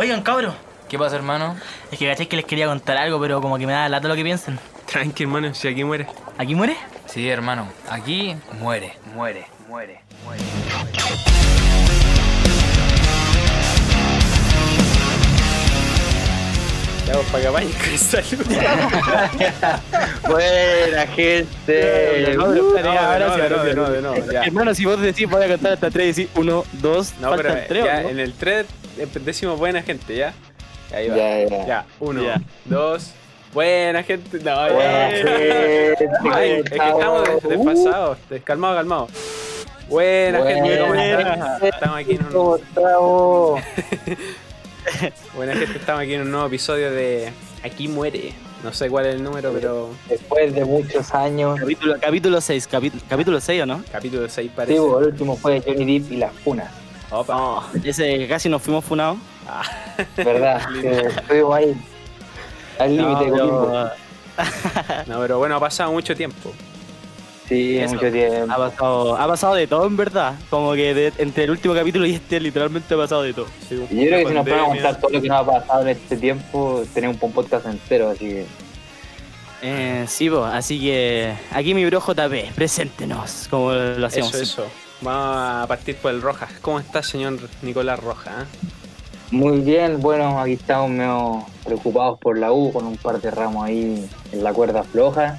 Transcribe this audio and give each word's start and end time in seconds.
Oigan, 0.00 0.22
cabros. 0.22 0.54
¿Qué 0.88 0.96
pasa, 0.96 1.16
hermano? 1.16 1.56
Es 1.90 1.98
que 1.98 2.06
caché 2.06 2.28
que 2.28 2.36
les 2.36 2.44
quería 2.44 2.68
contar 2.68 2.96
algo, 2.98 3.20
pero 3.20 3.40
como 3.40 3.58
que 3.58 3.66
me 3.66 3.72
da 3.72 3.88
lata 3.88 4.06
lo 4.06 4.14
que 4.14 4.22
piensen. 4.22 4.56
Tranqui, 4.86 5.24
hermano, 5.24 5.52
si 5.54 5.66
aquí 5.66 5.82
muere. 5.82 6.06
¿Aquí 6.38 6.54
muere? 6.54 6.76
Sí, 7.06 7.28
hermano. 7.28 7.66
Aquí 7.90 8.36
muere, 8.60 8.92
muere, 9.12 9.46
muere, 9.66 9.98
muere. 10.24 10.42
Ya, 17.04 17.16
vos 17.16 17.26
para 17.32 17.50
con 17.50 17.98
salud. 17.98 18.46
Buena 20.28 21.06
gente. 21.08 22.34
No, 22.36 22.52
de 22.52 22.54
nuevo, 22.54 22.72
de 22.72 22.82
nuevo, 22.84 23.64
de 23.64 23.74
nuevo, 23.74 23.90
de 23.90 24.02
nuevo, 24.02 24.30
ya. 24.30 24.44
Hermano, 24.44 24.76
si 24.76 24.84
vos 24.84 25.00
decís 25.00 25.28
voy 25.28 25.42
a 25.42 25.48
contar 25.48 25.72
hasta 25.72 25.90
3, 25.90 26.14
decís 26.14 26.30
1, 26.36 26.64
2, 26.74 27.14
No, 27.18 27.30
pero 27.34 27.48
faltan 27.48 27.64
3, 27.66 27.84
ya 27.84 28.02
¿no? 28.02 28.08
en 28.10 28.20
el 28.20 28.32
3 28.34 28.66
decimos 29.06 29.58
buena 29.58 29.82
gente, 29.82 30.16
¿ya? 30.16 30.32
Ahí 30.94 31.08
va. 31.08 31.16
Ya, 31.16 31.44
ya. 31.48 31.66
Ya, 31.66 31.86
uno, 32.00 32.22
Ya. 32.22 32.40
dos, 32.64 33.10
buena 33.52 34.02
gente. 34.02 34.38
No, 34.38 34.56
Buena 34.74 35.10
ya. 35.10 35.16
gente. 35.16 36.08
Ay, 36.32 36.50
es 36.64 36.70
que 36.70 36.76
estamos 36.76 37.28
des- 37.28 37.42
desfasados, 37.58 38.18
descalmados, 38.30 38.76
calmados. 38.78 39.10
Buena, 39.88 40.38
Buena 40.40 40.54
gente, 40.54 40.78
¿cómo 40.80 40.94
están? 40.94 41.64
Estamos 41.66 41.96
aquí 41.98 42.12
en 42.12 42.24
un, 42.26 42.32
¿Cómo 42.32 42.56
estamos? 42.56 43.60
buena 45.34 45.54
gente, 45.56 45.78
estamos 45.78 46.02
aquí 46.02 46.14
en 46.14 46.20
un 46.22 46.30
nuevo 46.30 46.46
episodio 46.46 46.90
de 46.90 47.32
Aquí 47.64 47.88
muere. 47.88 48.32
No 48.62 48.72
sé 48.72 48.88
cuál 48.90 49.06
es 49.06 49.14
el 49.14 49.22
número, 49.22 49.52
pero 49.52 49.90
Después 50.08 50.52
de 50.54 50.64
muchos 50.64 51.14
años. 51.14 51.58
Capítulo, 51.60 51.96
capítulo 52.00 52.40
6, 52.40 52.66
capítulo, 52.66 53.02
capítulo 53.08 53.40
6, 53.40 53.62
¿o 53.62 53.66
no? 53.66 53.82
capítulo 53.92 54.28
6 54.28 54.46
Sí, 54.48 54.52
parece. 54.54 54.74
el 54.76 54.80
último 54.82 55.36
fue 55.36 55.62
Johnny 55.64 55.98
Depp 56.00 56.12
y 56.12 56.16
las 56.16 56.32
funas. 56.32 56.68
Opa. 57.10 57.68
Ese 57.84 58.26
casi 58.28 58.48
nos 58.48 58.62
fuimos 58.62 58.84
funados. 58.84 59.18
¿Verdad? 60.16 60.60
Que 60.80 60.90
Estuvimos 61.06 61.54
ahí. 61.56 61.74
Al 62.78 62.96
límite 62.96 63.30
Coquimbo. 63.30 63.90
No, 65.06 65.18
pero 65.20 65.38
bueno, 65.38 65.56
ha 65.56 65.60
pasado 65.60 65.90
mucho 65.90 66.14
tiempo. 66.14 66.52
Sí, 67.48 67.78
Eso. 67.78 67.94
mucho 67.94 68.12
tiempo. 68.12 68.52
Ha 68.52 68.56
pasado, 68.56 69.16
ha 69.16 69.26
pasado 69.26 69.54
de 69.54 69.66
todo, 69.66 69.86
en 69.86 69.96
verdad. 69.96 70.34
Como 70.50 70.74
que 70.74 70.92
de- 70.94 71.12
entre 71.18 71.44
el 71.44 71.50
último 71.50 71.74
capítulo 71.74 72.04
y 72.06 72.14
este, 72.14 72.38
literalmente 72.38 72.92
ha 72.94 72.96
pasado 72.98 73.22
de 73.22 73.32
todo. 73.32 73.46
Sí, 73.68 73.74
Y 73.90 73.96
yo 73.96 74.06
creo 74.06 74.18
que 74.20 74.26
si 74.28 74.34
nos 74.34 74.44
ponemos 74.44 74.44
a 74.44 74.44
pandemia. 74.44 74.82
contar 74.82 75.00
todo 75.00 75.10
lo 75.10 75.22
que 75.22 75.28
nos 75.28 75.38
ha 75.40 75.46
pasado 75.46 75.82
en 75.82 75.88
este 75.88 76.16
tiempo, 76.18 76.84
tenemos 76.94 77.16
un 77.22 77.32
podcast 77.32 77.66
entero, 77.66 78.10
así 78.10 78.28
que. 78.28 78.46
Eh, 79.62 80.04
sí, 80.06 80.28
pues, 80.30 80.42
así 80.52 80.78
que 80.78 81.34
aquí 81.50 81.74
mi 81.74 81.84
bro 81.86 82.00
JP, 82.00 82.52
preséntenos, 82.54 83.48
como 83.50 83.72
lo 83.72 84.06
hacíamos. 84.06 84.34
Eso, 84.34 84.42
eso. 84.42 84.66
Vamos 85.00 85.62
a 85.62 85.66
partir 85.68 85.96
por 85.96 86.10
el 86.12 86.20
Rojas. 86.22 86.50
¿Cómo 86.60 86.80
está, 86.80 87.02
señor 87.02 87.38
Nicolás 87.62 88.00
Rojas? 88.00 88.34
eh? 88.42 88.68
Muy 89.30 89.58
bien, 89.60 90.00
bueno, 90.00 90.40
aquí 90.40 90.54
estamos 90.54 90.90
medio 90.90 91.44
preocupados 91.64 92.18
por 92.18 92.38
la 92.38 92.50
U, 92.50 92.72
con 92.72 92.86
un 92.86 92.96
par 92.96 93.20
de 93.20 93.30
ramos 93.30 93.64
ahí 93.64 94.08
en 94.32 94.42
la 94.44 94.52
cuerda 94.52 94.82
floja. 94.84 95.38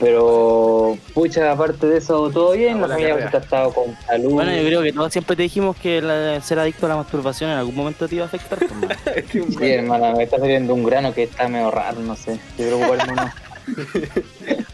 Pero, 0.00 0.98
pucha, 1.14 1.52
aparte 1.52 1.86
de 1.86 1.98
eso, 1.98 2.28
todo 2.30 2.52
bien, 2.52 2.80
la 2.80 2.88
familia 2.88 3.30
ha 3.32 3.36
estado 3.38 3.72
con 3.72 3.96
salud. 4.04 4.32
Bueno, 4.32 4.52
yo 4.52 4.64
creo 4.66 4.82
que 4.82 4.92
todos 4.92 5.12
siempre 5.12 5.36
te 5.36 5.42
dijimos 5.44 5.76
que 5.76 6.02
la- 6.02 6.40
ser 6.40 6.58
adicto 6.58 6.86
a 6.86 6.88
la 6.88 6.96
masturbación 6.96 7.50
en 7.50 7.58
algún 7.58 7.76
momento 7.76 8.08
te 8.08 8.16
iba 8.16 8.24
a 8.24 8.26
afectar. 8.26 8.58
pues. 8.58 9.24
Sí, 9.56 9.70
hermana, 9.70 10.12
me 10.12 10.24
está 10.24 10.38
saliendo 10.38 10.74
un 10.74 10.82
grano 10.84 11.14
que 11.14 11.22
está 11.22 11.46
medio 11.48 11.70
raro, 11.70 12.00
no 12.00 12.16
sé. 12.16 12.32
Estoy 12.32 12.66
preocuparme 12.66 13.12
o 13.12 13.16
no. 13.16 13.32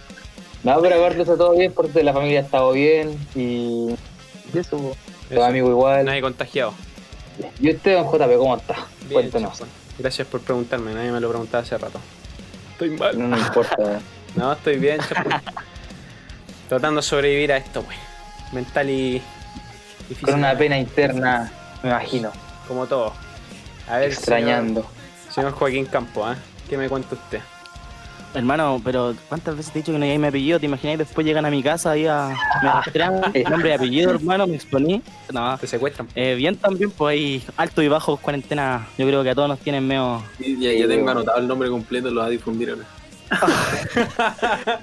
No, 0.62 0.80
pero 0.80 0.96
aparte 0.96 1.22
eso, 1.22 1.36
todo 1.36 1.56
bien, 1.56 1.72
porque 1.72 2.02
la 2.02 2.12
familia 2.12 2.40
ha 2.40 2.42
estado 2.42 2.72
bien 2.72 3.18
y. 3.34 3.94
y 4.52 4.58
eso, 4.58 4.76
po. 4.76 4.96
los 5.30 5.44
amigos 5.44 5.70
igual. 5.70 6.04
Nadie 6.04 6.20
contagiado. 6.20 6.74
¿Y 7.58 7.74
usted, 7.74 7.96
don 7.96 8.06
JP, 8.06 8.36
cómo 8.36 8.56
está? 8.56 8.74
Bien, 9.02 9.12
Cuéntanos. 9.12 9.52
chapón. 9.54 9.68
Gracias 9.98 10.26
por 10.28 10.40
preguntarme, 10.40 10.92
nadie 10.94 11.10
me 11.12 11.20
lo 11.20 11.28
preguntaba 11.28 11.62
hace 11.62 11.78
rato. 11.78 11.98
Estoy 12.72 12.90
mal. 12.90 13.18
No 13.18 13.28
nos 13.28 13.46
importa. 13.46 14.00
No, 14.36 14.52
estoy 14.52 14.78
bien. 14.78 15.00
Tratando 16.68 17.00
de 17.00 17.06
sobrevivir 17.06 17.52
a 17.52 17.56
esto, 17.56 17.80
wey. 17.80 17.98
Mental 18.52 18.88
y, 18.88 19.20
y 20.08 20.14
Con 20.14 20.34
una 20.34 20.56
pena 20.56 20.78
interna, 20.78 21.50
me 21.82 21.88
imagino. 21.90 22.30
Como 22.68 22.86
todo. 22.86 23.12
A 23.88 23.96
ver, 23.96 24.12
Extrañando. 24.12 24.82
Señor, 24.82 25.32
señor 25.34 25.52
Joaquín 25.54 25.86
Campo, 25.86 26.30
¿eh? 26.30 26.36
¿Qué 26.68 26.76
me 26.76 26.88
cuenta 26.88 27.16
usted? 27.16 27.40
Hermano, 28.32 28.80
pero 28.84 29.14
¿cuántas 29.28 29.56
veces 29.56 29.72
te 29.72 29.78
he 29.80 29.82
dicho 29.82 29.90
que 29.92 29.98
no 29.98 30.04
digáis 30.04 30.20
mi 30.20 30.28
apellido? 30.28 30.60
¿Te 30.60 30.66
imagináis 30.66 30.98
después 30.98 31.26
llegan 31.26 31.44
a 31.46 31.50
mi 31.50 31.62
casa 31.64 31.90
ahí 31.92 32.06
a. 32.06 32.28
Me 32.62 32.68
rastrean, 32.70 33.20
nombre 33.50 33.70
y 33.70 33.72
apellido, 33.72 34.10
hermano, 34.12 34.46
me 34.46 34.54
exponí. 34.54 35.02
No. 35.32 35.58
¿Te 35.58 35.66
secuestran? 35.66 36.06
Eh, 36.14 36.34
bien 36.36 36.54
también, 36.56 36.90
pues 36.92 37.12
hay 37.12 37.42
alto 37.56 37.82
y 37.82 37.88
bajo 37.88 38.16
cuarentena. 38.18 38.86
Yo 38.98 39.06
creo 39.06 39.24
que 39.24 39.30
a 39.30 39.34
todos 39.34 39.48
nos 39.48 39.58
tienen 39.58 39.86
medio. 39.86 40.22
Sí, 40.38 40.56
ya, 40.60 40.72
ya 40.72 40.86
tengo 40.86 41.10
anotado 41.10 41.38
el 41.38 41.48
nombre 41.48 41.68
completo, 41.70 42.08
lo 42.10 42.20
va 42.20 42.26
a 42.26 42.30
difundir 42.30 42.70
ahora. 42.70 42.84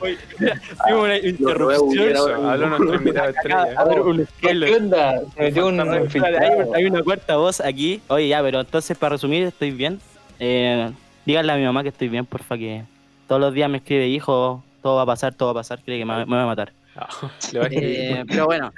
Hubo 0.90 1.02
una 1.04 2.20
ahora. 2.20 2.52
habló 2.54 2.68
nuestro 2.70 2.96
invitado 2.96 3.30
estrella. 3.30 3.68
A 3.78 3.86
ver, 3.86 4.00
un 4.02 4.18
¿Qué 4.18 4.26
spoiler. 4.26 4.76
onda? 4.76 5.22
Se 5.36 5.42
metió 5.44 5.68
un 5.68 5.80
Hay, 5.80 6.00
infiltrado. 6.04 6.74
hay 6.74 6.86
una 6.86 7.04
cuarta 7.04 7.36
voz 7.38 7.60
aquí. 7.62 8.02
Oye, 8.08 8.28
ya, 8.30 8.42
pero 8.42 8.62
entonces 8.62 8.98
para 8.98 9.12
resumir, 9.16 9.44
estoy 9.44 9.72
bien. 9.72 10.00
Eh, 10.40 10.90
díganle 11.26 11.54
a 11.54 11.56
mi 11.56 11.64
mamá 11.64 11.84
que 11.84 11.90
estoy 11.90 12.08
bien, 12.10 12.26
porfa, 12.26 12.58
que 12.58 12.84
todos 13.28 13.42
los 13.42 13.54
días 13.54 13.70
me 13.70 13.78
escribe, 13.78 14.08
hijo, 14.08 14.64
todo 14.82 14.96
va 14.96 15.04
a 15.04 15.06
pasar, 15.06 15.34
todo 15.34 15.54
va 15.54 15.60
a 15.60 15.64
pasar, 15.64 15.82
cree 15.84 16.00
que 16.00 16.06
me, 16.06 16.26
me 16.26 16.36
va 16.36 16.44
a 16.44 16.48
matar. 16.48 16.74
Ah. 16.96 17.08
Eh, 17.72 18.24
pero 18.28 18.46
bueno, 18.46 18.72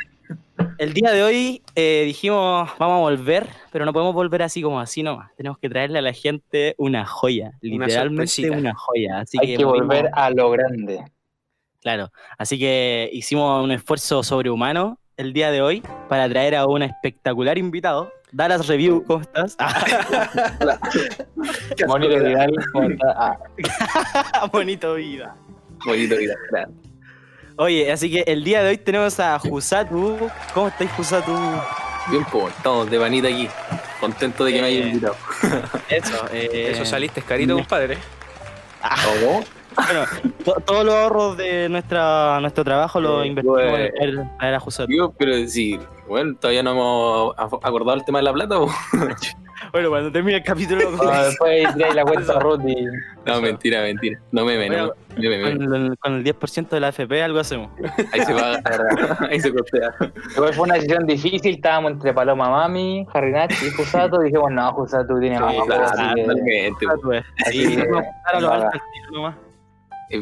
el 0.77 0.93
día 0.93 1.11
de 1.11 1.23
hoy 1.23 1.61
eh, 1.75 2.03
dijimos, 2.05 2.69
vamos 2.77 2.95
a 2.95 2.99
volver, 2.99 3.47
pero 3.71 3.85
no 3.85 3.93
podemos 3.93 4.13
volver 4.13 4.41
así 4.41 4.61
como 4.61 4.79
así 4.79 5.03
nomás. 5.03 5.33
Tenemos 5.35 5.57
que 5.57 5.69
traerle 5.69 5.99
a 5.99 6.01
la 6.01 6.13
gente 6.13 6.75
una 6.77 7.05
joya, 7.05 7.53
Una 7.61 7.85
literalmente 7.87 8.27
sorpresita. 8.27 8.57
una 8.57 8.75
joya. 8.75 9.19
Así 9.19 9.37
Hay 9.41 9.57
que 9.57 9.65
volver 9.65 10.09
a 10.13 10.29
lo 10.31 10.49
grande. 10.51 11.03
Claro, 11.81 12.11
así 12.37 12.59
que 12.59 13.09
hicimos 13.13 13.63
un 13.63 13.71
esfuerzo 13.71 14.21
sobrehumano 14.21 14.99
el 15.15 15.31
día 15.31 15.49
de 15.51 15.61
hoy 15.61 15.81
para 16.09 16.27
traer 16.27 16.55
a 16.55 16.65
un 16.65 16.81
espectacular 16.81 17.57
invitado. 17.57 18.11
Dallas 18.31 18.67
Review, 18.67 19.03
¿cómo 19.05 19.21
estás? 19.21 19.57
Monito 21.87 22.19
Vidal. 22.23 22.51
Ah, 23.15 23.37
bonito 24.51 24.93
vida. 24.95 25.35
Bonito, 25.85 26.15
mira, 26.17 26.35
gracias. 26.51 26.75
Oye, 27.57 27.91
así 27.91 28.09
que 28.11 28.23
el 28.27 28.43
día 28.43 28.63
de 28.63 28.69
hoy 28.69 28.77
tenemos 28.77 29.19
a 29.19 29.37
Jusatu. 29.39 30.17
¿Cómo 30.53 30.67
estáis, 30.67 30.91
Jusatu? 30.91 31.33
Bien, 32.09 32.25
pues, 32.31 32.55
estamos 32.55 32.89
de 32.89 32.99
panita 32.99 33.27
aquí. 33.27 33.49
Contento 33.99 34.45
de 34.45 34.53
que 34.53 34.61
me 34.61 34.67
hayan 34.67 34.87
invitado. 34.89 35.15
Eso, 35.89 36.25
eh, 36.31 36.69
Eso 36.71 36.85
saliste 36.85 37.21
carito, 37.21 37.55
compadre. 37.55 37.97
¿Cómo? 39.05 39.43
Bueno, 39.75 40.05
to- 40.45 40.61
todos 40.65 40.85
los 40.85 40.95
ahorros 40.95 41.37
de 41.37 41.67
nuestra, 41.69 42.39
nuestro 42.41 42.63
trabajo 42.63 42.99
los 43.01 43.23
Eh, 43.23 43.27
invertimos 43.27 43.61
en 43.61 43.69
bueno. 43.69 43.85
traer- 43.95 44.37
traer 44.37 44.55
a 44.55 44.59
Jusatu. 44.59 44.87
Digo, 44.89 45.13
pero 45.17 45.47
sí, 45.47 45.79
bueno, 46.09 46.35
todavía 46.39 46.63
no 46.63 46.71
hemos 46.71 47.33
acordado 47.63 47.93
el 47.93 48.03
tema 48.03 48.19
de 48.19 48.23
la 48.23 48.33
plata, 48.33 48.57
po. 48.57 48.69
Bueno, 49.73 49.89
cuando 49.89 50.09
termine 50.11 50.37
el 50.37 50.43
capítulo, 50.43 50.89
ah, 51.11 51.23
después 51.25 51.75
trae 51.75 51.93
la 51.93 52.03
cuenta 52.05 52.33
a 52.33 52.39
Ruth 52.39 52.61
y 52.65 52.75
No, 53.25 53.41
mentira, 53.41 53.81
mentira. 53.81 54.17
No 54.31 54.45
meme, 54.45 54.69
Bueno, 54.69 55.67
no 55.67 55.95
con 55.97 56.13
el 56.15 56.23
10% 56.23 56.69
de 56.69 56.79
la 56.79 56.87
FP 56.89 57.21
algo 57.21 57.39
hacemos. 57.39 57.69
Ahí 58.13 58.21
se 58.21 58.33
paga, 58.33 58.61
ahí 59.29 59.39
se 59.39 59.53
costea. 59.53 59.93
Fue 60.33 60.57
una 60.59 60.75
decisión 60.75 61.05
difícil, 61.05 61.55
estábamos 61.55 61.91
entre 61.91 62.13
Paloma 62.13 62.49
Mami, 62.49 63.05
Harry 63.13 63.33
Nachi 63.33 63.67
y 63.67 63.69
Jusato, 63.71 64.19
dijimos, 64.21 64.49
no, 64.49 64.71
Jusato 64.73 65.19
tiene 65.19 65.39
más 65.39 65.51
Sí, 65.51 65.57
apoyo, 65.59 65.75
claro, 65.75 65.85
así 67.45 67.75
a 67.77 67.81
apuntar 67.83 68.05
a 68.35 68.39
lo 68.39 68.49
nada. 68.49 68.55
alto 68.55 68.67
al 68.67 68.79
tiro 68.93 69.11
nomás. 69.11 69.35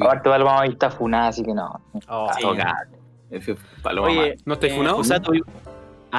Aparte 0.01 0.29
Paloma 0.29 0.53
Mami 0.55 0.69
está 0.69 0.89
funada, 0.89 1.27
así 1.27 1.43
que 1.43 1.53
no. 1.53 1.79
Oh, 2.09 2.27
Sí. 2.33 3.55
Paloma 3.83 4.07
Oye. 4.07 4.35
¿No 4.45 4.53
estáis 4.55 4.73
eh, 4.73 4.77
funado? 4.77 4.97
Jusatu- 4.97 5.43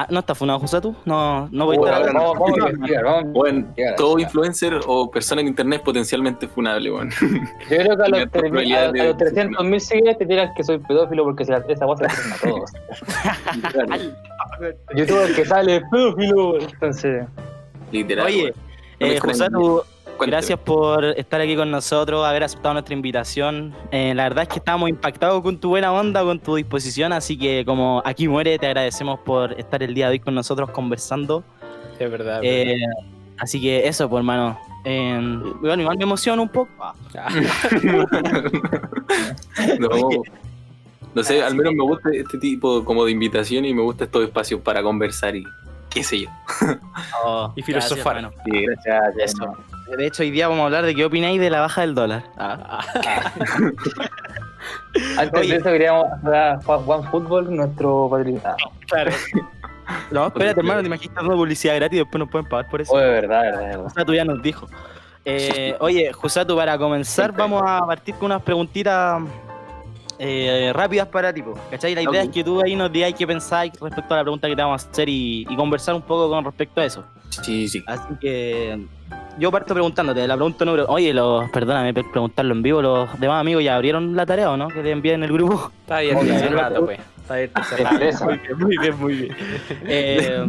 Ah, 0.01 0.07
¿no 0.09 0.19
está 0.19 0.33
funado 0.33 0.59
Jusatu? 0.59 0.95
No, 1.03 1.49
no 1.51 1.65
voy 1.65 1.75
a 1.75 1.97
estar 1.99 2.15
investigar, 2.47 3.03
vamos. 3.03 3.33
Bueno, 3.33 3.67
todo 3.97 4.17
influencer 4.17 4.79
o 4.87 5.11
persona 5.11 5.41
en 5.41 5.47
internet 5.49 5.79
es 5.79 5.85
potencialmente 5.85 6.47
funable, 6.47 6.89
bueno. 6.89 7.11
Yo 7.21 7.27
creo 7.67 7.97
que 7.97 8.03
a 8.03 8.07
los, 8.07 8.19
tres- 8.31 8.43
probabilidad 8.49 8.85
a, 8.85 8.91
de- 8.93 9.01
a 9.01 9.05
los 9.07 9.17
300 9.17 9.65
mil 9.65 9.81
seguidores 9.81 10.17
te 10.17 10.25
tiran 10.25 10.53
que 10.55 10.63
soy 10.63 10.77
pedófilo 10.79 11.25
porque 11.25 11.43
se 11.43 11.51
la, 11.51 11.57
esa 11.67 11.85
voz 11.85 11.99
se 11.99 12.05
la 12.05 12.13
a 12.13 12.37
todos. 12.49 12.71
Youtuber 14.95 15.35
que 15.35 15.45
sale 15.45 15.75
es 15.77 15.83
pedófilo, 15.91 16.59
entonces. 16.61 17.25
Literal. 17.91 18.25
Oye. 18.27 18.53
No 19.01 19.05
eh, 19.07 19.11
extraña. 19.17 19.49
Cuénteme. 20.19 20.37
gracias 20.37 20.59
por 20.59 21.05
estar 21.05 21.39
aquí 21.39 21.55
con 21.55 21.71
nosotros, 21.71 22.25
haber 22.25 22.43
aceptado 22.43 22.73
nuestra 22.73 22.93
invitación. 22.93 23.73
Eh, 23.91 24.13
la 24.13 24.23
verdad 24.23 24.43
es 24.43 24.49
que 24.49 24.57
estamos 24.59 24.89
impactados 24.89 25.41
con 25.41 25.57
tu 25.57 25.69
buena 25.69 25.93
onda, 25.93 26.23
con 26.23 26.39
tu 26.39 26.55
disposición, 26.55 27.13
así 27.13 27.37
que 27.37 27.63
como 27.65 28.01
aquí 28.03 28.27
muere, 28.27 28.59
te 28.59 28.67
agradecemos 28.67 29.19
por 29.21 29.53
estar 29.53 29.81
el 29.81 29.93
día 29.93 30.07
de 30.07 30.11
hoy 30.11 30.19
con 30.19 30.35
nosotros 30.35 30.71
conversando. 30.71 31.43
Es 31.97 32.11
verdad. 32.11 32.41
es 32.43 32.67
Eh, 32.67 32.75
así 33.37 33.61
que 33.61 33.87
eso, 33.87 34.09
pues 34.09 34.19
hermano. 34.19 34.59
Eh, 34.83 35.17
bueno, 35.61 35.81
igual 35.83 35.97
me 35.97 36.03
emociona 36.03 36.41
un 36.41 36.49
poco. 36.49 36.69
Ah, 36.79 36.93
no, 39.79 39.89
no 41.15 41.23
sé, 41.23 41.41
al 41.41 41.55
menos 41.55 41.73
me 41.73 41.83
gusta 41.83 42.09
este 42.13 42.37
tipo 42.37 42.83
como 42.83 43.05
de 43.05 43.11
invitación 43.11 43.63
y 43.63 43.73
me 43.73 43.81
gusta 43.81 44.03
estos 44.03 44.23
espacios 44.25 44.59
para 44.59 44.83
conversar 44.83 45.37
y 45.37 45.45
qué 45.89 46.03
sé 46.03 46.19
yo. 46.21 46.29
Oh, 47.23 47.51
Y 47.55 47.63
filosofar. 47.63 48.21
gracias, 48.21 48.43
Sí, 48.45 48.65
Gracias, 48.65 49.17
Eso. 49.17 49.57
De 49.97 50.07
hecho, 50.07 50.23
hoy 50.23 50.31
día 50.31 50.47
vamos 50.47 50.61
a 50.63 50.65
hablar 50.65 50.85
de 50.85 50.93
qué 50.95 51.05
opináis 51.05 51.39
de 51.39 51.49
la 51.49 51.61
baja 51.61 51.81
del 51.81 51.95
dólar. 51.95 52.23
Ah. 52.37 52.83
Antes 55.17 55.39
Oye. 55.39 55.51
de 55.53 55.55
eso 55.57 55.63
queríamos 55.65 56.05
hablar 56.23 56.63
Juan, 56.63 56.79
Juan 56.81 57.03
Fútbol, 57.11 57.55
nuestro 57.55 58.07
patrocinador. 58.09 58.57
Ah, 58.61 58.69
Claro. 58.87 59.11
No, 60.11 60.27
espérate, 60.27 60.59
hermano, 60.59 60.81
te 60.81 60.85
imaginas 60.85 61.15
dando 61.15 61.35
publicidad 61.35 61.75
gratis 61.77 61.95
y 61.95 61.99
después 62.03 62.19
nos 62.19 62.29
pueden 62.29 62.47
pagar 62.47 62.69
por 62.69 62.79
eso. 62.79 62.95
de 62.95 63.09
verdad, 63.09 63.41
de 63.41 63.49
verdad, 63.49 63.67
verdad. 63.69 63.83
Jusatu 63.85 64.13
ya 64.13 64.23
nos 64.23 64.39
dijo. 64.39 64.67
Eh, 65.25 65.75
oye, 65.79 66.13
Jusatu, 66.13 66.55
para 66.55 66.77
comenzar, 66.77 67.31
vamos 67.31 67.63
a 67.65 67.83
partir 67.87 68.13
con 68.13 68.27
unas 68.27 68.43
preguntitas 68.43 69.19
eh, 70.19 70.71
rápidas 70.75 71.07
para 71.07 71.33
ti. 71.33 71.43
¿Cachai? 71.71 71.95
La 71.95 72.03
idea 72.03 72.21
es 72.21 72.29
que 72.29 72.43
tú 72.43 72.61
ahí 72.61 72.75
nos 72.75 72.91
digas 72.91 73.15
qué 73.17 73.25
pensáis 73.25 73.73
respecto 73.81 74.13
a 74.13 74.17
la 74.17 74.23
pregunta 74.23 74.47
que 74.47 74.55
te 74.55 74.61
vamos 74.61 74.85
a 74.85 74.89
hacer 74.91 75.09
y, 75.09 75.47
y 75.49 75.55
conversar 75.55 75.95
un 75.95 76.03
poco 76.03 76.29
con 76.29 76.45
respecto 76.45 76.81
a 76.81 76.85
eso. 76.85 77.03
sí, 77.41 77.67
sí. 77.67 77.83
Así 77.87 78.13
que 78.21 78.85
yo 79.37 79.51
parto 79.51 79.73
preguntándote, 79.73 80.27
la 80.27 80.35
pregunta 80.35 80.65
número. 80.65 80.85
Oye, 80.87 81.13
los, 81.13 81.49
perdóname 81.51 81.93
por 81.93 82.11
preguntarlo 82.11 82.53
en 82.53 82.61
vivo, 82.61 82.81
los 82.81 83.19
demás 83.19 83.41
amigos 83.41 83.63
ya 83.63 83.75
abrieron 83.75 84.15
la 84.15 84.25
tarea 84.25 84.51
o 84.51 84.57
no? 84.57 84.67
Que 84.69 84.81
te 84.81 84.91
envíen 84.91 85.15
en 85.15 85.23
el 85.23 85.33
grupo. 85.33 85.71
Está 85.81 85.97
abierto 85.97 86.23
sí, 86.23 86.47
rato, 86.47 86.85
pues. 86.85 86.99
Está 87.21 87.33
abierto 87.35 87.61
hace 87.61 87.77
rato. 87.77 87.95
Empresa. 87.95 88.25
Muy 88.25 88.37
bien, 88.37 88.57
muy 88.59 88.77
bien, 88.77 88.99
muy 88.99 89.15
bien. 89.15 89.35
Eh, 89.85 90.45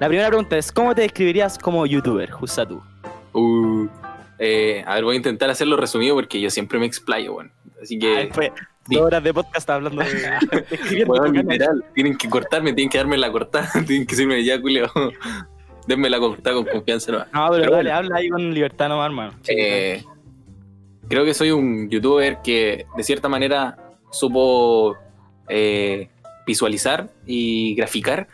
la 0.00 0.08
primera 0.08 0.28
pregunta 0.28 0.56
es: 0.56 0.72
¿Cómo 0.72 0.94
te 0.94 1.02
describirías 1.02 1.58
como 1.58 1.86
youtuber, 1.86 2.30
Jusatu? 2.30 2.82
Uh, 3.32 3.86
eh, 4.38 4.82
a 4.86 4.94
ver, 4.96 5.04
voy 5.04 5.14
a 5.14 5.16
intentar 5.18 5.48
hacerlo 5.50 5.76
resumido 5.76 6.14
porque 6.14 6.40
yo 6.40 6.50
siempre 6.50 6.78
me 6.78 6.86
explayo, 6.86 7.34
bueno. 7.34 7.50
Así 7.80 7.98
que, 7.98 8.08
Después, 8.08 8.50
sí. 8.88 8.96
dos 8.96 9.04
horas 9.04 9.22
de 9.22 9.32
podcast 9.32 9.70
hablando 9.70 10.02
de. 10.02 10.08
tu 11.06 11.12
canal. 11.12 11.32
literal, 11.32 11.84
tienen 11.94 12.16
que 12.16 12.28
cortarme, 12.28 12.72
tienen 12.72 12.90
que 12.90 12.98
darme 12.98 13.16
la 13.16 13.30
cortada, 13.30 13.70
tienen 13.86 14.06
que 14.06 14.16
decirme 14.16 14.44
ya, 14.44 14.60
culio. 14.60 14.90
Denme 15.86 16.08
la 16.08 16.18
cortada 16.18 16.56
con 16.56 16.64
confianza, 16.66 17.12
¿no? 17.12 17.18
No, 17.18 17.24
pero, 17.32 17.50
Pero 17.50 17.62
dale, 17.72 17.90
bueno. 17.90 17.94
habla 17.94 18.16
ahí 18.16 18.28
con 18.28 18.54
libertad 18.54 18.88
nomás, 18.88 19.06
hermano. 19.06 19.32
Eh, 19.48 20.04
creo 21.08 21.24
que 21.24 21.34
soy 21.34 21.50
un 21.50 21.90
youtuber 21.90 22.38
que 22.42 22.86
de 22.96 23.02
cierta 23.02 23.28
manera 23.28 23.76
supo 24.10 24.96
eh, 25.48 26.08
visualizar 26.46 27.10
y 27.26 27.74
graficar 27.74 28.28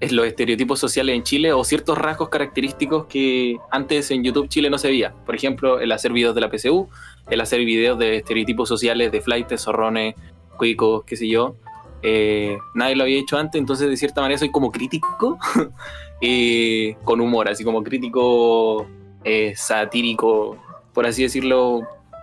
es 0.00 0.12
los 0.12 0.26
estereotipos 0.26 0.78
sociales 0.78 1.14
en 1.14 1.22
Chile 1.22 1.52
o 1.52 1.64
ciertos 1.64 1.96
rasgos 1.96 2.28
característicos 2.28 3.06
que 3.06 3.56
antes 3.70 4.10
en 4.10 4.24
YouTube 4.24 4.48
Chile 4.48 4.68
no 4.68 4.78
se 4.78 4.88
veía. 4.88 5.14
Por 5.24 5.34
ejemplo, 5.34 5.80
el 5.80 5.92
hacer 5.92 6.12
videos 6.12 6.34
de 6.34 6.40
la 6.40 6.50
PSU, 6.50 6.88
el 7.30 7.40
hacer 7.40 7.60
videos 7.64 7.98
de 7.98 8.16
estereotipos 8.16 8.68
sociales 8.68 9.12
de 9.12 9.20
flightes, 9.20 9.62
zorrones, 9.62 10.14
cuicos, 10.56 11.04
qué 11.04 11.16
sé 11.16 11.28
yo. 11.28 11.56
Eh, 12.02 12.58
nadie 12.74 12.96
lo 12.96 13.04
había 13.04 13.18
hecho 13.18 13.38
antes, 13.38 13.58
entonces 13.58 13.88
de 13.88 13.96
cierta 13.96 14.20
manera 14.20 14.38
soy 14.38 14.50
como 14.50 14.70
crítico 14.70 15.38
eh, 16.26 16.96
con 17.04 17.20
humor, 17.20 17.48
así 17.48 17.64
como 17.64 17.82
crítico 17.82 18.86
eh, 19.24 19.52
satírico, 19.56 20.56
por 20.92 21.06
así 21.06 21.22
decirlo, 21.22 21.82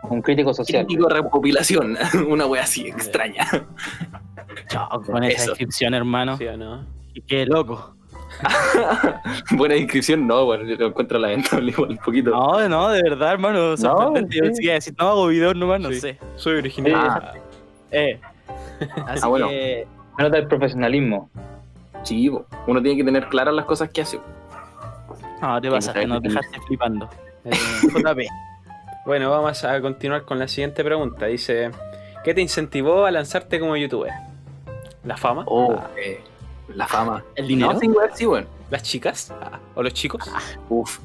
Un 0.10 0.22
crítico 0.22 0.54
social. 0.54 0.86
crítico 0.86 1.08
de 1.08 1.16
recopilación, 1.22 1.98
una 2.28 2.46
wea 2.48 2.64
así 2.64 2.88
extraña. 2.88 3.46
Chao, 4.68 5.02
con 5.04 5.24
esa 5.24 5.44
Eso. 5.44 5.52
descripción, 5.52 5.94
hermano. 5.94 6.38
¿Sí 6.38 6.46
o 6.48 6.58
no? 6.58 6.86
Y 7.14 7.22
Qué 7.22 7.46
loco. 7.46 7.96
Buena 9.52 9.76
inscripción, 9.76 10.26
no, 10.26 10.46
bueno, 10.46 10.64
yo 10.64 10.76
lo 10.78 10.88
encuentro 10.88 11.20
lamentable 11.20 11.72
igual 11.72 11.92
un 11.92 11.98
poquito. 11.98 12.32
No, 12.32 12.68
no, 12.70 12.90
de 12.90 13.04
verdad, 13.04 13.34
hermano. 13.34 13.78
Sorprendente. 13.78 14.38
Yo 14.38 14.54
sí. 14.56 14.66
decir, 14.68 14.96
no 14.98 15.08
hago 15.10 15.28
videos 15.28 15.56
nomás, 15.56 15.80
no 15.82 15.90
Sí. 15.92 16.00
sé. 16.00 16.18
Soy 16.38 16.58
original. 16.58 16.96
Ah. 16.96 17.34
Eh. 17.92 18.20
Así 19.06 19.22
Ah, 19.24 19.28
bueno. 19.28 19.50
que. 19.50 19.86
Nota 20.18 20.38
el 20.38 20.48
profesionalismo. 20.48 21.30
Sí, 22.04 22.30
uno 22.30 22.82
tiene 22.82 22.98
que 22.98 23.04
tener 23.04 23.28
claras 23.30 23.54
las 23.54 23.66
cosas 23.66 23.90
que 23.90 24.02
hace. 24.02 24.20
No, 25.42 25.60
te 25.62 25.70
pasaste, 25.70 25.94
sabes 26.02 26.08
nos 26.08 26.22
que- 26.22 26.28
dejaste 26.30 26.60
flipando. 26.68 27.10
Eh, 27.44 27.52
JP. 27.92 28.20
Bueno, 29.04 29.32
vamos 29.32 29.64
a 29.64 29.82
continuar 29.82 30.26
con 30.26 30.38
la 30.38 30.48
siguiente 30.48 30.84
pregunta. 30.84 31.26
Dice, 31.26 31.72
¿qué 32.24 32.36
te 32.36 32.42
incentivó 32.42 33.06
a 33.06 33.10
lanzarte 33.10 33.60
como 33.60 33.76
youtuber? 33.76 34.12
¿La 35.04 35.18
fama? 35.18 35.44
Oh, 35.48 35.74
Ah, 35.76 35.90
eh, 35.98 36.22
la 36.76 36.86
fama. 36.86 37.24
¿El 37.34 37.48
dinero? 37.48 37.74
No, 37.74 37.80
sí, 37.80 37.86
igual 37.88 38.12
sí, 38.14 38.26
bueno. 38.26 38.46
¿Las 38.70 38.84
chicas? 38.84 39.34
Ah, 39.42 39.58
¿O 39.74 39.82
los 39.82 39.92
chicos? 39.96 40.22
Uf, 40.70 41.00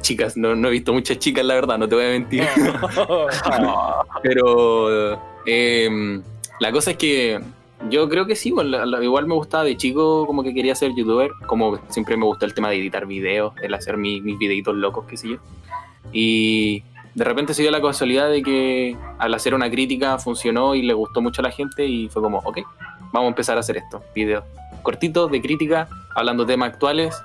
chicas, 0.00 0.36
no, 0.36 0.54
no 0.54 0.68
he 0.68 0.70
visto 0.70 0.92
muchas 0.92 1.18
chicas, 1.18 1.44
la 1.44 1.54
verdad, 1.54 1.76
no 1.76 1.88
te 1.88 1.96
voy 1.96 2.04
a 2.04 2.08
mentir. 2.10 2.44
Pero 4.22 5.18
eh, 5.46 6.22
la 6.60 6.72
cosa 6.72 6.92
es 6.92 6.96
que 6.96 7.40
yo 7.90 8.08
creo 8.08 8.26
que 8.26 8.34
sí, 8.36 8.52
la- 8.64 8.86
la- 8.86 9.02
igual 9.04 9.26
me 9.26 9.34
gustaba 9.34 9.64
de 9.64 9.76
chico, 9.76 10.26
como 10.26 10.42
que 10.42 10.54
quería 10.54 10.74
ser 10.74 10.92
youtuber, 10.94 11.30
como 11.46 11.78
siempre 11.88 12.16
me 12.16 12.24
gustó 12.24 12.46
el 12.46 12.54
tema 12.54 12.70
de 12.70 12.76
editar 12.76 13.06
videos, 13.06 13.52
el 13.62 13.74
hacer 13.74 13.96
mi- 13.96 14.20
mis 14.20 14.38
videitos 14.38 14.74
locos, 14.74 15.04
qué 15.08 15.16
sé 15.16 15.28
yo. 15.28 15.36
Y 16.12 16.82
de 17.14 17.24
repente 17.24 17.54
se 17.54 17.62
dio 17.62 17.70
la 17.70 17.80
casualidad 17.80 18.30
de 18.30 18.42
que 18.42 18.96
al 19.18 19.34
hacer 19.34 19.54
una 19.54 19.70
crítica 19.70 20.18
funcionó 20.18 20.74
y 20.74 20.82
le 20.82 20.92
gustó 20.94 21.20
mucho 21.20 21.42
a 21.42 21.44
la 21.44 21.50
gente 21.50 21.86
y 21.86 22.08
fue 22.08 22.22
como, 22.22 22.38
ok, 22.38 22.58
vamos 23.12 23.26
a 23.26 23.28
empezar 23.28 23.56
a 23.56 23.60
hacer 23.60 23.76
esto, 23.76 24.02
videos 24.14 24.44
cortitos 24.82 25.30
de 25.30 25.40
crítica, 25.40 25.88
hablando 26.14 26.44
temas 26.44 26.70
actuales. 26.72 27.16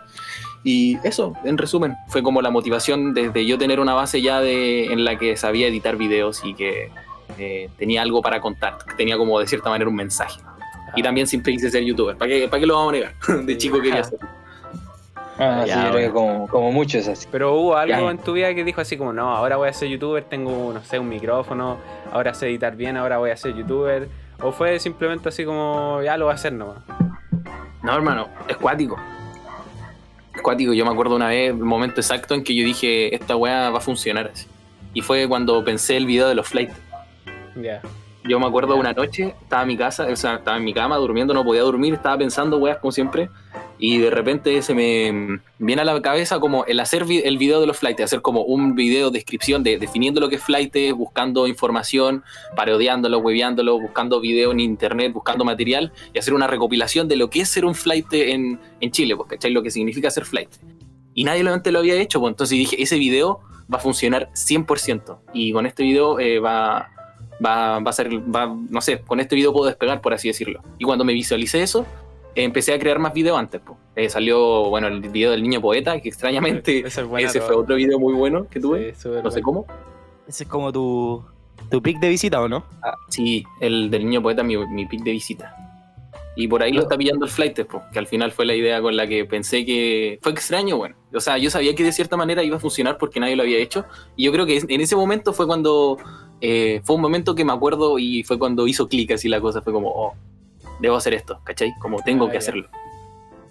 Y 0.63 0.97
eso, 1.07 1.33
en 1.43 1.57
resumen, 1.57 1.95
fue 2.07 2.21
como 2.21 2.41
la 2.41 2.49
motivación 2.49 3.13
desde 3.13 3.45
yo 3.45 3.57
tener 3.57 3.79
una 3.79 3.93
base 3.93 4.21
ya 4.21 4.39
de, 4.41 4.85
en 4.93 5.03
la 5.05 5.17
que 5.17 5.35
sabía 5.37 5.67
editar 5.67 5.95
videos 5.97 6.41
y 6.43 6.53
que 6.53 6.91
eh, 7.37 7.69
tenía 7.77 8.01
algo 8.01 8.21
para 8.21 8.41
contar, 8.41 8.77
que 8.87 8.93
tenía 8.95 9.17
como 9.17 9.39
de 9.39 9.47
cierta 9.47 9.69
manera 9.69 9.89
un 9.89 9.95
mensaje. 9.95 10.39
Y 10.95 11.03
también 11.03 11.27
siempre 11.27 11.53
quise 11.53 11.69
ser 11.69 11.83
youtuber, 11.83 12.15
¿para 12.17 12.29
qué, 12.29 12.47
para 12.47 12.59
qué 12.59 12.65
lo 12.65 12.75
vamos 12.75 12.89
a 12.93 12.95
negar? 12.97 13.13
De 13.45 13.57
chico 13.57 13.81
quería 13.81 14.03
ser. 14.03 14.19
Ah, 15.41 15.63
Ya, 15.65 15.73
sí, 15.75 15.81
yo 15.85 15.91
creo 15.91 15.91
bueno. 15.91 16.07
que 16.07 16.11
como, 16.11 16.47
como 16.47 16.71
muchos 16.71 17.07
así. 17.07 17.27
Pero 17.31 17.55
hubo 17.55 17.77
algo 17.77 17.95
Ya. 18.05 18.11
en 18.11 18.17
tu 18.17 18.33
vida 18.33 18.53
que 18.53 18.63
dijo 18.63 18.81
así 18.81 18.97
como, 18.97 19.13
no, 19.13 19.35
ahora 19.35 19.55
voy 19.55 19.69
a 19.69 19.73
ser 19.73 19.87
youtuber, 19.87 20.23
tengo, 20.25 20.73
no 20.73 20.83
sé, 20.83 20.99
un 20.99 21.07
micrófono, 21.07 21.77
ahora 22.11 22.33
sé 22.33 22.47
editar 22.47 22.75
bien, 22.75 22.97
ahora 22.97 23.17
voy 23.19 23.29
a 23.31 23.37
ser 23.37 23.55
youtuber. 23.55 24.09
O 24.41 24.51
fue 24.51 24.79
simplemente 24.79 25.29
así 25.29 25.45
como, 25.45 26.01
ya 26.03 26.17
lo 26.17 26.25
voy 26.25 26.31
a 26.33 26.35
hacer 26.35 26.53
nomás. 26.53 26.77
No, 27.83 27.95
hermano, 27.95 28.27
es 28.47 28.57
cuático. 28.57 28.97
Es 30.35 30.41
cuático. 30.41 30.73
Yo 30.73 30.85
me 30.85 30.91
acuerdo 30.91 31.15
una 31.15 31.27
vez, 31.27 31.49
el 31.49 31.55
momento 31.57 32.01
exacto 32.01 32.33
en 32.35 32.43
que 32.43 32.53
yo 32.55 32.63
dije, 32.65 33.13
esta 33.15 33.35
weá 33.35 33.69
va 33.69 33.77
a 33.77 33.81
funcionar 33.81 34.29
así. 34.33 34.47
Y 34.93 35.01
fue 35.01 35.27
cuando 35.27 35.63
pensé 35.63 35.95
el 35.97 36.05
video 36.05 36.27
de 36.27 36.35
los 36.35 36.47
flights. 36.47 36.73
Ya. 37.55 37.81
Yo 38.25 38.37
me 38.39 38.45
acuerdo 38.47 38.75
una 38.75 38.91
noche, 38.93 39.33
estaba 39.41 39.61
en 39.61 39.69
mi 39.69 39.77
casa, 39.77 40.05
o 40.11 40.15
sea, 40.15 40.35
estaba 40.35 40.57
en 40.57 40.63
mi 40.65 40.73
cama 40.73 40.97
durmiendo, 40.97 41.33
no 41.33 41.43
podía 41.45 41.61
dormir, 41.61 41.93
estaba 41.93 42.17
pensando 42.17 42.57
weas 42.57 42.77
como 42.77 42.91
siempre. 42.91 43.29
Y 43.81 43.97
de 43.99 44.09
repente 44.09 44.61
se 44.61 44.73
me 44.75 45.39
viene 45.57 45.81
a 45.81 45.85
la 45.85 46.01
cabeza 46.01 46.37
como 46.41 46.65
el 46.65 46.81
hacer 46.81 47.05
vi- 47.05 47.21
el 47.23 47.37
video 47.37 47.61
de 47.61 47.67
los 47.67 47.77
flights, 47.77 48.01
hacer 48.03 48.21
como 48.21 48.41
un 48.41 48.75
video 48.75 49.09
descripción 49.09 49.63
de 49.63 49.79
definiendo 49.79 50.19
lo 50.19 50.27
que 50.27 50.35
es 50.35 50.43
flight, 50.43 50.75
buscando 50.95 51.47
información, 51.47 52.23
parodiándolo, 52.57 53.19
hueveándolo, 53.19 53.79
buscando 53.79 54.19
video 54.19 54.51
en 54.51 54.59
internet, 54.59 55.13
buscando 55.13 55.45
material 55.45 55.93
y 56.13 56.19
hacer 56.19 56.33
una 56.33 56.45
recopilación 56.47 57.07
de 57.07 57.15
lo 57.15 57.29
que 57.29 57.39
es 57.41 57.49
ser 57.49 57.63
un 57.63 57.73
flight 57.73 58.07
en, 58.11 58.59
en 58.81 58.91
Chile, 58.91 59.15
pues, 59.15 59.29
¿cachai? 59.29 59.51
Lo 59.51 59.63
que 59.63 59.71
significa 59.71 60.11
ser 60.11 60.25
flight. 60.25 60.49
Y 61.13 61.23
nadie 61.23 61.43
lo 61.43 61.53
antes 61.53 61.71
lo 61.71 61.79
había 61.79 61.95
hecho, 61.95 62.19
pues 62.19 62.31
entonces 62.33 62.57
dije, 62.57 62.81
ese 62.83 62.97
video 62.97 63.39
va 63.73 63.77
a 63.77 63.81
funcionar 63.81 64.29
100%. 64.33 65.19
Y 65.33 65.53
con 65.53 65.65
este 65.65 65.83
video 65.83 66.19
eh, 66.19 66.39
va, 66.39 66.89
va, 67.43 67.79
va 67.79 67.89
a 67.89 67.93
ser, 67.93 68.09
va, 68.33 68.55
no 68.69 68.81
sé, 68.81 69.01
con 69.01 69.19
este 69.19 69.35
video 69.35 69.53
puedo 69.53 69.67
despegar, 69.67 70.01
por 70.01 70.13
así 70.13 70.27
decirlo. 70.27 70.61
Y 70.77 70.85
cuando 70.85 71.05
me 71.05 71.13
visualicé 71.13 71.61
eso, 71.61 71.85
eh, 72.35 72.43
empecé 72.43 72.73
a 72.73 72.79
crear 72.79 72.99
más 72.99 73.13
videos 73.13 73.37
antes. 73.37 73.61
po. 73.61 73.77
Eh, 73.95 74.09
salió, 74.09 74.69
bueno, 74.69 74.87
el 74.87 75.01
video 75.01 75.31
del 75.31 75.41
niño 75.41 75.61
poeta, 75.61 75.99
que 75.99 76.09
extrañamente 76.09 76.79
Ese 76.79 77.01
es 77.01 77.07
ese 77.17 77.41
fue 77.41 77.55
otro 77.55 77.75
video 77.75 77.99
muy 77.99 78.13
bueno 78.13 78.47
que 78.49 78.59
tuve. 78.59 78.93
Sí, 78.95 79.09
no 79.09 79.31
sé 79.31 79.41
bueno. 79.41 79.41
cómo. 79.43 79.65
Ese 80.27 80.43
es 80.43 80.49
como 80.49 80.71
tu, 80.71 81.23
tu 81.69 81.81
pick 81.81 81.99
de 81.99 82.09
visita, 82.09 82.41
¿o 82.41 82.47
no? 82.47 82.63
Sí, 83.09 83.43
el 83.59 83.89
del 83.89 84.05
niño 84.05 84.21
poeta, 84.21 84.43
mi, 84.43 84.57
mi 84.57 84.85
pick 84.85 85.03
de 85.03 85.11
visita. 85.11 85.55
Y 86.35 86.47
por 86.47 86.63
ahí 86.63 86.71
lo 86.71 86.83
está 86.83 86.97
pillando 86.97 87.25
el 87.25 87.31
flight, 87.31 87.65
po, 87.65 87.81
que 87.91 87.99
al 87.99 88.07
final 88.07 88.31
fue 88.31 88.45
la 88.45 88.55
idea 88.55 88.81
con 88.81 88.95
la 88.95 89.07
que 89.07 89.25
pensé 89.25 89.65
que 89.65 90.19
fue 90.21 90.31
extraño, 90.31 90.77
bueno. 90.77 90.95
O 91.13 91.19
sea, 91.19 91.37
yo 91.37 91.49
sabía 91.49 91.75
que 91.75 91.83
de 91.83 91.91
cierta 91.91 92.15
manera 92.15 92.43
iba 92.43 92.55
a 92.55 92.59
funcionar 92.59 92.97
porque 92.97 93.19
nadie 93.19 93.35
lo 93.35 93.43
había 93.43 93.57
hecho. 93.57 93.83
Y 94.15 94.23
yo 94.23 94.31
creo 94.31 94.45
que 94.45 94.63
en 94.65 94.79
ese 94.79 94.95
momento 94.95 95.33
fue 95.33 95.47
cuando, 95.47 95.97
eh, 96.41 96.81
fue 96.83 96.95
un 96.95 97.01
momento 97.01 97.35
que 97.35 97.43
me 97.45 97.53
acuerdo 97.53 97.99
y 97.99 98.23
fue 98.23 98.37
cuando 98.39 98.67
hizo 98.67 98.87
clic 98.87 99.11
así 99.11 99.27
la 99.29 99.41
cosa. 99.41 99.61
Fue 99.61 99.73
como, 99.73 99.89
oh, 99.89 100.13
debo 100.79 100.95
hacer 100.95 101.13
esto, 101.13 101.39
¿cachai? 101.43 101.73
Como 101.81 101.97
tengo 102.01 102.27
Ah, 102.27 102.31
que 102.31 102.37
hacerlo. 102.37 102.67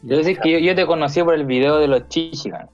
Yo 0.02 0.16
decir 0.16 0.38
que 0.38 0.52
yo, 0.52 0.58
yo 0.58 0.74
te 0.74 0.86
conocí 0.86 1.22
por 1.22 1.34
el 1.34 1.44
video 1.44 1.78
de 1.78 1.88
los 1.88 2.08
Chichigan. 2.08 2.68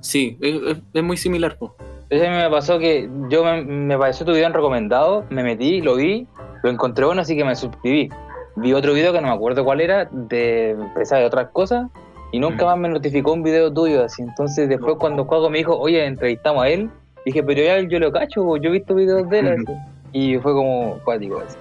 Sí, 0.00 0.38
es, 0.40 1.02
muy 1.02 1.16
similar, 1.16 1.56
po. 1.58 1.74
Entonces 2.08 2.28
a 2.28 2.30
mí 2.30 2.36
me 2.36 2.50
pasó 2.50 2.78
que 2.78 3.08
yo 3.28 3.44
me, 3.44 3.62
me 3.62 3.98
pareció 3.98 4.24
tu 4.24 4.32
video 4.32 4.46
en 4.46 4.54
recomendado, 4.54 5.24
me 5.30 5.42
metí, 5.42 5.80
lo 5.80 5.96
vi, 5.96 6.26
lo 6.62 6.70
encontré 6.70 7.04
bueno, 7.04 7.20
así 7.22 7.36
que 7.36 7.44
me 7.44 7.54
suscribí. 7.56 8.08
Vi 8.56 8.72
otro 8.72 8.94
video 8.94 9.12
que 9.12 9.20
no 9.20 9.28
me 9.28 9.34
acuerdo 9.34 9.64
cuál 9.64 9.80
era, 9.80 10.06
de 10.10 10.70
empezar 10.70 11.18
de 11.20 11.26
otras 11.26 11.48
cosas, 11.50 11.88
y 12.32 12.38
nunca 12.38 12.64
Mm. 12.64 12.68
más 12.68 12.78
me 12.78 12.88
notificó 12.88 13.32
un 13.32 13.42
video 13.42 13.72
tuyo 13.72 14.04
así. 14.04 14.22
Entonces 14.22 14.68
después 14.68 14.96
cuando 14.98 15.24
Juego 15.24 15.50
me 15.50 15.58
dijo, 15.58 15.76
oye, 15.78 16.04
entrevistamos 16.06 16.62
a 16.64 16.68
él, 16.68 16.90
dije, 17.26 17.42
pero 17.42 17.62
ya 17.62 17.80
yo 17.80 17.98
lo 17.98 18.10
cacho, 18.10 18.56
yo 18.56 18.70
he 18.70 18.72
visto 18.72 18.94
videos 18.94 19.28
de 19.28 19.38
él. 19.40 19.64
Y 20.12 20.38
fue 20.38 20.52
como 20.52 20.98
cuático 21.04 21.40
así. 21.46 21.56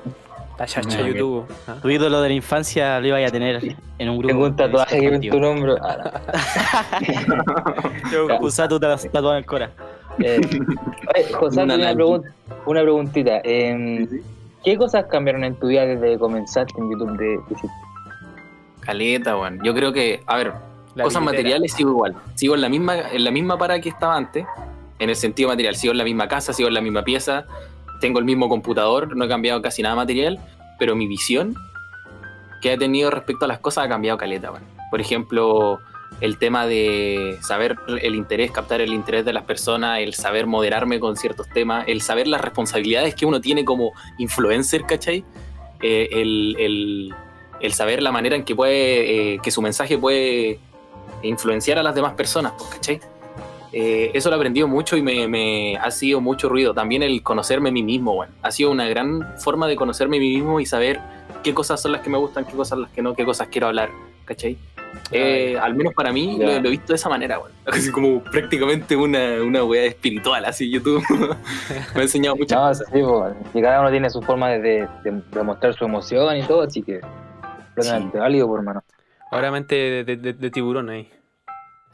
La 0.57 0.65
chacha 0.65 0.99
Ah, 1.03 1.07
YouTube. 1.09 1.45
¿ah? 1.67 1.75
Tu 1.81 1.89
ídolo 1.89 2.21
de 2.21 2.29
la 2.29 2.35
infancia 2.35 2.97
lo 3.01 3.07
iba 3.07 3.17
a 3.17 3.29
tener 3.29 3.75
en 3.99 4.09
un 4.09 4.17
grupo. 4.19 4.27
Tengo 4.33 4.45
un 4.45 4.55
tatuaje 4.55 4.99
que 5.01 5.07
en 5.07 5.29
tu 5.29 5.39
nombre. 5.39 5.73
Ah, 5.81 6.99
Yo, 8.11 8.27
Kusato 8.39 8.79
te 8.79 8.87
tatuado 8.87 9.31
en 9.33 9.37
el 9.39 9.45
cora. 9.45 9.71
no. 10.17 10.25
Eh, 10.25 10.39
oye, 11.13 11.33
José, 11.33 11.63
Una 11.63 11.75
una, 11.75 11.93
pregun- 11.93 12.23
una 12.65 12.81
preguntita. 12.83 13.41
Em, 13.43 14.07
¿Qué 14.63 14.77
cosas 14.77 15.05
cambiaron 15.07 15.43
en 15.43 15.55
tu 15.55 15.67
vida 15.67 15.85
desde 15.85 16.11
que 16.13 16.17
comenzaste 16.19 16.73
en 16.79 16.89
YouTube 16.89 17.17
de, 17.17 17.25
de- 17.25 17.69
Caleta, 18.79 19.37
weón. 19.37 19.59
Yo 19.63 19.73
creo 19.73 19.91
que, 19.91 20.21
a 20.25 20.37
ver, 20.37 20.53
La 20.95 21.03
cosas 21.03 21.21
billetera. 21.21 21.43
materiales 21.43 21.73
sigo 21.73 21.89
igual. 21.91 22.15
Sigo 22.35 22.55
en 22.55 22.61
la 22.61 22.69
misma, 22.69 22.97
en 23.11 23.23
la 23.25 23.31
misma 23.31 23.57
para 23.57 23.79
que 23.81 23.89
estaba 23.89 24.15
antes. 24.15 24.45
En 24.99 25.09
el 25.09 25.15
sentido 25.15 25.49
material, 25.49 25.75
sigo 25.75 25.91
en 25.91 25.97
la 25.97 26.03
misma 26.03 26.27
casa, 26.27 26.53
sigo 26.53 26.67
en 26.69 26.73
la 26.73 26.81
misma 26.81 27.03
pieza, 27.03 27.45
tengo 27.99 28.19
el 28.19 28.25
mismo 28.25 28.47
computador, 28.49 29.15
no 29.15 29.25
he 29.25 29.27
cambiado 29.27 29.61
casi 29.61 29.81
nada 29.81 29.95
material, 29.95 30.39
pero 30.79 30.95
mi 30.95 31.07
visión 31.07 31.55
que 32.61 32.73
he 32.73 32.77
tenido 32.77 33.11
respecto 33.11 33.45
a 33.45 33.47
las 33.47 33.59
cosas 33.59 33.85
ha 33.85 33.89
cambiado 33.89 34.17
caleta, 34.17 34.51
weón. 34.51 34.63
Por 34.91 35.01
ejemplo, 35.01 35.79
el 36.21 36.37
tema 36.37 36.65
de 36.65 37.37
saber 37.41 37.75
el 38.01 38.15
interés, 38.15 38.51
captar 38.51 38.79
el 38.79 38.93
interés 38.93 39.25
de 39.25 39.33
las 39.33 39.43
personas, 39.43 39.99
el 39.99 40.13
saber 40.13 40.47
moderarme 40.47 40.99
con 40.99 41.17
ciertos 41.17 41.49
temas, 41.49 41.83
el 41.87 42.01
saber 42.01 42.27
las 42.27 42.39
responsabilidades 42.41 43.15
que 43.15 43.25
uno 43.25 43.41
tiene 43.41 43.65
como 43.65 43.91
influencer, 44.17 44.83
¿cachai? 44.85 45.25
Eh, 45.81 46.07
el, 46.11 46.55
el- 46.59 47.13
el 47.61 47.73
saber 47.73 48.01
la 48.03 48.11
manera 48.11 48.35
en 48.35 48.43
que 48.43 48.53
puede, 48.55 49.33
eh, 49.35 49.39
que 49.41 49.49
su 49.51 49.61
mensaje 49.61 49.97
puede 49.97 50.59
influenciar 51.23 51.79
a 51.79 51.83
las 51.83 51.95
demás 51.95 52.13
personas, 52.13 52.53
pues, 52.57 52.69
¿cachai? 52.69 52.99
Eh, 53.77 54.11
eso 54.13 54.29
lo 54.29 54.37
he 54.37 54.39
aprendido 54.39 54.69
mucho 54.69 54.95
y 54.95 55.01
me, 55.01 55.27
me 55.27 55.75
ha 55.75 55.91
sido 55.91 56.21
mucho 56.21 56.47
ruido. 56.47 56.73
También 56.73 57.03
el 57.03 57.21
conocerme 57.21 57.69
a 57.69 57.71
mí 57.73 57.83
mismo, 57.83 58.13
bueno. 58.15 58.33
Ha 58.41 58.49
sido 58.51 58.71
una 58.71 58.87
gran 58.87 59.37
forma 59.37 59.67
de 59.67 59.75
conocerme 59.75 60.15
a 60.15 60.19
mí 60.21 60.29
mismo 60.35 60.61
y 60.61 60.65
saber 60.65 61.01
qué 61.43 61.53
cosas 61.53 61.81
son 61.81 61.91
las 61.91 61.99
que 62.01 62.09
me 62.09 62.17
gustan, 62.17 62.45
qué 62.45 62.53
cosas 62.53 62.79
las 62.79 62.89
que 62.91 63.01
no, 63.01 63.13
qué 63.15 63.25
cosas 63.25 63.49
quiero 63.49 63.67
hablar, 63.67 63.89
¿cachai? 64.23 64.57
Eh, 65.11 65.57
al 65.61 65.75
menos 65.75 65.93
para 65.93 66.13
mí 66.13 66.37
lo, 66.39 66.45
lo 66.61 66.67
he 66.69 66.71
visto 66.71 66.93
de 66.93 66.95
esa 66.95 67.09
manera, 67.09 67.37
bueno. 67.37 67.53
Así 67.65 67.91
como 67.91 68.23
prácticamente 68.23 68.95
una, 68.95 69.43
una 69.43 69.61
weá 69.65 69.83
espiritual, 69.83 70.45
así 70.45 70.71
YouTube. 70.71 71.03
me 71.95 71.99
ha 71.99 72.03
enseñado 72.03 72.37
muchas 72.37 72.57
No, 72.57 72.67
cosas. 72.69 72.87
sí, 72.93 73.59
y 73.59 73.61
cada 73.61 73.81
uno 73.81 73.91
tiene 73.91 74.09
su 74.09 74.21
forma 74.21 74.51
de, 74.51 74.87
de, 75.03 75.21
de- 75.33 75.43
mostrar 75.43 75.73
su 75.73 75.83
emoción 75.83 76.37
y 76.37 76.43
todo, 76.43 76.61
así 76.61 76.81
que 76.81 77.01
plenamente 77.75 78.17
válido, 78.19 78.47
por 78.47 78.59
hermano. 78.59 78.81
Ahora 79.31 79.51
mente 79.51 79.75
de, 79.75 80.03
de- 80.05 80.15
de- 80.15 80.33
de 80.33 80.49
tiburón 80.49 80.89
ahí. 80.89 81.09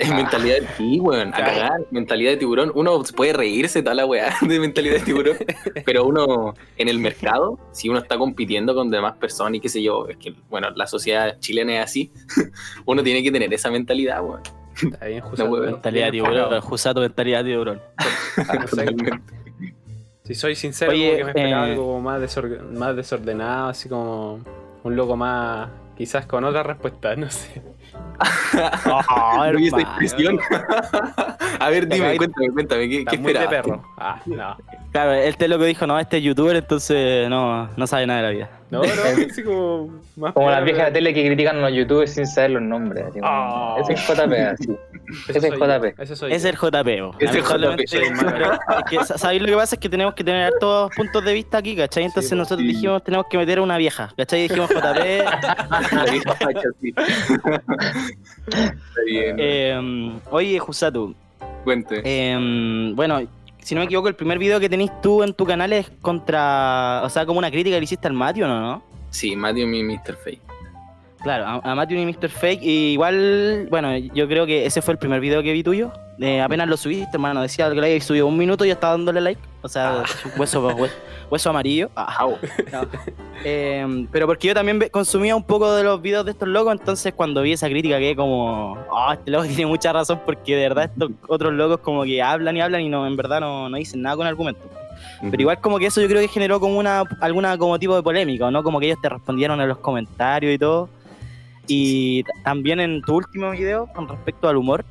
Es 0.01 0.09
mentalidad 0.09 0.55
de 0.61 0.67
sí, 0.77 0.99
weón. 0.99 1.29
A 1.29 1.37
Claro. 1.37 1.51
cagar, 1.53 1.81
mentalidad 1.91 2.31
de 2.31 2.37
tiburón. 2.37 2.71
Uno 2.75 3.03
se 3.03 3.13
puede 3.13 3.33
reírse 3.33 3.81
toda 3.83 3.93
la 3.95 4.05
weá 4.05 4.33
de 4.41 4.59
mentalidad 4.59 4.95
de 4.95 4.99
tiburón. 5.01 5.37
pero 5.85 6.05
uno, 6.05 6.53
en 6.77 6.89
el 6.89 6.99
mercado, 6.99 7.59
si 7.71 7.87
uno 7.89 7.99
está 7.99 8.17
compitiendo 8.17 8.73
con 8.75 8.89
demás 8.89 9.15
personas 9.17 9.55
y 9.55 9.59
qué 9.59 9.69
sé 9.69 9.81
yo, 9.83 10.07
es 10.07 10.17
que, 10.17 10.33
bueno, 10.49 10.69
la 10.71 10.87
sociedad 10.87 11.37
chilena 11.39 11.79
es 11.79 11.83
así. 11.85 12.11
uno 12.85 13.03
tiene 13.03 13.21
que 13.23 13.31
tener 13.31 13.53
esa 13.53 13.69
mentalidad, 13.69 14.23
weón. 14.23 14.41
Está 14.81 15.05
bien, 15.05 15.21
Jusato, 15.21 15.43
huevo. 15.49 15.61
bien 15.63 15.73
Mentalidad 15.73 16.05
de 16.05 16.11
tiburón. 16.11 16.61
Jusato, 16.61 17.01
mentalidad 17.01 17.43
de 17.43 17.51
tiburón. 17.51 17.81
Totalmente. 18.69 19.19
Si 20.23 20.35
soy 20.35 20.55
sincero, 20.55 20.91
Oye, 20.91 21.05
como 21.07 21.17
que 21.17 21.23
me 21.25 21.29
esperaba 21.31 21.67
eh, 21.67 21.71
algo 21.71 21.99
más, 21.99 22.21
desor- 22.21 22.61
más 22.71 22.95
desordenado, 22.95 23.69
así 23.69 23.89
como 23.89 24.39
un 24.83 24.95
loco 24.95 25.15
más, 25.17 25.69
quizás 25.97 26.25
con 26.25 26.43
otra 26.43 26.63
respuesta, 26.63 27.15
no 27.17 27.29
sé. 27.29 27.61
Oh, 29.09 29.45
esa 29.59 29.79
expresión. 29.79 30.39
A 31.59 31.69
ver, 31.69 31.87
dime, 31.87 32.17
cuéntame, 32.17 32.49
cuéntame, 32.51 32.89
¿qué, 32.89 33.05
qué 33.05 33.17
muy 33.17 33.33
de 33.33 33.47
perro. 33.47 33.83
Ah, 33.97 34.19
no. 34.25 34.57
Claro, 34.91 35.13
este 35.13 35.47
loco 35.47 35.63
dijo, 35.63 35.85
no, 35.87 35.99
este 35.99 36.17
es 36.17 36.23
youtuber, 36.23 36.55
entonces 36.55 37.29
no, 37.29 37.69
no 37.75 37.87
sabe 37.87 38.05
nada 38.07 38.21
de 38.21 38.25
la 38.27 38.31
vida. 38.31 38.49
No, 38.71 38.81
no, 38.81 38.87
así 39.31 39.43
como 39.43 40.01
más 40.17 40.33
Como 40.33 40.49
las 40.49 40.63
viejas 40.63 40.85
de 40.85 40.91
pero- 40.91 40.93
tele 40.93 41.13
que 41.13 41.25
critican 41.25 41.57
a 41.57 41.61
los 41.69 41.73
youtubers 41.73 42.13
sin 42.13 42.25
saber 42.25 42.51
los 42.51 42.61
nombres. 42.63 43.05
Así 43.07 43.19
Oh. 43.23 43.77
Ese 43.81 43.93
es 43.93 44.07
JP, 44.07 44.33
así. 44.53 44.77
Ese 45.27 45.37
es 45.37 45.43
yo, 45.53 45.57
JP. 45.57 45.99
Ese 45.99 46.15
soy 46.15 46.31
Es 46.33 46.45
el 46.45 46.55
JP. 46.55 46.87
Es 47.19 47.35
el 47.35 47.43
JP, 47.43 47.85
¿Sabéis 49.17 49.41
lo 49.41 49.47
que 49.47 49.55
pasa? 49.55 49.75
Es 49.75 49.79
que 49.81 49.89
tenemos 49.89 50.13
que 50.13 50.23
tener 50.23 50.53
todos 50.59 50.91
puntos 50.95 51.23
de 51.23 51.33
vista 51.33 51.57
aquí, 51.59 51.75
¿cachai? 51.75 52.03
Entonces 52.05 52.29
Sí, 52.29 52.35
nosotros 52.35 52.61
sí. 52.61 52.67
dijimos, 52.67 53.03
tenemos 53.03 53.25
que 53.29 53.37
meter 53.37 53.59
a 53.59 53.61
una 53.61 53.77
vieja, 53.77 54.13
¿cachai? 54.17 54.43
Dijimos 54.43 54.69
JP. 54.69 54.81
La 55.91 56.05
vieja 56.11 56.35
facha, 56.35 56.69
sí. 56.81 56.93
Está 58.47 59.01
bien. 59.05 59.35
eh, 59.39 60.19
oye, 60.29 60.59
Jusatu, 60.59 61.13
Cuente. 61.63 62.01
eh, 62.03 62.91
bueno, 62.95 63.21
si 63.59 63.75
no 63.75 63.79
me 63.81 63.85
equivoco, 63.85 64.07
el 64.07 64.15
primer 64.15 64.39
video 64.39 64.59
que 64.59 64.69
tenéis 64.69 64.91
tú 65.01 65.23
en 65.23 65.33
tu 65.33 65.45
canal 65.45 65.71
es 65.73 65.89
contra, 66.01 67.01
o 67.03 67.09
sea, 67.09 67.25
como 67.25 67.39
una 67.39 67.51
crítica 67.51 67.75
que 67.75 67.79
le 67.81 67.83
hiciste 67.85 68.07
al 68.07 68.13
Matthew, 68.13 68.47
¿no? 68.47 68.59
no? 68.59 68.83
Sí, 69.09 69.35
Matthew 69.35 69.69
y 69.73 69.83
Mr. 69.83 70.15
Fake. 70.23 70.41
Claro, 71.23 71.45
a, 71.45 71.71
a 71.71 71.75
Matthew 71.75 71.99
y 71.99 72.05
Mr. 72.05 72.29
Fake. 72.29 72.61
Y 72.63 72.93
igual, 72.93 73.67
bueno, 73.69 73.95
yo 73.97 74.27
creo 74.27 74.45
que 74.45 74.65
ese 74.65 74.81
fue 74.81 74.93
el 74.93 74.97
primer 74.97 75.19
video 75.19 75.43
que 75.43 75.53
vi 75.53 75.63
tuyo. 75.63 75.91
Eh, 76.19 76.39
apenas 76.39 76.67
lo 76.67 76.77
subiste, 76.77 77.09
hermano. 77.13 77.41
Decía 77.41 77.71
que 77.71 77.79
había 77.79 78.01
subido 78.01 78.27
un 78.27 78.37
minuto 78.37 78.63
y 78.63 78.67
ya 78.67 78.73
estaba 78.73 78.93
dándole 78.93 79.21
like. 79.21 79.41
O 79.63 79.67
sea, 79.67 80.03
hueso, 80.37 80.67
hueso, 80.67 80.93
hueso 81.29 81.49
amarillo. 81.49 81.89
Ah. 81.95 82.27
Eh, 83.43 84.05
pero 84.11 84.27
porque 84.27 84.49
yo 84.49 84.53
también 84.53 84.79
consumía 84.91 85.35
un 85.35 85.41
poco 85.41 85.73
de 85.73 85.83
los 85.83 85.99
videos 85.99 86.23
de 86.25 86.29
estos 86.29 86.47
locos, 86.47 86.73
entonces 86.73 87.11
cuando 87.11 87.41
vi 87.41 87.53
esa 87.53 87.67
crítica 87.67 87.97
quedé 87.97 88.15
como, 88.15 88.77
ah, 88.95 89.15
este 89.15 89.31
loco 89.31 89.45
tiene 89.47 89.65
mucha 89.65 89.91
razón 89.91 90.21
porque 90.23 90.55
de 90.55 90.69
verdad 90.69 90.91
estos 90.93 91.09
otros 91.27 91.51
locos 91.51 91.79
como 91.79 92.03
que 92.03 92.21
hablan 92.21 92.55
y 92.57 92.61
hablan 92.61 92.81
y 92.81 92.89
no, 92.89 93.07
en 93.07 93.17
verdad 93.17 93.39
no, 93.39 93.67
no 93.67 93.77
dicen 93.77 94.03
nada 94.03 94.15
con 94.15 94.27
argumentos. 94.27 94.69
Pero 95.21 95.41
igual 95.41 95.59
como 95.59 95.79
que 95.79 95.87
eso 95.87 96.01
yo 96.01 96.07
creo 96.07 96.21
que 96.21 96.27
generó 96.27 96.59
como 96.59 96.77
una 96.77 97.03
alguna 97.19 97.57
como 97.57 97.79
tipo 97.79 97.95
de 97.95 98.03
polémica, 98.03 98.51
¿no? 98.51 98.61
Como 98.61 98.79
que 98.79 98.85
ellos 98.85 98.99
te 99.01 99.09
respondieron 99.09 99.59
en 99.59 99.69
los 99.69 99.79
comentarios 99.79 100.53
y 100.53 100.59
todo. 100.59 100.87
Y 101.67 102.23
también 102.43 102.79
en 102.79 103.01
tu 103.01 103.15
último 103.15 103.51
video 103.51 103.87
con 103.93 104.07
respecto 104.07 104.49
al 104.49 104.57
humor, 104.57 104.83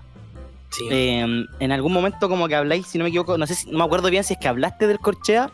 Sí. 0.71 0.87
eh, 0.91 1.45
en 1.59 1.73
algún 1.73 1.93
momento 1.93 2.29
como 2.29 2.47
que 2.47 2.55
habláis, 2.55 2.87
si 2.87 2.97
no 2.97 3.05
me 3.05 3.09
equivoco, 3.11 3.37
no 3.37 3.47
sé 3.47 3.55
si, 3.57 3.71
no 3.71 3.79
me 3.79 3.85
acuerdo 3.85 4.09
bien 4.09 4.23
si 4.23 4.35
es 4.35 4.39
que 4.39 4.47
hablaste 4.47 4.87
del 4.87 5.01
corchea 5.01 5.51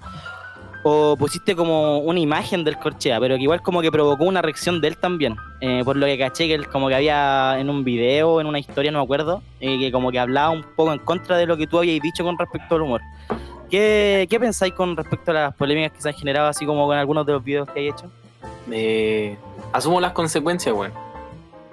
o 0.84 1.16
pusiste 1.16 1.56
como 1.56 1.98
una 1.98 2.20
imagen 2.20 2.62
del 2.64 2.78
corchea, 2.78 3.18
pero 3.18 3.36
que 3.36 3.42
igual 3.42 3.62
como 3.62 3.80
que 3.80 3.90
provocó 3.90 4.24
una 4.24 4.42
reacción 4.42 4.80
de 4.80 4.88
él 4.88 4.96
también. 4.98 5.34
Eh, 5.60 5.82
por 5.84 5.96
lo 5.96 6.06
que 6.06 6.16
caché 6.18 6.46
que 6.46 6.54
él 6.54 6.68
como 6.68 6.88
que 6.88 6.94
había 6.96 7.58
en 7.58 7.70
un 7.70 7.82
video, 7.82 8.40
en 8.40 8.46
una 8.46 8.58
historia, 8.58 8.92
no 8.92 8.98
me 8.98 9.04
acuerdo, 9.04 9.42
eh, 9.58 9.78
que 9.78 9.90
como 9.90 10.12
que 10.12 10.20
hablaba 10.20 10.50
un 10.50 10.62
poco 10.76 10.92
en 10.92 10.98
contra 11.00 11.38
de 11.38 11.46
lo 11.46 11.56
que 11.56 11.66
tú 11.66 11.78
habías 11.78 12.00
dicho 12.02 12.22
con 12.22 12.38
respecto 12.38 12.76
al 12.76 12.82
humor. 12.82 13.00
¿Qué, 13.70 14.28
qué 14.30 14.38
pensáis 14.38 14.74
con 14.74 14.96
respecto 14.96 15.32
a 15.32 15.34
las 15.34 15.54
polémicas 15.56 15.90
que 15.92 16.02
se 16.02 16.08
han 16.10 16.14
generado 16.14 16.46
así 16.46 16.64
como 16.66 16.86
con 16.86 16.96
algunos 16.96 17.26
de 17.26 17.32
los 17.32 17.42
videos 17.42 17.68
que 17.68 17.80
hay 17.80 17.88
hecho? 17.88 18.08
Eh, 18.70 19.36
asumo 19.72 20.00
las 20.00 20.12
consecuencias, 20.12 20.74
bueno. 20.74 20.94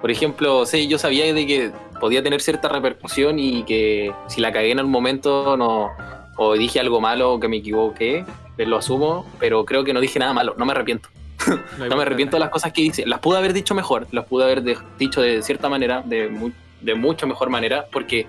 Por 0.00 0.10
ejemplo, 0.10 0.66
sí, 0.66 0.86
yo 0.88 0.98
sabía 0.98 1.32
de 1.32 1.46
que 1.46 1.70
podía 2.00 2.22
tener 2.22 2.40
cierta 2.42 2.68
repercusión 2.68 3.38
y 3.38 3.62
que 3.64 4.12
si 4.28 4.40
la 4.40 4.52
cagué 4.52 4.70
en 4.72 4.78
algún 4.78 4.92
momento 4.92 5.56
no, 5.56 5.90
o 6.36 6.54
dije 6.54 6.78
algo 6.80 7.00
malo 7.00 7.32
o 7.34 7.40
que 7.40 7.48
me 7.48 7.56
equivoqué, 7.58 8.24
eh, 8.58 8.66
lo 8.66 8.76
asumo, 8.76 9.24
pero 9.38 9.64
creo 9.64 9.82
que 9.84 9.94
no 9.94 10.00
dije 10.00 10.18
nada 10.18 10.32
malo, 10.34 10.54
no 10.58 10.64
me 10.66 10.72
arrepiento. 10.72 11.08
No 11.78 11.96
me 11.96 12.02
arrepiento 12.02 12.36
de 12.36 12.40
las 12.40 12.50
cosas 12.50 12.72
que 12.72 12.82
hice. 12.82 13.06
Las 13.06 13.18
pude 13.20 13.38
haber 13.38 13.52
dicho 13.52 13.74
mejor, 13.74 14.06
las 14.12 14.24
pude 14.26 14.44
haber 14.44 14.62
de- 14.62 14.78
dicho 14.98 15.20
de 15.20 15.42
cierta 15.42 15.68
manera, 15.68 16.02
de, 16.02 16.28
mu- 16.28 16.52
de 16.80 16.94
mucho 16.94 17.26
mejor 17.26 17.50
manera, 17.50 17.86
porque, 17.92 18.26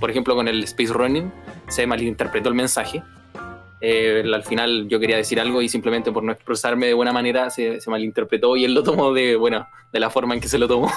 por 0.00 0.10
ejemplo, 0.10 0.34
con 0.34 0.48
el 0.48 0.62
Space 0.64 0.92
Running 0.92 1.30
se 1.68 1.86
malinterpretó 1.86 2.48
el 2.48 2.54
mensaje. 2.54 3.02
Eh, 3.80 4.24
al 4.32 4.42
final 4.44 4.88
yo 4.88 4.98
quería 4.98 5.16
decir 5.16 5.40
algo 5.40 5.62
y 5.62 5.68
simplemente 5.68 6.10
por 6.10 6.22
no 6.22 6.32
expresarme 6.32 6.86
de 6.86 6.94
buena 6.94 7.12
manera 7.12 7.48
se, 7.50 7.80
se 7.80 7.90
malinterpretó 7.90 8.56
y 8.56 8.64
él 8.64 8.74
lo 8.74 8.82
tomó 8.82 9.12
de, 9.12 9.36
bueno, 9.36 9.66
de 9.92 10.00
la 10.00 10.10
forma 10.10 10.34
en 10.34 10.40
que 10.40 10.48
se 10.48 10.58
lo 10.58 10.68
tomó. 10.68 10.90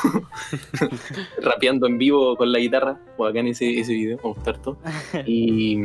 Rapeando 1.41 1.88
en 1.88 1.97
vivo 1.97 2.35
con 2.35 2.51
la 2.51 2.59
guitarra, 2.59 3.00
o 3.17 3.25
acá 3.25 3.39
en 3.39 3.47
ese, 3.47 3.79
ese 3.79 3.93
video, 3.93 4.17
gustó 4.17 4.50
harto. 4.50 4.77
Y, 5.25 5.79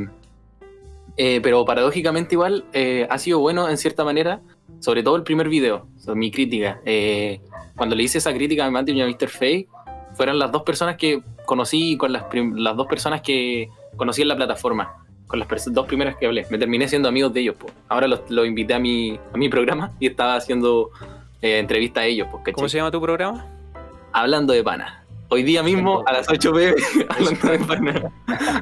eh, 1.16 1.40
pero 1.42 1.64
paradójicamente 1.64 2.34
igual 2.34 2.64
eh, 2.72 3.06
ha 3.08 3.18
sido 3.18 3.38
bueno 3.38 3.68
en 3.68 3.78
cierta 3.78 4.04
manera, 4.04 4.40
sobre 4.80 5.02
todo 5.02 5.16
el 5.16 5.22
primer 5.22 5.48
video, 5.48 5.86
o 5.96 6.00
sea, 6.00 6.14
mi 6.14 6.30
crítica. 6.30 6.80
Eh, 6.84 7.40
cuando 7.76 7.96
le 7.96 8.02
hice 8.02 8.18
esa 8.18 8.32
crítica 8.34 8.66
a 8.66 8.70
Matthew 8.70 8.96
y 8.96 9.00
a 9.02 9.06
Mr. 9.06 9.28
Fake, 9.28 9.68
fueron 10.14 10.38
las 10.38 10.52
dos 10.52 10.62
personas 10.62 10.96
que 10.96 11.22
conocí, 11.44 11.96
con 11.96 12.12
las, 12.12 12.24
las 12.32 12.76
dos 12.76 12.86
personas 12.86 13.22
que 13.22 13.68
conocí 13.96 14.22
en 14.22 14.28
la 14.28 14.36
plataforma, 14.36 15.05
con 15.26 15.38
las 15.38 15.48
dos 15.72 15.86
primeras 15.86 16.16
que 16.16 16.26
hablé. 16.26 16.46
Me 16.50 16.58
terminé 16.58 16.86
siendo 16.88 17.08
amigos 17.08 17.32
de 17.32 17.40
ellos. 17.40 17.56
po. 17.56 17.66
Ahora 17.88 18.06
los, 18.06 18.20
los 18.30 18.46
invité 18.46 18.74
a 18.74 18.78
mi, 18.78 19.18
a 19.32 19.36
mi 19.36 19.48
programa 19.48 19.92
y 20.00 20.06
estaba 20.06 20.36
haciendo 20.36 20.90
eh, 21.42 21.58
entrevista 21.58 22.00
a 22.00 22.04
ellos. 22.06 22.28
¿cachai? 22.38 22.52
¿Cómo 22.54 22.68
se 22.68 22.78
llama 22.78 22.90
tu 22.90 23.00
programa? 23.00 23.46
Hablando 24.12 24.52
de 24.52 24.62
pana. 24.64 25.02
Hoy 25.28 25.42
día 25.42 25.60
mismo 25.64 26.04
a 26.06 26.12
las 26.12 26.28
8 26.30 26.52
pm, 26.52 26.74
hablando 27.08 27.48
de 27.50 27.58
pana. 27.58 28.12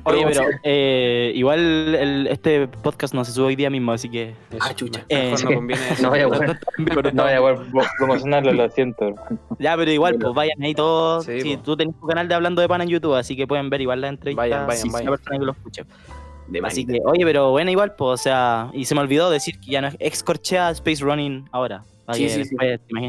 Oye, 0.04 0.24
pero 0.26 0.44
eh, 0.62 1.30
igual 1.34 1.94
el- 1.94 2.26
este 2.28 2.66
podcast 2.68 3.12
no 3.12 3.22
se 3.22 3.32
sube 3.32 3.48
hoy 3.48 3.54
día 3.56 3.68
mismo, 3.68 3.92
así 3.92 4.08
que... 4.08 4.30
Eso, 4.50 4.58
Ah, 4.62 4.74
chucha. 4.74 5.04
Mejor 5.10 5.38
Eh, 5.40 5.44
no 5.44 5.54
conviene. 5.56 5.82
No 6.00 6.08
vaya 6.10 6.24
a 6.24 6.28
poder, 6.30 7.14
no 7.14 7.22
vaya 7.24 7.36
a 7.36 7.40
poder 7.42 7.58
promocionarlo, 7.98 8.52
lo 8.54 8.70
siento. 8.70 9.08
hermano. 9.08 9.38
Ya, 9.58 9.76
pero 9.76 9.90
igual, 9.92 10.14
pues 10.18 10.32
vayan 10.34 10.62
ahí 10.62 10.74
todos. 10.74 11.26
Sí, 11.26 11.42
Sí, 11.42 11.56
po. 11.58 11.62
tú 11.64 11.76
tenés 11.76 12.00
tu 12.00 12.06
canal 12.06 12.28
de 12.28 12.34
Hablando 12.34 12.62
de 12.62 12.68
Pan 12.68 12.80
en 12.80 12.88
YouTube, 12.88 13.14
así 13.14 13.36
que 13.36 13.46
pueden 13.46 13.68
ver 13.68 13.82
igual 13.82 14.00
la 14.00 14.08
entrevista. 14.08 14.40
Vayan, 14.40 14.66
vayan, 14.66 14.82
si 14.82 14.88
vayan. 14.88 15.04
la 15.10 15.16
persona 15.18 15.38
que 15.38 15.44
lo 15.44 15.52
escuche. 15.52 15.84
De 16.48 16.60
Así 16.62 16.84
que, 16.84 17.00
oye, 17.04 17.24
pero 17.24 17.50
bueno, 17.52 17.70
igual, 17.70 17.94
pues, 17.96 18.08
o 18.20 18.22
sea, 18.22 18.70
y 18.74 18.84
se 18.84 18.94
me 18.94 19.00
olvidó 19.00 19.30
decir 19.30 19.58
que 19.60 19.70
ya 19.70 19.80
no 19.80 19.88
es 19.88 19.96
ex 19.98 20.22
Corchea 20.22 20.70
Space 20.70 21.02
Running 21.02 21.48
ahora. 21.52 21.84
Sí, 22.12 22.28
sí, 22.28 22.44
sí. 22.44 22.54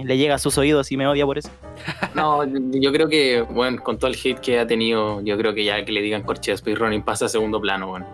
le 0.06 0.18
llega 0.18 0.36
a 0.36 0.40
sus 0.40 0.58
oídos 0.58 0.90
y 0.90 0.96
me 0.96 1.06
odia 1.06 1.26
por 1.26 1.38
eso. 1.38 1.50
No, 2.16 2.46
yo 2.46 2.94
creo 2.94 3.10
que, 3.10 3.42
bueno, 3.42 3.84
con 3.84 3.98
todo 4.00 4.10
el 4.10 4.16
hate 4.18 4.40
que 4.40 4.58
ha 4.58 4.66
tenido, 4.66 5.20
yo 5.22 5.38
creo 5.38 5.54
que 5.54 5.66
ya 5.66 5.84
que 5.84 5.92
le 5.92 6.02
digan 6.02 6.24
Corchea 6.24 6.56
Speedrunning 6.56 7.04
pasa 7.04 7.26
a 7.26 7.30
segundo 7.30 7.60
plano, 7.60 7.90
bueno. 7.90 8.06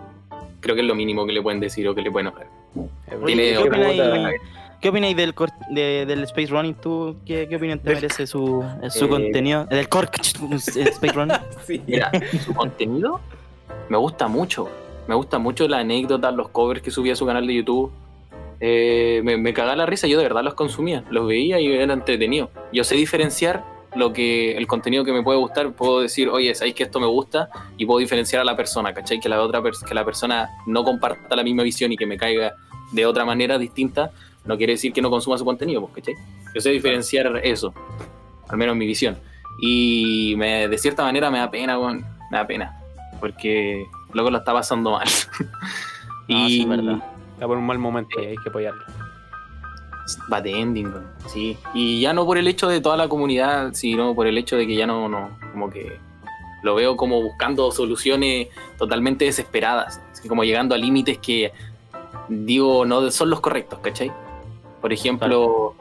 Creo 0.58 0.74
que 0.74 0.80
es 0.80 0.86
lo 0.88 0.96
mínimo 0.96 1.24
que 1.24 1.32
le 1.32 1.40
pueden 1.40 1.60
decir 1.60 1.86
o 1.88 1.94
que 1.94 2.02
le 2.02 2.10
pueden 2.10 2.26
ofrecer. 2.28 2.50
Tiene 3.24 3.42
¿qué 3.52 3.58
otra 3.58 3.78
opináis, 3.90 4.40
¿qué 4.80 4.88
opináis 4.88 5.16
del, 5.16 5.34
cor- 5.34 5.52
de- 5.70 6.04
del 6.04 6.24
Space 6.24 6.48
Running? 6.48 6.74
¿Tú 6.74 7.16
qué, 7.24 7.46
qué 7.48 7.54
opinión 7.56 7.78
te 7.78 7.94
merece 7.94 8.26
su, 8.26 8.64
su 8.90 9.04
Eh, 9.04 9.08
contenido? 9.08 9.66
Del 9.66 9.88
Cork 9.88 10.18
Space 10.20 11.12
Running. 11.12 11.36
Sí. 11.64 11.80
Mira, 11.86 12.10
su 12.44 12.52
contenido 12.54 13.20
me 13.88 13.96
gusta 13.98 14.26
mucho. 14.26 14.68
Me 15.08 15.14
gusta 15.14 15.38
mucho 15.38 15.66
la 15.68 15.78
anécdota, 15.78 16.30
los 16.30 16.48
covers 16.48 16.82
que 16.82 16.90
subía 16.90 17.14
a 17.14 17.16
su 17.16 17.26
canal 17.26 17.46
de 17.46 17.54
YouTube. 17.54 17.92
Eh, 18.60 19.20
me, 19.24 19.36
me 19.36 19.52
cagaba 19.52 19.76
la 19.76 19.86
risa, 19.86 20.06
yo 20.06 20.18
de 20.18 20.24
verdad 20.24 20.44
los 20.44 20.54
consumía, 20.54 21.04
los 21.10 21.26
veía 21.26 21.58
y 21.60 21.66
era 21.72 21.92
entretenido. 21.92 22.50
Yo 22.72 22.84
sé 22.84 22.94
diferenciar 22.94 23.64
lo 23.94 24.12
que 24.12 24.56
el 24.56 24.66
contenido 24.66 25.04
que 25.04 25.12
me 25.12 25.22
puede 25.22 25.38
gustar, 25.38 25.72
puedo 25.72 26.00
decir, 26.00 26.28
oye, 26.28 26.54
sabéis 26.54 26.74
que 26.74 26.84
esto 26.84 27.00
me 27.00 27.06
gusta 27.06 27.50
y 27.76 27.86
puedo 27.86 27.98
diferenciar 27.98 28.40
a 28.40 28.44
la 28.44 28.56
persona, 28.56 28.94
¿cachai? 28.94 29.20
Que 29.20 29.28
la 29.28 29.42
otra 29.42 29.62
que 29.86 29.94
la 29.94 30.04
persona 30.04 30.48
no 30.66 30.84
comparta 30.84 31.36
la 31.36 31.42
misma 31.42 31.62
visión 31.62 31.92
y 31.92 31.96
que 31.96 32.06
me 32.06 32.16
caiga 32.16 32.54
de 32.92 33.06
otra 33.06 33.24
manera 33.24 33.58
distinta, 33.58 34.10
no 34.44 34.56
quiere 34.56 34.74
decir 34.74 34.92
que 34.92 35.02
no 35.02 35.10
consuma 35.10 35.38
su 35.38 35.44
contenido, 35.44 35.80
pues, 35.82 35.94
¿cachai? 35.94 36.14
Yo 36.54 36.60
sé 36.60 36.70
diferenciar 36.70 37.40
eso, 37.44 37.74
al 38.48 38.56
menos 38.56 38.74
en 38.74 38.78
mi 38.78 38.86
visión. 38.86 39.18
Y 39.60 40.34
me, 40.36 40.68
de 40.68 40.78
cierta 40.78 41.02
manera 41.02 41.30
me 41.30 41.38
da 41.38 41.50
pena, 41.50 41.78
weón, 41.78 42.04
me 42.30 42.38
da 42.38 42.46
pena, 42.46 42.80
porque 43.20 43.84
luego 44.12 44.30
lo 44.30 44.38
está 44.38 44.52
pasando 44.52 44.92
mal. 44.92 45.08
No, 46.28 46.46
sí, 46.46 46.62
es 46.62 46.68
verdad. 46.68 47.02
Está 47.34 47.48
por 47.48 47.58
un 47.58 47.66
mal 47.66 47.78
momento 47.78 48.20
y 48.22 48.26
hay 48.26 48.36
que 48.36 48.48
apoyarlo. 48.48 48.82
Bad 50.28 50.46
ending, 50.46 50.94
sí. 51.26 51.58
Y 51.74 52.00
ya 52.00 52.12
no 52.12 52.24
por 52.24 52.38
el 52.38 52.46
hecho 52.46 52.68
de 52.68 52.80
toda 52.80 52.96
la 52.96 53.08
comunidad, 53.08 53.74
sino 53.74 54.14
por 54.14 54.28
el 54.28 54.38
hecho 54.38 54.56
de 54.56 54.66
que 54.66 54.76
ya 54.76 54.86
no, 54.86 55.08
no 55.08 55.36
como 55.50 55.68
que 55.68 55.98
lo 56.62 56.76
veo 56.76 56.96
como 56.96 57.20
buscando 57.20 57.72
soluciones 57.72 58.48
totalmente 58.78 59.24
desesperadas, 59.24 60.00
así 60.12 60.28
como 60.28 60.44
llegando 60.44 60.74
a 60.74 60.78
límites 60.78 61.18
que 61.18 61.52
digo 62.28 62.84
no 62.84 63.10
son 63.10 63.30
los 63.30 63.40
correctos, 63.40 63.80
¿cachai? 63.80 64.12
Por 64.80 64.92
ejemplo, 64.92 65.74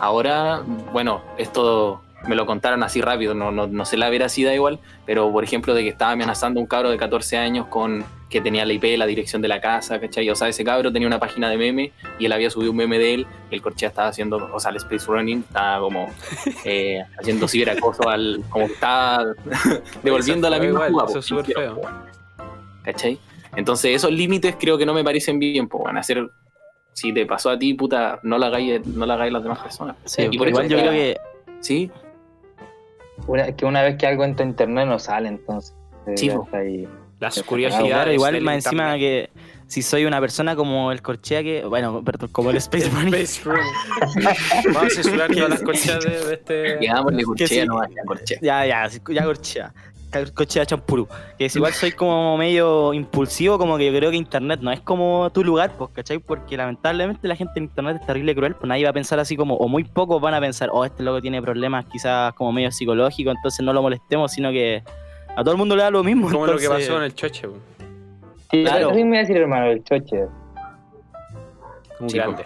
ahora, 0.00 0.62
bueno, 0.92 1.22
esto 1.38 2.02
me 2.28 2.34
lo 2.36 2.46
contaron 2.46 2.82
así 2.82 3.00
rápido, 3.00 3.34
no, 3.34 3.50
no, 3.52 3.66
no 3.66 3.84
sé 3.84 3.96
la 3.96 4.10
veracidad 4.10 4.52
igual, 4.52 4.78
pero 5.04 5.30
por 5.32 5.44
ejemplo 5.44 5.74
de 5.74 5.82
que 5.82 5.88
estaba 5.90 6.12
amenazando 6.12 6.60
a 6.60 6.62
un 6.62 6.66
cabro 6.66 6.90
de 6.90 6.96
14 6.98 7.36
años 7.36 7.66
con 7.66 8.04
que 8.28 8.40
tenía 8.40 8.64
la 8.66 8.72
IP, 8.72 8.96
la 8.98 9.06
dirección 9.06 9.40
de 9.40 9.46
la 9.48 9.60
casa, 9.60 10.00
¿cachai? 10.00 10.28
O 10.30 10.34
sea, 10.34 10.48
ese 10.48 10.64
cabro 10.64 10.92
tenía 10.92 11.06
una 11.06 11.20
página 11.20 11.48
de 11.48 11.56
meme 11.56 11.92
y 12.18 12.26
él 12.26 12.32
había 12.32 12.50
subido 12.50 12.72
un 12.72 12.76
meme 12.76 12.98
de 12.98 13.14
él 13.14 13.26
y 13.50 13.54
el 13.54 13.62
Corchea 13.62 13.88
estaba 13.88 14.08
haciendo, 14.08 14.50
o 14.52 14.58
sea, 14.58 14.72
el 14.72 14.76
Space 14.78 15.06
Running 15.06 15.44
estaba 15.46 15.80
como 15.80 16.08
eh, 16.64 17.04
haciendo 17.20 17.46
ciberacoso 17.46 18.08
al, 18.08 18.42
como 18.50 18.66
que 18.66 18.72
estaba 18.72 19.24
devolviendo 20.02 20.48
Eso 20.48 20.56
la 20.56 20.60
misma 20.62 20.88
igual, 20.88 20.90
jugada, 20.90 21.08
eso 21.10 21.14
po, 21.14 21.18
es 21.20 21.24
súper 21.26 21.54
feo. 21.54 21.80
¿Cachai? 22.82 23.18
Entonces 23.56 23.94
esos 23.94 24.10
límites 24.12 24.56
creo 24.58 24.76
que 24.76 24.86
no 24.86 24.92
me 24.94 25.02
parecen 25.04 25.38
bien, 25.38 25.68
pues, 25.68 25.84
van 25.84 25.96
a 25.96 26.00
hacer, 26.00 26.28
si 26.92 27.12
te 27.12 27.26
pasó 27.26 27.50
a 27.50 27.58
ti, 27.58 27.74
puta, 27.74 28.18
no 28.22 28.38
la 28.38 28.46
hagáis, 28.48 28.84
no 28.86 29.06
la 29.06 29.14
hagáis 29.14 29.30
a 29.30 29.32
las 29.34 29.42
demás 29.44 29.58
personas. 29.60 29.96
Sí, 30.04 30.26
Y 30.30 30.36
por 30.38 30.48
igual 30.48 30.64
eso 30.66 30.70
yo 30.72 30.76
que- 30.78 30.82
creo 30.82 30.92
que 30.92 31.16
Sí, 31.60 31.90
Una, 33.26 33.52
que 33.56 33.64
una 33.64 33.82
vez 33.82 33.96
que 33.96 34.06
algo 34.06 34.24
entra 34.24 34.44
a 34.44 34.48
internet 34.48 34.86
no 34.86 34.98
sale, 34.98 35.28
entonces. 35.28 35.74
eh, 36.06 36.12
Sí, 36.16 36.30
ahí. 36.52 36.88
Las 37.18 37.42
curiosidades. 37.42 37.88
Claro, 37.90 38.12
igual 38.12 38.40
más 38.42 38.56
encima 38.66 38.94
internet. 38.96 39.30
que 39.34 39.40
si 39.68 39.82
soy 39.82 40.04
una 40.04 40.20
persona 40.20 40.54
como 40.54 40.92
el 40.92 41.00
Corchea 41.02 41.42
que, 41.42 41.64
bueno, 41.64 42.04
perdón, 42.04 42.28
como 42.30 42.50
el 42.50 42.56
Space 42.58 42.88
Running. 42.90 43.26
Vamos 44.74 44.84
a 44.84 44.90
censurar 44.90 45.30
todas 45.32 45.50
las 45.50 45.62
conchas 45.64 46.04
de, 46.04 46.10
de 46.26 46.34
este. 46.34 46.78
llegámosle 46.80 47.18
que 47.18 47.24
corchea, 47.24 47.48
sí. 47.48 47.66
no 47.66 47.76
vaya, 47.76 47.94
corchea. 48.06 48.38
ya, 48.42 48.66
ya, 48.66 48.88
ya 48.88 49.24
Corchea, 49.24 49.74
Cal- 50.10 50.32
Corchea 50.32 50.64
champurú, 50.64 51.08
que 51.38 51.46
es 51.46 51.56
igual 51.56 51.72
soy 51.72 51.92
como 51.92 52.36
medio 52.36 52.94
impulsivo, 52.94 53.58
como 53.58 53.76
que 53.76 53.86
yo 53.90 53.98
creo 53.98 54.10
que 54.10 54.16
internet 54.16 54.60
no 54.62 54.70
es 54.70 54.80
como 54.80 55.30
tu 55.30 55.42
lugar, 55.44 55.72
pues, 55.76 55.90
¿cachai? 55.92 56.18
Porque 56.18 56.56
lamentablemente 56.56 57.26
la 57.28 57.34
gente 57.36 57.54
en 57.56 57.64
internet 57.64 57.98
es 58.00 58.06
terrible 58.06 58.34
cruel, 58.34 58.54
pues 58.54 58.68
nadie 58.68 58.84
va 58.84 58.90
a 58.90 58.92
pensar 58.92 59.18
así 59.18 59.36
como, 59.36 59.54
o 59.56 59.68
muy 59.68 59.84
pocos 59.84 60.20
van 60.20 60.34
a 60.34 60.40
pensar, 60.40 60.70
oh, 60.72 60.84
este 60.84 61.02
loco 61.02 61.20
tiene 61.20 61.42
problemas 61.42 61.86
quizás 61.86 62.32
como 62.34 62.52
medio 62.52 62.70
psicológicos, 62.70 63.34
entonces 63.36 63.64
no 63.64 63.72
lo 63.72 63.82
molestemos, 63.82 64.30
sino 64.32 64.50
que 64.50 64.82
a 65.28 65.42
todo 65.42 65.52
el 65.52 65.58
mundo 65.58 65.74
le 65.76 65.82
da 65.82 65.90
lo 65.90 66.02
mismo. 66.04 66.30
Como 66.30 66.46
lo 66.46 66.56
que 66.56 66.64
entonces- 66.64 66.88
pasó 66.88 66.98
en 66.98 67.04
el 67.04 67.14
choche, 67.14 67.46
weón. 67.48 67.60
Sí, 68.50 68.62
Claro. 68.62 68.90
me 68.92 69.00
iba 69.00 69.16
a 69.16 69.20
decir, 69.20 69.36
hermano, 69.38 69.66
el 69.66 69.82
choche. 69.82 70.24
Sí, 72.06 72.16
grande. 72.16 72.44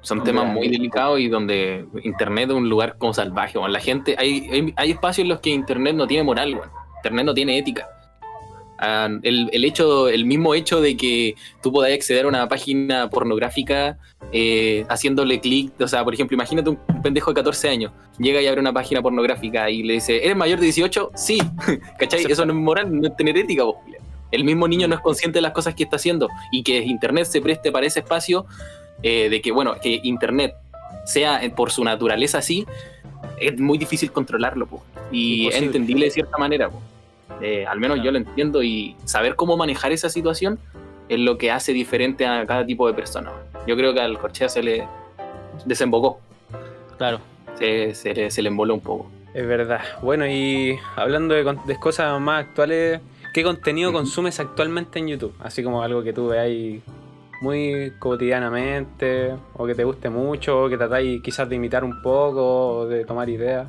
Son 0.00 0.24
temas 0.24 0.46
muy 0.52 0.68
delicados 0.68 1.20
y 1.20 1.28
donde 1.28 1.86
Internet 2.02 2.50
es 2.50 2.56
un 2.56 2.68
lugar 2.68 2.96
como 2.98 3.12
salvaje. 3.14 3.56
La 3.68 3.78
gente, 3.78 4.16
hay, 4.18 4.48
hay, 4.50 4.74
hay 4.76 4.90
espacios 4.90 5.24
en 5.24 5.28
los 5.28 5.38
que 5.40 5.50
Internet 5.50 5.94
no 5.94 6.08
tiene 6.08 6.24
moral, 6.24 6.54
weón. 6.54 6.81
Internet 7.02 7.26
no 7.26 7.34
tiene 7.34 7.58
ética. 7.58 7.88
Ah, 8.78 9.08
el, 9.22 9.48
el 9.52 9.64
hecho, 9.64 10.08
el 10.08 10.24
mismo 10.24 10.54
hecho 10.54 10.80
de 10.80 10.96
que 10.96 11.36
tú 11.62 11.72
podáis 11.72 11.94
acceder 11.94 12.24
a 12.24 12.28
una 12.28 12.48
página 12.48 13.08
pornográfica 13.08 13.96
eh, 14.32 14.84
haciéndole 14.88 15.40
clic, 15.40 15.72
o 15.80 15.86
sea, 15.86 16.02
por 16.02 16.14
ejemplo, 16.14 16.34
imagínate 16.34 16.70
un 16.70 16.78
pendejo 17.02 17.30
de 17.30 17.34
14 17.34 17.68
años, 17.68 17.92
llega 18.18 18.40
y 18.40 18.46
abre 18.46 18.60
una 18.60 18.72
página 18.72 19.02
pornográfica 19.02 19.70
y 19.70 19.82
le 19.82 19.94
dice, 19.94 20.24
¿eres 20.24 20.36
mayor 20.36 20.58
de 20.58 20.64
18? 20.64 21.10
Sí, 21.14 21.38
¿cachai? 21.98 22.24
Eso 22.24 22.44
no 22.44 22.52
es 22.52 22.58
moral, 22.58 23.00
no 23.00 23.08
es 23.08 23.16
tener 23.16 23.36
ética, 23.36 23.64
vos. 23.64 23.76
El 24.30 24.44
mismo 24.44 24.66
niño 24.66 24.88
no 24.88 24.94
es 24.94 25.00
consciente 25.00 25.38
de 25.38 25.42
las 25.42 25.52
cosas 25.52 25.74
que 25.74 25.84
está 25.84 25.96
haciendo 25.96 26.28
y 26.50 26.62
que 26.62 26.78
Internet 26.78 27.26
se 27.26 27.40
preste 27.42 27.70
para 27.70 27.86
ese 27.86 28.00
espacio 28.00 28.46
eh, 29.02 29.28
de 29.28 29.42
que, 29.42 29.52
bueno, 29.52 29.74
que 29.82 30.00
Internet 30.02 30.54
sea 31.04 31.44
eh, 31.44 31.50
por 31.50 31.70
su 31.70 31.84
naturaleza 31.84 32.38
así, 32.38 32.66
es 33.38 33.60
muy 33.60 33.76
difícil 33.76 34.10
controlarlo, 34.10 34.66
po. 34.66 34.82
y 35.12 35.48
es 35.48 35.56
entendible 35.56 36.06
de 36.06 36.10
cierta 36.10 36.38
manera. 36.38 36.70
po. 36.70 36.80
Eh, 37.40 37.66
al 37.66 37.80
menos 37.80 38.00
yo 38.02 38.12
lo 38.12 38.18
entiendo 38.18 38.62
y 38.62 38.96
saber 39.04 39.34
cómo 39.36 39.56
manejar 39.56 39.92
esa 39.92 40.08
situación 40.08 40.58
es 41.08 41.18
lo 41.18 41.38
que 41.38 41.50
hace 41.50 41.72
diferente 41.72 42.26
a 42.26 42.46
cada 42.46 42.64
tipo 42.64 42.86
de 42.86 42.94
persona. 42.94 43.32
Yo 43.66 43.76
creo 43.76 43.92
que 43.94 44.00
al 44.00 44.18
Corchea 44.18 44.48
se 44.48 44.62
le 44.62 44.86
desembocó, 45.66 46.20
Claro. 46.98 47.20
se, 47.58 47.94
se 47.94 48.14
le, 48.14 48.30
se 48.30 48.42
le 48.42 48.48
emboló 48.48 48.74
un 48.74 48.80
poco. 48.80 49.10
Es 49.34 49.46
verdad. 49.46 49.80
Bueno, 50.02 50.26
y 50.26 50.78
hablando 50.94 51.34
de, 51.34 51.76
cosas 51.80 52.20
más 52.20 52.44
actuales, 52.44 53.00
¿qué 53.32 53.42
contenido 53.42 53.92
consumes 53.92 54.38
actualmente 54.40 54.98
en 54.98 55.08
YouTube? 55.08 55.34
Así 55.40 55.62
como 55.62 55.82
algo 55.82 56.02
que 56.02 56.12
tú 56.12 56.28
veáis 56.28 56.82
muy 57.40 57.92
cotidianamente, 57.98 59.34
o 59.54 59.66
que 59.66 59.74
te 59.74 59.84
guste 59.84 60.10
mucho, 60.10 60.64
o 60.64 60.68
que 60.68 60.76
tratáis 60.76 61.22
quizás 61.22 61.48
de 61.48 61.56
imitar 61.56 61.82
un 61.82 62.02
poco, 62.02 62.68
o 62.78 62.86
de 62.86 63.04
tomar 63.04 63.28
ideas. 63.28 63.66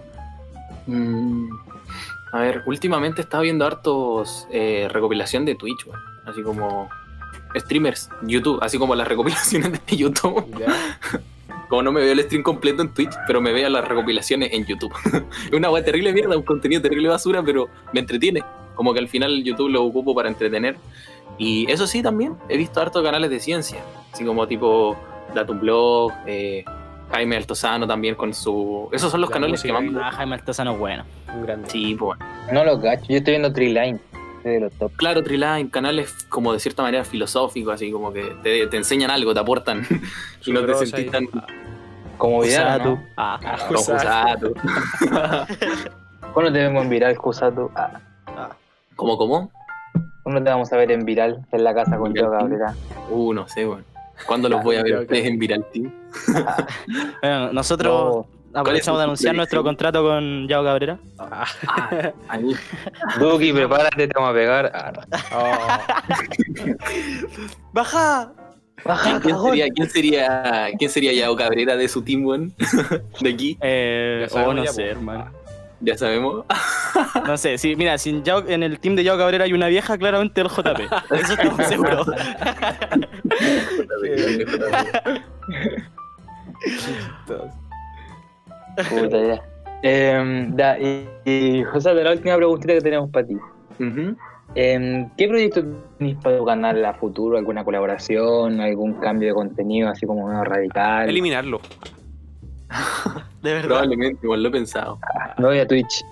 Mm, 0.86 1.48
a 2.34 2.40
ver, 2.40 2.64
últimamente 2.66 3.22
estaba 3.22 3.44
viendo 3.44 3.64
hartos 3.64 4.48
eh, 4.52 4.88
recopilación 4.92 5.46
de 5.46 5.54
Twitch, 5.54 5.86
así 6.26 6.42
como 6.42 6.90
streamers, 7.56 8.10
YouTube, 8.24 8.58
así 8.64 8.80
como 8.80 8.96
las 8.96 9.08
recopilaciones 9.14 9.72
de 9.72 9.96
YouTube. 9.96 10.44
Como 11.70 11.82
no 11.82 11.92
me 11.92 12.02
veo 12.02 12.12
el 12.12 12.22
stream 12.22 12.44
completo 12.44 12.84
en 12.84 12.94
Twitch, 12.94 13.14
pero 13.26 13.42
me 13.42 13.52
veo 13.52 13.68
las 13.68 13.88
recopilaciones 13.88 14.54
en 14.54 14.64
YouTube. 14.66 14.94
es 15.48 15.54
una 15.54 15.72
weá 15.72 15.84
terrible 15.84 16.14
mierda, 16.14 16.38
un 16.38 16.44
contenido 16.44 16.84
terrible 16.84 17.08
basura, 17.10 17.42
pero 17.42 17.68
me 17.94 18.02
entretiene. 18.02 18.44
Como 18.76 18.94
que 18.94 19.00
al 19.00 19.08
final 19.08 19.44
YouTube 19.44 19.70
lo 19.70 19.84
ocupo 19.84 20.14
para 20.14 20.30
entretener. 20.30 20.76
Y 21.40 21.72
eso 21.72 21.88
sí, 21.88 22.04
también 22.04 22.36
he 22.48 22.58
visto 22.58 22.80
hartos 22.80 23.04
canales 23.04 23.32
de 23.32 23.40
ciencia, 23.40 23.80
así 24.12 24.24
como 24.24 24.46
tipo 24.46 24.96
Datum 25.34 25.62
Blog, 25.62 26.12
eh, 26.28 26.64
Jaime 27.14 27.38
Altozano 27.38 27.86
también 27.86 28.16
con 28.16 28.34
su... 28.34 28.90
Esos 28.92 29.12
son 29.12 29.22
los 29.22 29.30
La 29.30 29.36
canales 29.36 29.62
que 29.62 29.72
más... 29.72 29.84
Ah, 30.02 30.12
Jaime 30.14 30.34
Altozano 30.34 30.74
es 30.74 30.80
bueno. 30.80 31.04
Un 31.32 31.44
grande. 31.44 31.70
Sí, 31.70 31.94
pues 31.94 32.18
No 32.52 32.66
lo 32.66 32.82
cacho, 32.82 33.06
yo 33.08 33.18
estoy 33.18 33.38
viendo. 33.38 33.52
De 34.44 34.60
los 34.60 34.74
top. 34.74 34.92
Claro, 34.96 35.22
Triline, 35.22 35.70
canales 35.70 36.26
como 36.28 36.54
de 36.54 36.60
cierta 36.60 36.82
manera 36.82 37.04
filosóficos, 37.04 37.76
así 37.76 37.92
como 37.92 38.12
que 38.12 38.36
te, 38.42 38.66
te 38.66 38.78
enseñan 38.78 39.12
algo, 39.12 39.32
te 39.32 39.40
aportan. 39.40 39.86
y 40.46 40.52
no 40.52 40.66
te 40.66 40.74
sentís 40.74 41.12
tan... 41.12 41.28
Como. 42.18 42.44
¿no? 42.44 43.04
Ah, 43.16 43.40
Ah. 43.46 45.46
¿Cuándo 46.34 46.52
te 46.52 46.60
vemos 46.60 46.84
en 46.84 46.90
viral, 46.90 47.16
Kusato? 47.16 47.70
Ah, 47.76 48.00
¿Cómo, 48.96 49.20
cómo? 49.20 49.52
¿Cuándo 50.24 50.44
te 50.44 50.50
vamos 50.50 50.74
a 50.74 50.78
ver 50.78 50.92
en 50.92 51.06
viral 51.06 51.46
en 51.52 51.64
la 51.64 51.76
casa 51.76 51.96
con 51.96 52.12
yo. 52.16 52.32
Cabrera? 52.32 52.74
Uh, 53.12 53.34
no 53.34 53.48
sé, 53.48 53.66
bueno. 53.66 53.84
¿Cuándo 54.26 54.50
los 54.50 54.64
voy 54.64 54.76
a 54.78 54.84
ver 54.84 55.00
ustedes 55.00 55.26
en 55.28 55.40
Viral 55.40 55.66
Team? 55.72 55.92
Bueno, 57.22 57.54
nosotros 57.54 58.26
No, 58.52 58.60
aprovechamos 58.60 59.00
de 59.00 59.04
anunciar 59.06 59.34
nuestro 59.36 59.64
contrato 59.64 60.04
con 60.04 60.48
Yao 60.48 60.64
Cabrera. 60.64 61.00
Ah, 61.18 61.46
ahí. 62.28 62.56
Duki, 63.20 63.52
prepárate, 63.54 64.08
te 64.08 64.14
vamos 64.14 64.30
a 64.30 64.34
pegar. 64.34 64.72
Ah, 64.76 64.92
no. 64.96 65.02
oh, 65.38 65.68
¡Baja! 67.72 68.32
Baja, 68.86 69.20
¿Quién 69.22 69.40
sería, 69.40 69.68
quién 69.70 69.90
sería, 69.90 70.68
quién 70.78 70.90
sería 70.92 71.14
Yao 71.14 71.36
Cabrera 71.36 71.76
de 71.78 71.88
su 71.88 72.02
team, 72.02 72.26
weón? 72.26 72.54
De 73.22 73.30
aquí, 73.30 73.58
Eh, 73.62 74.20
Ya 74.24 74.30
sabemos 74.30 74.52
oh, 74.52 74.54
no 74.56 74.64
ya, 74.66 74.72
sé, 74.74 74.84
po. 74.84 74.90
hermano. 74.90 75.32
ya 75.80 75.98
sabemos. 75.98 76.46
No 77.26 77.38
sé, 77.38 77.58
sí, 77.58 77.76
mira, 77.78 77.98
si 77.98 78.10
en, 78.10 78.24
Yao- 78.24 78.44
en 78.48 78.62
el 78.62 78.80
team 78.80 78.96
de 78.96 79.04
Yao 79.06 79.18
Cabrera 79.18 79.46
hay 79.46 79.54
una 79.54 79.68
vieja, 79.68 79.98
claramente 79.98 80.42
el 80.42 80.48
JP. 80.50 80.82
Eso 81.12 81.34
estamos 81.34 81.66
seguros. 81.68 82.08
Puta, 88.90 89.18
ya. 89.22 89.44
Em, 89.84 90.56
da, 90.56 90.80
y, 90.80 91.08
y, 91.26 91.64
José, 91.64 91.94
la 91.94 92.12
última 92.12 92.38
preguntita 92.38 92.74
que 92.74 92.82
tenemos 92.82 93.10
para 93.10 93.28
ti. 93.28 93.38
Em, 94.56 95.10
¿Qué 95.18 95.28
proyecto 95.28 95.64
tenés 95.98 96.16
para 96.22 96.38
tu 96.38 96.46
canal 96.46 96.86
a 96.86 96.94
futuro? 96.94 97.38
¿Alguna 97.38 97.64
colaboración? 97.64 98.62
¿Algún 98.62 98.94
cambio 98.94 99.30
de 99.30 99.34
contenido 99.34 99.90
así 99.90 100.06
como 100.06 100.28
medio 100.28 100.44
radical? 100.44 101.10
Eliminarlo. 101.10 101.60
De 103.42 103.54
verdad. 103.54 103.68
Probablemente, 103.68 104.20
igual 104.24 104.42
lo 104.42 104.50
he 104.50 104.52
pensado. 104.52 105.00
Me 105.38 105.46
voy 105.46 105.60
a 105.60 105.68
Twitch. 105.68 106.06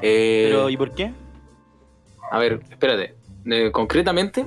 Eh, 0.00 0.48
Pero, 0.48 0.68
¿y 0.68 0.76
por 0.76 0.90
qué? 0.92 1.12
A 2.30 2.38
ver, 2.38 2.60
espérate. 2.70 3.14
Eh, 3.46 3.70
concretamente, 3.70 4.44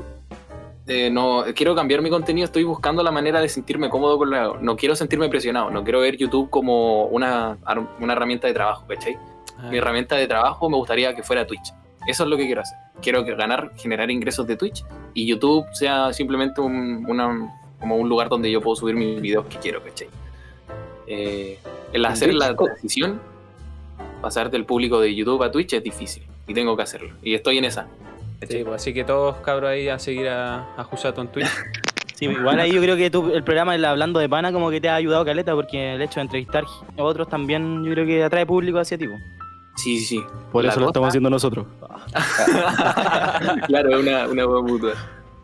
eh, 0.88 1.10
no 1.10 1.43
quiero 1.56 1.74
cambiar 1.76 2.02
mi 2.02 2.10
contenido. 2.10 2.45
Estoy 2.45 2.63
buscando 2.63 3.02
la 3.04 3.12
manera 3.12 3.41
de 3.41 3.50
sentirme 3.50 3.89
cómodo 3.89 4.17
con 4.17 4.30
la. 4.30 4.54
No 4.62 4.76
quiero 4.76 4.95
sentirme 4.95 5.30
presionado. 5.30 5.69
No 5.71 5.84
quiero 5.84 6.00
ver 6.00 6.17
YouTube 6.17 6.50
como 6.50 7.06
una, 7.06 7.58
una 8.00 8.13
herramienta 8.13 8.48
de 8.48 8.54
trabajo, 8.54 8.86
¿cachai? 8.88 9.17
Ah, 9.58 9.69
Mi 9.71 9.78
herramienta 9.78 10.15
de 10.15 10.28
trabajo 10.28 10.69
me 10.69 10.78
gustaría 10.78 11.15
que 11.15 11.24
fuera 11.24 11.45
Twitch. 11.48 11.74
Eso 12.08 12.24
es 12.24 12.30
lo 12.30 12.38
que 12.38 12.45
quiero 12.45 12.62
hacer. 12.62 12.78
Quiero 13.02 13.24
ganar, 13.26 13.71
generar 13.78 14.12
ingresos 14.12 14.45
de 14.48 14.56
Twitch 14.58 14.84
y 15.13 15.26
YouTube 15.26 15.65
sea 15.74 16.13
simplemente 16.13 16.62
un, 16.62 17.06
una- 17.08 17.52
como 17.80 17.95
un 17.98 18.08
lugar 18.08 18.30
donde 18.30 18.50
yo 18.52 18.62
puedo 18.62 18.76
subir 18.76 18.95
mis 18.95 19.19
videos 19.21 19.45
que 19.48 19.58
quiero, 19.58 19.82
¿cachai? 19.84 20.08
Eh, 21.08 21.60
el 21.93 22.06
hacer 22.06 22.30
Twitch, 22.30 22.39
la 22.39 22.56
transición, 22.56 23.21
pasar 24.21 24.50
del 24.52 24.65
público 24.65 25.00
de 25.00 25.13
YouTube 25.15 25.41
a 25.43 25.52
Twitch 25.52 25.74
es 25.74 25.84
difícil 25.84 26.24
y 26.48 26.54
tengo 26.54 26.76
que 26.78 26.84
hacerlo. 26.84 27.13
Y 27.24 27.34
estoy 27.34 27.58
en 27.58 27.65
esa. 27.65 27.88
Sí, 28.48 28.63
pues, 28.63 28.76
así 28.82 28.93
que 28.93 29.04
todos 29.04 29.38
cabros 29.38 29.69
ahí 29.69 29.88
a 29.89 29.98
seguir 30.00 30.28
a, 30.30 30.65
a 30.78 30.84
Jusato 30.84 31.21
en 31.21 31.28
Twitch. 31.30 31.48
Sí, 32.15 32.26
igual 32.26 32.60
ahí 32.60 32.71
yo 32.71 32.82
creo 32.82 32.95
que 32.95 33.10
tú, 33.10 33.32
el 33.34 33.43
programa 33.43 33.74
del 33.74 33.84
Hablando 33.84 34.19
de 34.19 34.30
Pana 34.30 34.52
como 34.54 34.69
que 34.69 34.80
te 34.80 34.88
ha 34.89 34.95
ayudado 34.95 35.26
caleta 35.26 35.54
porque 35.54 35.95
el 35.95 36.02
hecho 36.02 36.15
de 36.15 36.21
entrevistar 36.21 36.63
a 36.98 37.04
otros 37.04 37.28
también 37.28 37.84
yo 37.84 37.91
creo 37.91 38.06
que 38.06 38.24
atrae 38.24 38.45
público 38.45 38.80
hacia 38.80 38.98
ti. 38.98 39.08
po. 39.08 39.15
Sí, 39.76 40.00
sí, 40.00 40.06
sí. 40.06 40.24
Por 40.52 40.63
La 40.63 40.71
eso 40.71 40.80
lo 40.80 40.88
estamos 40.88 41.10
haciendo 41.10 41.30
nosotros. 41.30 41.65
claro, 43.67 43.89
es 43.89 43.95
una, 43.98 44.28
una 44.28 44.45
hueá 44.48 44.62
mutua. 44.62 44.93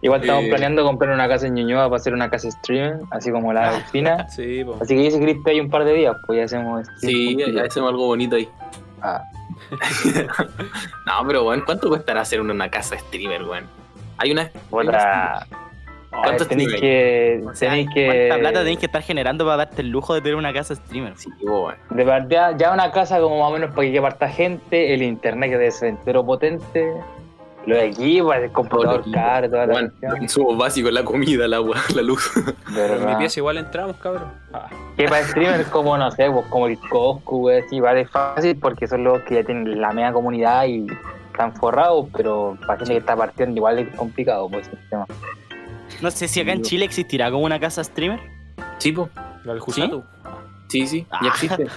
Igual 0.03 0.21
estamos 0.21 0.45
Eh. 0.45 0.49
planeando 0.49 0.83
comprar 0.83 1.13
una 1.13 1.27
casa 1.27 1.47
en 1.47 1.53
Ñuñoa 1.55 1.85
para 1.89 1.97
hacer 1.97 2.13
una 2.13 2.29
casa 2.29 2.47
streaming, 2.47 3.03
así 3.11 3.31
como 3.31 3.53
la 3.53 3.73
delfina. 3.73 4.27
Sí, 4.29 4.63
pues. 4.65 4.81
Así 4.81 4.95
que 4.95 5.01
dice 5.01 5.19
Cristo 5.19 5.49
hay 5.49 5.59
un 5.59 5.69
par 5.69 5.83
de 5.83 5.93
días, 5.93 6.15
pues 6.25 6.37
ya 6.37 6.45
hacemos 6.45 6.87
Sí, 6.99 7.35
ya 7.53 7.63
hacemos 7.63 7.89
algo 7.91 8.07
bonito 8.07 8.35
ahí. 8.37 8.47
Ah, 9.01 9.21
No, 11.05 11.27
pero 11.27 11.43
bueno, 11.43 11.63
¿cuánto 11.65 11.89
costará 11.89 12.21
hacer 12.21 12.41
una, 12.41 12.69
casa 12.69 12.97
streamer, 12.97 13.43
weón? 13.43 13.65
Hay 14.17 14.31
una. 14.31 14.51
otra. 14.69 15.47
¿Cuántos 16.09 16.47
tenéis 16.47 16.73
que. 16.75 17.41
O 17.45 17.55
sea, 17.55 17.69
tenéis 17.69 17.89
que. 17.93 18.05
¿Cuánta 18.05 18.39
plata 18.39 18.63
tenés 18.63 18.79
que 18.79 18.85
estar 18.85 19.01
generando 19.01 19.45
para 19.45 19.57
darte 19.57 19.81
el 19.81 19.89
lujo 19.89 20.13
de 20.13 20.21
tener 20.21 20.35
una 20.35 20.53
casa 20.53 20.75
streamer? 20.75 21.17
Sí, 21.17 21.29
weón. 21.41 21.75
De 21.89 22.03
verdad, 22.03 22.55
ya 22.57 22.73
una 22.73 22.91
casa 22.91 23.19
como 23.19 23.39
más 23.39 23.49
o 23.49 23.53
menos 23.53 23.71
para 23.71 23.87
que 23.87 23.93
quepa 23.93 24.07
harta 24.07 24.29
gente, 24.29 24.93
el 24.93 25.01
internet 25.01 25.51
que 25.51 25.57
debe 25.57 25.71
ser 25.71 25.89
entero 25.89 26.25
potente, 26.25 26.93
los 27.65 27.77
equipos, 27.77 28.35
el 28.35 28.51
computador 28.51 29.03
caro, 29.11 29.49
toda 29.49 29.65
la 29.67 29.91
insumos 30.21 30.57
básicos, 30.57 30.91
la 30.91 31.03
comida, 31.03 31.45
el 31.45 31.53
agua, 31.53 31.77
la 31.95 32.01
luz. 32.01 32.31
De 32.35 32.53
Pero 32.73 32.95
en 32.95 33.05
mi 33.05 33.15
pieza 33.15 33.39
igual 33.39 33.57
entramos, 33.57 33.95
cabrón. 33.97 34.31
Ah, 34.53 34.67
Que 34.97 35.05
para 35.07 35.23
streamers 35.27 35.67
como, 35.69 35.97
no 35.97 36.09
sé, 36.11 36.29
pues 36.31 36.45
como 36.47 36.67
el 36.67 36.79
Coscu, 36.79 37.37
güey, 37.39 37.59
así, 37.61 37.79
vale, 37.79 38.05
fácil 38.07 38.57
porque 38.57 38.87
son 38.87 39.03
los 39.03 39.21
que 39.23 39.35
ya 39.35 39.43
tienen 39.43 39.79
la 39.79 39.91
media 39.91 40.11
comunidad 40.11 40.65
y 40.65 40.87
están 41.31 41.53
forrados, 41.55 42.07
pero 42.15 42.57
para 42.65 42.77
gente 42.79 42.93
que 42.93 42.99
está 42.99 43.15
partiendo 43.15 43.55
igual 43.57 43.79
es 43.79 43.95
complicado, 43.95 44.49
pues, 44.49 44.67
el 44.67 44.89
tema. 44.89 45.05
No 46.01 46.09
sé 46.11 46.27
si 46.27 46.41
acá 46.41 46.53
en 46.53 46.61
Chile 46.63 46.85
existirá 46.85 47.29
como 47.31 47.45
una 47.45 47.59
casa 47.59 47.83
streamer. 47.83 48.19
Sí, 48.79 48.91
po. 48.91 49.09
lo 49.43 49.53
del. 49.53 50.03
Sí, 50.67 50.87
sí, 50.87 51.05
Ah. 51.11 51.19
ya 51.23 51.27
existe. 51.29 51.67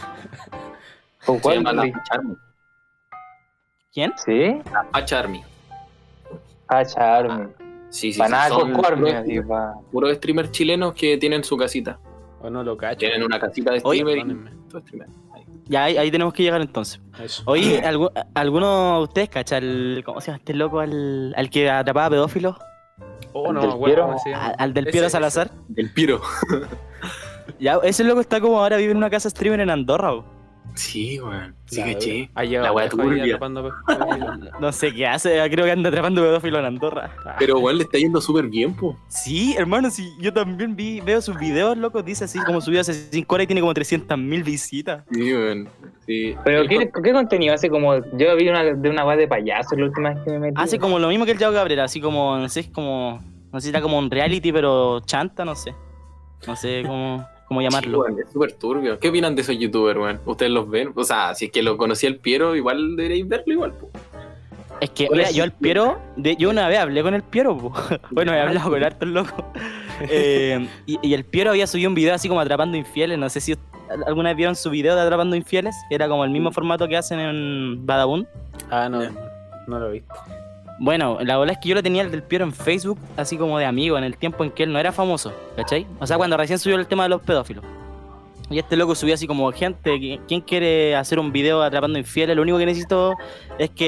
¿Con 1.27 1.37
Se 1.37 1.43
cuál? 1.43 1.57
llama 1.57 1.73
la? 1.73 2.03
Charmy. 2.05 2.37
¿Quién? 3.93 4.13
¿Sí? 4.17 4.61
La 4.93 5.05
Charmy. 5.05 5.43
Ah, 6.69 6.85
Charmy. 6.85 7.49
Sí, 7.91 8.13
sí, 8.13 8.19
para 8.19 8.29
sí, 8.29 8.33
nada 8.33 8.49
puros, 8.49 9.47
pa- 9.49 9.75
puros 9.93 10.17
streamers 10.17 10.51
chilenos 10.51 10.95
que 10.95 11.17
tienen 11.19 11.45
su 11.45 11.57
casita. 11.57 11.99
O 12.41 12.51
no 12.51 12.63
lo 12.65 12.77
cacho. 12.77 12.99
Tienen 12.99 13.23
una 13.23 13.39
casita 13.39 13.73
de 13.73 13.81
Oye, 13.85 14.01
streamer. 14.01 14.53
Ahí. 15.33 15.45
Ya 15.67 15.85
ahí, 15.85 15.97
ahí 15.97 16.11
tenemos 16.11 16.35
que 16.35 16.43
llegar 16.43 16.61
entonces. 16.61 17.01
Eso. 17.23 17.43
Oye, 17.47 17.83
¿algu- 17.85 18.11
¿alguno 18.35 18.99
de 18.99 19.03
ustedes 19.05 19.29
cacha 19.29 19.59
el, 19.59 20.03
¿cómo 20.05 20.21
se 20.21 20.27
llama 20.29 20.39
este 20.39 20.55
loco? 20.55 20.81
Al, 20.81 21.33
al 21.37 21.49
que 21.51 21.71
atrapaba 21.71 22.11
pedófilos. 22.11 22.57
Oh, 23.33 23.53
no, 23.53 23.61
¿Del 23.63 23.79
Piero? 23.85 24.17
llama. 24.27 24.47
Al, 24.47 24.55
al 24.59 24.75
del 24.75 24.85
Ese, 24.85 24.93
Piero 24.93 25.07
ese. 25.07 25.13
Salazar. 25.13 25.51
El 25.77 25.91
Piro. 25.93 26.21
Ya, 27.59 27.79
ese 27.83 28.05
loco 28.05 28.21
está 28.21 28.41
como 28.41 28.59
ahora 28.61 28.77
vive 28.77 28.91
en 28.91 28.97
una 28.97 29.11
casa 29.11 29.31
streamer 29.31 29.61
en 29.61 29.71
Andorra. 29.71 30.11
bo. 30.11 30.25
Sí, 30.75 31.21
weón. 31.21 31.55
Sí. 31.67 32.29
Ha 32.35 32.45
llegado 32.45 32.67
La 32.67 32.73
wea 32.73 32.89
turbia. 32.89 33.39
No 34.61 34.73
sé 34.73 34.93
qué 34.93 35.07
hace, 35.07 35.41
creo 35.51 35.65
que 35.65 35.71
anda 35.71 35.89
atrapando 35.89 36.21
pedófilos 36.23 36.61
en 36.61 36.67
Andorra. 36.67 37.11
Pero, 37.39 37.59
weón, 37.59 37.79
le 37.79 37.85
está 37.85 37.99
yendo 37.99 38.21
súper 38.21 38.49
bien, 38.49 38.75
po. 38.75 38.99
Sí, 39.09 39.55
hermano, 39.57 39.91
sí, 39.91 40.09
yo 40.21 40.33
también 40.33 40.75
vi, 40.75 41.01
veo 41.01 41.21
sus 41.21 41.39
videos, 41.39 41.77
loco, 41.79 42.03
dice 42.03 42.25
así 42.25 42.39
como 42.41 42.61
subió 42.61 42.81
hace 42.81 42.93
5 42.93 43.35
horas 43.35 43.45
y 43.45 43.47
tiene 43.47 43.61
como 43.61 43.73
300.000 43.73 44.45
visitas. 44.45 45.05
Sí, 45.11 45.33
weón. 45.33 45.69
Sí. 46.07 46.35
Pero, 46.45 46.67
¿qué, 46.69 46.91
¿qué 47.03 47.13
contenido 47.13 47.55
hace? 47.55 47.71
Como, 47.71 47.97
yo 48.17 48.37
vi 48.37 48.49
una, 48.49 48.65
de 48.65 48.91
una 48.91 49.05
web 49.05 49.19
de 49.19 49.29
payaso 49.29 49.77
la 49.77 49.85
última 49.87 50.11
vez 50.11 50.25
que 50.25 50.31
me 50.33 50.39
metí. 50.39 50.55
Hace 50.61 50.79
como 50.79 50.99
lo 50.99 51.09
mismo 51.09 51.25
que 51.25 51.33
el 51.33 51.39
Yao 51.39 51.53
Cabrera, 51.53 51.85
así 51.85 52.01
como, 52.01 52.37
no 52.37 52.49
sé, 52.49 52.61
es 52.61 52.69
como, 52.69 53.21
no 53.53 53.61
sé 53.61 53.67
si 53.67 53.71
era 53.71 53.81
como 53.81 53.99
un 53.99 54.11
reality, 54.11 54.53
pero 54.53 55.01
chanta, 55.01 55.45
no 55.45 55.55
sé. 55.55 55.75
No 56.47 56.57
sé 56.57 56.83
cómo, 56.87 57.27
cómo 57.49 57.61
Sí, 57.61 57.65
llamarlo. 57.65 58.07
es 58.09 58.31
súper 58.33 58.53
turbio. 58.53 58.99
¿Qué 58.99 59.09
opinan 59.09 59.35
de 59.37 59.43
esos 59.43 59.59
youtubers, 59.59 59.99
weón? 59.99 60.21
¿Ustedes 60.25 60.53
los 60.53 60.69
ven? 60.69 60.93
O 60.95 61.05
sea, 61.05 61.35
si 61.35 61.47
es 61.47 61.51
que 61.53 61.63
lo 61.63 61.77
conocía 61.77 62.09
el 62.09 62.17
Piero, 62.19 62.57
igual 62.57 62.97
deberíais 62.97 63.27
verlo 63.29 63.53
igual, 63.53 63.73
po. 63.73 63.91
Es 64.81 64.91
que, 64.91 65.07
¿Cuál 65.07 65.19
mira, 65.21 65.31
yo 65.31 65.45
el 65.45 65.51
al 65.51 65.57
Piero, 65.57 65.99
de- 66.17 66.37
yo 66.37 66.51
una 66.51 66.67
vez 66.69 66.79
hablé 66.81 67.03
con 67.03 67.15
el 67.15 67.23
Piero, 67.23 67.57
po. 67.57 67.73
bueno, 68.11 68.33
he 68.35 68.41
hablado 68.41 68.71
con 68.71 68.83
hartos 68.83 69.09
locos. 69.09 69.45
Eh, 70.11 70.69
y, 70.87 70.99
y 71.07 71.15
el 71.15 71.25
Piero 71.25 71.51
había 71.51 71.69
subido 71.69 71.89
un 71.89 71.95
video 71.95 72.13
así 72.15 72.27
como 72.29 72.41
atrapando 72.41 72.77
infieles, 72.77 73.17
no 73.17 73.31
sé 73.31 73.41
si 73.41 73.55
alguna 74.09 74.31
vez 74.31 74.37
vieron 74.37 74.57
su 74.57 74.69
video 74.71 74.97
de 74.97 75.03
atrapando 75.03 75.37
infieles, 75.37 75.77
era 75.89 76.09
como 76.09 76.25
el 76.25 76.33
mismo 76.33 76.51
formato 76.51 76.89
que 76.89 76.97
hacen 76.97 77.21
en 77.21 77.87
Badabun. 77.87 78.27
Ah, 78.73 78.89
no, 78.89 79.03
no 79.69 79.79
lo 79.79 79.89
he 79.91 79.93
visto. 79.93 80.13
Bueno, 80.81 81.19
la 81.23 81.39
verdad 81.39 81.55
es 81.57 81.63
que 81.63 81.69
yo 81.69 81.75
lo 81.77 81.83
tenía 81.83 82.03
el 82.03 82.11
del 82.11 82.23
Piero 82.23 82.45
en 82.45 82.53
Facebook, 82.53 82.99
así 83.17 83.37
como 83.37 83.59
de 83.59 83.65
amigo, 83.65 83.97
en 83.97 84.05
el 84.05 84.17
tiempo 84.17 84.43
en 84.45 84.51
que 84.51 84.65
él 84.65 84.73
no 84.73 84.79
era 84.79 84.91
famoso, 84.93 85.33
¿cachai? 85.57 85.87
O 86.01 86.07
sea, 86.07 86.17
cuando 86.17 86.37
recién 86.37 86.59
subió 86.59 86.77
el 86.77 86.87
tema 86.87 87.05
de 87.05 87.11
los 87.11 87.23
pedófilos. 87.23 87.65
Y 88.51 88.59
este 88.59 88.77
loco 88.77 88.95
subió 88.95 89.15
así 89.15 89.27
como, 89.27 89.51
gente, 89.53 89.93
¿qui- 89.97 90.21
¿quién 90.29 90.41
quiere 90.43 90.95
hacer 90.97 91.19
un 91.19 91.33
video 91.33 91.63
atrapando 91.63 91.99
infieles? 91.99 92.37
Lo 92.37 92.43
único 92.43 92.59
que 92.59 92.67
necesito 92.67 93.15
es 93.59 93.71
que 93.71 93.87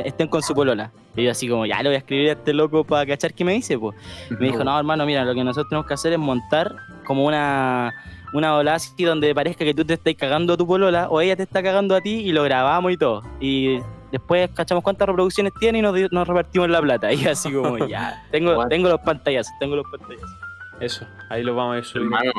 eh, 0.00 0.02
estén 0.04 0.28
con 0.28 0.42
su 0.42 0.54
polola. 0.54 0.90
Y 1.16 1.24
yo 1.24 1.30
así 1.30 1.48
como, 1.48 1.64
ya 1.66 1.82
le 1.82 1.88
voy 1.88 1.94
a 1.94 1.98
escribir 1.98 2.28
a 2.30 2.32
este 2.32 2.52
loco 2.52 2.84
para 2.84 3.06
cachar 3.06 3.32
qué 3.32 3.44
me 3.44 3.52
dice, 3.52 3.78
pues. 3.78 3.96
Me 4.38 4.48
dijo, 4.48 4.62
no, 4.64 4.76
hermano, 4.78 5.06
mira, 5.06 5.24
lo 5.24 5.34
que 5.34 5.42
nosotros 5.44 5.68
tenemos 5.70 5.86
que 5.86 5.94
hacer 5.94 6.12
es 6.12 6.18
montar 6.18 6.74
como 7.06 7.24
una, 7.24 7.94
una 8.34 8.56
ola 8.56 8.74
así 8.74 9.04
donde 9.04 9.34
parezca 9.34 9.64
que 9.64 9.72
tú 9.74 9.84
te 9.86 9.94
estás 9.94 10.14
cagando 10.16 10.52
a 10.54 10.56
tu 10.58 10.66
polola 10.66 11.08
o 11.08 11.20
ella 11.22 11.34
te 11.36 11.44
está 11.44 11.62
cagando 11.62 11.94
a 11.96 12.00
ti 12.02 12.10
y 12.20 12.32
lo 12.32 12.42
grabamos 12.42 12.92
y 12.92 12.96
todo. 12.98 13.22
Y 13.40 13.78
después 14.12 14.50
cachamos 14.54 14.84
cuántas 14.84 15.08
reproducciones 15.08 15.52
tiene 15.58 15.78
y 15.78 15.82
nos, 15.82 15.94
nos 16.12 16.28
repartimos 16.28 16.68
la 16.68 16.80
plata. 16.80 17.12
Y 17.12 17.26
así 17.26 17.50
como, 17.50 17.78
ya, 17.88 18.24
tengo, 18.30 18.68
tengo 18.68 18.88
los 18.88 19.00
pantallazos, 19.00 19.52
tengo 19.58 19.74
los 19.74 19.86
pantallazos. 19.90 20.30
Eso, 20.78 21.06
ahí 21.30 21.42
lo 21.42 21.56
vamos 21.56 21.74
a 21.74 21.78
ir 21.78 21.84
subiendo. 21.84 22.16
Hermano. 22.16 22.32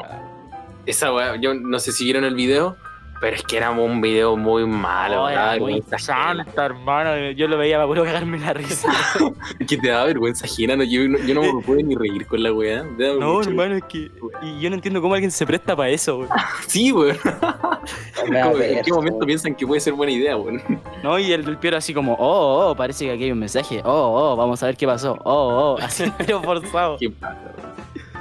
Esa 0.85 1.13
weá, 1.13 1.35
yo 1.37 1.53
no 1.53 1.79
sé 1.79 1.91
si 1.91 2.03
vieron 2.03 2.23
el 2.23 2.35
video, 2.35 2.77
pero 3.23 3.37
es 3.37 3.43
que 3.43 3.55
era 3.55 3.71
un 3.71 4.01
video 4.01 4.35
muy 4.35 4.65
malo, 4.65 5.25
ajena. 5.27 5.97
santa, 5.97 6.65
hermano. 6.65 7.31
Yo 7.31 7.47
lo 7.47 7.57
veía 7.57 7.77
para 7.77 7.87
puro 7.87 8.03
cagarme 8.03 8.37
la 8.37 8.51
risa. 8.51 8.91
que 9.65 9.77
te 9.77 9.87
da 9.87 10.03
vergüenza 10.03 10.45
ajena, 10.45 10.75
no, 10.75 10.83
yo, 10.83 11.07
no- 11.07 11.19
yo 11.19 11.33
no 11.33 11.41
me 11.41 11.61
puedo 11.63 11.81
ni 11.81 11.95
reír 11.95 12.27
con 12.27 12.43
la 12.43 12.51
weá. 12.51 12.83
No, 12.83 13.41
hermano, 13.41 13.75
es 13.77 13.83
que. 13.85 14.11
Y 14.41 14.59
yo 14.59 14.69
no 14.69 14.75
entiendo 14.75 15.01
cómo 15.01 15.13
alguien 15.13 15.31
se 15.31 15.45
presta 15.45 15.73
para 15.73 15.89
eso, 15.89 16.17
güey. 16.17 16.29
Sí, 16.67 16.91
weón. 16.91 17.15
¿En 18.25 18.83
qué 18.83 18.91
momento 18.91 19.19
weón. 19.19 19.27
piensan 19.27 19.55
que 19.55 19.65
puede 19.65 19.79
ser 19.79 19.93
buena 19.93 20.11
idea, 20.11 20.35
weón? 20.35 20.61
No, 21.01 21.17
y 21.17 21.31
el 21.31 21.45
del 21.45 21.57
Piero 21.57 21.77
así 21.77 21.93
como, 21.93 22.15
oh, 22.15 22.71
oh, 22.71 22.75
parece 22.75 23.05
que 23.05 23.11
aquí 23.13 23.23
hay 23.23 23.31
un 23.31 23.39
mensaje. 23.39 23.79
Oh, 23.85 24.33
oh, 24.33 24.35
vamos 24.35 24.61
a 24.63 24.65
ver 24.65 24.75
qué 24.75 24.85
pasó. 24.85 25.17
Oh, 25.23 25.77
oh, 25.77 25.81
así, 25.81 26.11
pero 26.17 26.41
forzado. 26.41 26.97
¿Qué 26.97 27.09
pasa, 27.09 27.39
weón? 27.55 28.12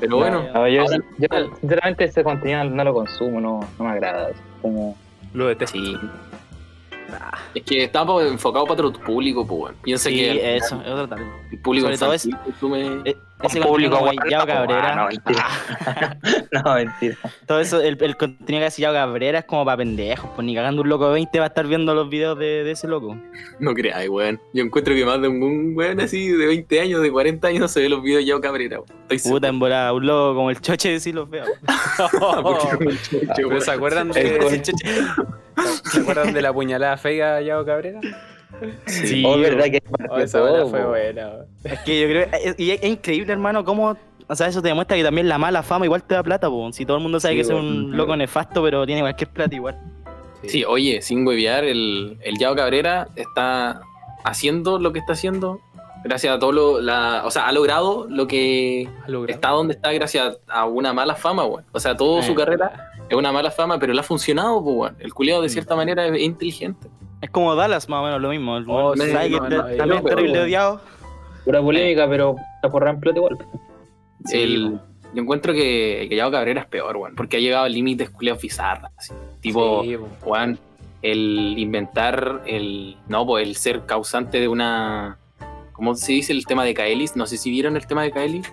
Pero 0.00 0.16
bueno, 0.16 0.42
No, 0.52 0.68
yo, 0.68 0.82
ahora- 0.82 0.98
yo, 1.18 1.28
sinceramente 1.60 2.04
ese 2.04 2.22
contenido 2.22 2.64
no 2.64 2.84
lo 2.84 2.94
consumo, 2.94 3.40
no, 3.40 3.60
no 3.78 3.84
me 3.84 3.90
agrada. 3.90 4.30
Como, 4.62 4.96
Lo 5.32 5.46
detesto. 5.46 5.78
sí. 5.78 5.96
Es 7.54 7.62
que 7.62 7.84
está 7.84 8.02
enfocado 8.02 8.66
para 8.66 8.84
otro 8.86 9.00
público, 9.00 9.46
pues, 9.46 9.60
weón. 9.62 9.74
Piensa 9.82 10.08
Sí, 10.08 10.16
que 10.16 10.30
el, 10.32 10.38
eso, 10.62 10.80
es 10.82 10.88
otro 10.90 11.08
talento. 11.08 11.34
el 11.52 11.58
público 11.60 11.86
sobre 11.86 11.98
todo 11.98 12.12
consume- 12.44 13.02
Eh, 13.04 13.16
Ese 13.42 13.60
público 13.60 13.98
como 13.98 14.12
Yao 14.30 14.46
Cabrera, 14.46 14.92
ah, 14.92 14.96
no, 14.96 15.06
mentira. 15.08 15.46
no, 16.64 16.74
mentira. 16.74 17.16
todo 17.46 17.60
eso, 17.60 17.80
el, 17.82 18.02
el 18.02 18.16
contenido 18.16 18.62
que 18.62 18.66
hace 18.66 18.80
Yao 18.82 18.94
Cabrera 18.94 19.40
es 19.40 19.44
como 19.44 19.64
para 19.64 19.76
pendejos, 19.76 20.30
pues 20.34 20.46
ni 20.46 20.54
cagando 20.54 20.80
un 20.82 20.88
loco 20.88 21.06
de 21.08 21.14
20 21.14 21.38
va 21.38 21.44
a 21.44 21.48
estar 21.48 21.66
viendo 21.66 21.94
los 21.94 22.08
videos 22.08 22.38
de, 22.38 22.64
de 22.64 22.70
ese 22.70 22.88
loco. 22.88 23.16
No 23.58 23.74
creáis, 23.74 24.08
weón. 24.08 24.40
Yo 24.54 24.64
encuentro 24.64 24.94
que 24.94 25.04
más 25.04 25.20
de 25.20 25.28
un, 25.28 25.74
weón 25.76 26.00
así 26.00 26.28
de 26.28 26.46
20 26.46 26.80
años, 26.80 27.02
de 27.02 27.12
40 27.12 27.46
años, 27.48 27.70
se 27.70 27.80
ve 27.82 27.88
los 27.90 28.02
videos 28.02 28.20
de 28.20 28.26
Yao 28.26 28.40
Cabrera, 28.40 28.78
weón. 28.80 28.90
Estoy. 29.10 29.32
Puta, 29.32 29.48
en 29.48 29.58
volada, 29.58 29.92
un 29.92 30.06
loco 30.06 30.34
como 30.34 30.50
el 30.50 30.60
choche 30.60 30.98
sí 30.98 31.12
los 31.12 31.28
veo. 31.28 31.44
¿Pero 33.36 33.60
se 33.60 33.70
acuerdan 33.70 34.10
de, 34.12 34.38
con- 34.38 34.64
¿se 35.92 36.00
acuerdan 36.00 36.32
de 36.32 36.42
la 36.42 36.52
puñalada 36.52 36.96
fea 36.96 37.40
Yao 37.40 37.64
Cabrera? 37.64 38.00
Sí, 38.86 39.22
Oh, 39.26 39.38
verdad 39.38 39.64
que 39.66 39.82
Oh, 40.08 40.18
esa 40.18 40.38
todo, 40.38 40.68
fue 40.68 40.84
buena. 40.84 41.30
Es 41.64 41.78
que 41.80 42.00
yo 42.00 42.06
creo, 42.08 42.26
es, 42.42 42.54
y 42.58 42.70
es, 42.70 42.82
es 42.82 42.90
increíble, 42.90 43.32
hermano, 43.32 43.64
cómo, 43.64 43.96
o 44.28 44.34
sea, 44.36 44.46
eso 44.46 44.62
te 44.62 44.68
demuestra 44.68 44.96
que 44.96 45.04
también 45.04 45.28
la 45.28 45.38
mala 45.38 45.62
fama 45.62 45.84
igual 45.84 46.02
te 46.02 46.14
da 46.14 46.22
plata, 46.22 46.48
po. 46.48 46.72
Si 46.72 46.84
todo 46.86 46.96
el 46.96 47.02
mundo 47.02 47.20
sabe 47.20 47.34
Sí, 47.34 47.36
que 47.36 47.42
es 47.42 47.50
un 47.50 47.96
loco 47.96 48.16
nefasto, 48.16 48.62
pero 48.62 48.86
tiene 48.86 49.00
cualquier 49.02 49.30
plata 49.30 49.54
igual. 49.54 49.78
Sí, 50.46 50.64
oye, 50.64 51.02
sin 51.02 51.26
huevear, 51.26 51.64
el, 51.64 52.18
el 52.22 52.38
Yao 52.38 52.54
Cabrera 52.54 53.08
está 53.16 53.80
haciendo 54.24 54.78
lo 54.78 54.92
que 54.92 54.98
está 55.00 55.12
haciendo 55.14 55.60
gracias 56.04 56.36
a 56.36 56.38
todo 56.38 56.52
lo. 56.52 56.80
La, 56.80 57.22
o 57.24 57.30
sea, 57.32 57.48
ha 57.48 57.52
logrado 57.52 58.06
lo 58.08 58.26
que 58.28 58.88
logrado. 59.08 59.34
está 59.34 59.48
donde 59.50 59.74
está 59.74 59.92
gracias 59.92 60.38
a 60.46 60.64
una 60.66 60.92
mala 60.92 61.14
fama, 61.16 61.44
weón. 61.46 61.64
O 61.72 61.80
sea, 61.80 61.96
toda 61.96 62.22
su 62.22 62.32
Eh, 62.32 62.36
carrera 62.36 62.92
es 63.08 63.16
una 63.16 63.32
mala 63.32 63.50
fama, 63.50 63.78
pero 63.78 63.92
le 63.92 64.00
ha 64.00 64.02
funcionado, 64.02 64.62
pues, 64.62 64.76
weón. 64.76 64.96
El 65.00 65.14
culiado 65.14 65.42
de 65.42 65.48
Mm. 65.48 65.50
cierta 65.50 65.76
manera 65.76 66.06
es 66.06 66.20
inteligente. 66.20 66.88
Es 67.20 67.30
como 67.30 67.54
Dallas, 67.54 67.88
más 67.88 68.00
o 68.00 68.04
menos 68.04 68.20
lo 68.20 68.28
mismo. 68.30 68.56
El 68.58 68.64
Oh, 68.68 68.94
sí, 68.94 69.10
sabe 69.10 69.30
que 69.30 69.36
no, 69.40 69.48
te- 69.48 69.56
no, 69.56 69.62
también 69.76 69.92
es 69.98 70.04
terrible 70.04 70.40
odiado. 70.40 70.80
Pura 71.44 71.62
polémica, 71.62 72.08
pero 72.08 72.36
está 72.56 72.68
por 72.70 72.82
ramplote 72.82 73.18
igual. 73.18 73.38
Sí, 74.24 74.38
El- 74.42 74.80
yo 75.14 75.22
encuentro 75.22 75.52
que, 75.52 76.06
que 76.10 76.16
Yao 76.16 76.30
Cabrera 76.30 76.60
es 76.62 76.66
peor, 76.66 76.96
weón, 76.96 77.14
porque 77.14 77.36
ha 77.36 77.40
llegado 77.40 77.64
a 77.64 77.68
límites 77.68 78.10
culiados 78.10 78.42
bizarros. 78.42 78.90
así. 78.98 79.14
Tipo, 79.40 79.82
Sí, 79.84 79.96
weón, 80.24 80.58
el 81.02 81.54
inventar, 81.58 82.42
el. 82.46 82.96
No, 83.08 83.24
pues 83.24 83.46
el 83.46 83.54
ser 83.56 83.86
causante 83.86 84.40
de 84.40 84.48
una. 84.48 85.18
¿Cómo 85.72 85.94
se 85.94 86.12
dice 86.12 86.32
el 86.32 86.44
tema 86.46 86.64
de 86.64 86.74
Kaelis? 86.74 87.16
No 87.16 87.26
sé 87.26 87.36
si 87.36 87.50
vieron 87.50 87.76
el 87.76 87.86
tema 87.86 88.02
de 88.02 88.10
Kaelis. 88.10 88.52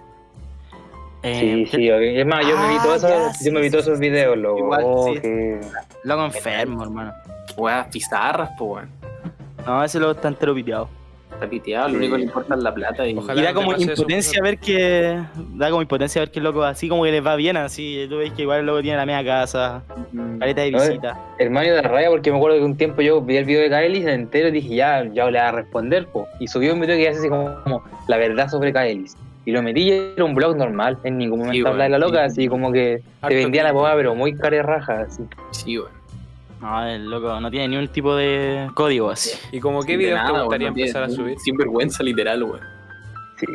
Eh, 1.23 1.39
Sí, 1.39 1.65
sí, 1.77 1.91
ok. 1.91 1.99
es 2.01 2.25
más, 2.25 2.45
yo 2.45 2.57
me 2.57 2.67
vi 2.67 2.75
Ah, 2.79 2.83
todos 2.83 3.03
esos, 3.03 3.37
sí, 3.37 3.45
yo 3.45 3.51
me 3.53 3.61
vi 3.61 3.67
sí, 3.67 3.71
todos 3.71 3.85
sí, 3.85 3.91
esos 3.91 3.99
videos, 3.99 4.37
loco. 4.37 4.57
Igual, 4.59 4.81
Oh, 4.85 5.13
sí. 5.13 5.19
que- 5.21 5.59
Loco 6.03 6.25
enfermo, 6.25 6.83
hermano. 6.83 7.13
Weas 7.57 7.89
bizarras, 7.91 8.49
pues, 8.57 8.71
weón. 8.85 8.89
No, 9.65 9.83
ese 9.83 9.99
loco 9.99 10.11
está 10.11 10.27
entero 10.27 10.53
piteado. 10.53 10.89
Está 11.31 11.47
piteado, 11.49 11.87
lo 11.87 11.91
Sí. 11.93 11.97
único 11.97 12.13
que 12.13 12.19
le 12.19 12.25
importa 12.25 12.53
es 12.55 12.61
la 12.61 12.73
plata. 12.73 13.07
Y... 13.07 13.17
Ojalá. 13.17 13.41
Y 13.41 13.43
da 13.43 13.53
no 13.53 13.55
como 13.61 13.73
eso, 13.73 13.89
impotencia 13.91 14.41
ver 14.43 14.57
que. 14.59 15.17
Da 15.53 15.69
como 15.69 15.81
impotencia 15.81 16.21
ver 16.21 16.29
que 16.31 16.39
el 16.39 16.43
loco 16.43 16.63
así 16.63 16.89
como 16.89 17.03
que 17.05 17.11
les 17.11 17.25
va 17.25 17.35
bien, 17.37 17.55
así. 17.57 18.05
Tú 18.09 18.17
ves 18.17 18.33
que 18.33 18.41
igual 18.43 18.59
el 18.59 18.65
loco 18.65 18.81
tiene 18.81 18.97
la 18.97 19.05
media 19.05 19.23
casa, 19.23 19.81
Mm, 20.11 20.37
careta 20.39 20.61
de 20.61 20.71
visita. 20.71 21.17
Hermano 21.39 21.69
de 21.73 21.81
raya, 21.81 22.09
porque 22.09 22.29
me 22.31 22.37
acuerdo 22.37 22.57
que 22.57 22.63
un 22.65 22.75
tiempo 22.77 23.01
yo 23.01 23.21
vi 23.21 23.37
el 23.37 23.45
video 23.45 23.61
de 23.61 23.69
Kaelis 23.69 24.05
entero 24.05 24.49
y 24.49 24.51
dije, 24.51 24.75
ya, 24.75 25.03
ya 25.05 25.23
le 25.25 25.31
voy 25.31 25.37
a 25.37 25.51
responder, 25.53 26.05
po. 26.07 26.27
Y 26.39 26.47
subió 26.47 26.73
un 26.73 26.81
video 26.81 26.97
que 26.97 27.07
hace 27.09 27.19
así 27.19 27.29
como, 27.29 27.55
como 27.63 27.81
la 28.07 28.17
verdad 28.17 28.49
sobre 28.49 28.71
Kaelis. 28.73 29.15
Y 29.45 29.51
lo 29.51 29.61
metí 29.61 29.81
y 29.81 29.91
era 29.91 30.23
un 30.23 30.33
blog 30.35 30.55
normal, 30.55 30.97
en 31.03 31.17
ningún 31.17 31.39
momento 31.39 31.53
Sí, 31.55 31.59
hablaba 31.59 31.83
de 31.83 31.89
la 31.89 31.97
bueno, 31.97 32.07
loca, 32.13 32.29
sí. 32.29 32.41
así 32.41 32.47
como 32.47 32.71
que 32.71 33.01
te 33.27 33.35
vendía 33.35 33.63
la 33.63 33.73
pomada, 33.73 33.95
pero 33.95 34.15
muy 34.15 34.33
cara 34.35 34.55
de 34.57 34.63
raja, 34.63 35.01
así. 35.01 35.23
Sí, 35.51 35.77
weón. 35.77 35.91
No, 36.61 36.85
el 36.87 37.09
loco 37.09 37.39
no 37.41 37.51
tiene 37.51 37.67
ni 37.67 37.75
un 37.77 37.87
tipo 37.89 38.15
de 38.15 38.69
código 38.73 39.09
así. 39.09 39.31
¿Y 39.51 39.59
como 39.59 39.81
qué 39.83 39.93
De 39.93 39.97
videos 39.97 40.19
nada, 40.19 40.33
te 40.33 40.39
gustaría 40.43 40.69
no 40.69 40.73
tiene- 40.73 40.89
empezar 40.89 41.03
a 41.03 41.09
subir? 41.09 41.37
Sin 41.39 41.57
vergüenza, 41.57 42.03
literal, 42.03 42.41
weón. 42.43 42.61
Sí. 43.37 43.47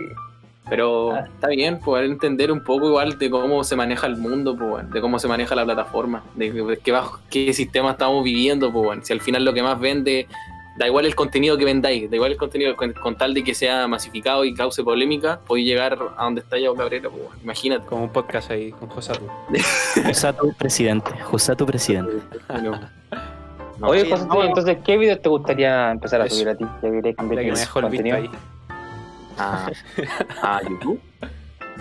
Pero 0.69 1.13
Ah. 1.15 1.21
está 1.21 1.49
bien 1.49 1.81
poder 1.81 2.05
entender 2.05 2.53
un 2.53 2.63
poco 2.63 2.89
igual 2.89 3.19
de 3.19 3.31
cómo 3.31 3.65
se 3.65 3.75
maneja 3.75 4.07
el 4.07 4.19
mundo, 4.19 4.55
pues, 4.55 4.71
weón, 4.71 4.91
de 4.91 5.01
cómo 5.01 5.19
se 5.19 5.27
maneja 5.27 5.55
la 5.55 5.65
plataforma, 5.65 6.23
de, 6.35 6.79
qué, 6.85 6.93
bajo- 6.93 7.19
qué 7.31 7.55
sistema 7.55 7.93
estamos 7.93 8.23
viviendo, 8.23 8.71
pues, 8.71 8.87
weón. 8.87 9.03
si 9.03 9.15
al 9.15 9.23
final 9.23 9.43
lo 9.47 9.55
que 9.55 9.63
más 9.63 9.81
vende, 9.81 10.27
da 10.79 10.87
igual 10.87 11.05
el 11.07 11.15
contenido 11.15 11.59
que 11.59 11.65
vendáis, 11.65 12.09
da 12.09 12.17
igual 12.17 12.33
el 12.33 12.39
contenido, 12.39 12.77
con, 12.77 12.93
con 12.93 13.17
tal 13.17 13.35
de 13.35 13.43
que 13.45 13.55
sea 13.55 13.87
masificado 13.89 14.45
y 14.45 14.55
cause 14.55 14.83
polémica, 14.85 15.41
podéis 15.47 15.67
llegar 15.67 15.99
a 16.17 16.25
donde 16.25 16.41
está 16.41 16.57
Yao 16.59 16.75
Cabrera, 16.75 17.11
pues, 17.11 17.23
imagínate. 17.43 17.85
Como 17.87 18.05
un 18.05 18.13
podcast 18.13 18.51
ahí 18.51 18.71
con 18.73 18.89
Josatu. 18.89 19.27
Josatu 20.07 20.53
presidente. 20.57 21.11
Josatu 21.23 21.67
presidente. 21.67 22.13
No, 23.81 23.91
Oye, 23.91 24.11
José, 24.11 24.27
no. 24.27 24.43
entonces, 24.43 24.79
¿qué 24.85 24.97
videos 24.97 25.23
te 25.23 25.29
gustaría 25.29 25.93
empezar 25.93 26.21
a 26.21 26.27
Eso. 26.27 26.35
subir 26.35 26.49
a 26.49 26.57
ti? 26.57 26.65
Ya 26.83 26.89
La 26.89 27.13
cambiar 27.15 27.45
que 27.45 27.49
tu 27.51 27.55
me 27.55 27.61
dejó 27.61 27.79
el 27.79 27.85
visto 27.87 28.05
contenido. 28.05 28.17
ahí. 28.17 28.31
a, 29.39 29.71
a 30.43 30.63
YouTube. 30.63 31.01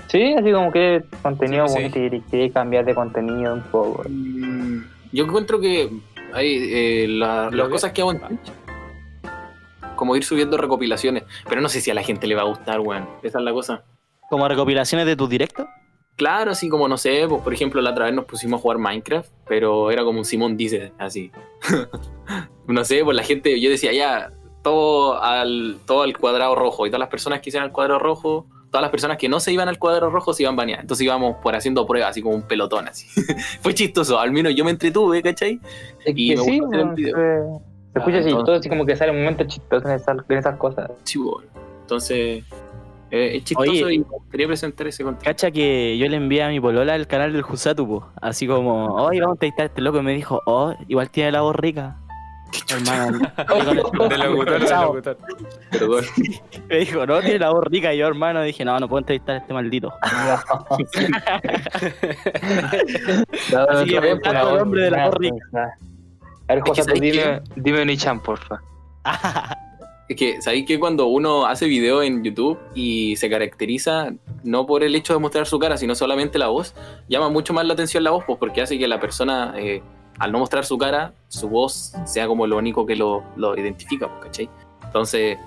Sí, 0.10 0.34
así 0.36 0.52
como 0.52 0.72
que 0.72 1.04
contenido 1.24 1.68
Sí, 1.68 1.90
sí. 1.92 2.00
bonito, 2.00 2.26
que 2.30 2.52
cambiar 2.52 2.86
de 2.86 2.94
contenido 2.96 3.54
un 3.56 3.64
poco. 3.64 4.04
Mm, 4.08 4.84
Yo 5.12 5.24
encuentro 5.26 5.60
que 5.60 5.90
hay 6.34 6.70
eh, 6.72 7.08
la- 7.10 7.50
las 7.52 7.68
cosas 7.68 7.92
que 7.92 8.02
hago 8.02 8.12
en 8.12 8.20
Twitch, 8.20 8.52
como 9.98 10.16
ir 10.16 10.24
subiendo 10.24 10.56
recopilaciones, 10.56 11.24
pero 11.50 11.60
no 11.60 11.68
sé 11.68 11.82
si 11.82 11.92
a 11.92 11.94
la 11.94 12.04
gente 12.04 12.28
le 12.28 12.36
va 12.36 12.44
a 12.44 12.46
gustar, 12.46 12.80
weón. 12.80 13.10
Esa 13.24 13.40
es 13.40 13.44
la 13.44 13.52
cosa. 13.52 13.84
Como 14.30 14.48
recopilaciones 14.48 15.06
de 15.06 15.18
tus 15.18 15.30
directos. 15.30 15.68
Claro, 16.16 16.52
así 16.52 16.68
como 16.68 16.88
no 16.88 16.98
sé, 16.98 17.26
pues 17.30 17.44
por 17.44 17.54
ejemplo 17.54 17.80
la 17.80 17.92
otra 17.92 18.06
vez 18.06 18.14
nos 18.14 18.26
pusimos 18.26 18.60
a 18.60 18.62
jugar 18.62 18.80
Minecraft, 18.80 19.30
pero 19.48 19.92
era 19.92 20.04
como 20.04 20.20
un 20.20 20.26
Simón 20.26 20.58
dice, 20.58 20.92
así. 20.98 21.32
no 22.68 22.84
sé, 22.84 23.04
pues 23.04 23.16
la 23.16 23.24
gente, 23.24 23.60
yo 23.62 23.70
decía 23.70 23.94
ya, 23.94 24.32
todo 24.64 25.22
al, 25.22 25.78
todo 25.86 26.02
al 26.02 26.18
cuadrado 26.18 26.56
rojo, 26.56 26.88
y 26.88 26.90
todas 26.90 27.00
las 27.00 27.10
personas 27.10 27.42
que 27.42 27.52
hicieran 27.52 27.68
el 27.68 27.74
cuadrado 27.74 28.00
rojo, 28.00 28.48
todas 28.72 28.82
las 28.82 28.90
personas 28.90 29.18
que 29.18 29.30
no 29.30 29.40
se 29.40 29.54
iban 29.54 29.68
al 29.68 29.78
cuadrado 29.78 30.10
rojo 30.10 30.34
se 30.34 30.44
iban 30.44 30.56
baneadas. 30.56 30.84
Entonces 30.84 31.06
íbamos 31.06 31.38
por 31.38 31.56
haciendo 31.56 31.86
pruebas, 31.86 32.10
así 32.10 32.22
como 32.22 32.36
un 32.36 32.42
pelotón, 32.42 32.88
así. 32.88 33.08
Fue 33.62 33.74
chistoso, 33.76 34.20
al 34.20 34.32
menos 34.32 34.56
yo 34.56 34.66
me 34.66 34.72
entretuve, 34.72 35.22
¿cachai? 35.22 35.60
Es 36.04 36.14
Y 36.16 36.30
que 36.30 36.38
me 36.38 36.44
sí, 36.44 36.62
hacer 36.66 36.80
el 36.80 36.90
video. 36.90 37.62
Se 37.98 38.10
escucha 38.10 38.18
así, 38.20 38.30
entonces- 38.30 38.46
todo 38.46 38.56
así 38.56 38.70
como 38.70 38.86
que 38.86 38.96
sale 38.96 39.12
un 39.12 39.20
momento 39.20 39.44
chistoso 39.46 39.88
en 39.88 39.96
esas, 39.96 40.18
en 40.30 40.38
esas 40.38 40.58
cosas. 40.58 40.92
Sí, 41.04 41.18
bueno. 41.20 41.50
Entonces, 41.82 42.44
eh, 43.12 43.38
es 43.38 43.44
chistoso 43.46 43.72
Oye. 43.72 43.94
y 43.96 44.06
quería 44.30 44.48
presentar 44.48 44.88
ese 44.88 45.04
contenido. 45.04 45.32
Cacha 45.32 45.52
que 45.52 45.98
yo 45.98 46.08
le 46.08 46.18
envié 46.18 46.44
a 46.44 46.50
mi 46.50 46.60
polola 46.60 46.96
el 46.96 47.08
canal 47.08 47.32
del 47.32 47.42
Jusatu, 47.42 47.88
po. 47.88 48.10
Así 48.22 48.46
como, 48.48 48.88
hoy 48.96 49.20
vamos 49.20 49.34
a 49.34 49.36
entrevistar 49.36 49.64
a 49.64 49.68
este 49.68 49.82
loco. 49.82 50.00
Y 50.00 50.02
me 50.02 50.14
dijo, 50.14 50.42
oh, 50.46 50.74
igual 50.88 51.10
tiene 51.10 51.32
la 51.32 51.42
voz 51.42 51.56
rica. 51.56 51.98
Hermano, 52.70 53.20
De 53.38 53.74
locutor, 53.74 54.10
de 54.10 54.18
locutor. 54.18 55.18
Perdón. 55.72 56.06
me 56.70 56.78
dijo, 56.78 57.06
no, 57.06 57.20
tiene 57.22 57.40
la 57.40 57.50
voz 57.52 57.64
rica. 57.66 57.94
Y 57.94 57.98
yo, 58.00 58.08
hermano, 58.08 58.42
dije, 58.42 58.66
no, 58.66 58.78
no 58.80 58.88
puedo 58.90 59.00
entrevistar 59.00 59.36
a 59.36 59.40
este 59.40 59.54
maldito. 59.54 59.94
Así 63.70 63.90
que, 63.90 64.02
por 64.02 64.20
tanto, 64.20 64.56
el 64.56 64.62
hombre 64.62 64.82
de 64.84 64.92
la 64.92 65.06
voz 65.08 65.16
rica. 65.16 65.78
A 66.48 66.56
ver, 66.56 66.58
Es 66.60 66.64
que, 66.64 66.70
José, 66.70 66.84
¿sabes 66.84 67.02
dime, 67.02 67.42
dime 67.56 67.82
un 67.82 67.90
Ichan, 67.90 68.22
porfa. 68.22 68.62
Es 70.10 70.16
que, 70.16 70.42
¿sabéis 70.42 70.66
que 70.66 70.80
cuando 70.80 71.08
uno 71.08 71.46
hace 71.46 71.66
video 71.66 72.02
en 72.02 72.24
YouTube 72.24 72.58
y 72.74 73.18
se 73.18 73.30
caracteriza 73.30 74.14
no 74.46 74.66
por 74.66 74.82
el 74.84 74.96
hecho 74.96 75.12
de 75.12 75.20
mostrar 75.20 75.46
su 75.46 75.60
cara, 75.60 75.76
sino 75.76 75.96
solamente 75.96 76.40
la 76.40 76.48
voz, 76.48 76.74
llama 77.10 77.28
mucho 77.28 77.54
más 77.54 77.66
la 77.66 77.74
atención 77.74 78.06
la 78.06 78.12
voz, 78.12 78.24
pues 78.26 78.40
porque 78.40 78.62
hace 78.62 78.80
que 78.80 78.88
la 78.88 79.02
persona, 79.02 79.54
eh, 79.58 79.84
al 80.18 80.32
no 80.32 80.40
mostrar 80.40 80.64
su 80.64 80.78
cara, 80.78 81.12
su 81.28 81.50
voz 81.50 81.92
sea 82.06 82.26
como 82.26 82.48
lo 82.48 82.58
único 82.58 82.86
que 82.86 82.96
lo, 82.96 83.22
lo 83.36 83.58
identifica, 83.58 84.08
pues, 84.08 84.24
¿cachai? 84.24 84.50
Entonces, 84.86 85.38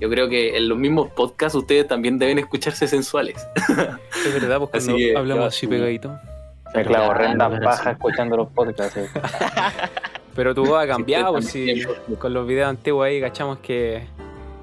yo 0.00 0.08
creo 0.08 0.30
que 0.30 0.56
en 0.56 0.70
los 0.70 0.78
mismos 0.78 1.10
podcasts 1.10 1.54
ustedes 1.54 1.86
también 1.86 2.18
deben 2.18 2.38
escucharse 2.38 2.88
sensuales. 2.88 3.46
Es 4.24 4.32
verdad, 4.34 4.58
pues 4.60 4.70
Así 4.82 4.86
cuando 4.86 4.96
que, 4.96 5.16
hablamos 5.16 5.44
así 5.46 5.66
pegadito. 5.66 6.08
Me 6.74 6.84
clavo 6.84 7.06
Claro, 7.06 7.14
renda 7.14 7.50
pero 7.50 7.66
baja 7.66 7.82
sí. 7.84 7.90
escuchando 7.90 8.36
los 8.38 8.48
podcasts. 8.48 8.98
Pero 10.34 10.54
tu 10.54 10.64
voz 10.64 10.82
ha 10.82 10.86
cambiado, 10.86 11.32
pues 11.32 11.46
sí. 11.46 11.64
tiempo. 11.64 11.94
Con 12.18 12.32
los 12.32 12.46
videos 12.46 12.68
antiguos 12.68 13.06
ahí 13.06 13.20
cachamos 13.20 13.58
que 13.58 14.04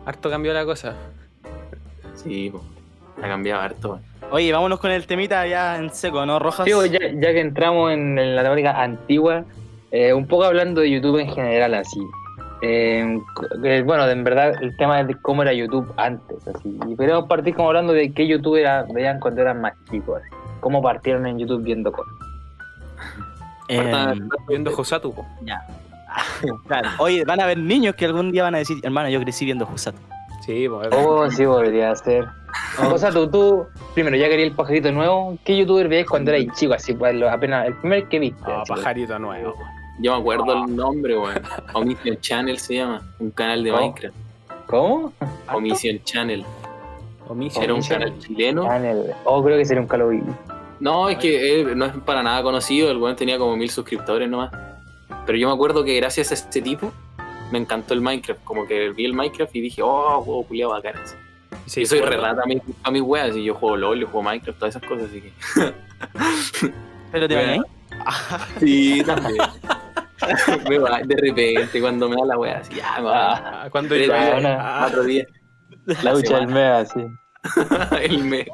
harto 0.06 0.30
cambió 0.30 0.54
la 0.54 0.66
cosa. 0.66 0.96
Sí, 2.16 2.50
pues, 2.52 2.64
ha 3.22 3.28
cambiado 3.28 3.62
harto. 3.62 4.00
Oye, 4.32 4.52
vámonos 4.52 4.80
con 4.80 4.92
el 4.92 5.06
temita 5.06 5.46
ya 5.48 5.78
en 5.78 5.90
seco, 5.90 6.26
¿no, 6.26 6.40
Rojas? 6.40 6.66
Sí, 6.66 6.74
pues, 6.74 6.92
ya, 6.92 7.00
ya 7.00 7.34
que 7.34 7.40
entramos 7.40 7.92
en, 7.92 8.18
en 8.18 8.36
la 8.36 8.44
temática 8.44 8.82
antigua, 8.82 9.46
eh, 9.92 10.14
un 10.14 10.28
poco 10.28 10.44
hablando 10.46 10.82
de 10.82 10.92
YouTube 10.92 11.20
en 11.20 11.30
general, 11.30 11.74
así. 11.76 12.02
Eh, 12.62 13.20
que, 13.62 13.84
bueno, 13.84 14.08
en 14.10 14.24
verdad, 14.24 14.56
el 14.62 14.76
tema 14.78 15.04
de 15.04 15.16
cómo 15.22 15.44
era 15.44 15.54
YouTube 15.54 15.94
antes, 15.98 16.48
así. 16.48 16.78
Y 16.88 16.96
queremos 16.96 17.28
partir 17.28 17.56
como 17.56 17.70
hablando 17.70 17.94
de 17.94 18.12
qué 18.12 18.28
YouTube 18.28 18.58
era, 18.58 18.84
veían 18.92 19.20
cuando 19.20 19.42
eran 19.42 19.62
más 19.62 19.74
chicos, 19.90 20.22
así. 20.22 20.30
Cómo 20.60 20.82
partieron 20.82 21.28
en 21.28 21.38
YouTube 21.38 21.64
viendo 21.64 21.92
cosas. 21.92 22.14
Eh, 23.70 24.16
Viendo 24.48 24.72
Josatu, 24.72 25.14
ya. 25.44 25.66
Claro. 26.68 26.90
Oye, 27.00 27.24
van 27.26 27.40
a 27.40 27.44
haber 27.44 27.58
niños 27.58 27.96
que 27.96 28.06
algún 28.06 28.32
día 28.32 28.44
van 28.44 28.56
a 28.56 28.60
decir, 28.60 28.78
hermano, 28.84 29.10
yo 29.10 29.20
crecí 29.22 29.46
viendo 29.46 29.66
Jusatu. 29.66 30.00
Sí, 30.46 30.68
pues. 30.70 30.88
Oh, 30.94 31.30
sí, 31.30 31.46
podría 31.46 31.94
ser. 31.96 32.26
O 32.82 32.98
sea, 32.98 33.12
tú, 33.12 33.66
primero, 33.94 34.16
ya 34.16 34.30
quería 34.30 34.46
el 34.46 34.54
pajarito 34.54 34.92
nuevo. 34.92 35.38
¿Qué 35.44 35.58
youtuber 35.58 35.88
veías 35.90 36.08
cuando 36.08 36.32
eras 36.32 36.56
chico? 36.58 36.74
Así, 36.74 36.94
pues, 36.94 37.22
apenas, 37.24 37.68
el 37.68 37.74
primer 37.76 38.08
que 38.08 38.20
viste. 38.20 38.40
Ah, 38.46 38.62
así, 38.62 38.74
pajarito 38.74 39.20
nuevo. 39.20 39.56
Yo 40.00 40.14
me 40.14 40.20
acuerdo 40.20 40.66
el 40.66 40.76
nombre, 40.76 41.18
weón. 41.18 41.42
Omission 41.74 42.18
Channel 42.22 42.60
se 42.60 42.76
llama. 42.76 43.02
Un 43.20 43.32
canal 43.32 43.64
de 43.64 43.72
¿Cómo? 43.72 43.82
Minecraft. 43.82 44.16
¿Cómo? 44.68 45.14
Omission 45.54 46.00
Channel. 46.04 46.46
Omission. 47.28 47.64
Era 47.64 47.74
un 47.74 47.82
canal 47.82 48.20
chileno. 48.20 48.64
Channel. 48.64 49.14
Oh, 49.26 49.44
creo 49.44 49.58
que 49.58 49.66
sería 49.66 49.82
un 49.82 49.88
Call 49.88 50.02
of 50.04 50.12
Duty. 50.12 50.32
No, 50.80 51.10
es 51.10 51.18
que 51.18 51.62
él 51.62 51.78
no 51.78 51.86
es 51.86 51.94
para 52.06 52.22
nada 52.24 52.42
conocido. 52.44 52.92
El 52.92 52.98
weón 52.98 53.16
tenía 53.16 53.38
como 53.38 53.56
mil 53.58 53.70
suscriptores 53.70 54.30
nomás. 54.30 54.52
Pero 55.26 55.38
yo 55.38 55.48
me 55.48 55.54
acuerdo 55.54 55.84
que 55.84 55.96
gracias 55.96 56.32
a 56.32 56.34
este 56.36 56.62
tipo 56.62 56.92
me 57.52 57.58
encantó 57.60 57.94
el 57.94 58.02
Minecraft. 58.02 58.44
Como 58.44 58.68
que 58.68 58.90
vi 58.92 59.06
el 59.06 59.14
Minecraft 59.14 59.56
y 59.56 59.62
dije, 59.62 59.82
oh, 59.84 60.22
juego 60.22 60.44
culiado 60.44 60.72
bacán. 60.72 60.94
Sí, 61.66 61.82
yo 61.82 61.88
soy 61.88 62.00
fue- 62.00 62.10
re 62.10 62.18
rata 62.18 62.44
a 62.44 62.46
mis, 62.46 62.62
a 62.84 62.92
mis 62.92 63.02
weas. 63.02 63.36
Y 63.36 63.44
yo 63.44 63.56
juego 63.56 63.76
LOL, 63.78 64.00
yo 64.00 64.08
juego 64.08 64.24
Minecraft, 64.24 64.60
todas 64.60 64.76
esas 64.76 64.88
cosas. 64.88 65.10
Así 65.10 65.22
que. 65.22 65.32
Pero 67.12 67.28
te 67.28 67.36
Bueno. 67.36 67.52
ahí. 67.52 67.60
Sí, 68.60 69.04
también. 69.06 69.38
me 70.70 70.78
va 70.80 71.00
de 71.04 71.16
repente 71.16 71.80
cuando 71.82 72.10
me 72.10 72.16
da 72.18 72.26
la 72.26 72.38
wea 72.38 72.58
así, 72.60 72.76
ya 72.76 72.96
me 72.98 73.04
va. 73.06 73.64
Ah, 73.64 73.70
cuando 73.72 73.96
Tres 73.96 74.08
llueve. 74.08 74.40
días, 74.40 74.58
Ah. 74.60 74.90
La 76.04 76.12
ducha 76.14 76.38
del 76.38 76.48
mega, 76.48 76.86
sí. 76.86 77.00
el 78.02 78.24
mes. 78.24 78.48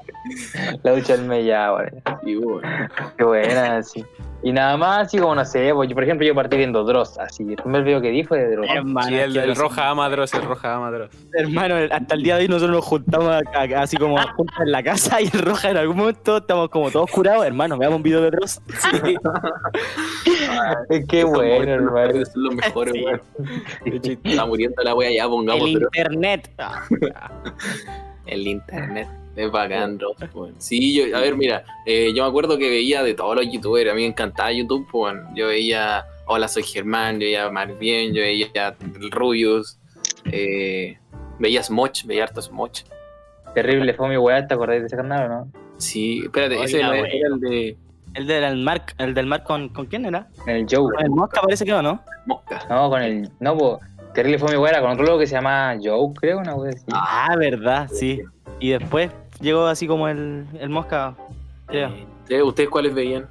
La 0.83 0.95
ducha 0.95 1.17
del 1.17 1.25
mega, 1.25 1.43
ya, 1.43 1.71
bueno. 1.71 2.01
Y 2.23 2.35
bueno. 2.35 2.89
Qué 3.17 3.23
buena, 3.23 3.83
sí. 3.83 4.03
Y 4.45 4.51
nada 4.51 4.75
más, 4.75 5.07
así 5.07 5.19
como 5.19 5.35
no 5.35 5.45
sé, 5.45 5.71
pues, 5.73 5.87
yo, 5.87 5.95
por 5.95 6.03
ejemplo, 6.03 6.27
yo 6.27 6.35
partí 6.35 6.57
viendo 6.57 6.83
Dross, 6.83 7.17
así. 7.17 7.43
El 7.43 7.55
primer 7.55 7.83
video 7.83 8.01
que 8.01 8.09
di 8.09 8.25
fue 8.25 8.39
de 8.39 8.55
Dross. 8.55 8.67
Hermano, 8.69 9.07
sí, 9.07 9.15
el, 9.15 9.37
es 9.37 9.57
roja 9.57 9.89
amadros, 9.89 10.33
el 10.33 10.43
roja 10.43 10.75
amadros. 10.75 11.11
Hermano, 11.33 11.75
hasta 11.89 12.15
el 12.15 12.23
día 12.23 12.35
de 12.35 12.41
hoy 12.41 12.47
nosotros 12.49 12.75
nos 12.75 12.85
juntamos 12.85 13.41
así 13.77 13.95
como 13.95 14.17
juntos 14.35 14.57
en 14.59 14.71
la 14.73 14.83
casa 14.83 15.21
y 15.21 15.25
el 15.33 15.39
roja 15.41 15.69
en 15.69 15.77
algún 15.77 15.95
momento 15.95 16.37
estamos 16.37 16.67
como 16.69 16.91
todos 16.91 17.09
curados. 17.09 17.45
Hermano, 17.45 17.77
veamos 17.77 17.97
un 17.97 18.03
video 18.03 18.21
de 18.21 18.31
Dross. 18.31 18.61
Sí. 18.67 19.15
Es 20.89 21.05
Son 21.21 21.31
bueno, 21.31 21.71
hermano. 21.71 22.25
Son 22.25 22.43
los 22.43 22.55
mejores, 22.55 22.93
Sí. 22.93 23.03
weón. 23.03 23.21
Está 24.23 24.45
muriendo 24.45 24.83
la 24.83 24.93
wea, 24.93 25.11
ya 25.11 25.27
pongamos 25.27 25.67
el 25.67 25.73
pero 25.73 26.11
internet. 26.11 26.51
El 28.25 28.47
internet. 28.47 29.07
Es 29.35 29.49
bacán, 29.49 29.97
Dross, 29.97 30.17
weón. 30.35 30.53
Sí, 30.59 30.93
yo, 30.93 31.17
a 31.17 31.19
ver, 31.19 31.35
mira, 31.35 31.63
eh, 31.87 32.13
yo 32.15 32.21
me 32.21 32.29
acuerdo 32.29 32.55
que 32.59 32.69
veía 32.69 33.01
de 33.01 33.15
todos 33.15 33.35
los 33.35 33.51
youtubers, 33.51 33.89
a 33.89 33.95
mí 33.95 34.01
me 34.01 34.07
encantaba 34.09 34.51
YouTube, 34.51 34.87
pues, 34.91 35.15
weón. 35.15 35.35
Yo 35.35 35.47
veía 35.47 36.05
Hola, 36.25 36.47
soy 36.47 36.63
Germán, 36.63 37.15
yo 37.15 37.25
veía 37.25 37.49
Marvien, 37.49 38.13
yo 38.13 38.21
veía 38.21 38.75
el 38.79 39.11
Rubius, 39.11 39.77
eh, 40.31 40.97
veía 41.37 41.61
Smoch, 41.61 42.05
veía 42.05 42.23
harto 42.23 42.41
Smoch. 42.41 42.83
Terrible 43.53 43.93
fue 43.93 44.09
mi 44.09 44.17
weá, 44.17 44.47
¿te 44.47 44.53
acordás 44.53 44.79
de 44.79 44.87
ese 44.87 44.95
canal 44.95 45.25
o 45.25 45.29
no? 45.29 45.51
Sí, 45.77 46.21
espérate, 46.23 46.55
Oiga, 46.55 46.65
ese 46.65 46.81
no 46.81 46.93
era 46.93 47.07
el 47.07 47.39
de 47.39 47.77
El 48.13 48.27
del 48.27 48.57
Mark, 48.63 48.95
el 48.99 49.13
del 49.13 49.25
Mark 49.25 49.43
con, 49.43 49.69
¿con 49.69 49.85
quién 49.87 50.05
era? 50.05 50.29
El 50.47 50.65
Joe. 50.69 50.93
Con 50.93 51.03
el 51.03 51.09
Mosca 51.09 51.41
parece 51.41 51.65
que 51.65 51.71
no, 51.71 51.81
¿no? 51.81 52.01
Mosca. 52.25 52.65
No, 52.69 52.89
con 52.89 53.01
el. 53.01 53.29
No, 53.39 53.57
pues. 53.57 53.79
Terrible 54.13 54.37
fue 54.39 54.51
mi 54.51 54.57
weá, 54.57 54.79
con 54.81 54.91
otro 54.91 55.05
loco 55.05 55.19
que 55.19 55.27
se 55.27 55.33
llama 55.35 55.75
Joe, 55.81 56.13
creo, 56.19 56.39
una 56.39 56.53
weá 56.55 56.71
así. 56.71 56.85
Ah, 56.93 57.35
verdad, 57.37 57.87
sí. 57.91 58.21
Y 58.59 58.69
después 58.69 59.11
llegó 59.41 59.65
así 59.65 59.87
como 59.87 60.07
el, 60.07 60.45
el 60.59 60.69
Mosca, 60.69 61.15
creo. 61.67 61.89
Eh, 61.89 62.05
¿ustedes- 62.23 62.43
¿Ustedes 62.43 62.69
cuáles 62.69 62.93
veían? 62.93 63.27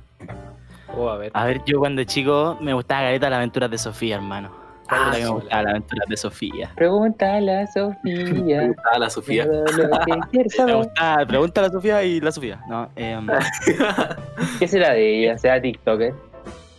Oh, 0.97 1.09
a 1.09 1.17
ver. 1.17 1.31
A 1.35 1.45
ver, 1.47 1.63
yo 1.65 1.79
cuando 1.79 2.03
chico 2.05 2.59
me 2.61 2.75
gustaba 2.75 3.03
Galeta 3.03 3.31
las 3.31 3.39
aventuras 3.39 3.71
de 3.71 3.79
Sofía, 3.79 4.17
hermano. 4.17 4.51
Ah, 4.89 5.13
que 5.15 5.23
me 5.23 5.29
gustaba 5.29 5.63
las 5.63 5.71
aventuras 5.71 6.09
de 6.09 6.17
Sofía. 6.19 6.71
Pregúntale 6.75 7.61
a 7.61 7.67
Sofía. 7.67 8.67
gustaba 8.67 8.99
la 8.99 9.09
Sofía. 9.09 9.47
Me 9.47 10.75
gustaba, 10.75 11.25
pregúntale 11.27 11.67
a 11.69 11.71
Sofía 11.71 12.03
y 12.03 12.21
la 12.21 12.31
Sofía. 12.33 12.61
No, 12.69 12.91
eh, 12.97 13.19
¿Qué 14.59 14.69
será 14.69 14.91
de 14.91 15.21
ella? 15.25 15.39
¿Será 15.39 15.63
TikToker? 15.63 16.13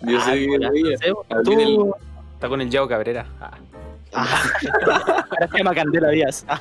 Yo 0.02 0.20
sé 0.22 0.34
que 0.36 0.98
sé, 0.98 1.12
Ah, 1.30 1.38
tiene 1.44 1.63
el- 1.63 1.76
tú. 1.76 1.96
Está 2.36 2.50
con 2.50 2.60
el 2.62 2.70
Yao 2.70 2.88
Cabrera. 2.88 3.26
Ah. 3.42 3.52
Ahora 4.13 5.47
se 5.52 5.58
llama 5.58 5.73
Candela 5.73 6.10
Díaz. 6.10 6.45
Ah, 6.47 6.60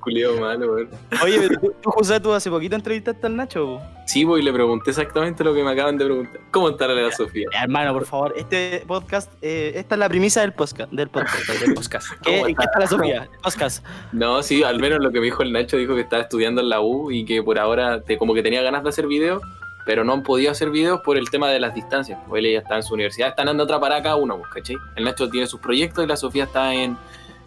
Culiao 0.00 0.36
malo, 0.38 0.74
weón. 0.74 0.88
Oye, 1.22 1.48
tú, 1.48 1.72
tú, 1.82 1.90
José, 1.90 2.20
tú 2.20 2.32
hace 2.32 2.50
poquito 2.50 2.76
entrevistaste 2.76 3.26
al 3.26 3.36
Nacho. 3.36 3.80
Sí, 4.06 4.24
voy 4.24 4.40
y 4.40 4.44
le 4.44 4.52
pregunté 4.52 4.90
exactamente 4.90 5.42
lo 5.44 5.54
que 5.54 5.62
me 5.62 5.70
acaban 5.70 5.96
de 5.96 6.04
preguntar. 6.04 6.40
¿Cómo 6.50 6.68
está 6.70 6.86
la 6.86 7.10
Sofía? 7.12 7.46
Eh, 7.52 7.56
Hermano, 7.62 7.92
por 7.94 8.04
favor, 8.06 8.34
este 8.36 8.84
podcast, 8.86 9.32
eh, 9.40 9.72
esta 9.76 9.94
es 9.94 9.98
la 9.98 10.08
premisa 10.08 10.40
del 10.42 10.52
podcast. 10.52 10.92
Del 10.92 11.08
podcast. 11.08 11.48
Del 11.60 11.74
podcast. 11.74 12.08
¿Qué, 12.22 12.36
¿Cómo 12.38 12.48
¿En 12.48 12.56
qué 12.56 12.64
está 12.64 12.78
la 12.80 12.86
Sofía? 12.86 13.28
Podcast. 13.42 13.84
No, 14.12 14.42
sí, 14.42 14.62
al 14.62 14.78
menos 14.80 15.00
lo 15.00 15.10
que 15.10 15.18
me 15.20 15.26
dijo 15.26 15.42
el 15.42 15.52
Nacho 15.52 15.76
dijo 15.76 15.94
que 15.94 16.02
estaba 16.02 16.22
estudiando 16.22 16.60
en 16.60 16.68
la 16.68 16.80
U 16.80 17.10
y 17.10 17.24
que 17.24 17.42
por 17.42 17.58
ahora 17.58 18.02
te- 18.02 18.18
como 18.18 18.34
que 18.34 18.42
tenía 18.42 18.62
ganas 18.62 18.82
de 18.82 18.88
hacer 18.90 19.06
videos, 19.06 19.42
pero 19.84 20.04
no 20.04 20.12
han 20.12 20.22
podido 20.22 20.50
hacer 20.52 20.70
videos 20.70 21.00
por 21.00 21.16
el 21.18 21.28
tema 21.30 21.48
de 21.50 21.58
las 21.60 21.74
distancias. 21.74 22.18
Pues 22.28 22.44
él 22.44 22.52
ya 22.52 22.58
está 22.58 22.76
en 22.76 22.82
su 22.82 22.94
universidad, 22.94 23.28
están 23.28 23.48
en 23.48 23.58
otra 23.60 23.80
para 23.80 24.02
cada 24.02 24.16
uno, 24.16 24.38
pues, 24.38 24.48
¿cachai? 24.54 24.76
El 24.96 25.04
Nacho 25.04 25.28
tiene 25.28 25.46
sus 25.46 25.60
proyectos 25.60 26.04
y 26.04 26.06
la 26.06 26.16
Sofía 26.16 26.44
está 26.44 26.72
en, 26.74 26.96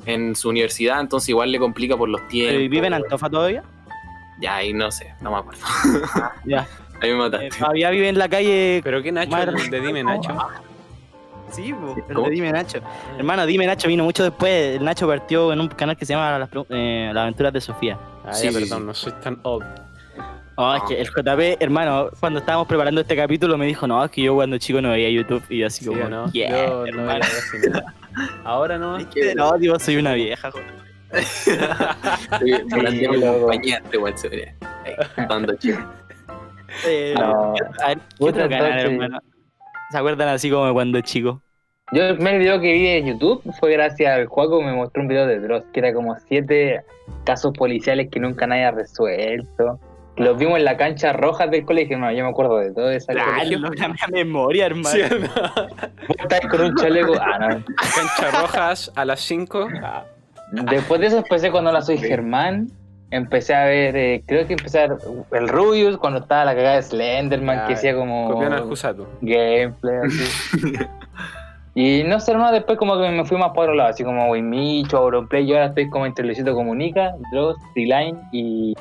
en 0.05 0.35
su 0.35 0.49
universidad, 0.49 0.99
entonces 0.99 1.29
igual 1.29 1.51
le 1.51 1.59
complica 1.59 1.95
por 1.97 2.09
los 2.09 2.27
tiempos. 2.27 2.61
Eh, 2.61 2.67
¿Vive 2.67 2.87
en 2.87 2.93
Antofa 2.95 3.29
todavía? 3.29 3.63
Ya, 4.41 4.55
ahí 4.57 4.73
no 4.73 4.91
sé, 4.91 5.13
no 5.21 5.31
me 5.31 5.37
acuerdo. 5.37 5.61
Ya. 6.45 6.67
Ahí 7.01 7.09
me 7.09 7.15
Eh, 7.15 7.17
mataste. 7.17 7.49
todavía 7.59 7.89
vive 7.89 8.07
en 8.07 8.17
la 8.17 8.29
calle. 8.29 8.79
¿Pero 8.81 9.03
qué 9.03 9.11
Nacho? 9.11 9.29
Madre- 9.31 9.61
El 9.61 9.69
de 9.69 9.81
Dime 9.81 10.01
Nacho. 10.01 10.29
Sí, 11.51 11.73
po, 11.73 11.93
el 12.07 12.15
¿Cómo? 12.15 12.27
de 12.29 12.33
Dime 12.33 12.51
Nacho. 12.53 12.79
Hermano, 13.17 13.45
Dime 13.45 13.65
Nacho 13.67 13.89
vino 13.89 14.03
mucho 14.05 14.23
después. 14.23 14.77
El 14.77 14.83
Nacho 14.85 15.05
partió 15.05 15.51
en 15.51 15.59
un 15.59 15.67
canal 15.67 15.97
que 15.97 16.05
se 16.05 16.13
llama 16.13 16.39
Las, 16.39 16.49
eh, 16.69 17.11
Las 17.13 17.21
Aventuras 17.23 17.51
de 17.51 17.59
Sofía. 17.61 17.97
Ah, 18.25 18.33
Sí, 18.33 18.45
ya, 18.45 18.51
sí, 18.53 18.59
perdón, 18.61 18.79
sí. 18.79 18.85
no 18.85 18.93
soy 18.93 19.11
tan 19.21 19.39
old. 19.43 19.65
Oh, 20.57 20.73
es 20.75 20.83
que 20.83 21.01
el 21.01 21.07
JP, 21.07 21.61
hermano, 21.61 22.09
cuando 22.19 22.39
estábamos 22.39 22.67
preparando 22.67 23.01
este 23.01 23.15
capítulo 23.15 23.57
me 23.57 23.65
dijo, 23.65 23.87
no, 23.87 24.03
es 24.05 24.11
que 24.11 24.21
yo 24.23 24.35
cuando 24.35 24.57
chico 24.57 24.81
no 24.81 24.91
veía 24.91 25.09
YouTube 25.09 25.43
y 25.49 25.59
yo 25.59 25.67
así 25.67 25.83
Sí, 25.83 25.89
como, 25.89 26.05
¿o 26.05 26.09
no? 26.09 26.31
yeah, 26.31 26.49
Yo 26.67 26.77
no 26.77 26.85
hermano. 26.85 27.07
veía 27.07 27.19
casi 27.19 27.69
nada. 27.69 27.93
Ahora 28.45 28.77
no. 28.77 28.97
Es 28.97 29.07
que 29.07 29.35
no, 29.39 29.51
tío, 29.59 29.77
soy 29.79 29.97
una 29.97 30.13
vieja. 30.13 30.51
joder. 30.51 30.85
Se 34.15 34.29
vería. 34.29 34.55
Ahí, 34.85 34.93
dando 35.27 35.55
chido. 35.55 35.79
Eh, 36.85 37.13
No. 37.17 37.53
A 37.83 37.87
ver, 37.89 37.97
¿qué 37.97 38.03
Puta, 38.17 38.45
otro 38.45 38.49
canal, 38.49 38.65
entonces- 38.79 38.91
hermano? 38.91 39.19
¿Se 39.91 39.97
acuerdan 39.97 40.27
así 40.29 40.49
como 40.49 40.71
cuando 40.73 40.99
chico? 41.01 41.41
Yo 41.91 42.03
el 42.03 42.15
primer 42.15 42.39
video 42.39 42.59
que 42.59 42.73
vi 42.73 42.87
en 42.87 43.05
YouTube 43.05 43.43
fue 43.59 43.73
gracias 43.73 44.11
al 44.11 44.25
juego 44.25 44.59
que 44.59 44.65
me 44.65 44.73
mostró 44.73 45.03
un 45.03 45.07
video 45.07 45.27
de 45.27 45.39
Dross, 45.39 45.63
que 45.71 45.79
era 45.79 45.93
como 45.93 46.15
siete 46.27 46.81
casos 47.25 47.53
policiales 47.55 48.09
que 48.11 48.19
nunca 48.19 48.47
nadie 48.47 48.65
ha 48.65 48.71
resuelto. 48.71 49.79
Los 50.17 50.37
vimos 50.37 50.57
en 50.57 50.65
la 50.65 50.77
cancha 50.77 51.11
roja 51.13 51.47
del 51.47 51.65
colegio, 51.65 51.97
no, 51.97 52.09
yo 52.11 52.23
me 52.23 52.29
acuerdo 52.29 52.57
de 52.59 52.71
todo 52.71 52.89
esa 52.89 53.11
Ah, 53.17 53.33
colegio. 53.37 53.59
lo 53.59 53.71
que 53.71 53.87
me 53.87 54.23
memoria, 54.23 54.65
hermano. 54.67 54.89
Sí, 54.89 55.01
no. 55.19 56.49
Con 56.49 56.61
un 56.61 56.75
chaleco. 56.75 57.13
Ah, 57.19 57.37
no. 57.39 57.47
Cancha 57.65 58.41
Rojas 58.41 58.91
a 58.95 59.03
las 59.05 59.19
5. 59.21 59.67
Ah, 59.83 60.03
Después 60.51 61.01
de 61.01 61.07
eso 61.07 61.17
empecé 61.17 61.51
cuando 61.51 61.71
la 61.71 61.81
soy 61.81 61.97
Germán. 61.97 62.69
Empecé 63.11 63.53
a 63.53 63.65
ver, 63.65 63.95
eh, 63.95 64.23
creo 64.25 64.47
que 64.47 64.53
empecé 64.53 64.79
a 64.81 64.87
ver 64.87 64.97
el 65.33 65.47
Rubius 65.47 65.97
cuando 65.97 66.19
estaba 66.19 66.43
la 66.45 66.55
cagada 66.55 66.75
de 66.77 66.81
Slenderman, 66.83 67.67
que 67.67 67.73
hacía 67.73 67.95
como 67.95 68.29
copión 68.31 68.51
al 68.53 68.63
Jusato. 68.63 69.07
gameplay. 69.21 69.95
Así. 70.05 70.73
y 71.75 72.03
no 72.03 72.19
sé, 72.19 72.31
hermano, 72.31 72.51
después 72.53 72.77
como 72.77 72.99
que 72.99 73.09
me 73.09 73.25
fui 73.25 73.37
más 73.37 73.49
por 73.51 73.63
otro 73.65 73.75
lado, 73.75 73.89
así 73.89 74.03
como 74.03 74.29
Wimicho, 74.31 74.97
Auronplay. 74.97 75.45
Yo 75.45 75.55
ahora 75.55 75.67
estoy 75.67 75.89
como 75.89 76.05
entre 76.05 76.25
Luisito 76.25 76.53
Comunica, 76.55 77.13
Dross, 77.31 77.57
D-Line 77.75 78.17
y, 78.31 78.75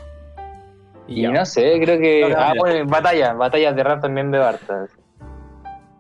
y 1.06 1.22
ya. 1.22 1.30
no 1.30 1.44
sé, 1.46 1.78
creo 1.82 1.98
que. 1.98 2.22
No, 2.22 2.28
no, 2.30 2.36
ah, 2.38 2.52
bueno, 2.58 2.88
batallas, 2.90 3.36
batallas 3.36 3.74
de 3.76 3.82
rap 3.84 4.00
también 4.02 4.30
veo 4.30 4.44
hartas. 4.44 4.90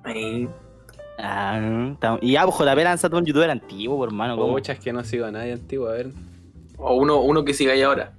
Ahí. 0.04 0.48
Ah, 1.18 1.58
no, 1.60 1.92
está- 1.94 2.18
y 2.20 2.32
ya, 2.32 2.44
pues 2.44 2.56
JP 2.58 2.82
lanzate 2.84 3.14
un 3.16 3.24
youtuber 3.24 3.50
antiguo, 3.50 3.96
pues, 3.98 4.08
hermano. 4.08 4.36
¿cómo? 4.36 4.54
Pucha, 4.54 4.72
es 4.72 4.80
que 4.80 4.92
no 4.92 5.04
sigo 5.04 5.26
a 5.26 5.30
nadie 5.30 5.52
antiguo. 5.52 5.88
A 5.88 5.92
ver. 5.92 6.08
O 6.76 6.94
uno, 6.96 7.20
uno 7.20 7.44
que 7.44 7.54
siga 7.54 7.72
ahí 7.72 7.82
ahora. 7.82 8.12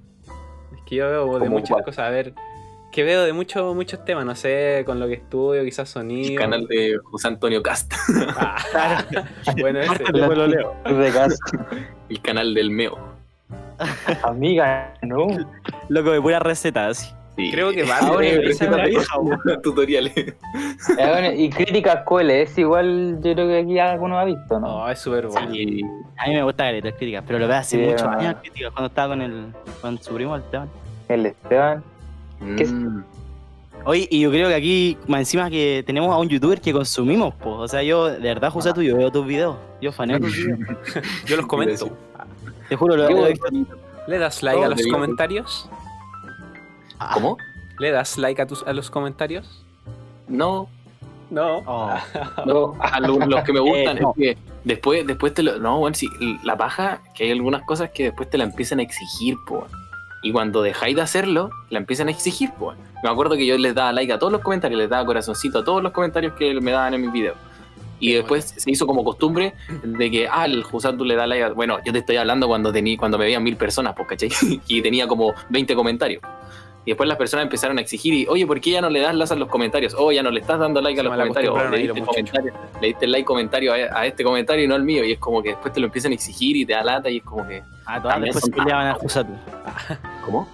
Es 0.74 0.82
que 0.86 0.96
yo 0.96 1.08
veo 1.08 1.24
de 1.34 1.38
Como 1.40 1.50
muchas 1.58 1.70
cuál. 1.70 1.84
cosas. 1.84 2.06
A 2.06 2.10
ver. 2.10 2.34
Que 2.90 3.02
veo 3.02 3.24
de 3.24 3.34
muchos 3.34 3.74
muchos 3.74 4.02
temas. 4.06 4.24
No 4.24 4.34
sé, 4.34 4.82
con 4.86 4.98
lo 4.98 5.06
que 5.06 5.14
estudio, 5.14 5.62
quizás 5.64 5.88
El 5.90 5.92
sonido. 5.92 6.40
canal 6.40 6.66
de 6.66 6.96
José 7.04 7.28
Antonio 7.28 7.62
Casta. 7.62 7.96
Ah, 8.36 9.04
bueno, 9.60 9.80
ese. 9.80 10.02
Después 10.12 10.38
lo 10.38 10.46
leo. 10.46 10.74
De. 10.84 11.12
El 12.08 12.22
canal 12.22 12.54
del 12.54 12.70
Meo. 12.70 12.96
Amiga, 14.22 14.94
no. 15.02 15.26
Loco, 15.88 16.10
de 16.10 16.20
puras 16.20 16.42
recetas, 16.42 16.98
así. 16.98 17.14
Sí. 17.36 17.50
Creo 17.50 17.70
que 17.70 17.82
va. 17.84 17.98
Ahora 17.98 18.20
vieja, 18.86 19.14
tutoriales. 19.62 20.16
Eh, 20.16 20.34
bueno, 20.96 21.32
y 21.32 21.50
críticas 21.50 22.02
QLS, 22.06 22.58
igual 22.58 23.18
yo 23.22 23.34
creo 23.34 23.46
que 23.46 23.58
aquí 23.58 23.78
alguno 23.78 24.18
ha 24.18 24.24
visto, 24.24 24.58
¿no? 24.58 24.78
No, 24.78 24.90
es 24.90 24.98
súper 24.98 25.26
bueno. 25.26 25.48
A 25.48 25.50
mí 26.28 26.34
me 26.34 26.42
gusta 26.42 26.72
las 26.72 26.94
críticas, 26.94 27.24
pero 27.26 27.38
lo 27.38 27.46
veo 27.46 27.58
hace 27.58 27.76
Sí, 27.76 27.90
muchos 27.90 28.06
años 28.06 28.36
críticas 28.40 28.72
cuando 28.72 28.86
estaba 28.86 29.08
con 29.08 29.20
el 29.20 29.52
con 29.82 30.02
su 30.02 30.14
primo 30.14 30.34
Esteban. 30.34 30.70
El 31.08 31.26
Esteban. 31.26 31.84
¿Qué 32.56 32.62
es? 32.62 32.72
Mm, 32.72 33.02
Oye, 33.84 34.08
y 34.10 34.20
yo 34.20 34.30
creo 34.30 34.48
que 34.48 34.54
aquí, 34.54 34.98
más 35.06 35.20
encima 35.20 35.48
que 35.48 35.84
tenemos 35.86 36.12
a 36.12 36.18
un 36.18 36.28
youtuber 36.28 36.60
que 36.60 36.72
consumimos, 36.72 37.34
pues. 37.34 37.54
O 37.56 37.68
sea, 37.68 37.84
yo, 37.84 38.06
de 38.06 38.18
verdad, 38.18 38.50
José, 38.50 38.72
tú, 38.72 38.82
yo 38.82 38.96
veo 38.96 39.12
tus 39.12 39.24
videos. 39.24 39.56
Yo 39.80 39.92
faneo 39.92 40.18
tus 40.18 40.34
videos. 40.34 40.58
Yo 41.26 41.36
los 41.36 41.46
comento. 41.46 41.96
Te 42.68 42.76
juro, 42.76 42.96
lo, 42.96 43.06
Qué 43.08 43.14
lo 43.14 43.26
he 43.26 43.34
bueno. 43.34 43.58
visto. 43.58 43.76
¿Le 44.06 44.18
das 44.18 44.42
like 44.42 44.64
a 44.64 44.68
los 44.68 44.86
comentarios? 44.90 45.68
¿Cómo? 47.14 47.36
¿Le 47.78 47.90
das 47.90 48.16
like 48.18 48.40
a, 48.40 48.46
tus, 48.46 48.62
a 48.66 48.72
los 48.72 48.90
comentarios? 48.90 49.64
No, 50.28 50.68
No. 51.30 51.58
Oh. 51.66 51.90
No, 52.46 52.74
a 52.80 53.00
lo- 53.00 53.18
los 53.18 53.42
que 53.44 53.52
me 53.52 53.60
gustan 53.60 53.98
Eh, 53.98 54.00
no. 54.00 54.10
es 54.10 54.16
que 54.36 54.38
después, 54.64 55.06
después 55.06 55.34
te 55.34 55.42
lo. 55.42 55.58
No, 55.58 55.78
bueno, 55.80 55.94
sí, 55.94 56.08
la 56.44 56.56
paja, 56.56 57.02
que 57.14 57.24
hay 57.24 57.32
algunas 57.32 57.62
cosas 57.62 57.90
que 57.90 58.04
después 58.04 58.30
te 58.30 58.38
la 58.38 58.44
empiezan 58.44 58.78
a 58.78 58.82
exigir, 58.82 59.36
po. 59.46 59.66
Y 60.22 60.32
cuando 60.32 60.62
dejáis 60.62 60.96
de 60.96 61.02
hacerlo, 61.02 61.50
la 61.70 61.78
empiezan 61.78 62.08
a 62.08 62.10
exigir, 62.12 62.52
po. 62.52 62.74
Me 63.02 63.10
acuerdo 63.10 63.36
que 63.36 63.44
yo 63.46 63.58
les 63.58 63.74
daba 63.74 63.92
like 63.92 64.12
a 64.12 64.18
todos 64.18 64.32
los 64.32 64.40
comentarios, 64.40 64.78
les 64.78 64.88
daba 64.88 65.04
corazoncito 65.04 65.58
a 65.60 65.64
todos 65.64 65.82
los 65.82 65.92
comentarios 65.92 66.32
que 66.34 66.54
me 66.60 66.70
daban 66.70 66.94
en 66.94 67.02
mis 67.02 67.12
videos. 67.12 67.36
Y 67.98 68.12
después 68.12 68.54
se 68.56 68.70
hizo 68.70 68.86
como 68.86 69.02
costumbre 69.04 69.54
de 69.82 70.10
que, 70.10 70.28
ah, 70.30 70.44
el 70.44 70.62
Jusatu 70.64 71.04
le 71.04 71.14
da 71.16 71.26
like 71.26 71.44
a... 71.44 71.48
Bueno, 71.52 71.78
yo 71.84 71.92
te 71.92 72.00
estoy 72.00 72.16
hablando 72.16 72.46
cuando, 72.46 72.72
tení, 72.72 72.96
cuando 72.96 73.16
me 73.18 73.24
veían 73.24 73.42
mil 73.42 73.56
personas, 73.56 73.94
pues, 73.96 74.08
¿cachai? 74.08 74.30
y 74.68 74.82
tenía 74.82 75.06
como 75.06 75.32
20 75.48 75.74
comentarios. 75.74 76.22
Y 76.84 76.90
después 76.90 77.08
las 77.08 77.18
personas 77.18 77.44
empezaron 77.44 77.78
a 77.78 77.80
exigir 77.80 78.14
y, 78.14 78.26
oye, 78.28 78.46
¿por 78.46 78.60
qué 78.60 78.70
ya 78.70 78.80
no 78.80 78.88
le 78.88 79.00
das 79.00 79.12
las 79.14 79.32
a 79.32 79.34
los 79.34 79.48
comentarios? 79.48 79.92
Oh, 79.98 80.12
ya 80.12 80.22
no 80.22 80.30
le 80.30 80.38
estás 80.40 80.60
dando 80.60 80.80
like 80.80 81.00
a 81.00 81.02
los 81.02 81.12
comentarios. 81.16 81.52
O 81.52 81.56
malacostumbraron 81.56 81.96
le 81.96 82.00
diste, 82.04 82.22
comentario- 82.22 82.80
le 82.80 82.86
diste 82.86 83.06
like 83.08 83.24
comentario 83.24 83.72
a, 83.72 83.76
a 84.00 84.06
este 84.06 84.22
comentario 84.22 84.64
y 84.64 84.68
no 84.68 84.76
al 84.76 84.84
mío. 84.84 85.04
Y 85.04 85.10
es 85.12 85.18
como 85.18 85.42
que 85.42 85.48
después 85.48 85.72
te 85.74 85.80
lo 85.80 85.86
empiezan 85.86 86.12
a 86.12 86.14
exigir 86.14 86.54
y 86.56 86.64
te 86.64 86.74
da 86.74 86.84
lata 86.84 87.10
y 87.10 87.16
es 87.16 87.24
como 87.24 87.44
que... 87.48 87.62
Ah, 87.86 88.00
todos 88.00 88.12
También 88.14 88.32
después 88.34 88.44
se 88.44 88.50
peleaban 88.52 88.86
al 88.86 88.94
Jusatu. 88.94 89.32
¿Cómo? 90.24 90.48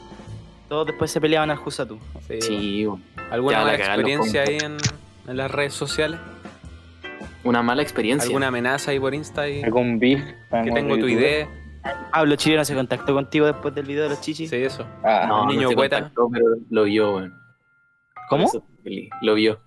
Todos 0.70 0.86
después 0.86 1.10
se 1.10 1.20
peleaban 1.20 1.50
al 1.50 1.58
Jusatu. 1.58 1.98
Sí. 2.28 2.40
Sí. 2.40 2.88
¿Alguna 3.30 3.58
mala 3.58 3.74
experiencia 3.74 4.42
ahí 4.42 4.56
en, 4.62 4.78
en 5.28 5.36
las 5.36 5.50
redes 5.50 5.74
sociales? 5.74 6.18
Una 7.44 7.62
mala 7.62 7.82
experiencia. 7.82 8.26
¿Alguna 8.28 8.48
amenaza 8.48 8.90
ahí 8.90 9.00
por 9.00 9.14
Insta? 9.14 9.42
Algún 9.42 9.98
beef. 9.98 10.20
Que 10.64 10.70
tengo 10.70 10.96
tu 10.98 11.08
idea. 11.08 11.48
Pablo 12.12 12.36
Chileno 12.36 12.64
se 12.64 12.74
contactó 12.74 13.12
contigo 13.14 13.46
después 13.46 13.74
del 13.74 13.86
video 13.86 14.04
de 14.04 14.10
los 14.10 14.20
chichis. 14.20 14.50
Sí, 14.50 14.56
eso. 14.56 14.86
Ah, 15.02 15.26
No, 15.28 15.46
niño 15.46 15.62
no 15.62 15.68
se 15.70 15.74
poeta. 15.74 15.96
contactó, 15.96 16.28
pero 16.32 16.44
lo 16.70 16.84
vio, 16.84 17.16
weón. 17.16 17.34
¿Cómo? 18.28 18.50
Lo 19.22 19.34
vio. 19.34 19.58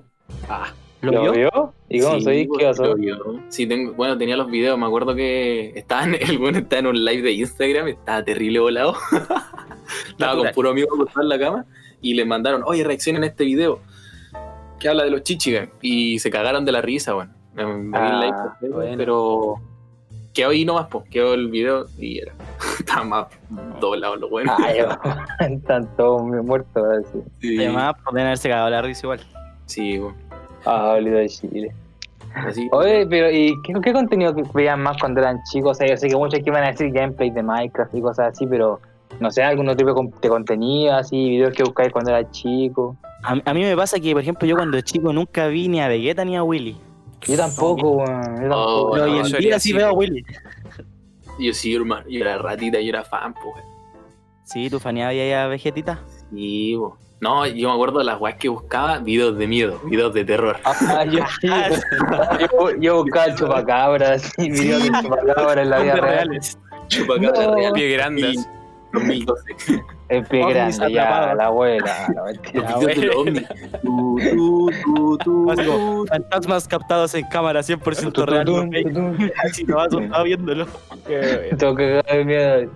Ah, 0.49 0.71
¿Lo, 1.01 1.11
¿Lo 1.11 1.21
vio? 1.21 1.31
vio? 1.33 1.73
¿Y 1.89 1.99
cómo 1.99 2.15
Sí, 2.15 2.21
soy? 2.21 2.49
¿Qué 2.57 2.65
pasó? 2.65 2.83
Lo 2.85 2.95
vio. 2.95 3.41
Sí, 3.49 3.67
tengo, 3.67 3.93
bueno, 3.93 4.17
tenía 4.17 4.37
los 4.37 4.49
videos. 4.49 4.77
Me 4.79 4.85
acuerdo 4.85 5.13
que 5.13 5.73
estaba 5.75 6.03
en, 6.05 6.15
el 6.21 6.37
bueno 6.37 6.59
estaba 6.59 6.79
en 6.79 6.87
un 6.87 7.03
live 7.05 7.21
de 7.21 7.31
Instagram. 7.33 7.87
Estaba 7.89 8.23
terrible 8.23 8.59
volado. 8.59 8.95
estaba 10.09 10.37
con 10.37 10.51
puro 10.53 10.69
amigo 10.69 10.87
acostado 10.95 11.23
en 11.23 11.29
la 11.29 11.39
cama. 11.39 11.65
Y 12.01 12.13
le 12.13 12.23
mandaron, 12.25 12.63
oye, 12.65 12.83
reaccionen 12.83 13.23
a 13.23 13.27
este 13.27 13.43
video. 13.43 13.81
Que 14.79 14.87
habla 14.89 15.03
de 15.03 15.11
los 15.11 15.23
chichis, 15.23 15.59
Y 15.81 16.19
se 16.19 16.29
cagaron 16.29 16.63
de 16.65 16.71
la 16.71 16.81
risa, 16.81 17.15
weón. 17.15 17.29
Me, 17.29 17.44
Ah, 17.57 18.57
bueno. 18.61 18.97
pero 18.97 19.55
quedó 20.33 20.49
ahí 20.49 20.65
nomás, 20.65 20.87
pues. 20.87 21.05
Quedó 21.09 21.33
el 21.33 21.49
video 21.49 21.85
y 21.97 22.19
era. 22.19 22.33
estaba 22.79 23.03
más 23.03 23.27
doblado 23.79 24.15
lo 24.17 24.29
bueno. 24.29 24.53
Ay, 24.59 24.79
están 25.51 25.87
todos 25.95 26.23
muertos. 26.23 26.83
Así. 26.99 27.19
sí, 27.39 27.57
Además, 27.57 27.95
podrían 28.03 28.27
haberse 28.27 28.49
cagado 28.49 28.69
la 28.69 28.81
risa 28.81 29.05
igual. 29.05 29.19
sí, 29.65 29.99
weón. 29.99 30.15
Ah, 30.65 30.95
de 30.95 31.29
Chile. 31.29 31.73
Así. 32.33 32.67
Oye, 32.71 33.05
pero 33.07 33.31
¿y 33.31 33.53
qué, 33.63 33.73
qué 33.81 33.93
contenido 33.93 34.35
que 34.35 34.43
veían 34.53 34.81
más 34.81 34.97
cuando 34.97 35.21
eran 35.21 35.39
chicos? 35.43 35.71
O 35.71 35.73
sea, 35.75 35.87
yo 35.87 35.95
sé 35.95 36.09
que 36.09 36.15
muchos 36.15 36.39
que 36.39 36.49
iban 36.49 36.63
a 36.63 36.71
decir 36.71 36.91
gameplay 36.91 37.29
de 37.29 37.41
Minecraft 37.43 37.93
y 37.95 38.01
cosas 38.01 38.33
así, 38.33 38.45
pero 38.47 38.81
no 39.19 39.31
sé, 39.31 39.43
algún 39.43 39.69
otro 39.69 39.85
tipo 39.85 40.11
de 40.21 40.27
contenido, 40.29 40.95
así, 40.95 41.29
videos 41.29 41.53
que 41.53 41.63
buscáis 41.63 41.93
cuando 41.93 42.11
era 42.11 42.29
chico. 42.31 42.97
A, 43.23 43.37
a 43.45 43.53
mí 43.53 43.61
me 43.63 43.75
pasa 43.75 43.99
que, 43.99 44.11
por 44.11 44.21
ejemplo, 44.21 44.47
yo 44.47 44.55
cuando 44.57 44.81
chico 44.81 45.13
nunca 45.13 45.47
vi 45.47 45.67
ni 45.67 45.79
a 45.79 45.87
Vegeta 45.87 46.25
ni 46.25 46.35
a 46.35 46.43
Willy. 46.43 46.77
Yo 47.27 47.37
tampoco, 47.37 47.91
weón, 47.91 48.35
yo 48.35 48.49
tampoco. 48.49 48.55
Oh, 48.55 48.91
Pero 48.93 49.05
no, 49.07 49.11
hoy 49.13 49.19
en 49.19 49.25
yo 49.25 49.37
día 49.37 49.59
sí 49.59 49.73
veo 49.73 49.87
a 49.87 49.93
Willy. 49.93 50.25
Yo 51.39 51.53
sí, 51.53 51.75
hermano. 51.75 52.05
Yo 52.09 52.21
era 52.21 52.37
ratita, 52.37 52.79
yo 52.79 52.89
era 52.89 53.03
fan, 53.03 53.33
pues. 53.33 53.63
Sí, 54.45 54.69
tú 54.69 54.79
faneabas 54.79 55.11
ahí 55.13 55.31
a 55.31 55.47
Vegetita. 55.47 55.99
Sí, 56.31 56.75
bo. 56.75 56.97
No, 57.21 57.47
yo 57.47 57.69
me 57.69 57.73
acuerdo 57.73 57.99
de 57.99 58.05
las 58.05 58.19
weas 58.21 58.35
que 58.37 58.49
buscaba, 58.49 58.99
videos 58.99 59.37
de 59.37 59.47
miedo, 59.47 59.79
videos 59.85 60.13
de 60.13 60.25
terror. 60.25 60.57
Ah, 60.63 61.03
yo, 61.11 61.23
sí, 61.41 61.47
yo, 62.39 62.75
yo 62.79 63.03
buscaba 63.03 63.33
chupacabras 63.33 64.31
y 64.37 64.51
videos 64.51 64.83
de 64.83 64.91
chupacabras 65.01 65.57
en 65.57 65.69
la 65.69 65.79
vida 65.79 65.93
real. 65.95 66.03
reales. 66.27 66.59
Chupacabra 66.87 67.45
No. 67.47 67.55
real. 67.55 67.73
pie 67.73 67.89
grande. 67.93 68.35
2012. 68.95 69.43
El 70.09 70.23
pie 70.25 70.47
grande, 70.53 70.91
ya, 70.93 71.33
la 71.33 71.45
abuela. 71.47 72.07
la 72.13 72.21
tu. 75.23 76.05
Fantasmas 76.07 76.67
captados 76.67 77.15
en 77.15 77.25
cámara 77.27 77.61
100% 77.61 78.11
Tutum, 78.11 78.25
real. 78.69 78.85
Si 79.51 79.63
no 79.63 79.77
vas 79.77 79.91
estaba 79.93 80.23
viéndolo. 80.23 80.67
Tengo 81.57 81.75
que 81.75 82.01
cagar 82.03 82.17
de 82.17 82.25
miedo. 82.25 82.71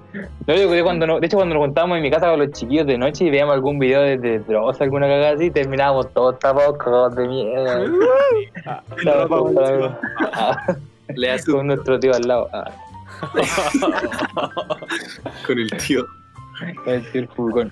No, 0.48 0.84
cuando 0.84 1.06
no- 1.06 1.20
de 1.20 1.28
hecho, 1.28 1.38
cuando 1.38 1.54
nos 1.56 1.64
juntábamos 1.66 1.98
en 1.98 2.04
mi 2.04 2.10
casa 2.12 2.30
con 2.32 2.40
los 2.40 2.52
chiquillos 2.52 2.88
de 2.88 2.98
noche 2.98 3.26
y 3.26 3.30
veíamos 3.30 3.54
algún 3.54 3.78
video 3.78 4.02
de, 4.02 4.18
de 4.18 4.40
drogas, 4.40 4.82
alguna 4.82 5.06
cagada 5.08 5.34
así, 5.34 5.52
terminábamos 5.52 6.12
todos 6.14 6.40
tapados, 6.40 6.78
cagados 6.78 7.16
de 7.16 7.28
miedo. 7.28 7.86
Ah, 8.66 8.82
Le 11.16 11.32
hace 11.32 11.52
con 11.52 11.68
nuestro 11.68 12.00
tío 12.00 12.14
al 12.14 12.28
lado. 12.28 12.50
Con 15.46 15.60
el 15.60 15.70
tío. 15.72 16.06
con 16.84 16.94
el 16.94 17.12
tío 17.12 17.22
el 17.22 17.28
furgón. 17.30 17.72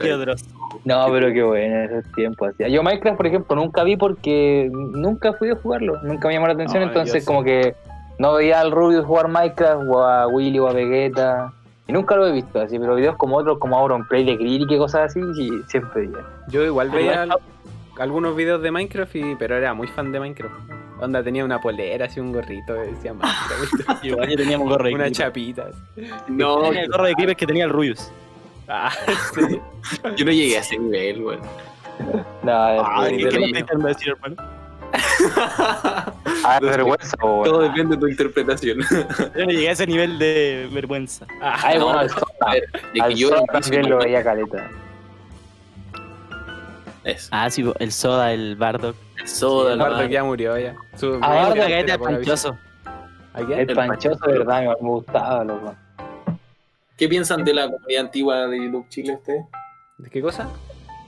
Tío 0.00 0.18
Dross. 0.18 0.44
No, 0.84 1.06
pero 1.10 1.32
qué 1.32 1.42
bueno 1.42 1.76
esos 1.84 2.12
tiempos. 2.12 2.50
Así. 2.54 2.70
Yo 2.72 2.82
Minecraft, 2.82 3.16
por 3.16 3.26
ejemplo, 3.26 3.56
nunca 3.56 3.82
vi 3.82 3.96
porque 3.96 4.70
nunca 4.72 5.32
fui 5.32 5.50
a 5.50 5.56
jugarlo. 5.56 6.00
Nunca 6.02 6.28
me 6.28 6.34
llamó 6.34 6.46
la 6.46 6.52
atención, 6.54 6.82
No, 6.82 6.88
entonces 6.88 7.24
sí. 7.24 7.26
como 7.26 7.42
que 7.42 7.74
no 8.18 8.34
veía 8.34 8.60
al 8.60 8.70
Rubius 8.70 9.04
jugar 9.04 9.28
Minecraft 9.28 9.82
o 9.88 10.04
a 10.04 10.28
Willy 10.28 10.58
o 10.60 10.68
a 10.68 10.72
Vegeta. 10.72 11.52
Y 11.86 11.92
nunca 11.92 12.16
lo 12.16 12.26
he 12.26 12.32
visto 12.32 12.60
así, 12.60 12.78
pero 12.78 12.94
videos 12.94 13.16
como 13.16 13.36
otros, 13.36 13.58
como 13.58 13.76
Auron 13.76 14.06
Play 14.08 14.24
de 14.24 14.36
Grill 14.36 14.66
y 14.70 14.78
cosas 14.78 15.10
así, 15.10 15.20
sí, 15.34 15.50
siempre 15.66 16.02
veía. 16.06 16.24
Yo 16.48 16.64
igual 16.64 16.90
veía 16.90 17.22
al- 17.22 17.34
algunos 17.98 18.34
videos 18.36 18.62
de 18.62 18.70
Minecraft, 18.70 19.16
y, 19.16 19.34
pero 19.36 19.56
era 19.56 19.74
muy 19.74 19.86
fan 19.88 20.12
de 20.12 20.20
Minecraft. 20.20 20.54
Onda 21.00 21.22
tenía 21.22 21.44
una 21.44 21.60
polera, 21.60 22.06
así 22.06 22.20
un 22.20 22.32
gorrito, 22.32 22.72
decía 22.74 23.12
Minecraft. 23.14 24.04
Igual 24.04 24.28
yo 24.30 24.36
teníamos 24.36 24.68
gorro 24.68 24.84
de 24.84 24.94
una 24.94 25.04
Creeper. 25.04 25.24
chapita. 25.24 25.66
No, 26.28 26.62
Tenía 26.62 26.82
el 26.82 26.88
gorro 26.90 27.04
de 27.04 27.14
Creeper 27.14 27.36
que 27.36 27.46
tenía 27.46 27.64
el 27.64 27.70
Rubius. 27.70 28.10
Ah, 28.68 28.90
sí. 29.34 29.60
yo 30.16 30.24
no 30.24 30.32
llegué 30.32 30.56
a 30.56 30.60
ese 30.60 30.78
nivel, 30.78 31.22
weón. 31.22 31.40
No, 32.42 32.52
Ah, 32.52 33.08
es- 33.10 33.18
¿qué 33.18 33.28
qué 33.28 33.76
decir, 33.86 34.08
hermano? 34.16 34.36
ah, 36.44 36.58
vergüenza, 36.60 37.16
Todo 37.18 37.60
depende 37.60 37.96
de 37.96 38.00
tu 38.00 38.06
interpretación. 38.08 38.78
Yo 39.36 39.44
no 39.44 39.50
llegué 39.50 39.68
a 39.68 39.72
ese 39.72 39.86
nivel 39.86 40.18
de 40.18 40.68
vergüenza. 40.72 41.26
Ay, 41.40 41.78
No, 41.78 41.86
bueno, 41.86 42.02
de 42.02 43.00
Al 43.00 43.08
que 43.10 43.14
yo 43.16 43.28
un 43.40 43.46
también 43.46 43.90
lo 43.90 43.98
veía 43.98 44.22
caleta. 44.22 44.70
Eso. 47.04 47.28
Ah, 47.32 47.50
sí, 47.50 47.64
el 47.78 47.92
soda, 47.92 48.32
el 48.32 48.56
Bardock. 48.56 48.96
El 49.20 49.28
soda, 49.28 49.68
El 49.68 49.72
el 49.74 49.78
Bardock 49.78 49.98
bar. 50.00 50.10
ya 50.10 50.24
murió 50.24 50.58
ya. 50.58 50.74
Su- 50.96 51.18
Ah, 51.22 51.48
Bardock, 51.48 51.66
de 51.66 51.98
panchoso. 51.98 52.56
El 53.36 53.52
El 53.52 53.66
panchoso, 53.74 54.18
panchoso. 54.18 54.26
verdad, 54.26 54.60
me 54.62 54.68
me 54.68 54.74
gustaba, 54.90 55.44
loco. 55.44 55.74
¿Qué 56.96 57.08
piensan 57.08 57.44
de 57.44 57.52
la 57.54 57.68
comunidad 57.70 58.02
antigua 58.04 58.46
de 58.46 58.56
YouTube 58.64 58.88
Chile 58.88 59.14
ustedes? 59.14 59.44
¿De 59.98 60.08
qué 60.10 60.22
cosa? 60.22 60.48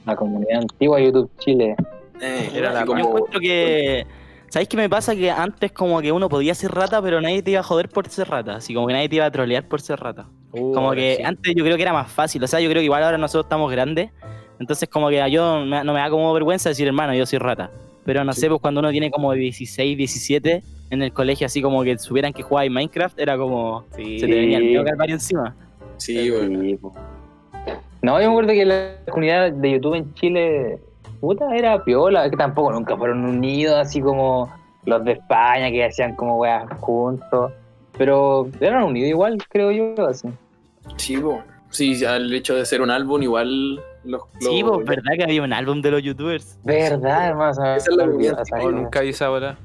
La 0.05 0.17
comunidad 0.17 0.61
antigua 0.63 0.99
de 0.99 1.07
YouTube 1.07 1.31
Chile. 1.39 1.77
Eh, 2.21 2.51
Era 2.55 2.73
la 2.73 2.85
Yo 2.85 2.97
encuentro 2.97 3.39
que. 3.41 4.07
¿Sabéis 4.49 4.69
qué 4.69 4.77
me 4.77 4.89
pasa? 4.89 5.15
Que 5.15 5.31
antes 5.31 5.73
como 5.73 6.01
que 6.01 6.13
uno 6.13 6.29
podía 6.29 6.55
ser 6.55 6.73
rata, 6.73 7.01
pero 7.03 7.21
nadie 7.21 7.43
te 7.43 7.51
iba 7.53 7.61
a 7.61 7.65
joder 7.65 7.89
por 7.89 8.09
ser 8.09 8.29
rata. 8.29 8.57
Así 8.57 8.75
como 8.75 8.87
que 8.87 8.93
nadie 8.95 9.09
te 9.09 9.17
iba 9.17 9.25
a 9.27 9.31
trolear 9.31 9.67
por 9.69 9.81
ser 9.81 9.99
rata. 10.01 10.27
Uh, 10.53 10.73
Como 10.73 10.93
que 10.93 11.17
sí. 11.19 11.23
antes 11.23 11.55
yo 11.55 11.63
creo 11.65 11.77
que 11.77 11.83
era 11.83 11.93
más 11.93 12.11
fácil. 12.11 12.43
O 12.43 12.47
sea, 12.47 12.61
yo 12.61 12.69
creo 12.71 12.81
que 12.81 12.85
igual 12.85 13.03
ahora 13.03 13.19
nosotros 13.19 13.45
estamos 13.47 13.71
grandes. 13.71 14.11
Entonces 14.59 14.89
como 14.89 15.09
que 15.11 15.21
a 15.21 15.29
yo 15.29 15.65
me- 15.65 15.85
no 15.85 15.93
me 15.93 16.01
da 16.01 16.09
como 16.11 16.33
vergüenza 16.33 16.69
decir, 16.71 16.87
hermano, 16.87 17.15
yo 17.15 17.27
soy 17.27 17.39
rata. 17.39 17.71
Pero 18.05 18.25
no 18.25 18.33
Sí. 18.33 18.43
sé, 18.43 18.49
pues 18.49 18.61
cuando 18.61 18.81
uno 18.81 18.91
tiene 18.91 19.11
como 19.11 19.33
16, 19.33 19.97
17 19.97 20.63
en 20.91 21.03
el 21.03 21.13
colegio, 21.13 21.47
así 21.47 21.61
como 21.61 21.83
que 21.83 21.99
supieran 21.99 22.33
que 22.33 22.43
jugaba 22.43 22.65
en 22.65 22.73
Minecraft, 22.73 23.19
era 23.19 23.37
como... 23.37 23.85
Sí. 23.97 24.21
Se 24.21 24.27
te 24.27 24.35
venía 24.35 24.59
el 24.59 24.85
calvario 24.85 25.15
encima. 25.17 25.55
Sí, 25.97 26.31
po. 26.81 26.93
No, 28.03 28.21
yo 28.21 28.27
me 28.29 28.33
acuerdo 28.33 28.53
que 28.53 28.65
la 28.65 28.97
comunidad 29.11 29.51
de 29.53 29.71
YouTube 29.73 29.95
en 29.95 30.15
Chile, 30.15 30.79
puta, 31.21 31.55
era 31.57 31.83
piola, 31.83 32.31
que 32.31 32.37
tampoco 32.37 32.71
nunca 32.73 32.97
fueron 32.97 33.25
unidos 33.25 33.75
así 33.77 34.01
como 34.01 34.53
los 34.85 35.05
de 35.05 35.13
España 35.13 35.71
que 35.71 35.85
hacían 35.85 36.15
como 36.15 36.37
weas 36.39 36.65
juntos. 36.79 37.51
Pero 37.99 38.49
eran 38.61 38.85
unidos 38.85 39.09
igual, 39.09 39.39
creo 39.49 39.73
yo, 39.73 40.07
así. 40.07 40.29
Sí, 40.97 41.17
po. 41.17 41.43
Sí, 41.71 42.05
al 42.05 42.33
hecho 42.33 42.55
de 42.55 42.65
ser 42.65 42.81
un 42.83 42.91
álbum, 42.91 43.23
igual 43.23 43.81
los. 44.07 44.23
Sí, 44.41 44.63
pues 44.65 44.87
verdad 44.87 45.13
que 45.17 45.25
había 45.25 45.43
un 45.43 45.53
álbum 45.53 45.81
de 45.83 45.91
los 45.91 46.03
youtubers. 46.03 46.59
Verdad, 46.65 47.29
hermano, 47.29 47.51
Esa 47.53 47.77
es 47.77 47.89
la 47.89 48.07
nunca 48.07 49.01
vi 49.01 49.11
esa 49.11 49.29
bola. 49.29 49.59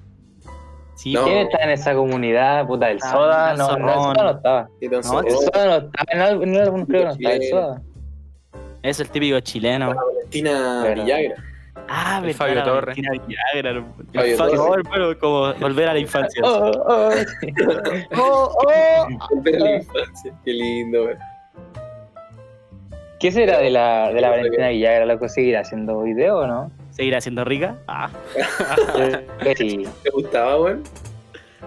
Sí, 0.96 1.14
No. 1.14 1.24
¿Quién 1.24 1.38
está 1.39 1.64
en 1.64 1.70
esa 1.72 1.96
comunidad? 1.96 2.68
Puta, 2.68 2.92
el 2.92 3.00
Ah, 3.02 3.12
Soda, 3.12 3.54
no, 3.56 3.78
no, 3.78 3.88
el 3.88 3.94
Zorrón. 3.94 4.16
Soda 4.16 4.24
no 4.24 4.32
estaba. 4.38 4.70
El 4.82 5.04
Soda 5.04 5.22
no 5.66 5.88
estaba 5.88 6.12
en 6.42 6.54
el 6.54 6.62
álbum, 6.62 6.86
creo 6.86 7.02
que 7.02 7.06
no 7.06 7.12
estaba 7.12 7.36
el 7.36 7.44
Soda. 7.50 7.82
es 8.84 9.00
el 9.00 9.10
típico 9.10 9.39
chileno. 9.39 9.94
Valentina. 9.96 10.84
Villagra. 10.94 11.36
Ah, 11.88 12.20
verdad, 12.22 12.36
Fabio 12.38 12.64
Torres. 12.64 12.96
Valentina 12.98 13.12
Villagra, 13.28 13.70
el 13.72 14.36
Fabio 14.38 14.56
Torres. 14.58 14.88
Pero 14.94 15.20
como 15.20 15.54
volver 15.56 15.88
a 15.89 15.94
la 15.94 16.00
infancia. 16.00 16.42
Oh, 16.46 16.72
oh. 16.88 17.10
Oh. 18.18 19.08
Volver 19.32 19.56
a 19.56 19.60
la 19.60 19.76
infancia. 19.78 20.34
Qué 20.46 20.52
lindo. 20.54 21.08
¿Qué 23.22 23.32
será 23.32 23.59
de 23.59 23.69
la, 23.69 24.11
de 24.11 24.19
la 24.19 24.32
Valentina 24.32 24.69
Villagra? 24.69 25.05
¿La 25.05 25.19
conseguirá 25.19 25.59
haciendo 25.59 26.01
video 26.01 26.39
o 26.39 26.47
no? 26.47 26.72
¿Seguirá 26.89 27.22
siendo 27.22 27.45
rica? 27.45 27.78
Ah, 27.88 28.09
sí. 29.55 29.84
¿Te 30.01 30.09
gustaba, 30.09 30.59
weón? 30.59 30.82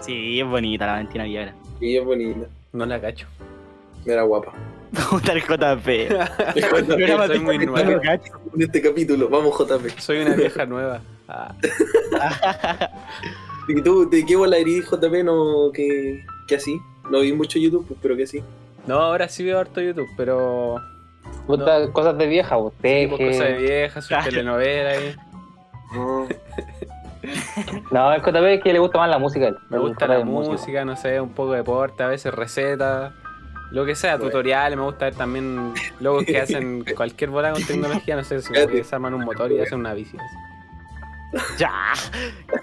sí, 0.01 0.41
es 0.41 0.47
bonita 0.49 0.85
la 0.87 0.93
Valentina 0.95 1.23
Viagra. 1.23 1.55
Sí, 1.79 1.97
es 1.97 2.05
bonita. 2.05 2.49
No 2.73 2.85
la 2.87 3.01
cacho. 3.01 3.29
Era 4.05 4.23
guapa. 4.25 4.53
¿Cómo 5.09 5.19
está 5.19 5.33
el 5.33 5.43
JP? 5.43 5.87
Soy 7.29 7.39
muy 7.39 7.59
nuevo. 7.65 8.01
En 8.03 8.63
este 8.63 8.83
capítulo, 8.83 9.29
vamos 9.29 9.57
JP. 9.57 9.97
Soy 10.01 10.23
una 10.23 10.35
vieja 10.35 10.67
nueva. 10.67 11.03
Ah, 11.29 11.55
¿Y 13.69 13.81
tú, 13.81 14.11
de 14.11 14.27
qué 14.27 14.35
bola 14.35 14.57
eres 14.59 14.87
JP? 14.91 15.25
No, 15.25 15.71
que, 15.73 16.25
que 16.49 16.57
así. 16.57 16.81
No 17.13 17.21
vi 17.21 17.33
mucho 17.33 17.61
YouTube, 17.61 17.97
pero 18.03 18.17
que 18.17 18.27
sí. 18.27 18.43
No, 18.89 18.97
ahora 18.97 19.29
sí 19.29 19.45
veo 19.45 19.61
harto 19.61 19.81
YouTube, 19.81 20.09
pero. 20.17 20.81
Puta, 21.47 21.91
Cosas 21.93 22.17
de 22.19 22.27
vieja, 22.27 22.57
usted. 22.57 23.05
Tipo 23.05 23.19
cosas 23.19 23.39
de 23.49 23.53
viejas, 23.59 24.05
sus 24.07 24.19
telenovelas 24.25 24.97
ahí. 24.99 25.17
No. 25.93 26.27
No, 27.91 28.13
el 28.13 28.21
JP 28.23 28.37
es 28.45 28.63
que 28.63 28.73
le 28.73 28.79
gusta 28.79 28.99
más 28.99 29.09
la 29.09 29.19
música. 29.19 29.47
a 29.47 29.49
él. 29.49 29.57
Me 29.71 29.79
gusta 29.79 30.07
la 30.07 30.25
música, 30.25 30.85
no 30.85 30.97
sé, 30.97 31.21
un 31.21 31.31
poco 31.31 31.53
de 31.53 31.59
deporte, 31.59 32.03
a 32.03 32.09
veces 32.09 32.33
recetas. 32.35 33.13
Lo 33.71 33.85
que 33.85 33.95
sea, 33.95 34.17
Bueno. 34.17 34.31
tutoriales, 34.31 34.77
me 34.79 34.85
gusta 34.85 35.07
ver 35.07 35.15
también 35.15 35.73
logos 36.01 36.25
que 36.25 36.39
hacen 36.41 36.85
cualquier 36.97 37.31
bola 37.31 37.53
con 37.53 37.63
tecnología, 37.65 38.15
no 38.17 38.23
sé, 38.25 38.41
si 38.41 38.53
como 38.53 38.67
que 38.69 38.85
se 38.85 38.95
arman 38.95 39.15
un 39.15 39.25
motor 39.25 39.51
y 39.51 39.61
hacen 39.61 39.81
una 39.81 39.95
bici. 39.95 40.17
así. 40.19 41.47
ya, 41.59 41.73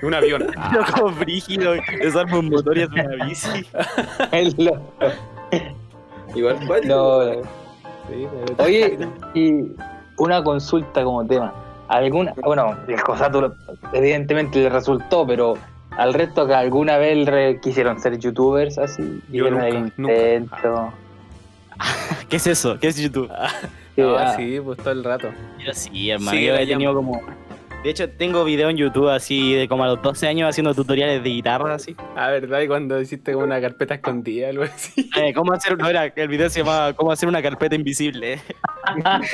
Un 0.03 0.13
avión. 0.13 0.45
Loco 0.73 1.09
brígido. 1.11 1.73
Desarma 2.01 2.39
un 2.39 2.49
motor 2.49 2.77
y 2.77 2.83
es 2.83 2.89
una 2.89 3.25
bici. 3.25 3.67
Igual, 6.35 6.59
no, 6.85 7.41
sí, 8.11 8.27
Oye, 8.59 8.97
y 9.33 9.71
una 10.17 10.43
consulta 10.43 11.03
como 11.03 11.25
tema. 11.25 11.53
¿Alguna, 11.87 12.33
bueno, 12.43 12.77
el 12.87 13.01
Cosato 13.03 13.53
evidentemente 13.93 14.59
le 14.59 14.69
resultó, 14.69 15.25
pero 15.27 15.55
al 15.97 16.13
resto 16.13 16.47
que 16.47 16.53
alguna 16.53 16.97
vez 16.97 17.25
re- 17.27 17.59
quisieron 17.59 17.99
ser 17.99 18.17
youtubers 18.17 18.77
así? 18.77 19.21
Yo 19.29 19.49
nunca, 19.51 19.69
nunca. 19.97 20.13
intento. 20.13 20.93
¿Qué 22.29 22.35
es 22.37 22.47
eso? 22.47 22.77
¿Qué 22.79 22.87
es 22.87 22.97
YouTube? 22.97 23.29
Sí, 23.95 24.01
No, 24.01 24.15
ah, 24.17 24.35
sí, 24.37 24.59
pues 24.63 24.77
todo 24.77 24.91
el 24.91 25.03
rato. 25.03 25.27
Yo 25.65 25.73
sí, 25.73 26.09
hermano. 26.11 26.31
Sí, 26.31 26.45
yo 26.45 26.55
he 26.55 26.65
tenido 26.65 26.93
como. 26.93 27.19
De 27.83 27.89
hecho, 27.89 28.07
tengo 28.09 28.43
video 28.43 28.69
en 28.69 28.77
YouTube 28.77 29.09
así 29.09 29.55
de 29.55 29.67
como 29.67 29.83
a 29.83 29.87
los 29.87 30.01
12 30.03 30.27
años 30.27 30.47
haciendo 30.47 30.75
tutoriales 30.75 31.23
de 31.23 31.29
guitarra 31.29 31.73
así. 31.73 31.95
Ah, 32.15 32.29
¿verdad? 32.29 32.61
Y 32.61 32.67
cuando 32.67 33.01
hiciste 33.01 33.33
como 33.33 33.45
una 33.45 33.59
carpeta 33.59 33.95
escondida, 33.95 34.49
algo 34.49 34.63
así. 34.63 35.09
Eh, 35.17 35.33
¿Cómo 35.33 35.51
hacer 35.51 35.79
no 35.79 35.89
era 35.89 36.05
el 36.05 36.27
video 36.27 36.47
se 36.49 36.59
llamaba 36.59 36.93
cómo 36.93 37.11
hacer 37.11 37.27
una 37.27 37.41
carpeta 37.41 37.73
invisible? 37.73 38.39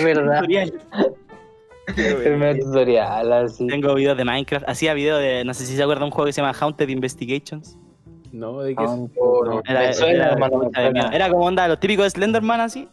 ¿Verdad? 0.01 0.39
Tutorial. 0.39 0.73
El 1.97 2.37
medio 2.37 2.65
tutorial, 2.65 3.33
así. 3.33 3.67
Tengo 3.67 3.93
videos 3.95 4.17
de 4.17 4.23
Minecraft, 4.23 4.67
hacía 4.67 4.93
videos 4.93 5.19
de 5.19 5.43
no 5.43 5.53
sé 5.53 5.65
si 5.65 5.75
se 5.75 5.83
acuerdan 5.83 6.05
un 6.05 6.11
juego 6.11 6.27
que 6.27 6.33
se 6.33 6.41
llama 6.41 6.57
Haunted 6.57 6.87
Investigations. 6.87 7.77
No, 8.31 8.61
¿de 8.61 8.75
qué 8.75 8.83
es? 8.83 8.89
Ah, 8.89 10.91
no. 10.93 11.11
Era, 11.11 11.29
como 11.29 11.45
onda 11.45 11.67
los 11.67 11.79
típicos 11.79 12.05
de 12.05 12.09
Slenderman 12.11 12.61
así. 12.61 12.87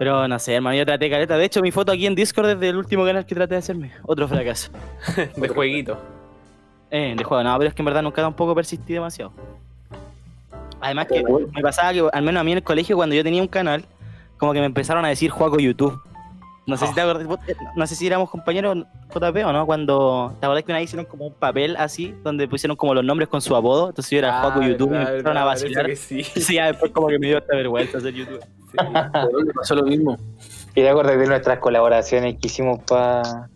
Pero 0.00 0.26
no 0.26 0.38
sé, 0.38 0.54
hermano, 0.54 0.78
yo 0.78 0.86
traté 0.86 1.10
caleta. 1.10 1.36
De 1.36 1.44
hecho, 1.44 1.60
mi 1.60 1.70
foto 1.70 1.92
aquí 1.92 2.06
en 2.06 2.14
Discord 2.14 2.48
es 2.48 2.58
del 2.58 2.74
último 2.78 3.04
canal 3.04 3.26
que 3.26 3.34
traté 3.34 3.52
de 3.52 3.58
hacerme. 3.58 3.92
Otro 4.04 4.26
fracaso. 4.26 4.70
De 5.36 5.46
jueguito. 5.46 5.98
Eh, 6.90 7.12
de 7.14 7.22
juego, 7.22 7.44
no, 7.44 7.58
pero 7.58 7.68
es 7.68 7.74
que 7.74 7.82
en 7.82 7.84
verdad 7.84 8.02
nunca 8.02 8.22
tampoco 8.22 8.54
persistí 8.54 8.94
demasiado. 8.94 9.30
Además 10.80 11.06
que 11.06 11.22
me 11.52 11.60
pasaba 11.60 11.92
que, 11.92 12.08
al 12.10 12.22
menos 12.22 12.40
a 12.40 12.44
mí 12.44 12.52
en 12.52 12.58
el 12.58 12.64
colegio, 12.64 12.96
cuando 12.96 13.14
yo 13.14 13.22
tenía 13.22 13.42
un 13.42 13.48
canal, 13.48 13.84
como 14.38 14.54
que 14.54 14.60
me 14.60 14.64
empezaron 14.64 15.04
a 15.04 15.08
decir 15.08 15.30
Juaco 15.30 15.58
YouTube. 15.58 16.00
No 16.70 16.76
sé 16.76 16.86
si 16.86 16.94
te 16.94 17.00
acuerdas, 17.00 17.26
vos- 17.26 17.38
eh, 17.46 17.54
no 17.76 17.86
sé 17.86 17.94
si 17.94 18.06
éramos 18.06 18.30
compañeros 18.30 18.78
JP 19.14 19.44
o 19.44 19.52
no, 19.52 19.66
cuando 19.66 20.34
te 20.40 20.46
acordás 20.46 20.64
que 20.64 20.72
una 20.72 20.78
vez 20.78 20.84
hicieron 20.88 21.06
como 21.06 21.26
un 21.26 21.34
papel 21.34 21.76
así, 21.76 22.14
donde 22.24 22.48
pusieron 22.48 22.76
como 22.76 22.94
los 22.94 23.04
nombres 23.04 23.28
con 23.28 23.40
su 23.40 23.54
apodo, 23.56 23.88
entonces 23.90 24.10
yo 24.10 24.18
era 24.18 24.40
Juaco 24.40 24.60
Ah, 24.62 24.66
YouTube 24.68 24.88
y 24.88 24.90
me 24.92 24.98
verdad, 24.98 25.12
empezaron 25.16 25.36
a 25.36 25.40
verdad, 25.44 25.52
vacilar. 25.52 25.96
sí. 25.96 26.22
Sí, 26.40 26.54
ya 26.54 26.66
después 26.66 26.92
como 26.92 27.08
que 27.08 27.18
me 27.18 27.26
dio 27.28 27.38
esta 27.38 27.54
vergüenza 27.56 28.00
ser 28.00 28.14
youtuber. 28.14 28.40
sí. 28.70 28.76
¿Por 28.76 29.32
dónde 29.32 29.52
pasó 29.54 29.74
lo 29.74 29.82
mismo? 29.82 30.16
Y 30.70 30.82
te 30.82 30.88
acuerdas 30.88 31.18
de 31.18 31.26
nuestras 31.26 31.58
colaboraciones 31.58 32.34
que 32.40 32.46
hicimos 32.46 32.78
para. 32.84 33.48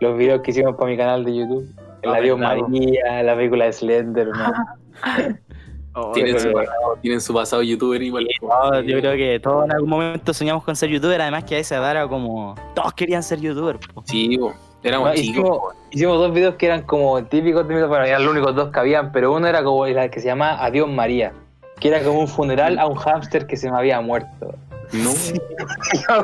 Los 0.00 0.16
videos 0.18 0.42
que 0.42 0.50
hicimos 0.50 0.76
para 0.76 0.90
mi 0.90 0.96
canal 0.96 1.24
de 1.24 1.36
YouTube. 1.36 1.66
Ah, 1.78 2.10
La 2.12 2.20
Dios 2.20 2.38
verdad, 2.38 2.56
po. 2.58 2.68
María, 2.68 3.22
la 3.22 3.34
película 3.34 3.64
de 3.64 3.72
Slenderman. 5.96 6.12
Tienen 6.12 6.40
su, 6.40 6.52
pasado, 6.52 6.98
tienen 7.02 7.20
su 7.20 7.34
pasado 7.34 7.62
youtuber 7.62 8.02
igual. 8.02 8.26
No, 8.42 8.80
yo 8.82 8.98
creo 9.00 9.16
que 9.16 9.40
todos 9.40 9.64
en 9.64 9.72
algún 9.72 9.90
momento 9.90 10.34
soñamos 10.34 10.62
con 10.64 10.76
ser 10.76 10.90
youtuber, 10.90 11.20
además 11.20 11.44
que 11.44 11.56
a 11.56 11.58
esa 11.58 11.76
edad 11.76 11.90
era 11.92 12.08
como. 12.08 12.54
Todos 12.74 12.92
querían 12.94 13.22
ser 13.22 13.40
youtuber. 13.40 13.78
po. 13.78 14.02
Sí, 14.06 14.36
po. 14.38 14.52
éramos 14.82 15.08
No, 15.08 15.14
chicos. 15.14 15.30
hicimos, 15.30 15.60
hicimos 15.90 16.18
dos 16.18 16.32
videos 16.32 16.54
que 16.56 16.66
eran 16.66 16.82
como 16.82 17.22
típicos, 17.24 17.66
típicos, 17.66 17.88
bueno, 17.88 18.04
eran 18.04 18.24
los 18.24 18.32
únicos 18.32 18.54
dos 18.54 18.70
que 18.70 18.78
habían, 18.78 19.10
pero 19.12 19.32
uno 19.32 19.46
era 19.46 19.62
como 19.64 19.86
el 19.86 20.10
que 20.10 20.20
se 20.20 20.26
llama 20.26 20.62
Adiós 20.62 20.88
María, 20.88 21.32
que 21.80 21.88
era 21.88 22.02
como 22.02 22.20
un 22.20 22.28
funeral 22.28 22.78
a 22.78 22.86
un 22.86 22.96
hámster 22.96 23.46
que 23.46 23.56
se 23.56 23.70
me 23.70 23.76
había 23.78 24.00
muerto. 24.00 24.54
No, 24.92 25.10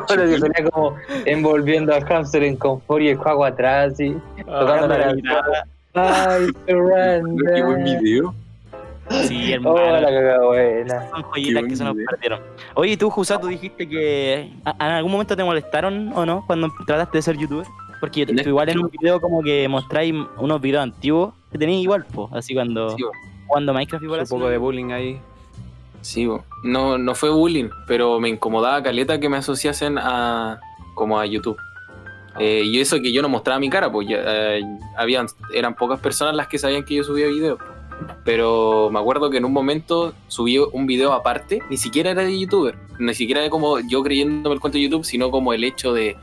Pero 0.08 0.22
que 0.24 0.38
salía 0.38 0.70
como 0.70 0.94
envolviendo 1.24 1.92
al 1.94 2.04
hámster 2.04 2.44
en 2.44 2.56
confort 2.56 3.02
y 3.02 3.08
el 3.08 3.16
juego 3.16 3.44
atrás 3.44 3.98
y 3.98 4.14
tocando 4.44 4.86
la 4.88 4.98
la 4.98 5.12
guitarra. 5.14 5.64
Ay, 5.94 6.46
qué 6.66 6.74
buen 6.74 7.84
video. 7.84 8.34
Sí, 9.10 9.52
Oh, 9.64 9.76
hermano. 9.78 10.00
la 10.00 10.08
cagada 10.08 10.46
buena. 10.46 11.10
Son 11.10 11.22
joyitas 11.22 11.64
que 11.64 11.76
se 11.76 11.84
nos 11.84 11.96
perdieron. 12.08 12.40
Oye, 12.74 12.96
tú, 12.96 13.10
Jusa, 13.10 13.38
tú 13.40 13.48
dijiste 13.48 13.88
que 13.88 14.40
en 14.64 14.80
algún 14.80 15.12
momento 15.12 15.36
te 15.36 15.44
molestaron 15.44 16.12
o 16.14 16.24
no 16.24 16.44
cuando 16.46 16.68
trataste 16.86 17.18
de 17.18 17.22
ser 17.22 17.36
youtuber. 17.36 17.66
Porque 18.00 18.26
tú 18.26 18.32
igual 18.34 18.68
en 18.68 18.80
un 18.80 18.88
video 18.90 19.20
como 19.20 19.42
que 19.42 19.68
mostráis 19.68 20.12
unos 20.38 20.60
videos 20.60 20.82
antiguos 20.82 21.34
que 21.52 21.58
tenéis 21.58 21.82
igual, 21.84 22.04
po, 22.06 22.28
así 22.32 22.52
cuando 22.54 22.96
Sí, 22.96 23.04
cuando 23.46 23.72
Minecraft 23.72 24.02
igual 24.04 24.20
Un 24.22 24.26
poco 24.26 24.48
de 24.48 24.58
bullying 24.58 24.90
ahí. 24.90 25.20
Sí, 26.00 26.26
bo. 26.26 26.44
no, 26.64 26.98
no 26.98 27.14
fue 27.14 27.30
bullying, 27.30 27.68
pero 27.86 28.18
me 28.18 28.28
incomodaba 28.28 28.82
caleta 28.82 29.20
que 29.20 29.28
me 29.28 29.36
asociasen 29.36 29.98
a 29.98 30.58
como 30.94 31.20
a 31.20 31.26
YouTube. 31.26 31.56
Eh, 32.40 32.62
y 32.64 32.80
eso 32.80 32.96
que 33.00 33.12
yo 33.12 33.22
no 33.22 33.28
mostraba 33.28 33.60
mi 33.60 33.70
cara, 33.70 33.92
pues 33.92 34.08
ya, 34.08 34.16
eh, 34.26 34.62
habían, 34.96 35.26
eran 35.54 35.74
pocas 35.74 36.00
personas 36.00 36.34
las 36.34 36.48
que 36.48 36.58
sabían 36.58 36.82
que 36.84 36.96
yo 36.96 37.04
subía 37.04 37.26
videos. 37.28 37.60
Pero 38.24 38.88
me 38.92 38.98
acuerdo 38.98 39.30
que 39.30 39.38
en 39.38 39.44
un 39.44 39.52
momento 39.52 40.14
subí 40.28 40.58
un 40.58 40.86
video 40.86 41.12
aparte, 41.12 41.60
ni 41.70 41.76
siquiera 41.76 42.10
era 42.10 42.22
de 42.22 42.38
youtuber, 42.38 42.76
ni 42.98 43.14
siquiera 43.14 43.40
era 43.42 43.50
como 43.50 43.80
yo 43.80 44.02
creyéndome 44.02 44.54
el 44.54 44.60
cuento 44.60 44.78
de 44.78 44.84
YouTube, 44.84 45.04
sino 45.04 45.30
como 45.30 45.52
el 45.52 45.64
hecho 45.64 45.92
de, 45.92 46.16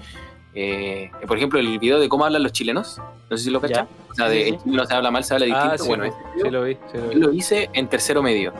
eh, 0.55 1.11
por 1.27 1.37
ejemplo, 1.37 1.59
el 1.59 1.77
video 1.79 1.99
de 1.99 2.09
cómo 2.09 2.25
hablan 2.25 2.43
los 2.43 2.51
chilenos, 2.53 2.99
no 3.29 3.37
sé 3.37 3.43
si 3.43 3.49
lo 3.49 3.61
cachan, 3.61 3.87
o 4.11 4.15
sea, 4.15 4.29
de 4.29 4.45
Sí, 4.45 4.57
chileno 4.63 4.85
se 4.85 4.93
habla 4.93 5.11
mal, 5.11 5.23
se 5.23 5.33
habla 5.33 5.45
distinto, 5.45 5.73
Ah, 5.73 5.77
sí, 5.77 5.87
bueno, 5.87 6.03
video 6.35 6.51
lo 6.51 6.63
vi, 6.63 6.77
lo 6.93 7.07
vi. 7.09 7.13
yo 7.15 7.19
lo 7.19 7.33
hice 7.33 7.69
en 7.73 7.87
tercero 7.87 8.23
medio. 8.23 8.53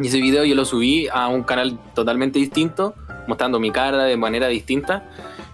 Y 0.00 0.06
ese 0.06 0.20
video 0.20 0.44
yo 0.44 0.54
lo 0.54 0.64
subí 0.64 1.08
a 1.12 1.26
un 1.28 1.42
canal 1.42 1.76
totalmente 1.94 2.38
distinto, 2.38 2.94
mostrando 3.26 3.58
mi 3.58 3.70
cara 3.72 4.04
de 4.04 4.16
manera 4.16 4.46
distinta. 4.46 5.10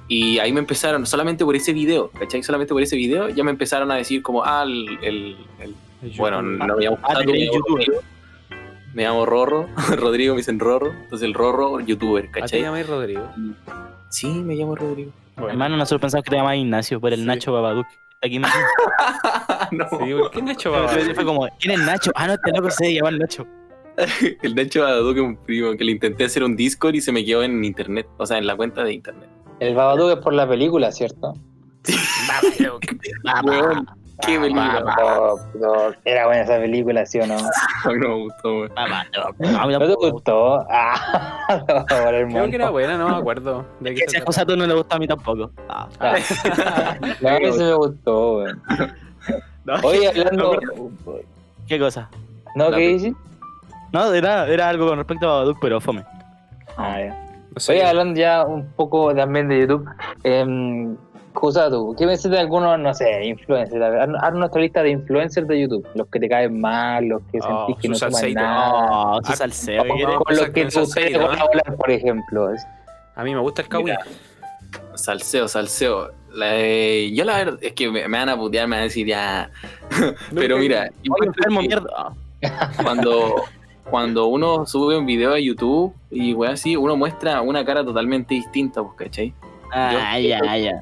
Y 0.07 0.39
ahí 0.39 0.53
me 0.53 0.61
empezaron, 0.61 1.07
solamente 1.07 1.47
por 1.47 1.57
ese 1.57 1.73
video, 1.73 2.11
¿cachai? 2.11 2.43
Solamente 2.43 2.75
por 2.75 2.83
ese 2.83 2.95
video 2.95 3.31
ya 3.31 3.43
me 3.43 3.51
empezaron 3.53 3.91
a 3.91 3.95
decir 3.95 4.21
como, 4.23 4.45
ah, 4.45 4.63
el... 4.65 4.99
el- 5.03 5.37
el- 5.61 5.75
bueno, 6.19 6.43
no 6.43 6.77
me 6.77 6.85
llamo 6.85 6.99
Ah, 7.03 7.15
me 7.25 7.33
llamo 7.33 7.53
youtuber. 7.55 7.87
Rodrigo. 7.87 8.03
Me 8.95 9.03
llamo 9.05 9.27
Rorro, 9.27 9.69
Rodrigo 9.97 10.35
me 10.35 10.39
dicen 10.39 10.61
Rorro, 10.61 10.93
entonces 10.93 11.27
el 11.27 11.35
Rorro, 11.35 11.81
youtuber, 11.81 12.25
¿A 12.25 12.27
ti 12.27 12.33
te 12.33 12.41
¿cachai? 12.41 12.63
llamas 12.63 12.87
Rodrigo? 12.87 13.29
Sí, 14.11 14.29
me 14.29 14.55
llamo 14.55 14.77
Rodrigo. 14.77 15.11
Bueno, 15.37 15.51
Hermano, 15.51 15.77
nosotros 15.77 16.01
pensamos 16.03 16.23
que 16.25 16.31
te 16.31 16.37
llamabas 16.37 16.59
Ignacio 16.59 17.01
por 17.01 17.13
el 17.13 17.21
Sí. 17.21 17.27
Nacho 17.27 17.53
Babaduc. 17.53 17.87
Aquí 18.23 18.39
me 18.39 18.47
no, 19.73 19.85
sí, 19.91 19.97
¿por 20.15 20.31
qué 20.31 20.43
Nacho 20.43 20.71
Baba? 20.71 20.89
fue 20.89 21.25
como, 21.25 21.49
¿quién 21.59 21.79
es 21.79 21.85
Nacho? 21.85 22.13
Ah, 22.15 22.27
no, 22.29 22.35
este 22.35 22.53
loco 22.53 22.71
se 22.71 22.95
llama 22.95 23.11
Nacho. 23.11 23.47
el 24.43 24.55
Nacho 24.55 24.81
Badado 24.83 25.13
que 25.13 25.21
un 25.21 25.37
primo, 25.37 25.73
que 25.77 25.85
le 25.85 25.93
intenté 25.93 26.25
hacer 26.25 26.43
un 26.45 26.55
Discord 26.57 26.95
y 26.95 27.01
se 27.01 27.11
me 27.13 27.25
quedó 27.25 27.43
en 27.43 27.65
internet, 27.65 28.07
o 28.17 28.25
sea, 28.27 28.39
en 28.39 28.47
la 28.47 28.57
cuenta 28.57 28.83
de 28.85 28.93
internet. 28.93 29.29
El 29.61 29.75
Babadook 29.75 30.19
es 30.19 30.25
por 30.25 30.33
la 30.33 30.49
película, 30.49 30.91
¿cierto? 30.93 31.35
Weón, 33.45 33.87
qué 34.21 34.39
película. 34.39 34.81
No, 34.99 35.37
no, 35.55 35.95
era 36.05 36.27
buena 36.27 36.43
esa 36.43 36.59
película, 36.59 37.07
¿sí 37.07 37.21
o 37.21 37.27
no? 37.27 37.37
A 37.85 37.89
mí 37.91 37.99
no 37.99 38.09
me 38.09 38.23
gustó. 38.25 38.65
A 38.77 39.67
mí 39.67 39.73
¿No 39.73 39.79
te 39.79 40.11
gustó? 40.11 40.67
Ah, 40.71 41.65
no, 41.69 41.87
por 41.87 42.15
el 42.15 42.29
Creo 42.29 42.51
que 42.51 42.57
era 42.57 42.71
buena, 42.71 42.97
no 42.97 43.09
me 43.09 43.17
acuerdo. 43.17 43.67
¿De 43.81 43.91
qué 43.95 44.01
Que 44.01 44.17
esa 44.17 44.25
cosa 44.25 44.47
tú 44.47 44.57
no 44.57 44.67
le 44.67 44.75
gusta 44.75 44.97
a 44.97 44.99
mí 44.99 45.07
tampoco. 45.07 45.51
Ah. 45.69 45.89
Ah. 46.01 46.15
No, 47.21 47.29
a 47.29 47.39
mí 47.39 47.53
sí 47.53 47.59
me 47.59 47.75
gustó, 47.75 48.39
weón. 48.39 48.63
Oye, 49.83 50.09
hablando. 50.09 50.59
¿Qué 51.67 51.79
cosa? 51.79 52.09
¿No? 52.55 52.71
¿Qué 52.71 52.89
dices? 52.89 53.13
No, 53.93 54.13
era, 54.13 54.47
era 54.49 54.69
algo 54.69 54.89
con 54.89 54.99
respecto 54.99 55.27
a 55.27 55.33
Babadook, 55.33 55.59
pero 55.61 55.81
fome. 55.81 56.05
Ah, 56.77 56.99
ya. 57.01 57.09
No. 57.09 57.17
Oye, 57.69 57.85
hablando 57.85 58.19
ya 58.19 58.45
un 58.45 58.67
poco 58.73 59.15
también 59.15 59.49
de 59.49 59.61
YouTube, 59.61 59.89
eh, 60.25 60.45
tú, 61.41 61.95
¿qué 61.99 62.07
pensás 62.07 62.31
de 62.31 62.39
algunos, 62.39 62.79
no 62.79 62.95
sé, 62.95 63.25
influencers? 63.27 63.83
Haz 63.83 64.09
haz 64.23 64.35
nuestra 64.35 64.61
lista 64.61 64.83
de 64.83 64.91
influencers 64.91 65.47
de 65.49 65.61
YouTube, 65.61 65.87
los 65.95 66.07
que 66.09 66.21
te 66.21 66.29
caen 66.29 66.61
mal, 66.61 67.05
los 67.07 67.23
que 67.31 67.41
Oh, 67.43 67.67
sentís 67.67 67.83
que 67.83 67.89
no 67.89 67.95
salseito. 67.97 68.41
nada, 68.41 68.71
No, 68.89 69.15
su 69.25 69.33
Ah, 69.33 69.37
salseo. 69.37 69.83
¿qué 69.83 69.89
no, 69.89 69.95
quieres? 69.97 70.17
con 70.17 70.37
los 70.37 70.45
que 70.47 70.53
que 70.53 70.67
te 70.67 71.13
colaborar, 71.13 71.77
por 71.77 71.91
ejemplo. 71.91 72.49
A 73.17 73.25
mí 73.25 73.35
me 73.35 73.41
gusta 73.41 73.63
el 73.63 73.69
Kawi. 73.69 73.93
Salseo, 74.95 75.49
salseo. 75.49 76.11
La- 76.33 76.57
eh, 76.57 77.13
yo 77.15 77.25
la 77.25 77.37
verdad 77.37 77.59
es 77.61 77.73
que 77.75 77.91
me, 77.91 78.09
me 78.09 78.19
van 78.19 78.29
a 78.29 78.37
putear, 78.37 78.67
me 78.67 78.77
van 78.77 78.81
a 78.81 78.85
decir 78.85 79.07
ya. 79.07 79.51
Pero 80.35 80.57
mira, 80.59 80.91
Oye, 81.03 81.27
enfermo, 81.29 81.61
mierda. 81.61 82.13
cuando, 82.83 83.35
cuando 83.89 84.27
uno 84.27 84.67
sube 84.67 84.97
un 84.99 85.07
video 85.07 85.33
a 85.35 85.39
YouTube 85.39 85.95
y 86.11 86.33
weá 86.35 86.53
así, 86.53 86.77
uno 86.77 86.97
muestra 86.97 87.41
una 87.41 87.65
cara 87.65 87.85
totalmente 87.85 88.35
distinta, 88.35 88.83
pues, 88.83 88.95
¿cachai? 88.97 89.33
Ah, 89.77 90.19
ya, 90.21 90.39
ya. 90.57 90.73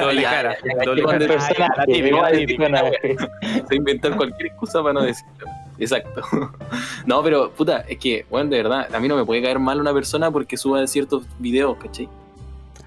Doble 0.00 0.22
Ya, 0.22 0.30
cara. 0.30 0.56
doble 0.84 1.02
cara. 1.02 2.92
Se 3.68 3.74
inventar 3.74 4.16
cualquier 4.16 4.46
excusa 4.46 4.80
para 4.82 4.92
no 4.94 5.02
decirlo. 5.02 5.46
Exacto. 5.78 6.22
No, 7.06 7.22
pero 7.22 7.50
puta, 7.50 7.84
es 7.88 7.98
que, 7.98 8.26
bueno, 8.30 8.50
de 8.50 8.56
verdad, 8.62 8.92
a 8.94 8.98
mí 8.98 9.06
no 9.08 9.16
me 9.16 9.24
puede 9.24 9.42
caer 9.42 9.58
mal 9.60 9.80
una 9.80 9.92
persona 9.92 10.30
porque 10.30 10.56
suba 10.56 10.86
ciertos 10.86 11.24
videos, 11.38 11.76
¿cachai? 11.78 12.08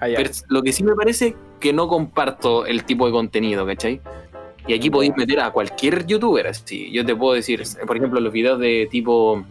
Ah. 0.00 0.06
Pero 0.16 0.30
lo 0.48 0.62
que 0.62 0.72
sí 0.72 0.82
me 0.84 0.94
parece 0.94 1.36
que 1.58 1.72
no 1.72 1.88
comparto 1.88 2.66
el 2.66 2.84
tipo 2.84 3.06
de 3.06 3.12
contenido, 3.12 3.66
¿cachai? 3.66 4.00
Y 4.66 4.74
aquí 4.74 4.90
podéis 4.90 5.16
meter 5.16 5.40
a 5.40 5.50
cualquier 5.50 6.06
youtuber, 6.06 6.46
así. 6.46 6.90
Yo 6.92 7.04
te 7.04 7.14
puedo 7.16 7.34
decir, 7.34 7.62
por 7.86 7.96
ejemplo, 7.96 8.20
los 8.20 8.32
videos 8.32 8.58
de 8.58 8.88
tipo. 8.90 9.42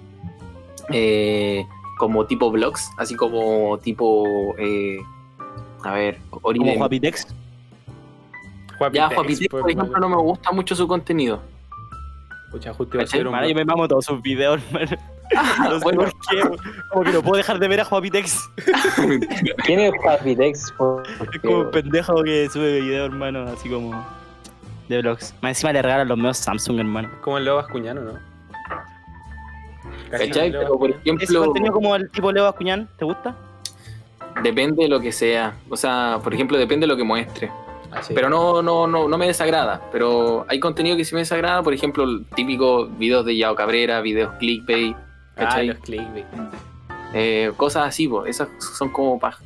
eh, 0.91 1.65
como 1.97 2.25
tipo 2.25 2.49
vlogs, 2.51 2.89
así 2.97 3.15
como 3.15 3.77
tipo. 3.79 4.55
eh, 4.59 4.99
a 5.83 5.93
ver, 5.93 6.17
Como 6.29 6.47
Oriden. 6.47 6.77
Juapitex. 6.77 7.27
Juapitex, 8.77 9.09
Ya, 9.09 9.15
Juapitex, 9.15 9.49
por 9.49 9.61
pues, 9.61 9.75
ejemplo, 9.75 9.99
no 9.99 10.09
me 10.09 10.17
gusta 10.17 10.51
mucho 10.51 10.75
su 10.75 10.87
contenido. 10.87 11.41
Pucha, 12.51 12.73
justo 12.73 12.97
iba 12.97 13.03
a 13.03 13.05
hacer 13.05 13.21
un. 13.21 13.33
Hermano, 13.33 13.47
yo 13.47 13.55
me 13.55 13.65
mamo 13.65 13.87
todos 13.87 14.05
sus 14.05 14.21
videos, 14.21 14.61
hermano. 14.71 14.97
No 15.59 15.77
sé 15.77 15.83
bueno. 15.83 16.01
por 16.01 16.11
qué. 16.11 16.57
Como 16.89 17.03
que 17.03 17.11
no 17.11 17.21
puedo 17.21 17.37
dejar 17.37 17.59
de 17.59 17.67
ver 17.67 17.81
a 17.81 17.85
Juapitex. 17.85 18.49
¿Quién 19.63 19.79
es 19.79 19.91
Papitex? 20.03 20.59
Es 20.63 21.41
como 21.43 21.59
un 21.59 21.69
pendejo 21.71 22.23
que 22.23 22.49
sube 22.49 22.81
videos, 22.81 23.11
hermano, 23.11 23.43
así 23.43 23.69
como 23.69 24.03
de 24.87 25.01
vlogs. 25.03 25.35
Más 25.41 25.51
encima 25.51 25.71
le 25.71 25.83
regalan 25.83 26.07
los 26.07 26.17
medios 26.17 26.37
Samsung, 26.39 26.79
hermano. 26.79 27.11
Como 27.21 27.37
el 27.37 27.45
Leo 27.45 27.57
Bascuñano, 27.57 28.01
¿no? 28.01 28.13
¿Cachai? 30.09 30.51
Pero 30.51 30.79
por 30.79 30.89
Bascuñano. 30.89 31.19
¿Ese 31.19 31.23
ejemplo, 31.25 31.45
contenido 31.45 31.73
como 31.73 31.95
el 31.95 32.09
tipo 32.09 32.31
Leo 32.31 32.45
Bascuñán, 32.45 32.89
te 32.97 33.05
gusta? 33.05 33.35
Depende 34.43 34.83
de 34.83 34.89
lo 34.89 34.99
que 34.99 35.11
sea. 35.11 35.55
O 35.69 35.77
sea, 35.77 36.19
por 36.23 36.33
ejemplo, 36.33 36.57
depende 36.57 36.85
de 36.85 36.87
lo 36.87 36.97
que 36.97 37.03
muestre. 37.03 37.51
Ah. 37.91 38.01
Pero 38.13 38.29
no, 38.29 38.61
no, 38.61 38.85
no, 38.87 39.07
no 39.07 39.17
me 39.17 39.27
desagrada. 39.27 39.81
Pero 39.91 40.45
hay 40.47 40.59
contenido 40.59 40.95
que 40.95 41.03
sí 41.05 41.15
me 41.15 41.21
desagrada. 41.21 41.63
Por 41.63 41.73
ejemplo, 41.73 42.03
el 42.03 42.25
típico 42.35 42.85
videos 42.85 43.25
de 43.25 43.35
Yao 43.35 43.55
Cabrera, 43.55 44.01
videos 44.01 44.33
clickbait, 44.39 44.95
Ah, 45.37 45.63
los 45.63 45.77
clickbait. 45.77 46.25
Eh, 47.13 47.51
cosas 47.57 47.87
así, 47.87 48.07
po. 48.07 48.25
esas 48.25 48.49
son 48.77 48.89
como 48.89 49.17
paja. 49.19 49.41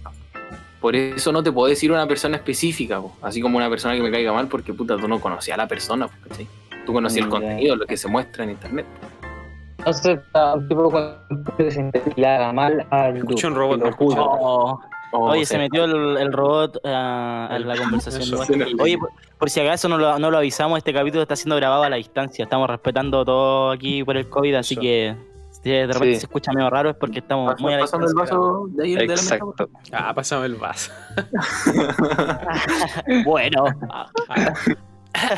Por 0.81 0.95
eso 0.95 1.31
no 1.31 1.41
te 1.43 1.51
puedo 1.51 1.69
decir 1.69 1.91
una 1.91 2.05
persona 2.07 2.36
específica, 2.36 2.99
po. 2.99 3.15
así 3.21 3.39
como 3.39 3.57
una 3.57 3.69
persona 3.69 3.93
que 3.95 4.01
me 4.01 4.11
caiga 4.11 4.34
mal, 4.34 4.47
porque 4.47 4.73
puta, 4.73 4.97
tú 4.97 5.07
no 5.07 5.21
conocías 5.21 5.55
a 5.55 5.61
la 5.61 5.67
persona. 5.67 6.09
Tú 6.86 6.91
conocías 6.91 7.23
el 7.23 7.27
Mm, 7.27 7.31
contenido, 7.31 7.75
lo 7.77 7.86
que 7.86 7.95
se 7.95 8.09
muestra 8.09 8.43
en 8.43 8.49
internet. 8.49 8.86
Entonces, 9.86 10.19
a 10.34 10.53
un 10.55 10.67
tipo 10.67 10.91
que 11.57 11.71
se 11.71 11.91
haga 12.25 12.53
mal 12.53 12.86
a 12.89 13.07
YouTube. 13.09 13.19
Escuché 13.21 13.47
un 13.47 13.55
robot, 13.55 13.79
lo 13.79 13.89
escuché. 13.89 14.15
juzga. 14.15 14.21
Oh, 14.23 14.79
O 15.15 15.29
Oye, 15.29 15.45
sea, 15.45 15.57
se 15.57 15.63
metió 15.63 15.84
el, 15.86 16.17
el 16.17 16.34
robot 16.34 16.79
ah, 16.86 17.49
en 17.51 17.67
la 17.67 17.75
conversación. 17.77 18.39
Oye, 18.79 18.97
por, 18.97 19.09
por 19.38 19.49
si 19.49 19.59
acaso 19.59 19.88
no 19.89 19.97
lo, 19.97 20.17
no 20.17 20.31
lo 20.31 20.38
avisamos, 20.38 20.77
este 20.79 20.93
capítulo 20.93 21.21
está 21.21 21.36
siendo 21.36 21.55
grabado 21.57 21.84
a 21.84 21.89
la 21.89 21.97
distancia. 21.97 22.43
Estamos 22.43 22.67
respetando 22.69 23.23
todo 23.25 23.71
aquí 23.71 24.03
por 24.03 24.17
el 24.17 24.27
COVID, 24.29 24.55
así 24.55 24.73
Eso. 24.73 24.81
que 24.81 25.15
si 25.51 25.69
de 25.69 25.86
repente 25.88 26.13
Sí. 26.15 26.19
se 26.21 26.25
escucha 26.25 26.51
medio 26.51 26.69
raro 26.69 26.89
es 26.89 26.95
porque 26.95 27.19
estamos 27.19 27.59
muy 27.61 27.73
a 27.73 27.77
la 27.77 27.81
pasando 27.84 28.07
el 28.07 28.13
vaso 28.15 28.65
de 28.69 28.84
ahí 28.86 28.95
de 28.95 29.01
la 29.01 29.07
mesa. 29.13 29.36
Exacto. 29.36 29.69
Ah, 29.91 30.13
pasamos 30.15 30.45
el 30.45 30.55
vaso. 30.55 30.91
Bueno, 33.25 33.65
Ah, 33.91 34.07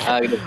Ah, 0.07 0.19
gracias. 0.21 0.41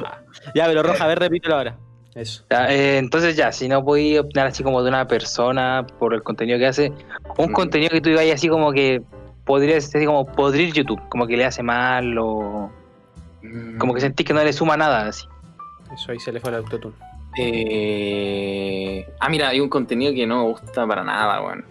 ya, 0.55 0.66
pero 0.66 0.82
Roja, 0.82 1.05
a 1.05 1.07
ver, 1.07 1.18
repítelo 1.18 1.57
ahora. 1.57 1.76
Eso. 2.21 2.45
Ya, 2.51 2.66
eh, 2.73 2.99
entonces 2.99 3.37
ya, 3.37 3.53
si 3.53 3.69
no 3.69 3.85
podía 3.85 4.21
opinar 4.21 4.47
así 4.49 4.62
como 4.62 4.83
de 4.83 4.89
una 4.89 5.07
persona 5.07 5.87
por 5.99 6.14
el 6.14 6.23
contenido 6.23 6.59
que 6.59 6.66
hace, 6.66 6.93
un 7.37 7.51
Mm. 7.51 7.53
contenido 7.53 7.91
que 7.91 8.01
tú 8.01 8.11
digas 8.11 8.27
así 8.35 8.49
como 8.49 8.73
que 8.73 9.03
podría 9.45 9.81
ser 9.81 9.99
así 9.99 10.07
como 10.07 10.27
podrir 10.27 10.73
YouTube, 10.73 11.01
como 11.09 11.27
que 11.27 11.37
le 11.37 11.45
hace 11.45 11.62
mal 11.62 12.16
o 12.19 12.71
como 13.79 13.95
que 13.95 14.01
sentís 14.01 14.27
que 14.27 14.35
no 14.35 14.43
le 14.45 14.53
suma 14.53 14.77
nada 14.77 15.07
así. 15.07 15.27
Eso 15.95 16.12
ahí 16.12 16.19
se 16.21 16.33
le 16.33 16.41
fue 16.41 16.51
el 16.51 16.57
autotune. 16.57 16.95
Eh... 17.37 19.07
Ah, 19.21 19.29
mira, 19.29 19.49
hay 19.49 19.61
un 19.61 19.69
contenido 19.69 20.12
que 20.12 20.27
no 20.27 20.45
me 20.45 20.51
gusta 20.51 20.87
para 20.87 21.03
nada, 21.05 21.43
weón. 21.43 21.64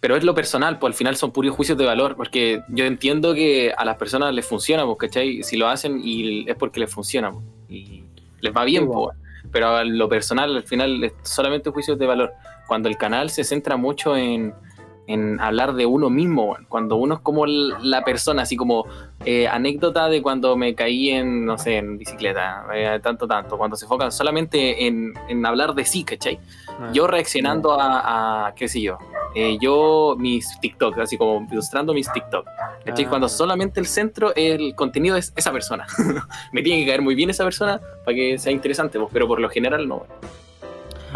Pero 0.00 0.14
es 0.16 0.22
lo 0.22 0.34
personal, 0.34 0.78
pues 0.78 0.92
al 0.92 0.94
final 0.94 1.16
son 1.16 1.32
puros 1.32 1.54
juicios 1.54 1.76
de 1.76 1.84
valor, 1.84 2.14
porque 2.16 2.62
yo 2.68 2.84
entiendo 2.84 3.34
que 3.34 3.72
a 3.76 3.84
las 3.84 3.96
personas 3.96 4.32
les 4.32 4.46
funciona, 4.46 4.84
pues, 4.86 4.96
¿cachai? 4.98 5.42
Si 5.42 5.56
lo 5.56 5.66
hacen 5.68 6.00
y 6.02 6.48
es 6.48 6.54
porque 6.56 6.78
les 6.80 6.90
funciona, 6.90 7.32
pues, 7.32 7.44
y 7.68 8.04
les 8.40 8.56
va 8.56 8.64
bien, 8.64 8.84
Sí, 8.84 8.90
pues, 8.92 9.16
pero 9.50 9.76
a 9.76 9.84
lo 9.84 10.08
personal 10.08 10.56
al 10.56 10.62
final 10.62 11.04
es 11.04 11.12
solamente 11.22 11.70
juicios 11.70 11.98
de 11.98 12.06
valor. 12.06 12.32
Cuando 12.66 12.88
el 12.88 12.96
canal 12.96 13.30
se 13.30 13.44
centra 13.44 13.76
mucho 13.76 14.16
en, 14.16 14.54
en 15.06 15.40
hablar 15.40 15.74
de 15.74 15.86
uno 15.86 16.10
mismo, 16.10 16.56
cuando 16.68 16.96
uno 16.96 17.14
es 17.14 17.20
como 17.20 17.46
la 17.46 18.04
persona, 18.04 18.42
así 18.42 18.56
como 18.56 18.86
eh, 19.24 19.48
anécdota 19.48 20.08
de 20.08 20.20
cuando 20.20 20.54
me 20.56 20.74
caí 20.74 21.08
en, 21.08 21.46
no 21.46 21.56
sé, 21.56 21.78
en 21.78 21.96
bicicleta, 21.96 22.66
eh, 22.74 23.00
tanto, 23.02 23.26
tanto, 23.26 23.56
cuando 23.56 23.74
se 23.74 23.86
enfocan 23.86 24.12
solamente 24.12 24.86
en, 24.86 25.14
en 25.28 25.46
hablar 25.46 25.74
de 25.74 25.86
sí, 25.86 26.04
¿cachai? 26.04 26.38
Ah, 26.68 26.90
Yo 26.92 27.06
reaccionando 27.06 27.72
a, 27.72 28.48
a, 28.48 28.54
qué 28.54 28.68
sé 28.68 28.82
yo, 28.82 28.98
eh, 29.40 29.58
yo 29.60 30.14
mis 30.18 30.58
TikTok, 30.60 30.98
así 30.98 31.16
como 31.16 31.46
ilustrando 31.50 31.94
mis 31.94 32.10
TikTok, 32.12 32.46
¿cachai? 32.84 33.04
Ah. 33.04 33.08
Cuando 33.08 33.28
solamente 33.28 33.78
el 33.80 33.86
centro, 33.86 34.32
el 34.34 34.74
contenido 34.74 35.16
es 35.16 35.32
esa 35.36 35.52
persona. 35.52 35.86
me 36.52 36.62
tiene 36.62 36.80
que 36.82 36.88
caer 36.90 37.02
muy 37.02 37.14
bien 37.14 37.30
esa 37.30 37.44
persona 37.44 37.80
para 38.04 38.14
que 38.14 38.38
sea 38.38 38.52
interesante, 38.52 38.98
pero 39.12 39.28
por 39.28 39.40
lo 39.40 39.48
general 39.48 39.86
no. 39.88 40.04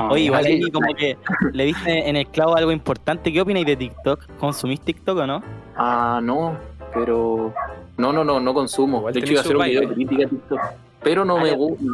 Oye, 0.08 0.22
igual 0.24 0.46
como 0.72 0.94
que 0.94 1.18
le 1.52 1.64
diste 1.66 2.08
en 2.08 2.16
el 2.16 2.26
clavo 2.28 2.56
algo 2.56 2.72
importante. 2.72 3.30
¿Qué 3.32 3.40
opináis 3.42 3.66
de 3.66 3.76
TikTok? 3.76 4.26
¿Consumís 4.38 4.80
TikTok 4.80 5.18
o 5.18 5.26
no? 5.26 5.42
Ah, 5.76 6.18
no, 6.22 6.56
pero 6.94 7.52
no, 7.98 8.12
no, 8.12 8.24
no, 8.24 8.40
no 8.40 8.54
consumo. 8.54 8.98
Igual 8.98 9.14
de 9.14 9.20
hecho, 9.20 9.32
iba 9.32 9.40
a 9.40 9.44
hacer 9.44 9.56
un 9.56 9.64
video 9.64 9.80
de 9.82 9.94
crítica 9.94 10.24
a 10.24 10.28
TikTok, 10.28 10.60
pero 11.02 11.24
no 11.26 11.36
Ah, 11.36 11.42
me 11.42 11.50
ya. 11.50 11.56
gusta. 11.56 11.84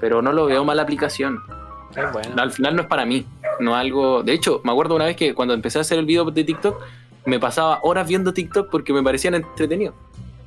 Pero 0.00 0.22
no 0.22 0.32
lo 0.32 0.46
veo 0.46 0.64
mala 0.64 0.82
aplicación. 0.82 1.40
qué 1.92 2.04
bueno. 2.12 2.40
Al 2.40 2.52
final 2.52 2.76
no 2.76 2.82
es 2.82 2.88
para 2.88 3.04
mí, 3.04 3.26
no 3.60 3.74
algo. 3.74 4.22
De 4.22 4.32
hecho, 4.32 4.60
me 4.64 4.72
acuerdo 4.72 4.94
una 4.96 5.04
vez 5.06 5.16
que 5.16 5.34
cuando 5.34 5.54
empecé 5.54 5.78
a 5.78 5.80
hacer 5.82 5.98
el 5.98 6.06
video 6.06 6.24
de 6.30 6.44
TikTok, 6.44 6.80
me 7.26 7.38
pasaba 7.38 7.80
horas 7.82 8.06
viendo 8.08 8.32
TikTok 8.32 8.70
porque 8.70 8.92
me 8.92 9.02
parecían 9.02 9.34
entretenidos. 9.34 9.94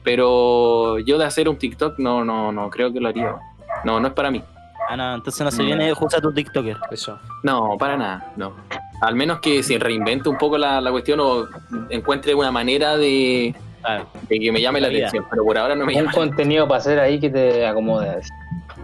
Pero 0.04 0.98
yo 1.00 1.18
de 1.18 1.26
hacer 1.26 1.48
un 1.48 1.58
TikTok 1.58 2.00
no, 2.00 2.26
no, 2.26 2.52
no 2.52 2.70
creo 2.70 2.92
que 2.92 3.00
lo 3.00 3.10
haría. 3.10 3.36
No, 3.84 4.00
no 4.00 4.08
es 4.08 4.14
para 4.14 4.32
mí. 4.32 4.44
Ah, 4.90 4.98
no, 4.98 5.16
entonces 5.16 5.42
no 5.44 5.52
se 5.52 5.64
viene 5.64 5.94
justo 5.94 6.18
a 6.18 6.22
tu 6.22 6.34
TikToker. 6.34 6.78
Eso. 6.92 7.20
No, 7.44 7.76
para 7.78 7.96
nada, 7.98 8.34
no. 8.36 8.54
Al 9.02 9.16
menos 9.16 9.40
que 9.40 9.64
se 9.64 9.78
reinvente 9.78 10.28
un 10.28 10.38
poco 10.38 10.58
la, 10.58 10.82
la 10.82 10.92
cuestión 10.92 11.20
o 11.22 11.48
encuentre 11.90 12.34
una 12.36 12.52
manera 12.52 12.98
de, 12.98 13.56
Claro. 13.82 14.08
de 14.28 14.40
que 14.40 14.52
me 14.52 14.60
llame 14.60 14.82
la 14.82 14.88
atención. 14.88 15.26
Pero 15.30 15.44
por 15.46 15.58
ahora 15.58 15.76
no 15.76 15.86
me 15.86 15.94
un 15.94 16.00
llama. 16.02 16.12
contenido 16.14 16.68
para 16.68 16.80
hacer 16.80 17.00
ahí 17.00 17.20
que 17.20 17.30
te 17.30 17.66
acomode. 17.66 18.22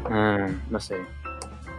Ah, 0.10 0.48
no 0.70 0.80
sé. 0.80 0.98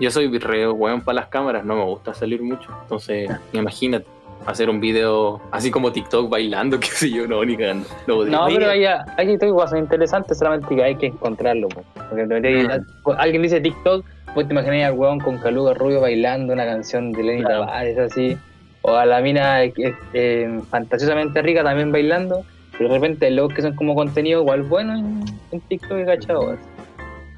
Yo 0.01 0.11
soy 0.11 0.29
re 0.39 0.69
weón 0.71 1.01
para 1.01 1.17
las 1.17 1.27
cámaras, 1.27 1.65
no 1.65 1.77
me 1.77 1.85
gusta 1.85 2.15
salir 2.15 2.43
mucho. 2.43 2.71
Entonces, 2.83 3.31
imagínate 3.53 4.07
hacer 4.47 4.71
un 4.71 4.81
video 4.81 5.41
así 5.51 5.71
como 5.71 5.91
TikTok 5.93 6.31
bailando, 6.31 6.79
qué 6.81 6.87
sé 6.87 7.11
yo, 7.11 7.27
no, 7.27 7.45
ni 7.45 7.57
cagando. 7.57 7.87
No 8.07 8.47
pero 8.47 8.71
hay, 8.71 8.85
hay 8.85 9.27
TikTok 9.27 9.49
igual 9.49 9.69
son 9.69 9.79
interesantes, 9.79 10.39
solamente 10.39 10.75
que 10.75 10.83
hay 10.85 10.95
que 10.97 11.07
encontrarlo. 11.07 11.69
po. 11.69 11.83
Porque 12.09 12.25
metes- 12.27 12.83
alguien 13.19 13.43
dice 13.43 13.61
TikTok, 13.61 14.05
pues 14.35 14.47
te 14.47 14.53
imaginas 14.55 14.85
al 14.93 14.99
weón 14.99 15.19
con 15.21 15.39
Caluga 15.39 15.75
Rubio 15.75 16.01
bailando 16.01 16.53
una 16.53 16.65
canción 16.65 17.13
de 17.13 17.23
Lenny 17.23 17.43
Claro. 17.43 17.67
Tavares 17.67 17.99
así. 17.99 18.37
O 18.83 18.95
a 18.95 19.05
la 19.05 19.21
mina 19.21 19.65
eh, 19.65 19.73
eh, 20.15 20.61
fantasiosamente 20.71 21.43
rica 21.43 21.65
también 21.65 21.91
bailando. 21.91 22.45
Pero 22.79 22.91
de 22.91 22.95
repente 23.01 23.29
los 23.33 23.53
que 23.53 23.61
son 23.63 23.75
como 23.75 23.97
contenido 23.97 24.41
igual 24.43 24.63
bueno 24.63 24.95
en, 24.95 25.25
en 25.51 25.61
TikTok, 25.63 26.07
¿cachado? 26.07 26.53
Así. 26.53 26.63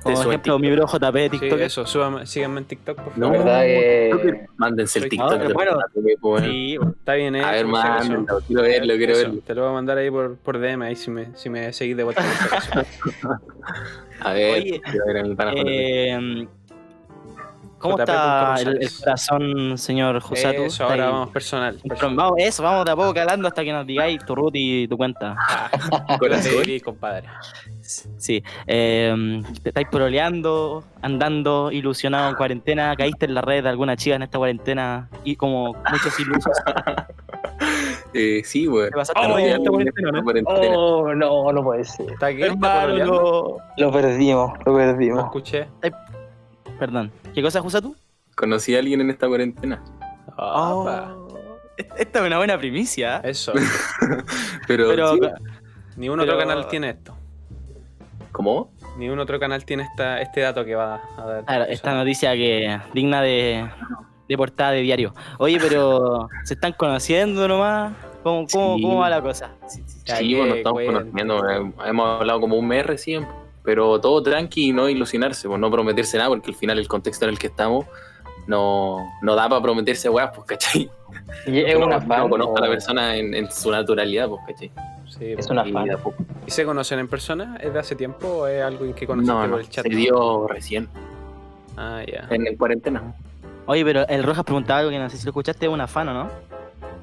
Como 0.02 0.22
en 0.22 0.28
ejemplo, 0.28 0.58
mi 0.58 0.70
bro 0.72 0.86
JP 0.86 1.12
de 1.14 1.30
Sí, 1.30 1.38
TikTok. 1.38 1.60
eso. 1.60 1.84
Súbame- 1.84 2.24
síganme 2.26 2.60
en 2.60 2.64
TikTok, 2.66 2.96
por 3.00 3.18
No, 3.18 3.26
favor. 3.28 3.44
verdad 3.44 3.62
que- 4.22 4.46
Mándense 4.56 4.98
el 5.00 5.08
TikTok. 5.08 5.32
Ah, 5.32 5.50
bueno. 5.52 5.78
pues, 6.20 6.44
Sí, 6.44 6.78
Está 6.98 7.14
bien, 7.14 7.36
eh. 7.36 7.42
A 7.44 7.50
ver, 7.52 7.66
por 7.66 7.76
acaso. 7.80 8.10
mándenlo, 8.12 8.40
quiero 8.46 8.62
verlo, 8.62 8.94
quiero 8.96 9.12
Eso, 9.12 9.22
verlo. 9.28 9.40
Te 9.46 9.54
lo 9.54 9.60
voy 9.62 9.70
a 9.70 9.74
mandar 9.74 9.98
ahí 9.98 10.10
por, 10.10 10.36
por 10.36 10.58
DM, 10.58 10.82
ahí 10.84 10.96
si 10.96 11.10
me, 11.10 11.28
si 11.36 11.50
me 11.50 11.72
seguís 11.72 11.96
de 11.96 12.04
vuelta. 12.04 12.22
por. 12.22 12.84
A 14.22 14.32
ver, 14.34 14.60
Oye, 14.60 14.82
quiero 14.84 15.06
ver 15.06 15.16
a 15.18 15.22
mi 15.22 15.34
pana 15.34 15.52
JP. 15.52 15.64
Eh, 15.66 16.46
¿Cómo 17.80 17.98
está 17.98 18.56
el, 18.60 18.78
corazón, 18.98 19.78
señor 19.78 20.20
Jusatu? 20.20 20.64
Eso, 20.64 20.66
¿Está 20.66 20.84
ahora 20.84 21.06
ahí? 21.06 21.12
vamos 21.12 21.30
personal. 21.30 21.80
personal. 21.88 22.16
Vamos, 22.16 22.34
eso, 22.38 22.62
vamos 22.62 22.84
de 22.84 22.92
a 22.92 22.96
poco 22.96 23.14
calando 23.14 23.48
hasta 23.48 23.64
que 23.64 23.72
nos 23.72 23.86
digáis 23.86 24.22
tu 24.24 24.34
root 24.34 24.52
y 24.54 24.86
tu 24.86 24.98
cuenta. 24.98 25.34
Corazón. 26.18 26.64
Sí, 26.64 26.80
compadre. 26.80 27.26
Sí. 27.80 28.44
Eh, 28.66 29.42
te 29.62 29.70
estáis 29.70 29.88
proleando, 29.90 30.84
andando, 31.00 31.72
ilusionado 31.72 32.28
en 32.28 32.36
cuarentena, 32.36 32.94
caíste 32.96 33.24
en 33.24 33.34
la 33.34 33.40
red 33.40 33.62
de 33.62 33.70
alguna 33.70 33.96
chica 33.96 34.16
en 34.16 34.22
esta 34.22 34.36
cuarentena 34.36 35.08
y 35.24 35.36
como 35.36 35.74
muchos 35.90 36.20
ilusos. 36.20 36.52
Eh, 38.12 38.42
sí, 38.44 38.66
weón. 38.66 38.90
¿Te 38.90 38.96
pasaste 38.96 39.20
Oh, 39.20 39.28
no? 39.28 40.42
Oh, 40.46 41.14
no, 41.14 41.52
no 41.52 41.62
puede 41.62 41.84
ser. 41.84 42.10
¿Está 42.10 42.26
aquí? 42.26 42.42
¿Está 42.42 42.84
Hermano, 42.84 43.04
no. 43.04 43.56
Lo 43.76 43.92
perdimos, 43.92 44.58
lo 44.64 44.74
perdimos. 44.74 45.24
escuché. 45.24 45.68
Perdón. 46.80 47.12
¿Qué 47.34 47.42
cosa 47.42 47.62
usa 47.62 47.80
tú? 47.80 47.94
Conocí 48.34 48.74
a 48.74 48.80
alguien 48.80 49.00
en 49.02 49.10
esta 49.10 49.28
cuarentena. 49.28 49.80
Opa. 50.36 51.14
Esta 51.96 52.18
es 52.20 52.26
una 52.26 52.38
buena 52.38 52.58
primicia. 52.58 53.18
Eso. 53.18 53.52
Pero, 54.66 54.88
Pero, 54.88 55.14
sí. 55.14 55.20
Ni 55.96 56.08
un 56.08 56.18
otro 56.20 56.36
canal 56.38 56.66
tiene 56.68 56.90
esto. 56.90 57.14
¿Cómo? 58.32 58.72
Ni 58.96 59.08
un 59.08 59.18
otro 59.18 59.38
canal 59.38 59.64
tiene 59.64 59.82
esta, 59.84 60.20
este 60.20 60.40
dato 60.40 60.64
que 60.64 60.74
va 60.74 61.00
a 61.16 61.24
dar. 61.26 61.44
claro, 61.44 61.64
esta 61.64 61.94
noticia 61.94 62.32
que 62.32 62.80
digna 62.94 63.22
de, 63.22 63.68
de 64.28 64.36
portada 64.36 64.72
de 64.72 64.80
diario. 64.82 65.14
Oye, 65.38 65.58
pero 65.60 66.28
¿se 66.44 66.54
están 66.54 66.72
conociendo 66.72 67.46
nomás? 67.48 67.92
¿Cómo, 68.22 68.46
cómo, 68.50 68.76
Sí. 68.76 68.82
cómo 68.82 68.98
va 68.98 69.10
la 69.10 69.20
cosa? 69.22 69.50
Sí, 69.66 70.34
bueno, 70.34 70.54
estamos 70.54 70.82
cuenten. 70.82 71.10
conociendo. 71.28 71.84
Hemos 71.84 72.20
hablado 72.20 72.40
como 72.40 72.56
un 72.56 72.66
mes 72.68 72.84
recién. 72.86 73.26
Pero 73.62 74.00
todo 74.00 74.22
tranqui 74.22 74.68
y 74.68 74.72
no 74.72 74.88
ilusionarse, 74.88 75.46
pues 75.48 75.60
no 75.60 75.70
prometerse 75.70 76.16
nada, 76.16 76.30
porque 76.30 76.50
al 76.50 76.56
final 76.56 76.78
el 76.78 76.88
contexto 76.88 77.26
en 77.26 77.32
el 77.32 77.38
que 77.38 77.48
estamos 77.48 77.84
no, 78.46 79.06
no 79.22 79.34
da 79.34 79.48
para 79.48 79.60
prometerse 79.62 80.08
weas, 80.08 80.30
pues, 80.34 80.46
¿cachai? 80.46 80.90
Y 81.46 81.58
es 81.60 81.78
no, 81.78 81.86
una 81.86 81.98
no 81.98 82.06
fan. 82.06 82.28
conozco 82.28 82.56
a 82.58 82.60
la 82.62 82.68
persona 82.68 83.16
en, 83.16 83.34
en 83.34 83.50
su 83.50 83.70
naturalidad, 83.70 84.28
pues, 84.28 84.40
¿cachai? 84.46 84.70
Sí, 85.08 85.32
Es 85.36 85.48
una 85.50 85.66
Y 85.68 85.72
fan. 85.72 85.88
¿Y 86.46 86.50
se 86.50 86.64
conocen 86.64 87.00
en 87.00 87.08
persona? 87.08 87.58
¿Es 87.60 87.72
de 87.72 87.78
hace 87.80 87.96
tiempo 87.96 88.26
o 88.28 88.46
es 88.46 88.62
algo 88.62 88.84
en 88.84 88.94
que 88.94 89.06
conociste 89.06 89.32
No, 89.34 89.40
por 89.40 89.48
no, 89.50 89.58
el 89.58 89.68
chat? 89.68 89.82
se 89.84 89.90
dio 89.90 90.46
recién, 90.48 90.88
Ah, 91.76 92.02
ya. 92.06 92.26
en 92.30 92.46
el 92.46 92.56
cuarentena. 92.56 93.14
Oye, 93.66 93.84
pero 93.84 94.06
el 94.08 94.22
Rojas 94.22 94.44
preguntaba 94.44 94.80
algo 94.80 94.90
que 94.90 94.98
no 94.98 95.10
sé 95.10 95.16
si 95.16 95.24
lo 95.24 95.30
escuchaste, 95.30 95.66
es 95.66 95.72
una 95.72 95.86
fan 95.86 96.08
o 96.08 96.14
no? 96.14 96.28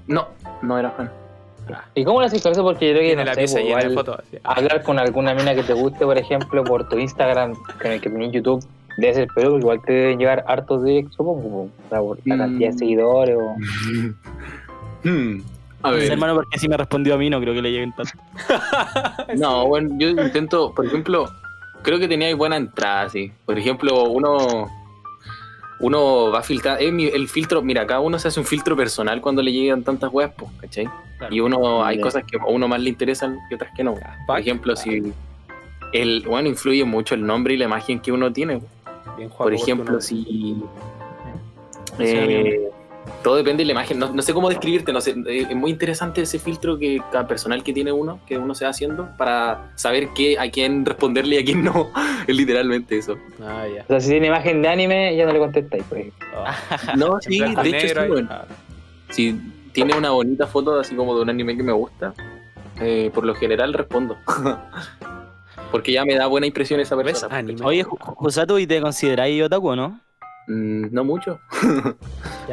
No, 0.07 0.27
no 0.61 0.77
era 0.79 0.91
fan. 0.91 1.11
¿Y 1.95 2.03
cómo 2.03 2.19
lo 2.19 2.25
haces 2.27 2.45
eso? 2.45 2.63
Porque 2.63 2.87
yo 2.89 2.95
creo 2.95 3.09
que 3.09 3.15
no 3.15 3.23
la 3.25 3.33
sé, 3.33 3.41
pues, 3.41 3.53
llena 3.55 3.77
de 3.79 3.89
igual 3.89 3.93
fotos. 3.93 4.19
así. 4.19 4.37
hablar 4.43 4.83
con 4.83 4.99
alguna 4.99 5.33
mina 5.33 5.53
que 5.55 5.63
te 5.63 5.73
guste, 5.73 6.05
por 6.05 6.17
ejemplo, 6.17 6.63
por 6.63 6.87
tu 6.89 6.97
Instagram, 6.97 7.53
con 7.81 7.91
el 7.91 8.01
que 8.01 8.09
tenés 8.09 8.31
YouTube, 8.31 8.65
debe 8.97 9.13
ser 9.13 9.27
peor, 9.35 9.49
porque 9.51 9.61
igual 9.61 9.81
te 9.85 9.93
deben 9.93 10.19
llegar 10.19 10.43
hartos 10.47 10.83
directos, 10.83 11.15
supongo, 11.15 11.69
sea, 11.89 11.99
por 11.99 12.17
la 12.25 12.35
Mm. 12.35 12.39
cantidad 12.39 12.71
de 12.71 12.77
seguidores 12.77 13.37
o... 13.39 13.55
Hmm, 15.03 15.41
A 15.83 15.91
ver, 15.91 16.11
hermano, 16.11 16.33
porque 16.35 16.57
si 16.57 16.67
me 16.67 16.75
respondió 16.75 17.13
a 17.13 17.17
mí, 17.17 17.29
no 17.29 17.39
creo 17.39 17.53
que 17.53 17.61
le 17.61 17.71
lleguen 17.71 17.93
tanto. 17.93 18.11
no, 19.37 19.67
bueno, 19.67 19.89
yo 19.99 20.09
intento, 20.09 20.73
por 20.73 20.85
ejemplo, 20.87 21.29
creo 21.83 21.99
que 21.99 22.07
tenía 22.07 22.35
buena 22.35 22.57
entrada, 22.57 23.07
sí. 23.09 23.31
Por 23.45 23.57
ejemplo, 23.57 24.05
uno 24.09 24.67
uno 25.79 26.31
va 26.31 26.39
a 26.39 26.43
filtrar, 26.43 26.81
el 26.81 27.27
filtro, 27.27 27.61
mira, 27.61 27.85
cada 27.85 27.99
uno 27.99 28.17
se 28.17 28.27
hace 28.27 28.39
un 28.39 28.45
filtro 28.45 28.75
personal 28.75 29.21
cuando 29.21 29.41
le 29.41 29.51
llegan 29.51 29.83
tantas 29.83 30.11
webs, 30.11 30.33
pues, 30.37 30.51
¿cachai? 30.59 30.89
Claro. 31.17 31.33
Y 31.33 31.39
uno, 31.39 31.83
hay 31.83 31.99
cosas 31.99 32.23
que 32.23 32.37
a 32.37 32.45
uno 32.45 32.67
más 32.67 32.79
le 32.79 32.89
interesan 32.89 33.37
y 33.49 33.55
otras 33.55 33.71
que 33.75 33.83
no. 33.83 33.95
Ya, 33.95 34.17
Por 34.25 34.39
ejemplo, 34.39 34.75
si 34.75 35.13
el, 35.93 36.23
bueno, 36.27 36.49
influye 36.49 36.83
mucho 36.83 37.15
el 37.15 37.25
nombre 37.25 37.53
y 37.53 37.57
la 37.57 37.65
imagen 37.65 37.99
que 37.99 38.11
uno 38.11 38.31
tiene. 38.31 38.61
Bien 39.17 39.29
Por 39.29 39.53
ejemplo, 39.53 39.99
si 40.01 40.63
eh, 41.99 42.69
todo 43.23 43.35
depende 43.35 43.61
de 43.61 43.65
la 43.65 43.71
imagen, 43.73 43.99
no, 43.99 44.13
no 44.13 44.21
sé 44.21 44.33
cómo 44.33 44.49
describirte, 44.49 44.93
no 44.93 45.01
sé, 45.01 45.11
eh, 45.27 45.47
es 45.49 45.55
muy 45.55 45.71
interesante 45.71 46.21
ese 46.21 46.39
filtro 46.39 46.77
que 46.77 47.01
cada 47.11 47.27
personal 47.27 47.63
que 47.63 47.73
tiene 47.73 47.91
uno, 47.91 48.19
que 48.25 48.37
uno 48.37 48.55
se 48.55 48.65
va 48.65 48.71
haciendo 48.71 49.09
para 49.17 49.71
saber 49.75 50.09
qué, 50.15 50.39
a 50.39 50.49
quién 50.49 50.85
responderle 50.85 51.35
y 51.35 51.39
a 51.39 51.45
quién 51.45 51.63
no. 51.63 51.91
es 52.27 52.35
literalmente 52.35 52.97
eso. 52.97 53.17
Ah, 53.41 53.65
ya. 53.67 53.83
O 53.83 53.87
sea, 53.87 53.99
si 53.99 54.09
tiene 54.09 54.27
imagen 54.27 54.61
de 54.61 54.67
anime, 54.69 55.15
ya 55.15 55.25
no 55.25 55.33
le 55.33 55.39
contestáis, 55.39 55.83
por 55.83 55.97
ejemplo. 55.97 56.27
Ah, 56.45 56.57
No, 56.95 57.17
sí, 57.21 57.39
de 57.39 57.69
hecho, 57.69 58.01
sí, 58.01 58.07
bueno. 58.07 58.27
Ah, 58.31 58.45
si 59.09 59.39
tiene 59.71 59.95
una 59.95 60.11
bonita 60.11 60.47
foto 60.47 60.79
así 60.79 60.95
como 60.95 61.15
de 61.15 61.21
un 61.21 61.29
anime 61.29 61.55
que 61.55 61.63
me 61.63 61.71
gusta, 61.73 62.13
eh, 62.81 63.11
por 63.13 63.25
lo 63.25 63.35
general 63.35 63.73
respondo. 63.73 64.17
Porque 65.71 65.91
ya 65.91 66.05
me 66.05 66.15
da 66.15 66.27
buena 66.27 66.47
impresión 66.47 66.79
esa 66.79 66.95
persona. 66.95 67.35
Anime. 67.35 67.59
Oye, 67.63 67.83
Jusato, 67.83 68.57
¿y 68.57 68.65
te 68.65 68.79
consideráis 68.79 69.43
otaku 69.43 69.69
o 69.69 69.75
no? 69.75 69.99
Mm, 70.47 70.87
no 70.93 71.03
mucho. 71.03 71.39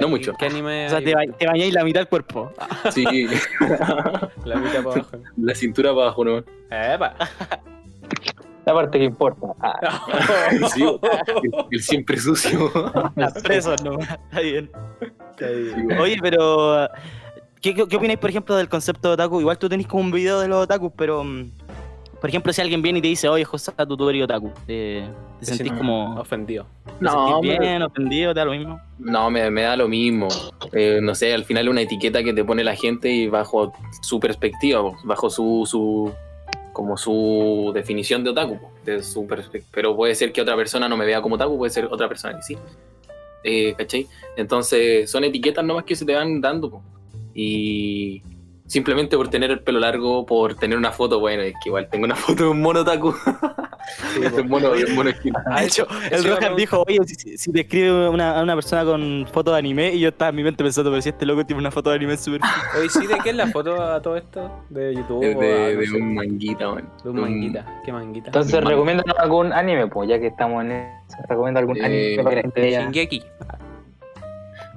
No 0.01 0.09
¿y 0.09 0.11
mucho. 0.11 0.33
¿Qué 0.37 0.47
anime 0.47 0.87
O 0.87 0.91
sea, 0.91 1.01
te, 1.01 1.15
ba- 1.15 1.23
te 1.39 1.47
bañáis 1.47 1.73
la 1.73 1.85
mitad 1.85 2.01
del 2.01 2.09
cuerpo. 2.09 2.53
Sí, 2.91 3.05
La 4.45 4.57
mitad 4.57 4.83
para 4.83 4.97
abajo. 5.01 5.17
la 5.37 5.55
cintura 5.55 5.91
para 5.91 6.03
abajo, 6.07 6.25
¿no? 6.25 6.39
Epa. 6.71 7.15
La 8.67 8.73
parte 8.73 8.99
que 8.99 9.05
importa. 9.05 9.47
Ah, 9.61 10.01
Sí, 10.75 10.83
el, 10.83 11.51
el 11.71 11.83
siempre 11.83 12.17
sucio. 12.19 12.73
Las 13.15 13.35
presas, 13.43 13.85
no. 13.85 13.99
Está 14.01 14.41
bien. 14.41 14.71
Está 15.31 15.47
ahí. 15.47 15.73
Oye, 16.01 16.17
pero. 16.21 16.89
¿Qué, 17.61 17.75
qué, 17.75 17.87
qué 17.87 17.97
opináis, 17.97 18.19
por 18.19 18.31
ejemplo, 18.31 18.57
del 18.57 18.69
concepto 18.69 19.09
de 19.09 19.15
otaku? 19.15 19.41
Igual 19.41 19.59
tú 19.59 19.69
tenés 19.69 19.87
como 19.87 20.03
un 20.03 20.11
video 20.11 20.41
de 20.41 20.49
los 20.49 20.65
otakus, 20.65 20.93
pero. 20.97 21.23
Por 22.25 22.31
ejemplo, 22.31 22.55
si 22.55 22.63
alguien 22.63 22.81
viene 22.81 23.01
y 23.01 23.03
te 23.03 23.09
dice, 23.09 23.29
oye, 23.29 23.45
José, 23.45 23.71
tú, 23.87 23.99
tú 23.99 24.09
eres 24.09 24.25
otaku, 24.25 24.51
¿te, 24.67 25.03
te 25.41 25.45
sentís 25.45 25.67
siento 25.67 25.77
como. 25.77 26.19
Ofendido. 26.19 26.65
¿Te 26.87 26.93
No, 27.05 27.11
sentís 27.27 27.51
me- 27.51 27.59
bien, 27.59 27.83
ofendido, 27.83 28.33
te 28.33 28.41
da 28.41 28.47
lo 28.47 28.53
mismo? 28.53 28.81
No, 28.99 29.31
me, 29.31 29.51
me 29.51 29.61
da 29.61 29.77
lo 29.77 29.87
mismo. 29.89 30.29
Eh, 30.73 31.01
no 31.03 31.15
sé, 31.15 31.35
al 31.35 31.45
final 31.45 31.69
una 31.69 31.83
etiqueta 31.83 32.25
que 32.25 32.33
te 32.33 32.43
pone 32.43 32.65
la 32.65 32.75
gente 32.77 33.11
y 33.13 33.29
bajo 33.29 33.75
su 34.01 34.19
perspectiva, 34.21 34.81
bajo 35.05 35.29
su, 35.29 35.65
su 35.71 36.15
como 36.73 36.97
su 36.97 37.73
definición 37.75 38.25
de 38.25 38.31
otaku, 38.31 38.59
de 38.87 39.03
su 39.03 39.29
pero 39.71 39.95
puede 39.95 40.15
ser 40.15 40.33
que 40.33 40.41
otra 40.41 40.57
persona 40.57 40.89
no 40.89 40.97
me 40.97 41.05
vea 41.05 41.21
como 41.21 41.35
otaku, 41.35 41.59
puede 41.59 41.73
ser 41.73 41.85
otra 41.91 42.09
persona 42.09 42.37
que 42.37 42.43
sí. 42.43 42.57
Eh, 43.45 43.75
¿Cachai? 43.77 44.07
Entonces 44.39 45.11
son 45.11 45.25
etiquetas 45.25 45.63
nomás 45.63 45.85
que 45.85 45.95
se 45.95 46.07
te 46.07 46.15
van 46.15 46.41
dando. 46.41 46.71
po. 46.71 46.83
Y 47.35 48.23
simplemente 48.67 49.17
por 49.17 49.29
tener 49.29 49.51
el 49.51 49.61
pelo 49.61 49.79
largo, 49.81 50.25
por 50.27 50.55
tener 50.55 50.79
una 50.79 50.91
foto, 50.93 51.21
bueno, 51.21 51.43
es 51.43 51.53
que 51.63 51.69
igual 51.69 51.89
tengo 51.91 52.05
una 52.05 52.17
foto 52.17 52.45
de 52.45 52.49
un 52.51 52.61
mono 52.63 52.83
un 54.43 54.49
mono, 54.49 54.71
de 54.71 54.85
un 54.87 54.95
mono. 54.95 55.11
De 55.59 55.65
hecho, 55.67 55.87
el 56.11 56.25
era- 56.27 56.55
dijo, 56.55 56.83
oye, 56.87 56.99
si, 57.07 57.15
si- 57.17 57.37
si 57.37 57.53
te 57.53 57.61
escribe 57.61 58.09
una, 58.09 58.39
a 58.39 58.43
una 58.43 58.55
persona 58.55 58.83
con 58.85 59.27
foto 59.31 59.53
de 59.53 59.59
anime, 59.59 59.93
y 59.93 60.01
yo 60.01 60.09
estaba 60.09 60.31
en 60.31 60.37
mi 60.37 60.43
mente 60.43 60.65
pensando, 60.65 60.91
pero 60.91 61.03
si 61.03 61.11
este 61.11 61.27
loco 61.27 61.45
tiene 61.45 61.61
una 61.61 61.71
foto 61.71 61.91
de 61.91 61.97
anime 61.97 62.17
perfil. 62.31 62.41
Oye, 62.79 62.89
¿sí 62.89 63.07
de 63.07 63.19
qué 63.23 63.31
es 63.31 63.37
la 63.37 63.49
foto 63.49 63.83
a 63.83 64.01
todo 64.01 64.17
esto? 64.17 64.51
¿De 64.71 64.95
YouTube? 64.95 65.23
Es 65.23 65.37
o 65.37 65.41
de, 65.41 65.53
a- 65.53 65.75
no 65.75 65.81
de 65.81 65.87
sé, 65.87 65.97
un 65.97 66.15
manguita, 66.15 66.69
man. 66.71 66.89
de 67.03 67.11
un 67.11 67.21
manguita. 67.21 67.83
¿Qué 67.85 67.93
manguita? 67.93 68.27
Entonces, 68.29 68.55
Hermano. 68.55 68.71
recomiéndanos 68.77 69.19
algún 69.19 69.53
anime, 69.53 69.87
pues, 69.89 70.09
ya 70.09 70.19
que 70.19 70.29
estamos 70.29 70.65
en 70.65 70.73
eso. 70.73 71.19
Recomienda 71.29 71.61
algún 71.61 71.77
Eh, 71.77 72.17
anime. 72.19 72.71
Shingeki. 72.71 73.23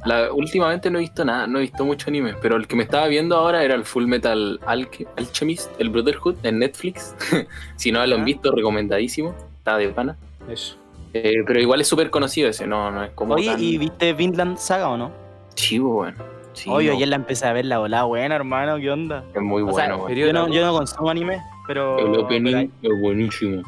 La, 0.08 0.32
últimamente 0.32 0.90
no 0.90 1.00
he 1.00 1.02
visto 1.02 1.26
nada, 1.26 1.48
no 1.48 1.58
he 1.58 1.62
visto 1.62 1.84
mucho 1.84 2.10
anime, 2.10 2.34
pero 2.42 2.56
el 2.56 2.66
que 2.68 2.76
me 2.76 2.84
estaba 2.84 3.08
viendo 3.08 3.36
ahora 3.36 3.64
era 3.64 3.76
el 3.76 3.84
Full 3.84 4.06
Metal 4.06 4.60
Alche- 4.66 5.08
Alchemist, 5.18 5.70
el 5.80 5.90
Brotherhood 5.90 6.36
en 6.44 6.60
Netflix. 6.60 7.14
si 7.76 7.92
no 7.92 8.06
lo 8.06 8.16
han 8.16 8.24
visto, 8.26 8.52
recomendadísimo. 8.52 9.36
Está 9.58 9.78
de 9.78 9.90
pana. 9.90 10.18
Eso. 10.50 10.78
Eh, 11.14 11.44
pero 11.46 11.60
igual 11.60 11.82
es 11.82 11.88
súper 11.88 12.10
conocido 12.10 12.48
ese, 12.50 12.68
no, 12.68 12.90
no 12.92 13.04
es 13.04 13.12
como. 13.12 13.36
Oye, 13.36 13.52
tan 13.52 13.60
¿y 13.62 13.78
viste 13.78 14.14
Vinland 14.14 14.58
Saga 14.58 14.90
o 14.90 14.98
no? 14.98 15.12
chivo, 15.56 15.94
bueno. 15.94 16.18
Sí, 16.54 16.70
Oye, 16.72 16.90
no, 16.90 16.96
ayer 16.96 17.08
la 17.08 17.16
empecé 17.18 17.46
a 17.46 17.54
ver 17.54 17.66
la 17.66 17.80
volada 17.80 18.04
buena, 18.04 18.36
hermano, 18.36 18.78
¿qué 18.78 18.90
onda? 18.90 19.24
es 19.34 19.42
muy 19.42 19.62
o 19.62 19.66
sea, 19.74 19.90
bueno, 19.90 20.06
weón. 20.06 20.18
Yo 20.18 20.34
no, 20.34 20.48
yo 20.48 20.66
no 20.66 20.74
consumo 20.74 21.10
anime, 21.10 21.42
pero, 21.68 22.00
El 22.00 22.20
opening 22.20 22.70
pero 22.82 22.96
es 22.96 23.02
buenísimo. 23.02 23.62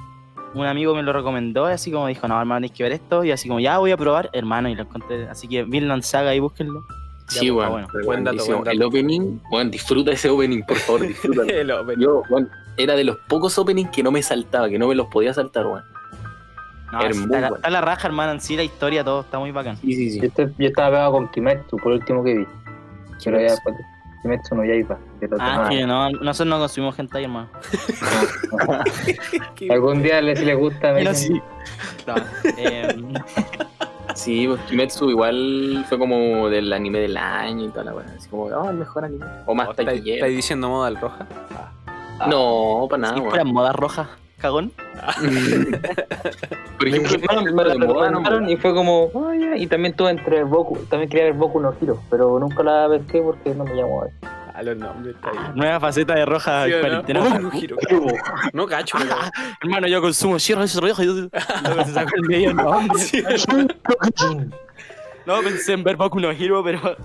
Un 0.53 0.65
amigo 0.65 0.95
me 0.95 1.03
lo 1.03 1.13
recomendó, 1.13 1.65
así 1.65 1.91
como 1.91 2.07
dijo, 2.07 2.27
no, 2.27 2.39
hermano, 2.39 2.61
tienes 2.61 2.77
que 2.77 2.83
ver 2.83 2.91
esto, 2.93 3.23
y 3.23 3.31
así 3.31 3.47
como, 3.47 3.59
ya 3.59 3.77
voy 3.77 3.91
a 3.91 3.97
probar, 3.97 4.29
hermano, 4.33 4.69
y 4.69 4.75
lo 4.75 4.83
encontré. 4.83 5.27
Así 5.29 5.47
que 5.47 5.63
Vinland 5.63 6.03
Saga, 6.03 6.31
ahí 6.31 6.39
búsquenlo. 6.39 6.83
Sí, 7.27 7.45
Ya, 7.47 7.51
bueno. 7.53 7.69
bueno. 7.71 7.87
Buen 8.05 8.23
dato, 8.23 8.45
buen 8.45 8.57
dato. 8.63 8.71
El 8.71 8.83
opening, 8.83 9.37
bueno, 9.51 9.69
disfruta 9.69 10.11
ese 10.11 10.29
opening, 10.29 10.63
por 10.63 10.77
favor, 10.77 11.01
disfrútalo. 11.07 11.47
El 11.49 11.71
opening. 11.71 12.03
Yo, 12.03 12.23
bueno, 12.29 12.47
era 12.77 12.95
de 12.95 13.03
los 13.03 13.17
pocos 13.27 13.57
openings 13.59 13.91
que 13.91 14.01
no 14.01 14.11
me 14.11 14.23
saltaba, 14.23 14.67
que 14.69 14.79
no 14.79 14.87
me 14.87 14.95
los 14.95 15.07
podía 15.07 15.33
saltar, 15.33 15.67
weón. 15.67 15.83
No, 16.91 17.01
está, 17.01 17.27
la- 17.27 17.39
bueno. 17.49 17.55
está 17.57 17.69
la 17.69 17.81
raja, 17.81 18.07
hermano, 18.07 18.31
en 18.31 18.41
sí, 18.41 18.55
la 18.55 18.63
historia, 18.63 19.03
todo 19.03 19.21
está 19.21 19.37
muy 19.37 19.51
bacán. 19.51 19.77
Sí, 19.77 19.93
sí, 19.93 20.11
sí. 20.11 20.19
Yo, 20.21 20.25
estoy- 20.27 20.51
yo 20.57 20.67
estaba 20.69 20.89
pegado 20.89 21.11
con 21.11 21.27
Kimetsu, 21.29 21.77
por 21.77 21.91
el 21.93 21.99
último 21.99 22.23
que 22.23 22.33
vi. 22.39 22.45
Pero 23.23 23.39
ya, 23.39 23.53
pues, 23.63 23.75
Kimetsu 24.21 24.55
no 24.55 24.63
Yaiba. 24.65 24.97
Ah, 25.39 25.51
demás. 25.53 25.69
que 25.69 25.85
no, 25.85 26.09
nosotros 26.11 26.47
no 26.47 26.59
consumimos 26.59 26.99
hentai, 26.99 27.23
hermano. 27.23 27.49
Algún 29.69 30.01
día 30.03 30.21
le- 30.21 30.35
si 30.35 30.45
les 30.45 30.57
gusta, 30.57 30.91
me 30.93 30.99
Pero 30.99 31.13
sí. 31.13 31.41
No, 32.07 32.15
eh, 32.57 32.95
Sí, 34.15 34.47
pues 34.47 34.59
Kimetsu 34.63 35.09
igual 35.11 35.85
fue 35.87 35.97
como 35.99 36.49
del 36.49 36.73
anime 36.73 36.99
del 36.99 37.15
año 37.15 37.65
y 37.65 37.69
toda 37.69 37.85
la 37.85 37.93
weá. 37.93 38.05
Así 38.17 38.27
como, 38.29 38.43
oh, 38.45 38.69
el 38.69 38.77
mejor 38.77 39.05
anime. 39.05 39.25
O 39.45 39.53
más 39.55 39.69
¿Estáis 39.69 39.87
taquillero. 39.87 40.15
estáis 40.15 40.35
diciendo 40.35 40.67
moda 40.69 40.87
al 40.87 40.97
roja? 40.99 41.27
No, 42.27 42.87
para 42.89 43.01
nada, 43.01 43.15
weón. 43.17 43.29
fuera 43.29 43.43
moda 43.45 43.71
roja, 43.71 44.09
cagón. 44.39 44.71
Por 46.77 46.87
ejemplo, 46.87 47.15
Hermano, 47.21 47.53
me 47.53 47.63
recomendaron 47.63 48.49
y 48.49 48.57
fue 48.57 48.73
como, 48.73 49.11
"Ah, 49.15 49.33
ya", 49.39 49.57
y 49.57 49.67
también 49.67 49.93
tuve 49.95 50.11
entre 50.11 50.43
Boku, 50.43 50.77
también 50.89 51.09
quería 51.09 51.25
ver 51.25 51.33
Boku 51.33 51.59
no 51.59 51.73
Hero, 51.81 52.01
pero 52.09 52.39
nunca 52.39 52.63
la 52.63 52.87
pesqué 52.89 53.21
porque 53.21 53.53
no 53.53 53.65
me 53.65 53.75
llamó 53.75 54.01
a 54.01 54.05
ver. 54.05 54.13
A 54.55 54.63
los 54.63 54.75
nombres, 54.77 55.15
está 55.15 55.31
bien. 55.31 55.43
Nueva 55.55 55.79
faceta 55.79 56.15
de 56.15 56.25
roja 56.25 56.65
¿Sí 56.65 56.73
o 56.73 57.13
no? 57.13 57.47
Oh, 57.47 57.51
giro. 57.51 57.77
Cacho, 58.67 58.97
pero- 58.97 59.15
Hermano, 59.61 59.87
yo 59.87 60.01
consumo 60.01 60.37
Shiro, 60.37 60.61
eso 60.63 60.81
rojo, 60.81 61.01
yo 61.03 61.13
se 61.85 61.93
sacó 61.93 62.11
el 62.15 62.23
medio 62.27 62.53
nombre. 62.53 63.01
No, 65.29 65.41
pensé 65.43 65.73
en 65.73 65.83
ver 65.83 65.95
Boku 65.95 66.19
no 66.19 66.31
Hero, 66.31 66.63
pero. 66.63 66.79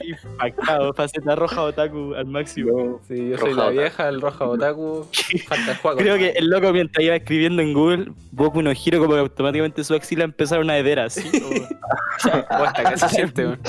Impactado, 0.00 0.92
faceta 0.94 1.34
roja 1.34 1.62
otaku 1.62 2.14
al 2.14 2.26
máximo. 2.26 3.00
Sí, 3.08 3.30
yo 3.30 3.38
soy 3.38 3.52
la 3.54 3.62
otaku. 3.64 3.78
vieja, 3.80 4.08
el 4.08 4.20
roja 4.20 4.44
otaku. 4.44 5.06
Falta 5.48 5.72
el 5.72 5.76
juego. 5.78 5.98
Creo 5.98 6.16
que 6.18 6.28
el 6.30 6.48
loco 6.48 6.72
mientras 6.72 7.04
iba 7.04 7.16
escribiendo 7.16 7.60
en 7.60 7.72
Google 7.72 8.12
Boku 8.30 8.62
no 8.62 8.70
Hero, 8.70 9.00
como 9.00 9.14
que 9.14 9.20
automáticamente 9.20 9.82
su 9.82 9.92
axila 9.94 10.22
empezaron 10.22 10.70
a 10.70 10.78
hedera 10.78 11.06
así. 11.06 11.28
como- 11.40 12.46
Cuesta 12.58 12.90
que 12.90 12.96
se 12.96 13.08
siente, 13.08 13.44
weón. 13.46 13.60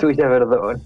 Chucha, 0.00 0.28
perdón. 0.28 0.82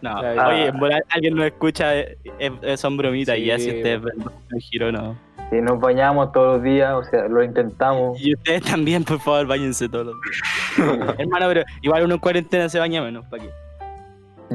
No, 0.00 0.22
ya. 0.22 0.48
oye, 0.48 0.72
alguien 1.10 1.34
nos 1.34 1.44
escucha, 1.44 1.94
eh, 1.98 2.16
eh, 2.38 2.76
son 2.78 2.96
bromitas 2.96 3.36
y 3.36 3.40
Sí, 3.42 3.46
ya 3.48 3.58
si 3.58 3.66
ustedes 3.68 4.00
bueno. 4.00 4.32
ven 4.48 4.60
Boku 4.60 4.92
no 4.92 5.16
Si 5.50 5.60
nos 5.60 5.80
bañamos 5.80 6.32
todos 6.32 6.56
los 6.56 6.62
días, 6.62 6.92
o 6.94 7.04
sea, 7.04 7.26
lo 7.28 7.42
intentamos. 7.42 8.20
Y 8.20 8.34
ustedes 8.34 8.62
también, 8.62 9.04
por 9.04 9.18
favor, 9.18 9.46
bañense 9.46 9.88
todos 9.88 10.06
los 10.06 10.14
días. 10.22 11.14
Hermano, 11.18 11.46
pero 11.48 11.62
igual 11.82 12.04
uno 12.04 12.14
en 12.14 12.20
cuarentena 12.20 12.68
se 12.68 12.78
baña 12.78 13.02
menos, 13.02 13.26
¿para 13.26 13.42
qué? 13.42 13.50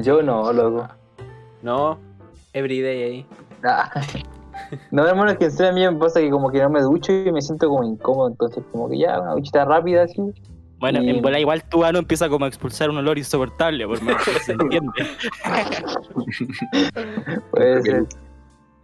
Yo 0.02 0.22
no, 0.22 0.52
loco. 0.52 0.88
No, 1.62 1.98
everyday 2.52 3.02
ahí. 3.02 3.26
Ah. 3.64 3.90
No, 4.90 5.06
hermano, 5.06 5.30
es 5.32 5.38
que 5.38 5.44
en 5.46 5.50
serio 5.50 5.70
a 5.70 5.74
mí 5.74 5.86
me 5.86 5.92
pasa 6.00 6.20
que 6.20 6.30
como 6.30 6.50
que 6.50 6.60
no 6.62 6.70
me 6.70 6.80
ducho 6.80 7.12
y 7.12 7.30
me 7.30 7.42
siento 7.42 7.68
como 7.68 7.84
incómodo, 7.84 8.28
entonces 8.28 8.64
como 8.72 8.88
que 8.88 8.98
ya, 8.98 9.20
una 9.20 9.32
duchita 9.32 9.64
rápida 9.66 10.04
así. 10.04 10.16
Bueno, 10.78 11.02
Y- 11.02 11.10
en 11.10 11.22
bola 11.22 11.38
igual 11.38 11.62
tu 11.68 11.84
ano 11.84 11.98
empieza 11.98 12.28
como 12.28 12.46
a 12.46 12.48
expulsar 12.48 12.88
un 12.90 12.96
olor 12.98 13.18
insoportable, 13.18 13.86
por 13.86 14.00
más 14.02 14.22
que 14.24 14.30
se 14.40 14.52
entiende. 14.52 14.92
Puede 17.50 17.82
ser. 17.82 18.06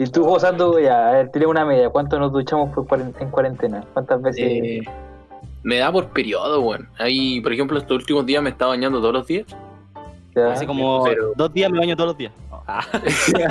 Y 0.03 0.11
tú, 0.11 0.25
José, 0.25 0.49
tú 0.57 0.79
ya, 0.81 1.09
a 1.09 1.13
ver, 1.13 1.31
tira 1.31 1.49
una 1.49 1.65
media. 1.65 1.89
¿Cuánto 1.91 2.19
nos 2.19 2.33
duchamos 2.33 2.71
por 2.75 3.01
en 3.01 3.31
cuarentena? 3.31 3.85
¿Cuántas 3.93 4.21
veces? 4.23 4.43
Eh, 4.45 4.83
me 5.63 5.77
da 5.79 5.93
por 5.93 6.09
periodo, 6.09 6.61
weón. 6.61 6.89
Ahí, 6.99 7.41
por 7.41 7.53
ejemplo, 7.53 7.79
estos 7.79 7.99
últimos 7.99 8.27
días 8.27 8.43
me 8.43 8.51
estaba 8.51 8.71
bañando 8.71 8.99
todos 9.01 9.15
los 9.15 9.27
días. 9.27 9.47
ya? 10.35 10.53
Hace 10.53 10.67
como 10.67 11.05
pero- 11.05 11.33
dos 11.37 11.53
días 11.53 11.71
me 11.71 11.79
baño 11.79 11.95
todos 11.97 12.09
los 12.09 12.17
días. 12.19 12.33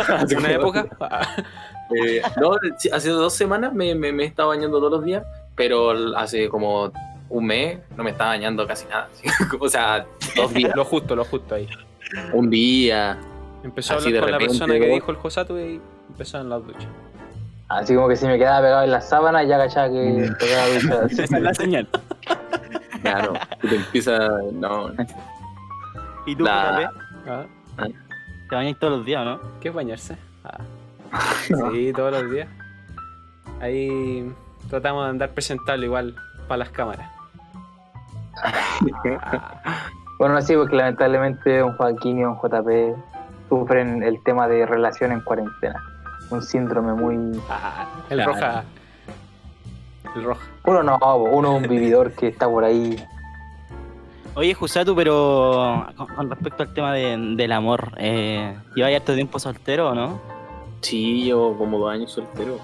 Hace 0.10 0.38
una 0.38 0.52
época. 0.52 0.88
Ah, 1.00 1.28
Eh, 1.94 2.22
no, 2.40 2.52
hace 2.94 3.10
dos 3.10 3.34
semanas 3.34 3.74
me, 3.74 3.94
me, 3.96 4.14
me 4.14 4.24
estaba 4.24 4.56
bañando 4.56 4.78
todos 4.80 4.94
los 4.94 5.04
días, 5.04 5.26
pero 5.56 5.92
hace 6.18 6.48
como 6.48 6.90
un 7.28 7.46
mes 7.46 7.80
no 7.98 8.04
me 8.06 8.12
estaba 8.12 8.30
bañando 8.30 8.66
casi 8.66 8.88
nada. 8.88 9.10
o 9.60 9.68
sea, 9.68 10.06
dos 10.38 10.54
días, 10.54 10.72
Lo 10.74 10.86
justo, 10.86 11.18
lo 11.18 11.26
justo 11.26 11.54
ahí. 11.54 11.68
un 12.32 12.50
día. 12.50 13.18
Empezó 13.62 13.92
a 13.92 13.98
hablar 13.98 14.14
de 14.14 14.20
con 14.22 14.32
la 14.32 14.38
repente, 14.38 14.58
persona 14.60 14.80
que 14.80 14.86
dijo 14.88 15.12
el 15.12 15.18
Josato 15.18 15.60
y 15.60 15.82
empezó 16.12 16.40
en 16.40 16.50
las 16.50 16.66
duchas. 16.66 16.88
Así 17.70 17.96
como 17.96 18.08
que 18.10 18.16
si 18.18 18.26
me 18.28 18.38
quedaba 18.38 18.62
pegado 18.62 18.84
en 18.84 18.92
las 18.92 19.08
sábanas, 19.08 19.48
ya 19.48 19.58
cachaba 19.58 19.88
que 19.90 20.30
Mm. 20.30 20.38
pegaba 20.38 20.68
ducha. 20.68 21.06
Esa 21.24 21.38
es 21.38 21.44
la 21.44 21.54
señal. 21.54 21.88
Claro, 23.02 23.34
y 23.64 23.68
te 23.68 23.76
empieza. 23.78 24.16
No, 24.54 24.92
¿Y 26.28 26.36
tú, 26.36 26.44
La- 26.44 26.92
Pepe, 27.26 27.32
Ah, 27.32 27.46
te 28.48 28.56
bañas 28.56 28.78
todos 28.78 28.98
los 28.98 29.06
días, 29.08 29.26
no? 29.26 29.40
¿Qué 29.60 29.70
es 29.70 29.74
bañarse? 29.74 30.18
Ah. 30.44 30.60
Sí, 31.72 31.92
todos 31.96 32.12
los 32.12 32.32
días. 32.32 32.48
Ahí 33.60 34.32
tratamos 34.70 35.06
de 35.06 35.10
andar 35.10 35.30
presentable 35.32 35.86
igual 35.88 36.16
para 36.48 36.58
las 36.60 36.70
cámaras. 36.70 37.10
Bueno, 40.20 40.40
sí, 40.42 40.56
porque 40.56 40.76
lamentablemente 40.76 41.64
un 41.64 41.76
Joaquín 41.78 42.20
y 42.20 42.24
un 42.26 42.36
JP 42.40 42.96
sufren 43.50 44.04
el 44.04 44.22
tema 44.24 44.48
de 44.48 44.66
relación 44.68 45.12
en 45.12 45.22
cuarentena. 45.22 45.82
Un 46.32 46.42
síndrome 46.42 46.94
muy... 46.94 47.40
Ah, 47.50 47.88
el 48.10 48.18
Claro. 48.18 48.34
roja. 48.34 48.64
El 50.16 50.24
roja. 50.24 50.42
Uno 50.66 50.84
no, 50.84 50.98
uno 51.18 51.58
es 51.58 51.64
un 51.64 51.70
vividor 51.70 52.14
que 52.14 52.28
está 52.30 52.48
por 52.50 52.64
ahí. 52.64 52.96
Oye, 54.34 54.54
Jusatu, 54.54 54.96
pero 54.96 55.86
con, 56.16 56.30
respecto 56.30 56.64
al 56.64 56.74
tema 56.74 56.94
de- 56.94 57.18
del 57.36 57.52
amor, 57.52 57.92
eh, 57.98 58.56
¿lleva 58.76 58.90
ya 58.90 58.98
harto 58.98 59.14
tiempo 59.14 59.40
soltero 59.40 59.90
o 59.90 59.96
no? 59.96 60.20
sí, 60.82 61.26
yo 61.28 61.54
como 61.58 61.78
dos 61.78 61.92
años 61.92 62.12
soltero. 62.12 62.58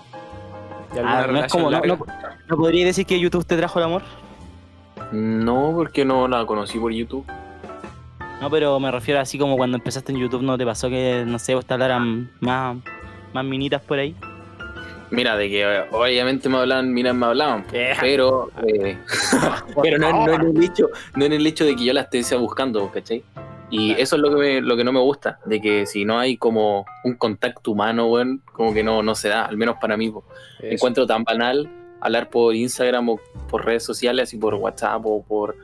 ¿Y 0.95 0.97
alguna 0.97 1.19
Ah, 1.19 1.27
no, 1.27 1.39
es 1.39 1.51
como, 1.51 1.69
no, 1.69 1.81
no, 1.81 1.99
¿no 2.47 2.57
podría 2.57 2.85
decir 2.85 3.05
que 3.05 3.19
YouTube 3.19 3.45
te 3.45 3.57
trajo 3.57 3.77
el 3.79 3.85
amor? 3.85 4.01
No, 5.11 5.73
porque 5.75 6.03
no 6.05 6.27
la 6.27 6.45
conocí 6.45 6.79
por 6.79 6.91
YouTube. 6.91 7.25
No, 8.41 8.49
pero 8.49 8.79
me 8.79 8.89
refiero 8.91 9.19
así 9.19 9.37
como 9.37 9.57
cuando 9.57 9.77
empezaste 9.77 10.11
en 10.13 10.19
YouTube, 10.19 10.41
¿no 10.43 10.57
te 10.57 10.65
pasó 10.65 10.89
que, 10.89 11.23
no 11.27 11.37
sé, 11.37 11.53
vos 11.53 11.65
te 11.65 11.73
hablaran 11.73 12.31
más, 12.39 12.77
más 13.33 13.45
minitas 13.45 13.81
por 13.81 13.99
ahí? 13.99 14.15
Mira, 15.09 15.37
de 15.37 15.49
que 15.49 15.61
eh, 15.63 15.85
obviamente 15.91 16.49
me 16.49 16.57
hablaban, 16.57 16.93
mira, 16.93 17.13
me 17.13 17.25
hablaban, 17.27 17.65
Eh. 17.71 17.93
pero 18.01 18.49
eh, 18.67 18.97
pero 19.81 19.97
no, 19.97 20.25
no 20.25 20.33
en 20.33 20.57
el 20.57 20.63
hecho, 20.63 20.89
no 21.15 21.25
en 21.25 21.33
el 21.33 21.47
hecho 21.47 21.63
de 21.65 21.75
que 21.75 21.85
yo 21.85 21.93
la 21.93 22.01
esté 22.01 22.21
buscando, 22.35 22.91
¿cachai? 22.91 23.23
Y 23.69 23.89
Claro. 23.89 24.03
eso 24.03 24.15
es 24.17 24.21
lo 24.21 24.29
que, 24.31 24.35
me, 24.35 24.61
lo 24.61 24.75
que 24.77 24.83
no 24.83 24.91
me 24.91 24.99
gusta, 24.99 25.39
de 25.45 25.61
que 25.61 25.85
si 25.85 26.03
no 26.05 26.19
hay 26.19 26.37
como 26.37 26.85
un 27.03 27.15
contacto 27.15 27.71
humano, 27.71 28.07
weón, 28.07 28.41
como 28.53 28.73
que 28.73 28.83
no, 28.83 29.01
no 29.03 29.15
se 29.15 29.29
da, 29.29 29.45
al 29.45 29.57
menos 29.57 29.77
para 29.79 29.95
mí. 29.97 30.13
Encuentro 30.61 31.05
tan 31.07 31.23
banal 31.23 31.69
hablar 32.01 32.29
por 32.29 32.53
Instagram 32.55 33.09
o 33.09 33.19
por 33.49 33.65
redes 33.65 33.83
sociales, 33.83 34.23
así 34.29 34.37
por 34.37 34.53
WhatsApp 34.55 35.01
o 35.05 35.23
por 35.23 35.55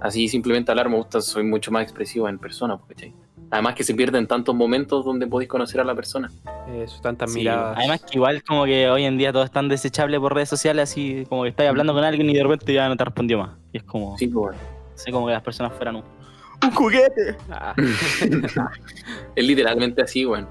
así 0.00 0.28
simplemente 0.28 0.70
hablar, 0.70 0.88
me 0.88 0.96
gusta, 0.96 1.20
soy 1.20 1.44
mucho 1.44 1.70
más 1.70 1.82
expresivo 1.82 2.28
en 2.28 2.38
persona, 2.38 2.78
¿cachai? 2.88 3.12
Además 3.52 3.74
que 3.74 3.84
se 3.84 3.94
pierden 3.94 4.26
tantos 4.26 4.54
momentos 4.54 5.04
donde 5.04 5.26
podéis 5.26 5.48
conocer 5.48 5.78
a 5.80 5.84
la 5.84 5.94
persona. 5.94 6.30
Eso, 6.74 7.00
tantas 7.02 7.30
Sí, 7.32 7.40
miradas. 7.40 7.76
Además 7.78 8.00
que 8.00 8.16
igual 8.18 8.42
como 8.42 8.64
que 8.64 8.88
hoy 8.88 9.04
en 9.04 9.18
día 9.18 9.30
todo 9.32 9.44
es 9.44 9.50
tan 9.50 9.68
desechable 9.68 10.18
por 10.18 10.34
redes 10.34 10.48
sociales, 10.48 10.90
así 10.90 11.26
como 11.28 11.42
que 11.42 11.50
estás 11.50 11.68
hablando 11.68 11.92
con 11.92 12.02
alguien 12.02 12.30
y 12.30 12.34
de 12.34 12.42
repente 12.42 12.72
ya 12.72 12.88
no 12.88 12.96
te 12.96 13.04
respondió 13.04 13.38
más. 13.38 13.50
Y 13.72 13.76
es 13.76 13.82
como, 13.84 14.16
Sí, 14.18 14.26
pues, 14.26 14.56
weón. 14.56 14.56
sé 14.94 15.12
como 15.12 15.26
que 15.26 15.32
las 15.34 15.42
personas 15.42 15.72
fueran 15.74 15.96
un, 15.96 16.04
un 16.64 16.70
juguete. 16.70 17.36
Ah, 17.50 17.74
Es 19.36 19.44
literalmente 19.46 20.00
así, 20.02 20.24
weón. 20.24 20.48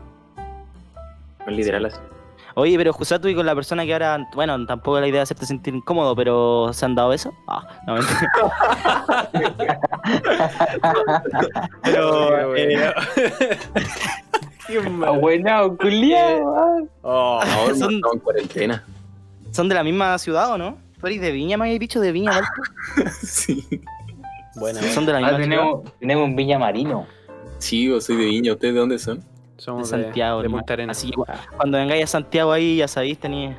Es 1.48 1.54
literal 1.58 1.86
así. 1.88 1.98
Oye, 2.56 2.78
pero 2.78 2.94
Jusatu 2.94 3.28
y 3.28 3.36
con 3.36 3.46
la 3.46 3.54
persona 3.56 3.86
que 3.86 3.94
ahora, 3.94 4.28
bueno, 4.36 4.66
tampoco 4.66 5.00
la 5.00 5.08
idea 5.08 5.20
de 5.20 5.24
hacerte 5.24 5.46
sentir 5.46 5.74
incómodo, 5.76 6.16
pero 6.16 6.72
¿se 6.74 6.86
han 6.86 6.96
dado 6.96 7.14
eso? 7.14 7.32
Ah, 7.48 7.68
no, 7.88 7.94
mentira. 7.96 8.32
pero, 11.84 12.54
qué 12.56 12.64
eh, 12.64 12.94
bueno. 14.68 15.04
Ah, 15.06 15.12
bueno, 15.12 15.78
culiao. 15.78 16.56
ah. 16.58 16.78
Oh, 17.02 17.42
Ahora 17.44 17.76
Son- 17.76 18.02
en 18.14 18.20
cuarentena. 18.20 18.84
¿son 19.52 19.68
de 19.68 19.76
la 19.76 19.84
misma 19.84 20.18
ciudad 20.18 20.50
o 20.54 20.58
no? 20.58 20.78
¿Tú 21.00 21.08
eres 21.08 21.20
de 21.20 21.32
Viña, 21.32 21.58
me 21.58 21.66
habías 21.66 21.80
dicho 21.80 22.00
de 22.00 22.12
Viña, 22.14 22.32
Valpo? 22.32 23.10
sí. 23.22 23.68
buena. 24.56 24.82
¿Son 24.94 25.06
de 25.06 25.12
la 25.12 25.18
Ah, 25.18 25.22
misma 25.22 25.38
ciudad? 25.38 25.50
tenemos, 25.50 25.84
tenemos 26.00 26.24
un 26.26 26.36
Viña 26.38 26.58
Marino. 26.60 27.06
Sí, 27.58 27.88
yo 27.90 28.00
soy 28.00 28.16
de 28.16 28.26
Viña. 28.26 28.54
¿Ustedes 28.54 28.74
de 28.76 28.80
dónde 28.80 28.98
son? 29.00 29.22
Somos 29.62 29.92
de 29.92 29.98
de, 29.98 30.04
Santiago, 30.06 30.40
de 30.40 30.46
hermano. 30.46 30.62
Punta 30.62 30.74
Arenas. 30.74 30.98
Así 30.98 31.12
que 31.12 31.22
cuando 31.56 31.78
vengáis 31.78 32.04
a 32.06 32.08
Santiago 32.08 32.52
ahí, 32.52 32.78
ya 32.78 32.88
sabéis, 32.88 33.20
tenéis, 33.20 33.56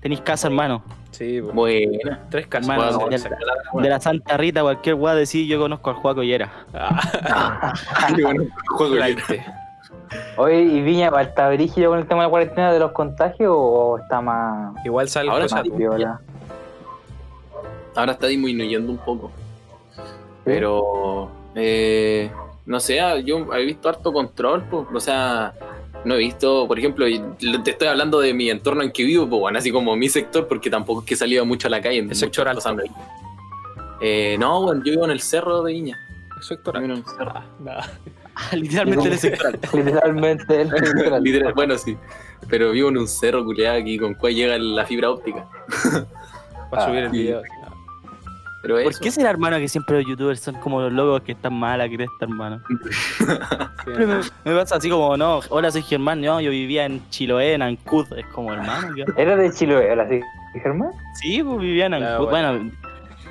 tenéis 0.00 0.20
casa, 0.22 0.48
hermano. 0.48 0.82
Sí, 1.12 1.40
pues. 1.40 1.54
Buena. 1.54 2.26
tres 2.28 2.48
casas. 2.48 2.68
Hermano, 2.70 2.98
Bueno, 2.98 3.16
de, 3.16 3.82
de 3.82 3.88
la 3.88 4.00
Santa 4.00 4.36
Rita, 4.36 4.62
cualquier 4.62 4.96
guay 4.96 5.16
decir, 5.16 5.46
yo 5.46 5.60
conozco 5.60 5.90
al 5.90 5.96
Juaco 5.96 6.24
Yera. 6.24 6.50
Ah, 6.74 7.72
Qué 8.16 8.22
bueno. 8.24 8.44
Juego 8.70 8.96
flight. 8.96 9.20
Oye, 10.36 10.60
¿y 10.62 10.82
Viña 10.82 11.10
está 11.20 11.48
brígido 11.50 11.90
con 11.90 12.00
el 12.00 12.06
tema 12.08 12.22
de 12.22 12.26
la 12.26 12.30
cuarentena 12.30 12.72
de 12.72 12.80
los 12.80 12.90
contagios 12.90 13.52
o 13.56 13.98
está 13.98 14.20
más, 14.20 14.74
Igual 14.84 15.08
sale 15.08 15.30
Ahora 15.30 15.46
pues. 15.48 15.76
viola? 15.76 16.20
Ahora 17.94 18.12
está 18.12 18.26
disminuyendo 18.26 18.90
un 18.90 18.98
poco. 18.98 19.30
Pero, 20.44 21.30
eh, 21.54 22.28
no 22.66 22.80
sé, 22.80 23.00
ah, 23.00 23.18
yo 23.18 23.54
he 23.54 23.64
visto 23.64 23.88
harto 23.88 24.12
control, 24.12 24.64
pues, 24.70 24.86
o 24.92 25.00
sea, 25.00 25.54
no 26.04 26.14
he 26.14 26.18
visto, 26.18 26.66
por 26.66 26.78
ejemplo, 26.78 27.06
te 27.64 27.70
estoy 27.70 27.88
hablando 27.88 28.20
de 28.20 28.34
mi 28.34 28.50
entorno 28.50 28.82
en 28.82 28.92
que 28.92 29.04
vivo, 29.04 29.28
pues, 29.28 29.40
bueno, 29.40 29.58
así 29.58 29.70
como 29.70 29.96
mi 29.96 30.08
sector, 30.08 30.46
porque 30.46 30.70
tampoco 30.70 31.00
es 31.00 31.06
que 31.06 31.14
he 31.14 31.16
salido 31.16 31.44
mucho 31.44 31.68
a 31.68 31.70
la 31.70 31.80
calle. 31.80 31.98
en 31.98 32.10
El 32.10 32.16
sector 32.16 32.48
alto. 32.48 32.74
Eh, 34.00 34.36
no, 34.38 34.62
bueno, 34.62 34.82
yo 34.84 34.92
vivo 34.92 35.04
en 35.04 35.12
el 35.12 35.20
cerro 35.20 35.62
de 35.62 35.72
Viña. 35.72 35.98
Eso 36.38 36.54
es 36.54 36.60
Yo 36.64 36.72
vivo 36.72 36.84
en 36.84 36.90
el 36.90 37.04
cerro. 37.04 37.32
Ah. 37.34 37.88
Literalmente 38.52 39.08
en 39.08 39.14
ese 39.14 39.38
Literalmente. 39.72 40.62
el. 40.62 40.70
Literal, 41.22 41.54
bueno, 41.54 41.78
sí. 41.78 41.96
Pero 42.48 42.72
vivo 42.72 42.88
en 42.88 42.98
un 42.98 43.08
cerro 43.08 43.44
culeado 43.44 43.78
aquí 43.78 43.98
con 43.98 44.14
cual 44.14 44.34
llega 44.34 44.58
la 44.58 44.84
fibra 44.84 45.10
óptica. 45.10 45.48
Para 46.70 46.86
subir 46.86 47.04
el 47.04 47.10
sí. 47.10 47.18
video. 47.18 47.42
Pero 48.64 48.76
¿Por 48.82 48.92
eso. 48.92 49.00
qué 49.02 49.10
será, 49.10 49.28
hermano, 49.28 49.58
que 49.58 49.68
siempre 49.68 49.98
los 49.98 50.06
youtubers 50.08 50.40
son 50.40 50.54
como 50.54 50.80
los 50.80 50.90
locos 50.90 51.20
que 51.20 51.32
están 51.32 51.52
mal 51.52 51.82
a 51.82 51.86
cresta, 51.86 52.24
hermano? 52.24 52.62
Siempre 53.84 54.06
me, 54.06 54.14
me 54.42 54.54
pasa 54.58 54.76
así 54.76 54.88
como, 54.88 55.18
no, 55.18 55.40
hola, 55.50 55.70
soy 55.70 55.82
Germán, 55.82 56.22
no, 56.22 56.40
yo 56.40 56.50
vivía 56.50 56.86
en 56.86 57.06
Chiloé, 57.10 57.52
en 57.52 57.60
Ancud, 57.60 58.06
es 58.16 58.24
como, 58.28 58.54
hermano. 58.54 58.88
Era 59.18 59.36
de 59.36 59.52
Chiloé, 59.52 59.90
ahora 59.90 60.08
sí, 60.08 60.22
Germán. 60.62 60.92
Sí, 61.20 61.42
pues 61.42 61.58
vivía 61.58 61.84
en 61.86 61.94
Ancud. 61.94 62.30
bueno. 62.30 62.52
bueno. 62.52 62.72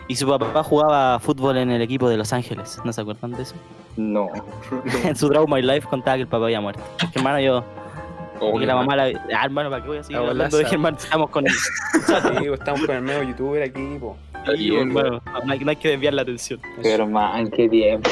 y 0.08 0.16
su 0.16 0.28
papá 0.28 0.62
jugaba 0.62 1.18
fútbol 1.20 1.58
en 1.58 1.72
el 1.72 1.82
equipo 1.82 2.08
de 2.10 2.18
Los 2.18 2.32
Ángeles, 2.32 2.80
¿no 2.86 2.94
se 2.94 3.02
acuerdan 3.02 3.32
de 3.32 3.42
eso? 3.42 3.56
No. 3.98 4.30
en 5.04 5.16
su 5.16 5.30
Draw 5.30 5.48
My 5.48 5.64
Life 5.64 5.88
contaba 5.90 6.16
que 6.18 6.22
el 6.22 6.28
papá 6.28 6.46
había 6.46 6.62
muerto. 6.62 6.84
Es 7.02 7.10
que, 7.10 7.18
hermano, 7.18 7.40
yo, 7.40 7.64
que 8.40 8.60
que 8.60 8.66
la 8.66 8.76
mamá 8.76 8.96
la... 8.96 9.06
Ah, 9.36 9.46
hermano, 9.46 9.70
¿para 9.70 9.82
qué 9.82 9.88
voy 9.88 9.98
a 9.98 10.04
seguir 10.04 10.18
hablando 10.18 10.58
de 10.58 10.66
Germán? 10.66 10.96
Estamos 10.96 11.30
con... 11.30 11.46
Sí, 11.94 12.48
pues, 12.48 12.60
estamos 12.60 12.86
con 12.86 12.96
el 12.96 13.04
nuevo 13.04 13.24
youtuber 13.24 13.64
aquí, 13.64 13.98
po. 14.00 14.16
Sí, 14.56 14.70
bueno, 14.72 15.22
no 15.46 15.52
hay, 15.54 15.60
no 15.60 15.70
hay 15.70 15.76
que 15.76 15.90
desviar 15.90 16.14
la 16.14 16.22
atención. 16.24 16.60
Pero 16.82 17.08
man, 17.08 17.50
qué 17.52 17.70
tiempo. 17.70 18.10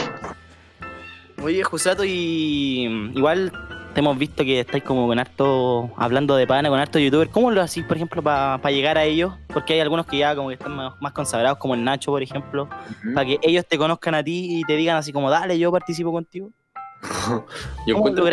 Oye, 1.43 1.63
Josato, 1.63 2.03
y 2.05 2.87
mm, 2.89 3.17
igual 3.17 3.51
te 3.93 3.99
hemos 3.99 4.17
visto 4.17 4.43
que 4.43 4.59
estáis 4.61 4.83
como 4.83 5.07
con 5.07 5.17
harto, 5.19 5.89
hablando 5.97 6.35
de 6.35 6.45
pana 6.47 6.69
con 6.69 6.79
harto 6.79 6.99
youtuber. 6.99 7.29
¿Cómo 7.29 7.51
lo 7.51 7.61
hacís, 7.61 7.83
por 7.83 7.97
ejemplo, 7.97 8.21
para 8.21 8.59
llegar 8.71 8.97
a 8.97 9.03
ellos? 9.03 9.33
Porque 9.47 9.73
hay 9.73 9.79
algunos 9.79 10.05
que 10.05 10.17
ya 10.19 10.35
como 10.35 10.47
que 10.49 10.53
están 10.53 10.75
más, 10.75 10.93
más 11.01 11.11
consagrados, 11.13 11.57
como 11.57 11.73
el 11.73 11.83
Nacho, 11.83 12.11
por 12.11 12.21
ejemplo, 12.21 12.69
para 13.13 13.25
que 13.25 13.39
ellos 13.41 13.65
te 13.67 13.77
conozcan 13.77 14.15
a 14.15 14.23
ti 14.23 14.59
y 14.59 14.63
te 14.63 14.75
digan 14.77 14.97
así 14.97 15.11
como, 15.11 15.29
dale, 15.29 15.57
yo 15.57 15.71
participo 15.71 16.11
contigo. 16.11 16.51
Yo 17.87 17.95
¿Cómo 17.95 18.09
encuentro. 18.09 18.25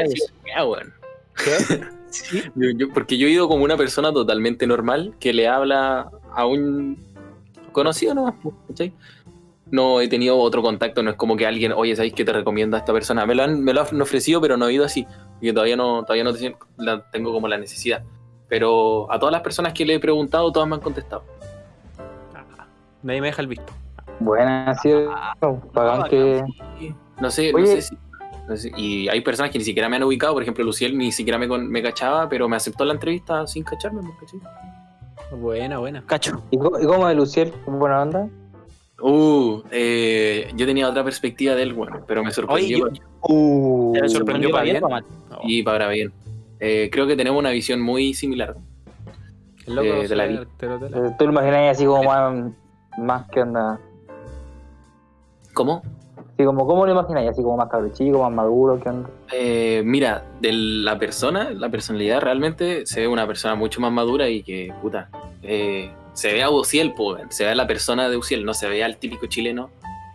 Yo- 2.54 2.70
yo- 2.76 2.88
porque 2.92 3.18
yo 3.18 3.26
he 3.28 3.30
ido 3.30 3.48
como 3.48 3.64
una 3.64 3.76
persona 3.76 4.12
totalmente 4.12 4.66
normal 4.66 5.14
que 5.20 5.32
le 5.32 5.46
habla 5.46 6.10
a 6.34 6.46
un 6.46 6.96
conocido 7.72 8.14
nomás, 8.14 8.34
po, 8.42 8.52
¿cachai? 8.68 8.92
No 9.70 10.00
he 10.00 10.08
tenido 10.08 10.38
otro 10.38 10.62
contacto, 10.62 11.02
no 11.02 11.10
es 11.10 11.16
como 11.16 11.36
que 11.36 11.46
alguien, 11.46 11.72
oye, 11.72 11.94
¿sabéis 11.94 12.14
que 12.14 12.24
te 12.24 12.32
recomiendo 12.32 12.76
a 12.76 12.80
esta 12.80 12.92
persona? 12.92 13.26
Me 13.26 13.34
lo 13.34 13.42
han, 13.42 13.62
me 13.62 13.74
lo 13.74 13.82
han 13.82 14.00
ofrecido, 14.00 14.40
pero 14.40 14.56
no 14.56 14.66
he 14.68 14.72
ido 14.72 14.84
así. 14.84 15.06
Y 15.40 15.52
todavía 15.52 15.76
no, 15.76 16.02
todavía 16.04 16.24
no 16.24 16.32
tengo 17.12 17.32
como 17.32 17.48
la 17.48 17.58
necesidad. 17.58 18.02
Pero 18.48 19.12
a 19.12 19.18
todas 19.18 19.32
las 19.32 19.42
personas 19.42 19.74
que 19.74 19.84
le 19.84 19.94
he 19.94 20.00
preguntado, 20.00 20.50
todas 20.50 20.66
me 20.68 20.76
han 20.76 20.80
contestado. 20.80 21.22
Nadie 23.02 23.20
me 23.20 23.26
deja 23.28 23.42
el 23.42 23.48
visto. 23.48 23.72
Buena, 24.20 24.70
ha 24.70 24.74
sido. 24.76 25.10
Pagan 25.72 26.08
que. 26.08 26.42
No 27.20 27.30
sé, 27.30 27.52
Oye. 27.54 27.60
no 27.60 27.66
sé 27.66 27.82
si. 27.82 27.96
no 28.48 28.56
sé, 28.56 28.72
y 28.76 29.08
hay 29.08 29.20
personas 29.20 29.52
que 29.52 29.58
ni 29.58 29.64
siquiera 29.64 29.88
me 29.88 29.96
han 29.96 30.02
ubicado, 30.02 30.32
por 30.32 30.42
ejemplo, 30.42 30.64
Luciel 30.64 30.96
ni 30.96 31.12
siquiera 31.12 31.38
me, 31.38 31.46
con- 31.46 31.68
me 31.68 31.82
cachaba, 31.82 32.28
pero 32.28 32.48
me 32.48 32.56
aceptó 32.56 32.84
la 32.84 32.94
entrevista 32.94 33.46
sin 33.46 33.62
cacharme, 33.64 34.02
¿me 34.02 34.10
cachai? 34.18 34.40
Buena, 35.30 35.78
buena. 35.78 36.02
Cacho. 36.06 36.42
¿Y 36.50 36.58
cómo, 36.58 36.78
y 36.80 36.86
cómo 36.86 37.08
es 37.08 37.16
Luciel? 37.16 37.52
¿Buena 37.66 38.02
onda? 38.02 38.28
Uh, 39.00 39.62
eh, 39.70 40.50
yo 40.56 40.66
tenía 40.66 40.88
otra 40.88 41.04
perspectiva 41.04 41.54
de 41.54 41.62
él, 41.62 41.72
bueno, 41.74 42.00
pero 42.06 42.24
me 42.24 42.32
sorprendió 42.32 42.84
Oye, 42.86 42.98
yo- 42.98 43.02
Uh, 43.20 43.92
¿Te 43.94 44.08
sorprendió 44.08 44.50
para 44.50 44.62
bien 44.64 44.80
para? 44.80 45.00
No, 45.00 45.38
y 45.44 45.62
para 45.62 45.88
bien. 45.88 46.12
Eh, 46.60 46.88
creo 46.90 47.06
que 47.06 47.14
tenemos 47.16 47.38
una 47.38 47.50
visión 47.50 47.80
muy 47.80 48.14
similar. 48.14 48.56
el 49.66 49.74
loco 49.74 49.86
eh, 49.88 50.08
de 50.08 50.16
la 50.16 50.24
vida. 50.26 50.46
te 50.56 50.66
lo- 50.66 50.78
te 50.78 50.88
la- 50.90 51.08
Eh, 51.08 51.14
¿Tú 51.18 51.26
lo 51.26 51.32
imaginas 51.32 51.76
así 51.76 51.84
como 51.84 52.02
más, 52.04 52.52
más 52.96 53.28
que 53.28 53.42
onda? 53.42 53.78
¿Cómo? 55.52 55.82
Así 56.38 56.44
como, 56.46 56.68
¿cómo 56.68 56.86
lo 56.86 56.92
imagináis? 56.92 57.30
Así 57.30 57.42
como 57.42 57.56
más 57.56 57.68
cabro 57.68 57.88
chico, 57.88 58.22
más 58.22 58.30
maduro, 58.30 58.78
¿qué 58.80 58.88
onda? 58.90 59.10
Eh, 59.32 59.82
mira, 59.84 60.22
de 60.40 60.52
la 60.52 60.96
persona, 60.96 61.50
la 61.50 61.68
personalidad 61.68 62.20
realmente 62.20 62.86
se 62.86 63.00
ve 63.00 63.08
una 63.08 63.26
persona 63.26 63.56
mucho 63.56 63.80
más 63.80 63.90
madura 63.90 64.28
y 64.28 64.44
que, 64.44 64.72
puta, 64.80 65.10
eh, 65.42 65.90
se 66.12 66.32
ve 66.32 66.44
a 66.44 66.50
Uciel, 66.50 66.94
weón, 66.96 67.32
se 67.32 67.44
ve 67.44 67.50
a 67.50 67.54
la 67.56 67.66
persona 67.66 68.08
de 68.08 68.16
Uciel, 68.16 68.44
no 68.44 68.54
se 68.54 68.68
ve 68.68 68.84
al 68.84 68.98
típico 68.98 69.26
chileno 69.26 69.70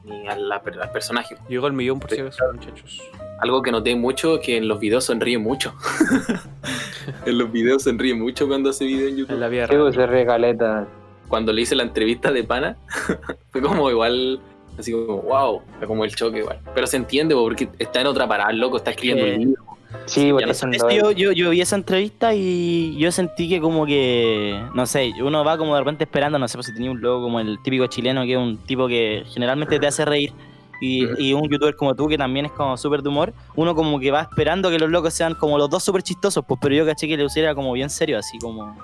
ni 0.05 0.25
a 0.25 0.37
la 0.37 0.55
al 0.55 0.91
personaje. 0.91 1.35
Llegó 1.49 1.67
el 1.67 1.73
millón 1.73 1.99
por 1.99 2.09
si 2.09 2.21
acaso, 2.21 2.41
muchachos. 2.53 3.01
Algo 3.41 3.61
que 3.61 3.73
noté 3.73 3.93
mucho 3.93 4.39
que 4.39 4.55
en 4.55 4.69
los 4.69 4.79
videos 4.79 5.03
sonríe 5.03 5.37
mucho. 5.37 5.73
en 7.25 7.37
los 7.37 7.51
videos 7.51 7.83
sonríe 7.83 8.15
mucho 8.15 8.47
cuando 8.47 8.69
hace 8.69 8.85
video 8.85 9.09
en 9.09 9.17
YouTube. 9.17 9.33
En 9.33 9.41
la 9.41 9.49
vida 9.49 9.67
pues 9.67 9.93
se 9.93 10.07
recaleta. 10.07 10.87
Cuando 11.27 11.51
le 11.51 11.63
hice 11.63 11.75
la 11.75 11.83
entrevista 11.83 12.31
de 12.31 12.45
pana, 12.45 12.77
fue 13.51 13.61
como 13.61 13.89
igual, 13.89 14.39
así 14.77 14.91
como, 14.91 15.21
wow, 15.21 15.61
fue 15.77 15.87
como 15.87 16.05
el 16.05 16.15
choque 16.15 16.39
igual. 16.39 16.59
Pero 16.73 16.87
se 16.87 16.97
entiende, 16.97 17.35
po, 17.35 17.43
porque 17.43 17.69
está 17.79 18.01
en 18.01 18.07
otra 18.07 18.27
parada, 18.27 18.51
el 18.51 18.59
loco, 18.59 18.77
está 18.77 18.91
escribiendo 18.91 19.25
Eh, 19.25 19.35
un 19.35 19.39
libro. 19.39 19.63
Sí, 20.05 20.31
porque 20.31 20.43
ya 20.43 20.47
no 20.47 20.51
eso 20.51 20.67
Eso, 20.69 20.89
yo, 20.91 21.11
yo, 21.11 21.31
yo 21.31 21.51
vi 21.51 21.61
esa 21.61 21.75
entrevista 21.75 22.33
y 22.33 22.97
yo 22.97 23.11
sentí 23.11 23.47
que 23.47 23.61
como 23.61 23.85
que, 23.85 24.59
no 24.73 24.85
sé, 24.85 25.13
uno 25.21 25.43
va 25.45 25.57
como 25.57 25.75
de 25.75 25.81
repente 25.81 26.03
esperando, 26.03 26.39
no 26.39 26.47
sé, 26.47 26.57
pues 26.57 26.67
si 26.67 26.73
tenía 26.73 26.91
un 26.91 26.99
logo 26.99 27.23
como 27.23 27.39
el 27.39 27.61
típico 27.63 27.85
chileno, 27.87 28.23
que 28.23 28.33
es 28.33 28.37
un 28.37 28.57
tipo 28.57 28.87
que 28.87 29.23
generalmente 29.33 29.79
te 29.79 29.87
hace 29.87 30.03
reír, 30.03 30.33
y, 30.81 31.07
y 31.23 31.33
un 31.33 31.47
youtuber 31.47 31.75
como 31.75 31.95
tú, 31.95 32.07
que 32.07 32.17
también 32.17 32.47
es 32.47 32.51
como 32.51 32.75
súper 32.75 33.01
de 33.01 33.09
humor, 33.09 33.33
uno 33.55 33.75
como 33.75 33.99
que 33.99 34.11
va 34.11 34.21
esperando 34.21 34.69
que 34.69 34.79
los 34.79 34.89
locos 34.89 35.13
sean 35.13 35.35
como 35.35 35.57
los 35.57 35.69
dos 35.69 35.83
súper 35.83 36.01
chistosos, 36.01 36.43
pues, 36.45 36.59
pero 36.61 36.75
yo 36.75 36.85
caché 36.85 37.07
que 37.07 37.15
le 37.15 37.27
era 37.35 37.55
como 37.55 37.71
bien 37.71 37.89
serio, 37.89 38.17
así 38.17 38.37
como... 38.39 38.75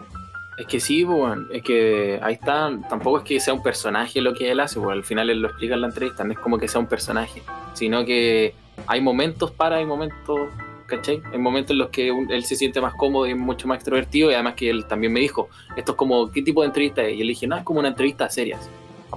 Es 0.60 0.68
que 0.68 0.82
sí, 0.82 1.07
es 1.53 1.64
que 1.64 2.20
ahí 2.22 2.34
está, 2.34 2.70
tampoco 2.89 3.20
es 3.20 3.24
que 3.24 3.39
sea 3.39 3.53
un 3.53 3.64
personaje 3.64 4.20
lo 4.20 4.34
que 4.34 4.51
él 4.51 4.60
hace, 4.60 4.78
pues 4.78 4.91
al 4.91 5.05
final 5.05 5.30
él 5.30 5.41
lo 5.41 5.47
explica 5.47 5.76
en 5.76 5.82
la 5.82 5.88
entrevista, 5.88 6.26
no 6.26 6.34
es 6.34 6.39
como 6.39 6.57
que 6.57 6.68
sea 6.68 6.82
un 6.82 6.88
personaje, 6.88 7.41
sino 7.74 8.03
que 8.03 8.53
hay 8.86 8.99
momentos 8.99 9.51
para, 9.51 9.78
hay 9.78 9.86
momentos, 9.86 10.49
¿cachai? 10.86 11.22
Hay 11.32 11.39
momentos 11.39 11.72
en 11.72 11.78
los 11.78 11.89
que 11.89 12.10
él 12.10 12.43
se 12.43 12.57
siente 12.57 12.82
más 12.82 12.93
cómodo 12.95 13.26
y 13.26 13.36
mucho 13.36 13.70
más 13.70 13.78
extrovertido 13.78 14.32
y 14.32 14.34
además 14.34 14.55
que 14.55 14.70
él 14.70 14.86
también 14.86 15.14
me 15.14 15.22
dijo, 15.22 15.47
esto 15.78 15.93
es 15.93 15.97
como, 15.97 16.30
¿qué 16.30 16.41
tipo 16.41 16.62
de 16.62 16.68
entrevista 16.68 17.03
es? 17.03 17.14
Y 17.14 17.24
le 17.24 17.30
dije, 17.30 17.47
no, 17.47 17.55
es 17.55 17.64
como 17.64 17.80
una 17.80 17.88
entrevista 17.88 18.30
seria, 18.30 18.60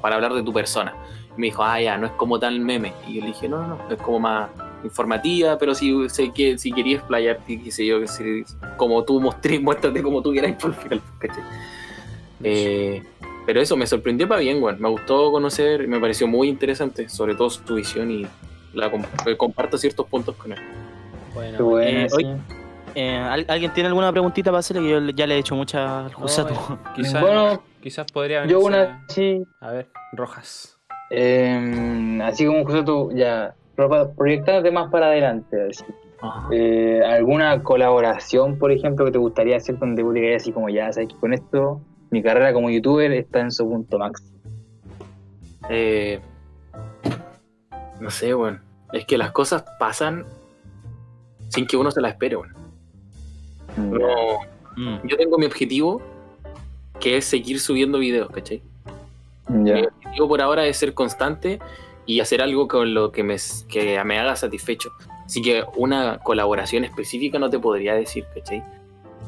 para 0.01 0.15
hablar 0.15 0.35
de 0.35 0.45
tu 0.45 0.53
persona. 0.53 0.95
Y 1.37 1.41
me 1.41 1.47
dijo, 1.49 1.65
ah, 1.65 1.81
ya, 1.81 1.99
no 1.99 2.07
es 2.07 2.13
como 2.13 2.39
tal 2.39 2.61
meme. 2.61 2.93
Y 3.09 3.15
yo 3.15 3.21
le 3.23 3.29
dije, 3.29 3.49
no, 3.49 3.67
no, 3.67 3.77
no, 3.77 3.91
es 3.91 4.01
como 4.01 4.21
más 4.21 4.49
informativa, 4.85 5.57
pero 5.59 5.75
si, 5.75 6.09
sé 6.09 6.31
que, 6.35 6.59
si 6.59 6.73
querías 6.73 7.01
explayarte, 7.01 7.61
qué 7.63 7.71
sé 7.71 7.87
yo, 7.87 8.01
que 8.01 8.09
si- 8.09 8.45
como 8.77 9.05
tú 9.05 9.21
mostré, 9.21 9.59
muéstrate 9.61 10.03
como 10.03 10.23
tú 10.23 10.33
quieras 10.33 10.53
por 10.61 10.75
final, 10.75 11.01
¿cachai? 11.19 11.43
Eh, 12.45 13.03
pero 13.47 13.61
eso 13.61 13.77
me 13.77 13.87
sorprendió 13.87 14.29
para 14.29 14.41
bien, 14.41 14.63
weón. 14.63 14.81
Me 14.81 14.89
gustó 14.89 15.31
conocer, 15.31 15.87
me 15.89 16.01
pareció 16.01 16.27
muy 16.27 16.49
interesante, 16.49 17.09
sobre 17.09 17.35
todo 17.35 17.51
su 17.51 17.75
visión 17.75 18.11
y 18.11 18.27
la 18.73 18.91
comp- 18.91 19.07
eh, 19.27 19.37
comparto 19.37 19.77
ciertos 19.79 20.07
puntos 20.07 20.37
con 20.37 20.53
él. 20.53 20.59
Bueno, 21.35 21.81
Eh, 21.81 22.07
sí. 22.09 22.17
oye, 22.17 22.37
Eh, 22.95 23.17
¿al- 23.17 23.47
¿Alguien 23.49 23.73
tiene 23.73 23.87
alguna 23.89 24.13
preguntita 24.13 24.51
para 24.51 24.59
hacerle? 24.59 24.83
Que 24.83 24.91
yo 24.91 25.01
ya 25.15 25.27
le 25.27 25.37
he 25.37 25.39
hecho 25.39 25.55
muchas 25.57 25.81
al 25.89 26.13
Josato. 26.13 26.53
No, 26.53 26.79
quizás, 26.95 27.23
Bueno, 27.23 27.63
quizás 27.81 28.07
podría 28.13 28.45
yo 28.45 28.61
una 28.61 29.03
sí. 29.09 29.43
A 29.63 29.71
ver, 29.71 29.89
Rojas. 30.13 30.77
eh, 31.11 32.19
así 32.23 32.45
como 32.45 32.65
José, 32.67 32.83
tú 32.83 33.11
ya 33.15 33.55
pro- 33.77 34.13
proyectándote 34.17 34.71
más 34.71 34.91
para 34.91 35.07
adelante. 35.07 35.69
así. 35.71 35.85
Eh, 36.53 37.01
¿Alguna 37.05 37.63
colaboración, 37.63 38.57
por 38.59 38.71
ejemplo, 38.71 39.05
que 39.05 39.11
te 39.13 39.19
gustaría 39.19 39.57
hacer 39.57 39.79
donde 39.79 40.03
vos 40.03 40.15
digas 40.15 40.43
así 40.43 40.53
como 40.53 40.69
ya, 40.69 40.93
sabes 40.93 41.09
que 41.09 41.17
con 41.17 41.33
esto 41.35 41.81
mi 42.11 42.23
carrera 42.23 42.53
como 42.53 42.71
youtuber 42.71 43.11
está 43.13 43.41
en 43.41 43.51
su 43.51 43.69
punto 43.69 43.99
máximo? 43.99 44.31
Eh, 45.69 46.21
no 48.01 48.11
sé, 48.11 48.35
weón. 48.35 48.61
Es 48.93 49.05
que 49.07 49.17
las 49.19 49.33
cosas 49.33 49.65
pasan 49.79 50.25
sin 51.49 51.67
que 51.67 51.77
uno 51.77 51.91
se 51.91 52.01
las 52.01 52.13
espere, 52.13 52.37
weón. 52.37 52.55
No, 53.77 53.99
Mm. 54.77 55.07
yo 55.07 55.17
tengo 55.17 55.39
mi 55.39 55.47
objetivo, 55.47 56.01
que 57.01 57.17
es 57.17 57.25
seguir 57.25 57.59
subiendo 57.61 57.99
videos, 57.99 58.31
¿cachai? 58.31 58.63
Mi 59.49 59.71
objetivo 59.73 60.29
por 60.29 60.41
ahora 60.41 60.67
es 60.67 60.77
ser 60.77 60.95
constante 60.95 61.59
y 62.07 62.21
hacer 62.21 62.43
algo 62.43 62.69
con 62.69 62.95
lo 62.95 63.13
que 63.13 63.23
me, 63.23 63.37
que 63.69 64.03
me 64.05 64.19
haga 64.19 64.37
satisfecho. 64.37 64.93
Así 65.25 65.41
que 65.41 65.65
una 65.77 66.19
colaboración 66.19 66.85
específica 66.85 67.39
no 67.39 67.49
te 67.49 67.59
podría 67.59 67.95
decir, 67.95 68.25
¿cachai? 68.35 68.63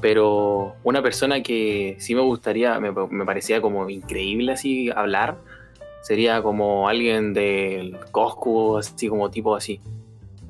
Pero 0.01 0.75
una 0.83 1.03
persona 1.03 1.43
que 1.43 1.97
sí 1.99 2.15
me 2.15 2.21
gustaría, 2.21 2.79
me, 2.81 2.91
me 2.93 3.25
parecía 3.25 3.61
como 3.61 3.89
increíble 3.89 4.53
así 4.53 4.91
hablar, 4.91 5.39
sería 6.03 6.43
como 6.43 6.89
alguien 6.89 7.33
del 7.33 7.97
Coscu, 8.11 8.77
así 8.77 9.09
como 9.09 9.31
tipo 9.31 9.55
así, 9.57 9.81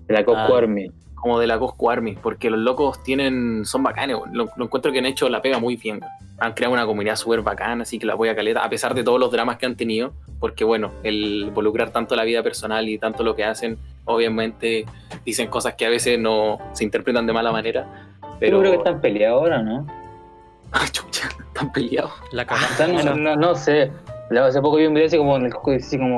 La 0.08 0.24
Cosco 0.24 0.54
Ah. 0.54 0.58
Army. 0.58 0.90
Como 1.24 1.40
de 1.40 1.46
la 1.46 1.58
Coscu 1.58 1.90
Army, 1.90 2.18
porque 2.22 2.50
los 2.50 2.60
locos 2.60 3.02
tienen, 3.02 3.64
son 3.64 3.82
bacanes, 3.82 4.18
lo, 4.30 4.50
lo 4.56 4.64
encuentro 4.66 4.92
que 4.92 4.98
han 4.98 5.06
hecho 5.06 5.26
la 5.30 5.40
pega 5.40 5.58
muy 5.58 5.74
bien. 5.76 6.00
Han 6.38 6.52
creado 6.52 6.74
una 6.74 6.84
comunidad 6.84 7.16
súper 7.16 7.40
bacana, 7.40 7.84
así 7.84 7.98
que 7.98 8.04
la 8.04 8.14
voy 8.14 8.28
a 8.28 8.36
caleta, 8.36 8.62
a 8.62 8.68
pesar 8.68 8.92
de 8.94 9.02
todos 9.02 9.18
los 9.18 9.32
dramas 9.32 9.56
que 9.56 9.64
han 9.64 9.74
tenido, 9.74 10.12
porque 10.38 10.64
bueno, 10.64 10.90
el 11.02 11.44
involucrar 11.48 11.88
tanto 11.92 12.14
la 12.14 12.24
vida 12.24 12.42
personal 12.42 12.86
y 12.90 12.98
tanto 12.98 13.22
lo 13.22 13.34
que 13.34 13.42
hacen, 13.44 13.78
obviamente 14.04 14.84
dicen 15.24 15.48
cosas 15.48 15.76
que 15.76 15.86
a 15.86 15.88
veces 15.88 16.18
no 16.18 16.58
se 16.74 16.84
interpretan 16.84 17.26
de 17.26 17.32
mala 17.32 17.50
manera, 17.52 17.86
Pero 18.20 18.58
pero... 18.58 18.60
creo 18.60 18.72
que 18.72 18.78
están 18.78 19.00
peleados 19.00 19.40
ahora, 19.40 19.62
¿no? 19.62 19.86
Ah, 20.72 20.84
chucha, 20.92 21.28
están 21.38 21.72
peleados. 21.72 22.10
La 22.32 22.42
O 22.42 22.46
cagaste. 22.46 22.84
sea, 22.84 22.88
no, 22.88 23.14
no, 23.14 23.34
no 23.36 23.54
sé. 23.54 23.90
Hace 24.38 24.60
poco 24.60 24.76
vi 24.76 24.86
un 24.86 24.92
video 24.94 25.06
así 25.06 25.16
como 25.16 25.38
Cosco 25.50 25.70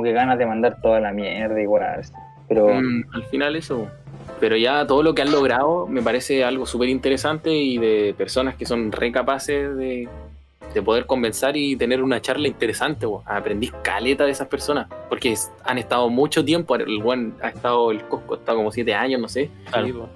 que 0.02 0.12
ganas 0.12 0.36
de 0.38 0.46
mandar 0.46 0.80
toda 0.80 0.98
la 0.98 1.12
mierda 1.12 1.60
igual. 1.60 2.00
Pero 2.48 2.68
Mm, 2.74 3.04
al 3.12 3.22
final 3.24 3.54
eso. 3.54 3.86
Pero 4.40 4.56
ya 4.56 4.86
todo 4.86 5.02
lo 5.02 5.14
que 5.14 5.22
han 5.22 5.32
logrado 5.32 5.86
me 5.86 6.02
parece 6.02 6.44
algo 6.44 6.66
súper 6.66 6.88
interesante 6.88 7.54
y 7.54 7.78
de 7.78 8.14
personas 8.16 8.54
que 8.56 8.66
son 8.66 8.92
re 8.92 9.10
capaces 9.12 9.74
de, 9.76 10.08
de 10.74 10.82
poder 10.82 11.06
conversar 11.06 11.56
y 11.56 11.74
tener 11.76 12.02
una 12.02 12.20
charla 12.20 12.46
interesante. 12.48 13.06
weón. 13.06 13.22
Aprendí 13.26 13.70
caleta 13.82 14.24
de 14.24 14.32
esas 14.32 14.48
personas 14.48 14.88
porque 15.08 15.32
es- 15.32 15.50
han 15.64 15.78
estado 15.78 16.08
mucho 16.10 16.44
tiempo. 16.44 16.74
El 16.76 17.02
buen 17.02 17.34
ha 17.42 17.48
estado, 17.48 17.90
el 17.90 18.02
Cosco 18.08 18.34
ha 18.34 18.36
estado 18.38 18.58
como 18.58 18.70
siete 18.72 18.94
años, 18.94 19.20
no 19.20 19.28
sé, 19.28 19.50
Claro. 19.70 20.00
Po. 20.00 20.08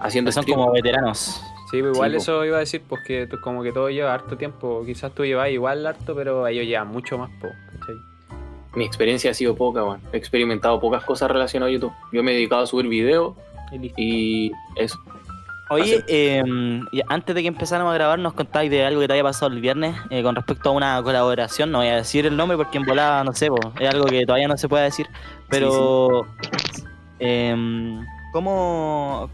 haciendo 0.00 0.32
Son 0.32 0.44
como 0.44 0.72
veteranos. 0.72 1.42
Sí, 1.70 1.80
pues 1.82 1.94
igual 1.94 2.10
Sí, 2.12 2.16
po. 2.16 2.22
eso 2.22 2.44
iba 2.46 2.56
a 2.56 2.60
decir, 2.60 2.82
pues 2.88 3.02
que 3.06 3.26
tú- 3.26 3.36
como 3.42 3.62
que 3.62 3.70
todo 3.72 3.90
lleva 3.90 4.12
harto 4.14 4.36
tiempo. 4.36 4.82
Quizás 4.86 5.12
tú 5.14 5.24
llevas 5.24 5.50
igual 5.50 5.86
harto, 5.86 6.14
pero 6.16 6.46
ellos 6.46 6.64
llevan 6.66 6.88
mucho 6.88 7.16
más, 7.18 7.30
po, 7.40 7.48
¿cachai? 7.78 7.94
Mi 8.74 8.84
experiencia 8.84 9.30
ha 9.30 9.34
sido 9.34 9.56
poca, 9.56 9.82
weón. 9.82 10.00
he 10.12 10.16
experimentado 10.16 10.80
pocas 10.80 11.04
cosas 11.04 11.30
relacionadas 11.30 11.70
a 11.70 11.72
YouTube. 11.72 11.92
Yo 12.12 12.22
me 12.22 12.32
he 12.32 12.34
dedicado 12.34 12.62
a 12.62 12.66
subir 12.66 12.88
videos 12.88 13.34
Y 13.96 14.52
eso. 14.76 14.98
Oye, 15.72 16.04
eh, 16.08 16.42
antes 17.06 17.32
de 17.32 17.42
que 17.42 17.48
empezáramos 17.48 17.92
a 17.92 17.94
grabar, 17.94 18.18
nos 18.18 18.32
contáis 18.32 18.72
de 18.72 18.84
algo 18.84 19.00
que 19.00 19.06
te 19.06 19.12
había 19.12 19.22
pasado 19.22 19.52
el 19.52 19.60
viernes 19.60 19.94
eh, 20.10 20.20
con 20.20 20.34
respecto 20.34 20.70
a 20.70 20.72
una 20.72 21.00
colaboración. 21.00 21.70
No 21.70 21.78
voy 21.78 21.86
a 21.86 21.96
decir 21.96 22.26
el 22.26 22.36
nombre 22.36 22.56
porque 22.56 22.78
en 22.78 22.84
volada, 22.84 23.22
no 23.22 23.32
sé, 23.32 23.48
po, 23.48 23.72
es 23.78 23.88
algo 23.88 24.06
que 24.06 24.26
todavía 24.26 24.48
no 24.48 24.56
se 24.56 24.68
puede 24.68 24.82
decir. 24.84 25.06
Pero, 25.48 26.26
em, 27.20 28.04
¿cómo. 28.32 29.30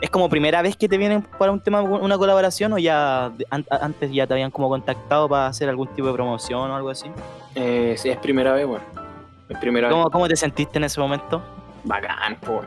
¿Es 0.00 0.10
como 0.10 0.28
primera 0.28 0.60
vez 0.62 0.76
que 0.76 0.88
te 0.88 0.98
vienen 0.98 1.22
para 1.38 1.50
un 1.52 1.60
tema, 1.60 1.80
una 1.80 2.18
colaboración 2.18 2.72
o 2.74 2.78
ya 2.78 3.26
an- 3.50 3.64
antes 3.80 4.12
ya 4.12 4.26
te 4.26 4.34
habían 4.34 4.50
como 4.50 4.68
contactado 4.68 5.28
para 5.28 5.46
hacer 5.46 5.68
algún 5.68 5.88
tipo 5.88 6.06
de 6.08 6.12
promoción 6.12 6.70
o 6.70 6.76
algo 6.76 6.90
así? 6.90 7.06
Eh, 7.54 7.94
sí, 7.96 8.10
es 8.10 8.18
primera 8.18 8.52
vez, 8.52 8.66
bueno. 8.66 8.84
Es 9.48 9.56
primera 9.58 9.88
¿Cómo, 9.88 10.04
vez. 10.04 10.12
cómo 10.12 10.28
te 10.28 10.36
sentiste 10.36 10.78
en 10.78 10.84
ese 10.84 11.00
momento? 11.00 11.42
Bacán, 11.84 12.36
po. 12.36 12.62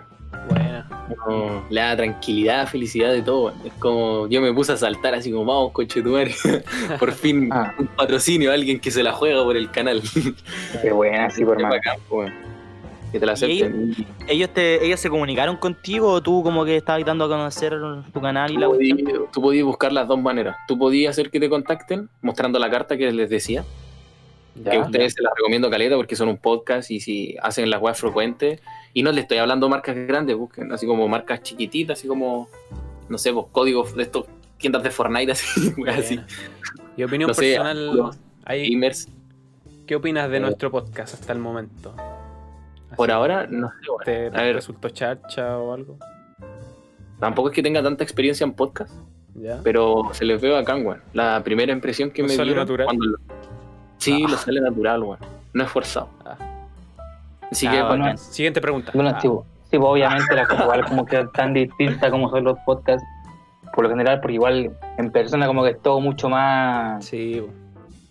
Buena. 0.50 0.88
Como 1.24 1.64
le 1.70 1.82
da 1.82 1.96
tranquilidad, 1.98 2.68
felicidad 2.68 3.12
de 3.12 3.22
todo. 3.22 3.46
weón. 3.48 3.56
Es 3.66 3.74
como 3.74 4.28
yo 4.28 4.42
me 4.42 4.54
puse 4.54 4.72
a 4.72 4.78
saltar 4.78 5.14
así 5.14 5.32
como, 5.32 5.46
vamos, 5.46 5.72
coche 5.72 6.02
tu 6.02 6.10
madre. 6.12 6.34
Por 7.00 7.12
fin 7.12 7.50
Ah. 7.52 7.74
un 7.78 7.88
patrocinio, 7.88 8.52
alguien 8.52 8.80
que 8.80 8.90
se 8.92 9.04
la 9.04 9.12
juega 9.14 9.44
por 9.44 9.56
el 9.58 9.70
canal. 9.72 10.02
Qué 10.82 10.92
buena, 10.92 11.30
sí, 11.30 11.44
por 11.46 11.62
más. 11.62 11.72
bacán, 11.72 11.98
po, 12.08 12.20
weón. 12.20 12.34
Que 13.12 13.20
te 13.20 13.26
la 13.26 13.32
¿Y 13.32 13.36
acepten. 13.36 13.96
¿Ellos, 14.28 14.50
te, 14.54 14.86
¿Ellos 14.86 15.00
se 15.00 15.10
comunicaron 15.10 15.58
contigo 15.58 16.12
o 16.12 16.22
tú 16.22 16.44
como 16.44 16.64
que 16.66 16.76
estabas 16.78 17.04
dando 17.06 17.26
a 17.26 17.28
conocer 17.28 17.74
tu 18.14 18.22
canal 18.22 18.52
y 18.52 18.58
la 18.58 18.66
Tú 18.68 18.74
cuestión? 18.76 18.98
podías, 19.00 19.32
tú 19.32 19.42
podías 19.42 19.66
buscar 19.66 19.92
las 19.94 20.08
dos 20.08 20.20
maneras. 20.22 20.56
Tú 20.68 20.78
podías 20.78 21.12
hacer 21.12 21.32
que 21.32 21.40
te 21.40 21.50
contacten 21.50 22.10
mostrando 22.22 22.60
la 22.60 22.70
carta 22.70 22.98
que 22.98 23.12
les 23.12 23.30
decía. 23.30 23.64
Ya. 24.56 24.72
que 24.72 24.78
a 24.78 24.82
ustedes 24.82 25.14
se 25.14 25.22
las 25.22 25.32
recomiendo 25.38 25.70
caleta 25.70 25.96
porque 25.96 26.16
son 26.18 26.28
un 26.28 26.38
podcast 26.38 26.92
y 26.92 27.00
si 27.00 27.36
hacen 27.42 27.70
las 27.70 27.82
webs 27.82 28.00
frecuentes. 28.00 28.62
Y 28.94 29.04
no 29.04 29.12
les 29.12 29.22
estoy 29.24 29.38
hablando 29.38 29.68
de 29.68 29.70
marcas 29.72 29.96
grandes, 29.96 30.36
busquen 30.36 30.72
así 30.74 30.86
como 30.86 31.08
marcas 31.08 31.44
chiquititas, 31.44 31.98
así 32.00 32.08
como, 32.08 32.50
no 33.08 33.18
sé, 33.18 33.32
pues, 33.32 33.46
códigos 33.52 33.96
de 33.96 34.04
estos 34.04 34.26
tiendas 34.58 34.84
de 34.84 34.90
Fortnite, 34.92 35.32
así, 35.34 35.74
así. 35.88 36.20
Y 36.98 37.04
opinión 37.04 37.30
No 37.30 37.34
sé, 37.34 37.42
personal, 37.56 38.12
ahí, 38.46 38.74
Gamers. 38.74 39.08
¿qué 39.88 39.96
opinas 39.96 40.30
de 40.30 40.38
Eh, 40.38 40.40
nuestro 40.42 40.70
podcast 40.72 41.14
hasta 41.14 41.32
el 41.32 41.40
momento? 41.40 41.96
Por 43.00 43.12
ahora, 43.12 43.48
no 43.50 43.70
sé. 43.70 43.76
¿Te 44.04 44.28
A 44.38 44.42
ver, 44.42 44.56
resultó 44.56 44.90
charcha 44.90 45.58
o 45.58 45.74
algo? 45.74 45.98
tampoco 47.18 47.48
es 47.50 47.56
que 47.56 47.64
tenga 47.64 47.82
tanta 47.82 48.04
experiencia 48.04 48.44
en 48.44 48.52
podcast, 48.54 48.94
¿Ya? 49.36 49.60
pero 49.64 50.10
se 50.12 50.26
les 50.26 50.42
ve 50.42 50.50
bacán, 50.52 50.86
weón. 50.86 51.02
La 51.14 51.42
primera 51.46 51.72
impresión 51.72 52.12
que 52.12 52.22
¿No 52.22 52.28
me 52.28 52.34
sale 52.34 52.48
dieron 52.50 52.64
natural? 52.66 52.86
cuando 52.88 53.06
lo- 53.06 53.18
Sí, 53.98 54.24
Ah. 54.26 54.32
lo 54.32 54.36
sale 54.38 54.60
natural, 54.60 55.04
weón. 55.04 55.20
No 55.54 55.64
es 55.64 55.70
forzado. 55.70 56.10
Ah. 56.26 56.36
Así 57.50 57.68
Ah, 57.68 57.72
que 57.72 57.82
bueno. 57.84 58.04
bacán. 58.04 58.18
Siguiente 58.18 58.60
pregunta. 58.60 58.92
Bueno, 58.94 59.12
Ah, 59.16 59.20
sí, 59.22 59.30
sí, 59.30 59.78
pues, 59.78 59.82
obviamente 59.90 60.36
la 60.36 60.46
cosa 60.46 60.64
igual 60.64 60.86
como 60.86 61.06
que 61.06 61.26
tan 61.34 61.54
distinta 61.54 62.12
como 62.12 62.30
son 62.30 62.44
los 62.44 62.58
podcasts, 62.66 63.08
por 63.74 63.86
lo 63.86 63.90
general, 63.92 64.20
porque 64.20 64.34
igual 64.36 64.72
en 64.98 65.10
persona 65.12 65.48
como 65.48 65.64
que 65.64 65.70
es 65.70 65.82
todo 65.82 66.02
mucho 66.02 66.28
más, 66.28 67.06
Sí, 67.06 67.42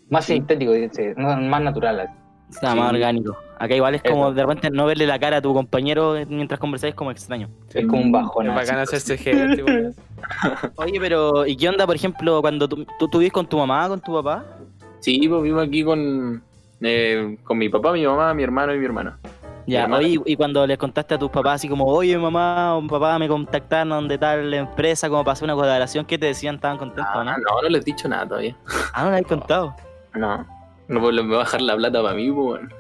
más 0.09 0.25
sintético, 0.25 0.73
dice, 0.73 1.13
no, 1.19 1.37
más 1.37 1.61
natural. 1.61 2.01
así. 2.01 2.13
Más 2.63 2.73
Sí. 2.73 2.79
orgánico. 2.79 3.37
Acá 3.61 3.75
igual 3.75 3.95
es 3.97 4.03
como 4.03 4.27
Eso. 4.27 4.35
de 4.35 4.43
repente 4.43 4.71
no 4.71 4.87
verle 4.87 5.07
la 5.07 5.19
cara 5.19 5.39
a 5.39 5.43
tu 5.43 5.53
compañero 5.53 6.15
mientras 6.29 6.61
conversáis 6.61 6.93
es 6.93 6.95
como 6.97 7.11
extraño. 7.11 7.49
Sí. 7.69 7.79
Es 7.81 7.87
como 7.87 8.03
un 8.03 8.13
bajón. 8.13 8.49
Es 8.49 8.55
bacán 8.55 8.79
hacerse 8.79 9.19
Oye, 10.77 11.01
pero 11.01 11.47
¿y 11.47 11.57
qué 11.57 11.69
onda, 11.69 11.87
por 11.87 11.97
ejemplo, 11.97 12.41
cuando 12.41 12.69
tú, 12.69 12.87
tú, 12.99 13.09
tú 13.09 13.19
vives 13.19 13.33
con 13.33 13.47
tu 13.47 13.59
mamá, 13.59 13.89
con 13.89 14.01
tu 14.01 14.13
papá? 14.15 14.45
Sí, 15.01 15.27
pues 15.29 15.43
vivo 15.43 15.61
aquí 15.61 15.85
con, 15.85 16.43
eh, 16.81 17.37
con 17.45 17.59
mi 17.59 17.69
papá, 17.69 17.93
mi 17.93 18.07
mamá, 18.07 18.35
mi 18.35 18.43
hermano 18.43 18.75
y 18.75 18.79
mi 18.79 18.85
hermana. 18.85 19.19
Ya, 19.67 19.87
oye, 19.87 20.19
y 20.25 20.35
cuando 20.37 20.67
les 20.67 20.79
contaste 20.79 21.15
a 21.15 21.19
tus 21.19 21.29
papás 21.31 21.57
así 21.57 21.69
como, 21.69 21.85
oye, 21.85 22.17
mamá 22.17 22.75
o 22.77 22.87
papá 22.87 23.19
me 23.19 23.29
contactaron 23.29 24.09
de 24.09 24.17
tal 24.17 24.55
empresa 24.55 25.11
como 25.11 25.29
hacer 25.31 25.45
una 25.45 25.55
colaboración, 25.55 26.07
¿qué 26.07 26.17
te 26.17 26.25
decían? 26.27 26.55
¿Estaban 26.55 26.79
contentos 26.79 27.15
o 27.15 27.19
Ah, 27.19 27.25
no? 27.25 27.33
no, 27.33 27.63
no 27.63 27.69
les 27.69 27.83
he 27.83 27.85
dicho 27.85 28.09
nada 28.09 28.27
todavía. 28.27 28.57
Ah, 28.95 29.05
no 29.05 29.11
le 29.11 29.17
habéis 29.17 29.27
contado. 29.29 29.75
No. 30.15 30.47
No 30.89 31.01
pues, 31.01 31.15
les 31.15 31.27
voy 31.27 31.35
a 31.35 31.39
bajar 31.39 31.61
la 31.61 31.77
plata 31.77 32.03
para 32.03 32.15
mí, 32.15 32.31
pues. 32.31 32.61
weón. 32.61 32.75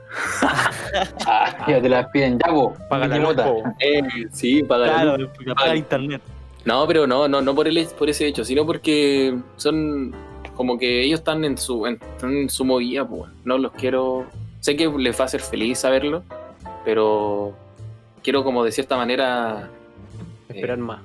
Ah, 1.27 1.65
ya 1.69 1.81
te 1.81 1.89
las 1.89 2.07
piden, 2.09 2.39
ya 2.39 2.51
vos, 2.51 2.77
Paga 2.89 3.07
la 3.07 3.45
po. 3.45 3.63
Eh, 3.79 4.03
sí, 4.33 4.63
paga 4.63 4.87
la 4.87 4.93
luz. 4.93 5.03
Claro, 5.03 5.33
porque 5.35 5.51
apaga 5.51 5.77
internet. 5.77 6.23
No, 6.65 6.87
pero 6.87 7.07
no, 7.07 7.29
no, 7.29 7.43
no 7.43 7.55
por, 7.55 7.69
el, 7.69 7.87
por 7.99 8.09
ese 8.09 8.27
hecho, 8.27 8.45
sino 8.45 8.65
porque 8.65 9.39
son 9.57 10.15
como 10.55 10.79
que 10.79 11.03
ellos 11.03 11.21
están 11.21 11.45
en 11.45 11.57
su, 11.59 11.87
en, 11.87 11.95
están 11.95 12.35
en 12.35 12.51
su 12.51 12.65
movida, 12.65 13.07
pues. 13.07 13.21
weón. 13.21 13.35
No 13.45 13.59
los 13.59 13.73
quiero. 13.73 14.27
Sé 14.61 14.75
que 14.75 14.89
les 14.89 15.19
va 15.19 15.25
a 15.25 15.27
hacer 15.27 15.41
feliz 15.41 15.79
saberlo, 15.79 16.25
pero 16.85 17.55
quiero 18.23 18.43
como 18.43 18.65
de 18.65 18.73
cierta 18.73 18.97
manera, 18.97 19.69
Esperar 20.49 20.79
más. 20.79 21.01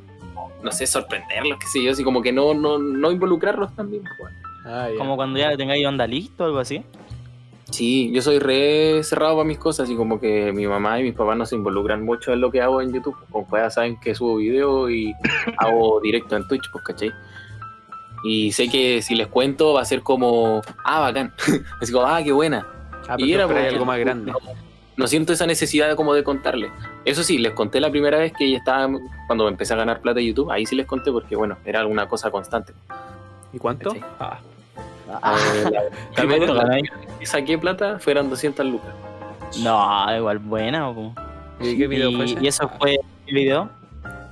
no 0.64 0.72
sé, 0.72 0.88
sorprenderlos, 0.88 1.60
qué 1.60 1.68
sé 1.68 1.84
yo, 1.84 1.91
así 1.91 2.04
como 2.04 2.22
que 2.22 2.32
no, 2.32 2.54
no, 2.54 2.80
no 2.80 3.12
involucrarlos 3.12 3.76
también, 3.76 4.04
pues. 4.18 4.34
Ah. 4.66 4.88
Como 4.97 5.16
cuando 5.16 5.39
ya 5.39 5.55
tengáis 5.57 5.86
onda 5.86 6.07
listo 6.07 6.43
o 6.43 6.47
algo 6.47 6.59
así. 6.59 6.84
Sí, 7.70 8.11
yo 8.14 8.22
soy 8.22 8.38
re 8.39 9.01
cerrado 9.03 9.36
para 9.38 9.47
mis 9.47 9.57
cosas 9.57 9.89
y 9.89 9.95
como 9.95 10.20
que 10.20 10.51
mi 10.51 10.68
mamá 10.68 10.99
y 10.99 11.03
mis 11.03 11.14
papás 11.16 11.36
no 11.36 11.45
se 11.45 11.55
involucran 11.55 12.05
mucho 12.05 12.32
en 12.32 12.39
lo 12.41 12.51
que 12.51 12.61
hago 12.61 12.82
en 12.82 12.93
YouTube. 12.93 13.16
Como 13.32 13.47
ya 13.51 13.70
saben 13.72 13.99
que 13.99 14.14
subo 14.14 14.36
video 14.36 14.89
y 14.91 15.14
hago 15.57 15.99
directo 16.01 16.36
en 16.36 16.47
Twitch, 16.47 16.70
pues, 16.72 16.84
¿cachai? 16.84 17.11
Y 18.26 18.51
sé 18.51 18.70
que 18.70 19.01
si 19.01 19.16
les 19.16 19.28
cuento 19.28 19.74
va 19.74 19.82
a 19.82 19.86
ser 19.86 20.01
como, 20.01 20.61
ah, 20.86 20.99
bacán. 21.01 21.34
Así 21.82 21.91
como, 21.91 22.05
ah, 22.05 22.22
qué 22.24 22.32
buena. 22.32 22.66
Ah, 23.07 23.16
pero 23.18 23.26
y 23.26 23.34
era 23.34 23.47
porque- 23.47 23.68
algo 23.68 23.86
más 23.86 23.99
grande. 23.99 24.32
No, 24.32 24.38
no 24.95 25.07
siento 25.07 25.34
esa 25.34 25.47
necesidad 25.47 25.89
de 25.89 25.95
como 25.95 26.14
de 26.14 26.24
contarles. 26.24 26.72
Eso 27.05 27.24
sí, 27.24 27.38
les 27.39 27.53
conté 27.53 27.82
la 27.82 27.89
primera 27.89 28.20
vez 28.20 28.32
que 28.38 28.49
ya 28.51 28.57
estaba, 28.59 28.88
cuando 29.28 29.47
empecé 29.47 29.74
a 29.74 29.78
ganar 29.78 29.99
plata 29.99 30.20
de 30.20 30.28
YouTube, 30.28 30.51
ahí 30.51 30.66
sí 30.68 30.76
les 30.76 30.86
conté 30.86 31.11
porque, 31.11 31.36
bueno, 31.36 31.57
era 31.66 31.80
alguna 31.80 32.07
cosa 32.07 32.30
constante. 32.32 32.74
¿Y 33.51 33.57
cuánto? 33.57 33.93
¿Cachai? 33.93 34.07
Ah, 35.10 35.38
Eh, 35.56 35.72
la 36.49 37.26
saqué 37.26 37.58
plata 37.58 37.99
fueron 37.99 38.30
200 38.30 38.66
lucas. 38.66 38.93
No, 39.62 40.16
igual 40.16 40.39
buena. 40.39 40.93
po. 40.93 41.14
¿Y 41.60 41.78
qué 41.78 41.88
video 41.88 42.12
fue 42.12 42.26
y, 42.26 42.34
ese? 42.34 42.43
y 42.43 42.47
eso 42.47 42.70
fue 42.80 42.99
qué 43.26 43.34
video. 43.34 43.70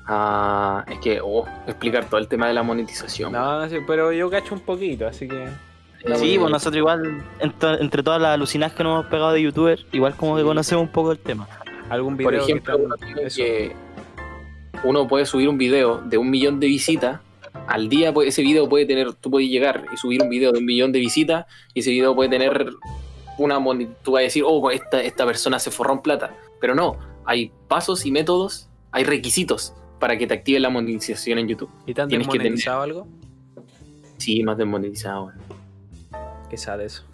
Ah, 0.07 0.83
es 0.87 0.99
que, 0.99 1.21
oh, 1.23 1.45
explicar 1.67 2.05
todo 2.05 2.19
el 2.19 2.27
tema 2.27 2.47
de 2.47 2.53
la 2.53 2.63
monetización. 2.63 3.31
No, 3.31 3.69
sí, 3.69 3.77
pero 3.87 4.11
yo 4.11 4.29
cacho 4.29 4.55
un 4.55 4.61
poquito, 4.61 5.07
así 5.07 5.27
que. 5.27 5.43
Eh, 5.43 6.15
Sí, 6.15 6.37
pues 6.39 6.49
nosotros 6.49 6.77
igual, 6.77 7.23
entre, 7.39 7.79
entre 7.79 8.01
todas 8.01 8.19
las 8.19 8.31
alucinadas 8.33 8.73
que 8.75 8.83
nos 8.83 8.93
hemos 8.93 9.05
pegado 9.05 9.33
de 9.33 9.43
youtuber, 9.43 9.85
igual 9.91 10.15
como 10.15 10.35
que 10.35 10.41
conocemos 10.41 10.83
un 10.83 10.91
poco 10.91 11.11
el 11.11 11.19
tema. 11.19 11.47
Algún 11.89 12.17
video 12.17 12.31
Por 12.31 12.39
ejemplo, 12.39 12.77
uno 12.77 12.95
que 13.35 13.75
uno 14.83 15.07
puede 15.07 15.25
subir 15.25 15.47
un 15.47 15.57
video 15.57 15.99
de 15.99 16.17
un 16.17 16.29
millón 16.29 16.59
de 16.59 16.67
visitas. 16.67 17.19
Al 17.71 17.87
día 17.87 18.13
pues, 18.13 18.27
ese 18.27 18.41
video 18.41 18.67
puede 18.67 18.85
tener, 18.85 19.13
tú 19.13 19.31
puedes 19.31 19.49
llegar 19.49 19.85
y 19.93 19.97
subir 19.97 20.21
un 20.21 20.29
video 20.29 20.51
de 20.51 20.59
un 20.59 20.65
millón 20.65 20.91
de 20.91 20.99
visitas 20.99 21.45
y 21.73 21.79
ese 21.79 21.91
video 21.91 22.13
puede 22.13 22.29
tener 22.29 22.73
una 23.37 23.55
tú 24.03 24.11
vas 24.11 24.19
a 24.19 24.23
decir, 24.23 24.43
oh, 24.45 24.69
esta, 24.71 25.01
esta 25.01 25.25
persona 25.25 25.57
se 25.57 25.71
forró 25.71 25.93
en 25.93 26.01
plata. 26.01 26.35
Pero 26.59 26.75
no, 26.75 26.97
hay 27.25 27.53
pasos 27.69 28.05
y 28.05 28.11
métodos, 28.11 28.67
hay 28.91 29.05
requisitos 29.05 29.73
para 30.01 30.17
que 30.17 30.27
te 30.27 30.33
active 30.33 30.59
la 30.59 30.69
monetización 30.69 31.39
en 31.39 31.47
YouTube. 31.47 31.69
¿Y 31.85 31.93
te 31.93 32.01
han 32.01 32.09
tienes 32.09 32.27
que 32.27 32.33
tener- 32.33 32.53
desmonetizado 32.53 32.81
algo? 32.81 33.07
Sí, 34.17 34.43
más 34.43 34.57
desmonetizado. 34.57 35.31
¿Qué 36.49 36.57
sabe 36.57 36.85
eso? 36.85 37.05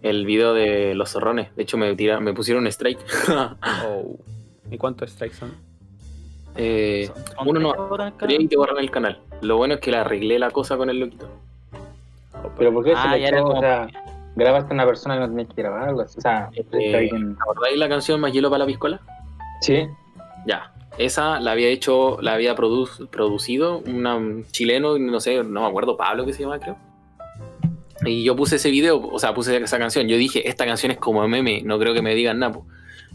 El 0.00 0.24
video 0.24 0.54
de 0.54 0.94
los 0.94 1.10
zorrones, 1.10 1.54
de 1.54 1.64
hecho 1.64 1.76
me, 1.76 1.94
tira, 1.96 2.18
me 2.18 2.32
pusieron 2.32 2.62
un 2.62 2.68
strike. 2.68 2.98
Oh. 3.86 4.16
¿Y 4.70 4.78
cuántos 4.78 5.10
strikes 5.10 5.36
son? 5.36 5.52
Eh, 6.56 7.10
Son 7.36 7.48
uno 7.48 7.60
no, 7.60 8.10
y 8.28 8.48
te 8.48 8.56
borran 8.56 8.78
el 8.78 8.90
canal. 8.90 9.20
Lo 9.42 9.56
bueno 9.56 9.74
es 9.74 9.80
que 9.80 9.90
le 9.90 9.98
arreglé 9.98 10.38
la 10.38 10.50
cosa 10.50 10.76
con 10.76 10.90
el 10.90 10.98
loquito. 11.00 11.28
Pero 12.56 12.72
¿por 12.72 12.84
qué 12.84 12.92
Ah, 12.96 13.02
se 13.02 13.08
ya 13.08 13.16
le 13.16 13.28
era 13.28 13.36
echó? 13.38 13.46
como- 13.46 13.58
O 13.58 13.60
sea, 13.60 13.88
grabaste 14.36 14.70
a 14.72 14.74
una 14.74 14.86
persona 14.86 15.16
y 15.16 15.18
no 15.20 15.28
tenías 15.28 15.48
que 15.48 15.62
grabar 15.62 15.88
algo 15.88 16.00
así. 16.02 16.18
O 16.18 16.20
sea, 16.20 16.48
Eh, 16.54 16.64
está 16.72 16.98
bien. 16.98 17.34
¿Te 17.36 17.42
acordáis 17.42 17.76
la 17.78 17.88
canción 17.88 18.20
Más 18.20 18.32
hielo 18.32 18.50
para 18.50 18.60
la 18.60 18.66
piscola? 18.66 19.00
Sí, 19.60 19.86
Ya. 20.46 20.72
Esa 20.98 21.38
la 21.38 21.52
había 21.52 21.68
hecho, 21.68 22.18
la 22.22 22.32
había 22.34 22.56
produ- 22.56 23.08
producido 23.08 23.78
una- 23.86 24.16
un 24.16 24.44
chileno, 24.50 24.98
no 24.98 25.20
sé, 25.20 25.44
no 25.44 25.60
me 25.62 25.66
acuerdo, 25.68 25.96
Pablo 25.96 26.24
que 26.26 26.32
se 26.32 26.42
llama, 26.42 26.58
creo. 26.58 26.76
Y 28.04 28.24
yo 28.24 28.34
puse 28.34 28.56
ese 28.56 28.70
video, 28.70 29.00
o 29.06 29.18
sea, 29.18 29.32
puse 29.34 29.56
esa 29.58 29.78
canción. 29.78 30.08
Yo 30.08 30.16
dije, 30.16 30.48
esta 30.48 30.64
canción 30.66 30.90
es 30.92 30.98
como 30.98 31.26
meme, 31.28 31.62
no 31.62 31.78
creo 31.78 31.94
que 31.94 32.02
me 32.02 32.14
digan 32.14 32.38
nada. 32.40 32.58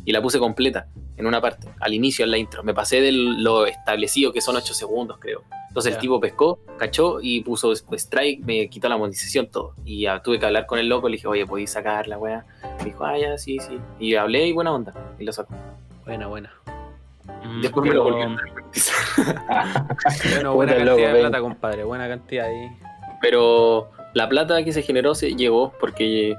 Y 0.06 0.12
la 0.14 0.22
puse 0.22 0.40
completa, 0.40 0.88
en 1.18 1.28
una 1.28 1.40
parte, 1.42 1.68
al 1.80 1.94
inicio, 1.94 2.26
en 2.26 2.32
la 2.32 2.38
intro. 2.38 2.64
Me 2.64 2.74
pasé 2.74 3.02
de 3.02 3.12
lo 3.12 3.66
establecido, 3.66 4.34
que 4.34 4.42
son 4.42 4.56
8 4.56 4.74
segundos, 4.74 5.18
creo. 5.20 5.44
Entonces 5.68 5.94
el 5.96 6.00
tipo 6.00 6.20
pescó, 6.20 6.60
cachó 6.78 7.20
y 7.22 7.42
puso 7.42 7.72
strike, 7.74 8.44
me 8.46 8.70
quitó 8.70 8.90
la 8.90 8.98
monetización, 8.98 9.48
todo. 9.48 9.74
Y 9.86 10.02
ya 10.02 10.22
tuve 10.22 10.40
que 10.40 10.46
hablar 10.46 10.66
con 10.68 10.78
el 10.78 10.88
loco, 10.88 11.10
le 11.10 11.18
dije, 11.18 11.28
oye, 11.28 11.46
¿podéis 11.48 11.72
sacar 11.72 12.08
la 12.08 12.18
weá? 12.18 12.46
Me 12.80 12.86
dijo, 12.86 13.04
ah, 13.06 13.18
ya, 13.18 13.38
sí, 13.38 13.58
sí. 13.60 13.80
Y 14.00 14.16
hablé 14.16 14.48
y 14.48 14.52
buena 14.52 14.72
onda. 14.72 14.94
Y 15.18 15.24
lo 15.24 15.34
sacó. 15.34 15.56
Buena, 16.06 16.28
buena. 16.28 16.54
Mm, 17.44 17.62
Después 17.62 17.88
me 17.88 17.96
lo 17.96 18.04
volvió 18.04 18.24
a. 18.26 18.38
Bueno, 20.34 20.54
buena 20.56 20.74
cantidad 20.74 20.96
loco, 20.96 21.02
de 21.08 21.14
ven. 21.14 21.22
plata, 21.22 21.40
compadre. 21.42 21.84
Buena 21.84 22.08
cantidad 22.08 22.48
ahí. 22.48 22.70
Pero 23.22 23.90
la 24.14 24.30
plata 24.30 24.64
que 24.64 24.74
se 24.74 24.82
generó 24.82 25.16
se 25.16 25.34
llegó 25.34 25.74
porque 25.80 26.36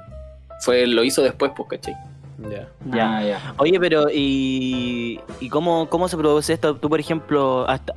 fue, 0.61 0.87
lo 0.87 1.03
hizo 1.03 1.21
después, 1.23 1.51
pues, 1.55 1.69
¿cachai? 1.69 1.95
Ya. 2.37 2.67
Ya. 2.93 3.17
Ah, 3.17 3.23
ya. 3.23 3.53
Oye, 3.57 3.79
pero 3.79 4.07
¿y, 4.11 5.19
y 5.39 5.49
cómo, 5.49 5.87
cómo 5.89 6.07
se 6.09 6.17
produce 6.17 6.53
esto? 6.53 6.75
Tú, 6.75 6.89
por 6.89 6.99
ejemplo, 6.99 7.65
hasta, 7.67 7.93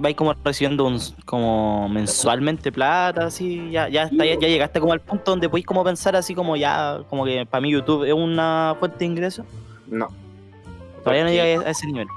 vais 0.00 0.16
como 0.16 0.34
recibiendo 0.42 0.86
un, 0.86 0.98
como 1.26 1.88
mensualmente 1.88 2.72
plata, 2.72 3.26
así, 3.26 3.70
ya, 3.70 3.88
ya, 3.88 4.04
está- 4.04 4.24
ya, 4.24 4.34
ya 4.38 4.48
llegaste 4.48 4.80
como 4.80 4.92
al 4.94 5.00
punto 5.00 5.32
donde 5.32 5.48
podéis 5.48 5.66
como 5.66 5.84
pensar 5.84 6.16
así 6.16 6.34
como 6.34 6.56
ya, 6.56 7.00
como 7.10 7.24
que 7.26 7.44
para 7.44 7.60
mí 7.60 7.70
YouTube 7.72 8.04
es 8.04 8.14
una 8.14 8.74
fuente 8.78 8.98
de 9.00 9.04
ingreso. 9.06 9.44
No. 9.86 10.08
Todavía 11.02 11.24
no 11.24 11.30
llegué 11.30 11.56
a 11.66 11.70
ese 11.70 11.86
nivel. 11.86 12.08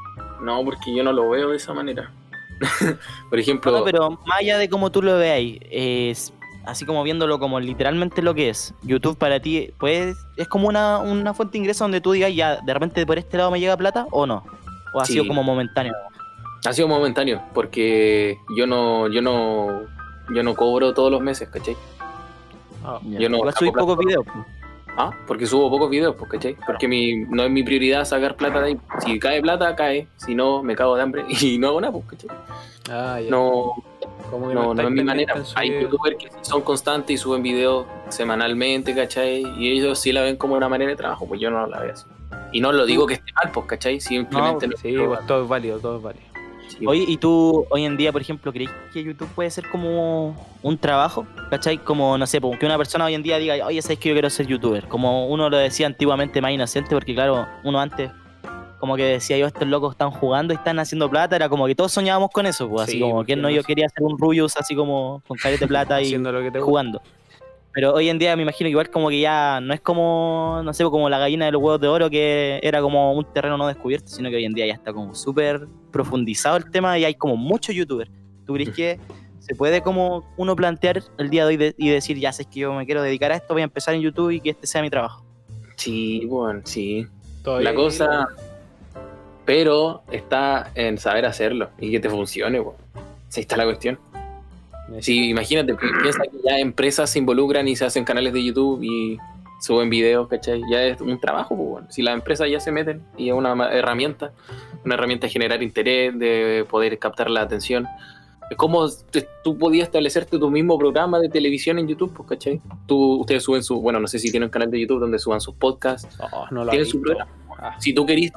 No, 0.42 0.64
porque 0.64 0.96
yo 0.96 1.04
no 1.04 1.12
lo 1.12 1.30
veo 1.30 1.50
de 1.50 1.58
esa 1.58 1.74
manera. 1.74 2.12
Por 3.30 3.40
ejemplo, 3.40 3.72
No, 3.72 3.84
pero 3.84 4.10
más 4.26 4.40
allá 4.40 4.58
de 4.58 4.70
cómo 4.70 4.90
tú 4.92 5.02
lo 5.02 5.18
veáis, 5.18 5.60
es 5.70 6.34
así 6.68 6.86
como 6.86 7.02
viéndolo 7.04 7.40
como 7.40 7.60
literalmente 7.60 8.22
lo 8.22 8.36
que 8.36 8.50
es, 8.50 8.74
YouTube 8.84 9.18
para 9.18 9.40
ti, 9.40 9.72
pues 9.80 10.16
es 10.36 10.48
como 10.48 10.68
una, 10.68 11.00
una 11.00 11.34
fuente 11.34 11.54
de 11.54 11.60
ingreso 11.60 11.84
donde 11.86 12.02
tú 12.02 12.12
digas 12.12 12.34
ya, 12.36 12.58
de 12.58 12.74
repente 12.74 13.06
por 13.06 13.18
este 13.18 13.38
lado 13.38 13.50
me 13.50 13.60
llega 13.60 13.76
plata 13.78 14.06
o 14.12 14.26
no. 14.28 14.44
O 14.94 15.02
ha 15.02 15.06
Sí. 15.06 15.14
sido 15.14 15.28
como 15.28 15.42
momentáneo. 15.44 15.94
ha 16.66 16.74
sido 16.74 16.88
momentáneo, 16.88 17.42
porque 17.54 18.38
yo 18.56 18.68
no, 18.68 19.08
yo 19.08 19.22
no, 19.22 19.82
yo 20.34 20.44
no 20.44 20.56
cobro 20.56 20.94
todos 20.94 21.12
los 21.12 21.22
meses, 21.22 21.48
¿cachai? 21.50 21.76
Ah, 22.84 23.00
Yo 23.04 23.30
no 23.30 23.38
saco 23.40 23.52
subís 23.60 23.72
plata. 23.72 23.86
pocos 23.88 24.06
videos. 24.06 24.26
pues. 24.26 24.46
Ah, 25.00 25.12
porque 25.28 25.46
subo 25.46 25.70
pocos 25.70 25.90
videos, 25.92 26.16
pues, 26.18 26.32
¿cachai? 26.32 26.58
Porque 26.66 26.88
mi, 26.88 27.18
no 27.30 27.44
es 27.44 27.52
mi 27.52 27.62
prioridad 27.64 28.04
sacar 28.06 28.36
plata 28.36 28.62
de 28.62 28.68
ahí. 28.70 28.80
Si 29.06 29.20
cae 29.20 29.42
plata, 29.42 29.76
cae. 29.76 30.08
Si 30.18 30.34
no, 30.34 30.64
me 30.64 30.76
cago 30.76 30.96
de 30.96 31.04
hambre 31.04 31.26
y 31.42 31.58
no 31.60 31.68
hago 31.68 31.82
nada, 31.82 31.94
pues, 31.94 32.06
¿cachai? 32.08 32.30
ah, 32.90 33.20
ya. 33.22 33.30
No, 33.30 33.74
Como 34.30 34.50
que 34.50 34.56
no, 34.56 34.74
no 34.74 34.82
es 34.82 34.92
mi 34.92 35.04
manera. 35.04 35.34
Hay 35.56 35.70
subir- 35.70 35.82
youtubers 35.82 36.18
que 36.18 36.30
son 36.42 36.62
constantes 36.62 37.14
y 37.14 37.18
suben 37.18 37.42
videos 37.44 37.86
semanalmente, 38.10 38.94
¿cachai? 38.96 39.44
Y 39.58 39.72
ellos 39.72 40.00
sí 40.00 40.12
la 40.12 40.22
ven 40.22 40.36
como 40.38 40.56
una 40.56 40.70
manera 40.70 40.90
de 40.92 40.98
trabajo, 40.98 41.28
pues 41.28 41.40
yo 41.40 41.50
no 41.50 41.66
la 41.68 41.80
veo 41.80 41.94
así. 41.94 42.06
Y 42.52 42.62
no 42.62 42.72
lo 42.72 42.86
digo 42.86 43.06
que 43.08 43.16
esté 43.16 43.32
mal, 43.34 43.52
pues, 43.52 43.66
¿cachai? 43.68 44.00
Simplemente 44.00 44.68
no, 44.68 44.78
Sí, 44.78 44.96
pues 45.06 45.26
todo 45.28 45.44
es 45.44 45.50
válido, 45.50 45.80
todo 45.80 45.98
es 45.98 46.04
válido. 46.04 46.26
sí, 46.68 46.86
Oye, 46.86 47.06
¿y 47.08 47.18
tú 47.18 47.66
hoy 47.70 47.86
en 47.86 47.96
día, 47.98 48.12
por 48.12 48.22
ejemplo, 48.22 48.52
crees 48.54 48.70
que 48.94 49.04
YouTube 49.04 49.30
puede 49.36 49.50
ser 49.50 49.70
como 49.70 50.36
un 50.62 50.78
trabajo? 50.78 51.26
¿Cachai? 51.50 51.78
Como, 51.78 52.18
no 52.18 52.26
sé, 52.28 52.40
pues, 52.42 52.58
que 52.60 52.66
una 52.66 52.78
persona 52.78 53.06
hoy 53.06 53.14
en 53.16 53.24
día 53.24 53.38
diga, 53.38 53.66
oye, 53.66 53.82
sabes 53.82 54.00
que 54.00 54.10
yo 54.10 54.16
quiero 54.16 54.30
ser 54.30 54.48
youtuber. 54.48 54.88
Como 54.88 55.28
uno 55.28 55.50
lo 55.50 55.58
decía 55.58 55.88
antiguamente 55.88 56.42
más 56.42 56.52
inocente, 56.52 56.90
porque 56.96 57.14
claro, 57.14 57.46
uno 57.64 57.80
antes 57.80 58.12
como 58.80 58.96
que 58.96 59.04
decía 59.04 59.38
yo, 59.38 59.48
estos 59.48 59.68
locos 59.68 59.92
están 59.94 60.12
jugando 60.12 60.54
y 60.54 60.58
están 60.58 60.78
haciendo 60.80 61.10
plata, 61.10 61.36
era 61.36 61.50
como 61.50 61.66
que 61.68 61.76
todos 61.76 61.92
soñábamos 61.92 62.30
con 62.32 62.46
eso, 62.46 62.70
pues, 62.70 62.84
así 62.84 62.94
Sí, 62.94 63.00
como 63.02 63.24
que 63.26 63.36
no 63.36 63.50
yo 63.50 63.64
quería 63.64 63.88
ser 63.90 64.04
un 64.04 64.18
Rubius 64.18 64.56
así 64.58 64.76
como 64.76 65.22
con 65.28 65.38
de 65.42 65.68
plata 65.68 66.00
y 66.02 66.06
Haciendo 66.06 66.32
lo 66.32 66.40
que 66.40 66.52
te 66.52 66.60
gusta. 66.60 66.66
jugando. 66.66 67.02
Pero 67.74 67.94
hoy 67.94 68.10
en 68.10 68.18
día 68.18 68.36
me 68.36 68.42
imagino 68.42 68.66
que 68.68 68.72
igual 68.72 68.90
como 68.90 69.10
que 69.10 69.20
ya 69.20 69.60
no 69.62 69.72
es 69.74 69.82
como, 69.82 70.62
no 70.64 70.74
sé, 70.74 70.84
como 70.86 71.10
la 71.10 71.20
gallina 71.20 71.46
de 71.46 71.52
los 71.52 71.62
huevos 71.62 71.80
de 71.80 71.88
oro 71.88 72.10
que 72.10 72.60
era 72.64 72.82
como 72.82 73.14
un 73.14 73.24
terreno 73.34 73.56
no 73.56 73.68
descubierto, 73.68 74.08
sino 74.08 74.30
que 74.32 74.36
hoy 74.38 74.46
en 74.46 74.54
día 74.54 74.66
ya 74.66 74.74
está 74.74 74.92
como 74.94 75.14
súper 75.14 75.68
profundizado 75.92 76.58
el 76.58 76.70
tema 76.72 76.98
y 76.98 77.06
hay 77.06 77.14
como 77.14 77.36
muchos 77.38 77.76
youtubers. 77.76 78.10
¿Tú 78.48 78.54
crees 78.54 78.70
que 78.72 79.00
se 79.40 79.54
puede 79.54 79.82
como 79.82 80.24
uno 80.38 80.56
plantear 80.56 81.04
el 81.20 81.30
día 81.30 81.44
de 81.44 81.48
hoy 81.50 81.58
de- 81.58 81.76
y 81.78 81.90
decir, 81.90 82.18
ya 82.18 82.32
sé 82.34 82.46
que 82.46 82.62
yo 82.62 82.74
me 82.74 82.86
quiero 82.86 83.02
dedicar 83.04 83.32
a 83.32 83.36
esto, 83.36 83.54
voy 83.54 83.62
a 83.62 83.66
empezar 83.66 83.94
en 83.94 84.02
YouTube 84.02 84.32
y 84.32 84.40
que 84.42 84.50
este 84.50 84.66
sea 84.66 84.82
mi 84.82 84.90
trabajo? 84.90 85.24
Sí, 85.76 86.26
bueno, 86.26 86.62
sí. 86.66 87.06
Todavía- 87.44 87.70
La 87.72 87.76
cosa. 87.76 88.28
Pero 89.48 90.04
está 90.12 90.70
en 90.76 91.00
saber 91.00 91.26
hacerlo 91.26 91.70
y 91.80 91.90
que 91.90 92.00
te 92.00 92.10
funcione, 92.10 92.60
weón. 92.60 92.76
Sí, 93.30 93.42
está 93.42 93.58
la 93.58 93.64
cuestión. 93.64 93.98
Sí, 95.00 95.30
imagínate, 95.30 95.74
pi- 95.74 95.88
piensa 96.02 96.22
que 96.24 96.38
ya 96.46 96.60
empresas 96.60 97.10
se 97.10 97.20
involucran 97.20 97.68
y 97.68 97.76
se 97.76 97.86
hacen 97.86 98.04
canales 98.06 98.32
de 98.34 98.44
YouTube 98.44 98.84
y 98.84 99.18
suben 99.62 99.90
videos, 99.90 100.28
¿cachai? 100.28 100.62
Ya 100.70 100.84
es 100.84 101.02
un 101.02 101.20
trabajo, 101.20 101.56
pues, 101.56 101.70
bueno. 101.70 101.88
Si 101.90 102.02
las 102.04 102.14
empresas 102.14 102.50
ya 102.50 102.60
se 102.60 102.72
meten 102.72 103.02
y 103.18 103.30
es 103.30 103.34
una 103.34 103.70
herramienta, 103.72 104.32
una 104.86 104.96
herramienta 104.96 105.28
de 105.28 105.32
generar 105.34 105.64
interés, 105.64 106.18
de 106.20 106.66
poder 106.70 107.00
captar 107.00 107.30
la 107.30 107.42
atención. 107.42 107.88
Es 108.50 108.56
como 108.58 108.88
te- 108.90 109.28
tú 109.44 109.58
podías 109.58 109.88
establecerte 109.88 110.38
tu 110.40 110.50
mismo 110.52 110.78
programa 110.78 111.20
de 111.20 111.28
televisión 111.30 111.80
en 111.80 111.88
YouTube, 111.88 112.14
pues, 112.16 112.30
¿cachai? 112.30 112.62
Tú, 112.86 113.22
ustedes 113.22 113.44
suben 113.44 113.64
su, 113.64 113.82
bueno, 113.82 114.00
no 114.00 114.08
sé 114.08 114.20
si 114.20 114.30
tienen 114.30 114.48
un 114.48 114.52
canal 114.52 114.70
de 114.72 114.80
YouTube 114.80 115.00
donde 115.00 115.20
suban 115.20 115.42
sus 115.42 115.56
podcasts. 115.56 116.18
No 116.52 116.64
lo 116.64 116.70
Tiene 116.72 116.84
he 116.86 116.90
su 116.90 117.02
programa. 117.02 117.32
Ah, 117.60 117.76
Si 117.80 117.94
tú 117.94 118.06
querís, 118.06 118.32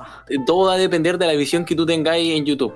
todo 0.47 0.69
va 0.69 0.75
a 0.75 0.79
depender 0.79 1.19
de 1.19 1.27
la 1.27 1.33
visión 1.35 1.65
que 1.65 1.75
tú 1.75 1.85
tengáis 1.87 2.37
en 2.39 2.45
YouTube. 2.47 2.75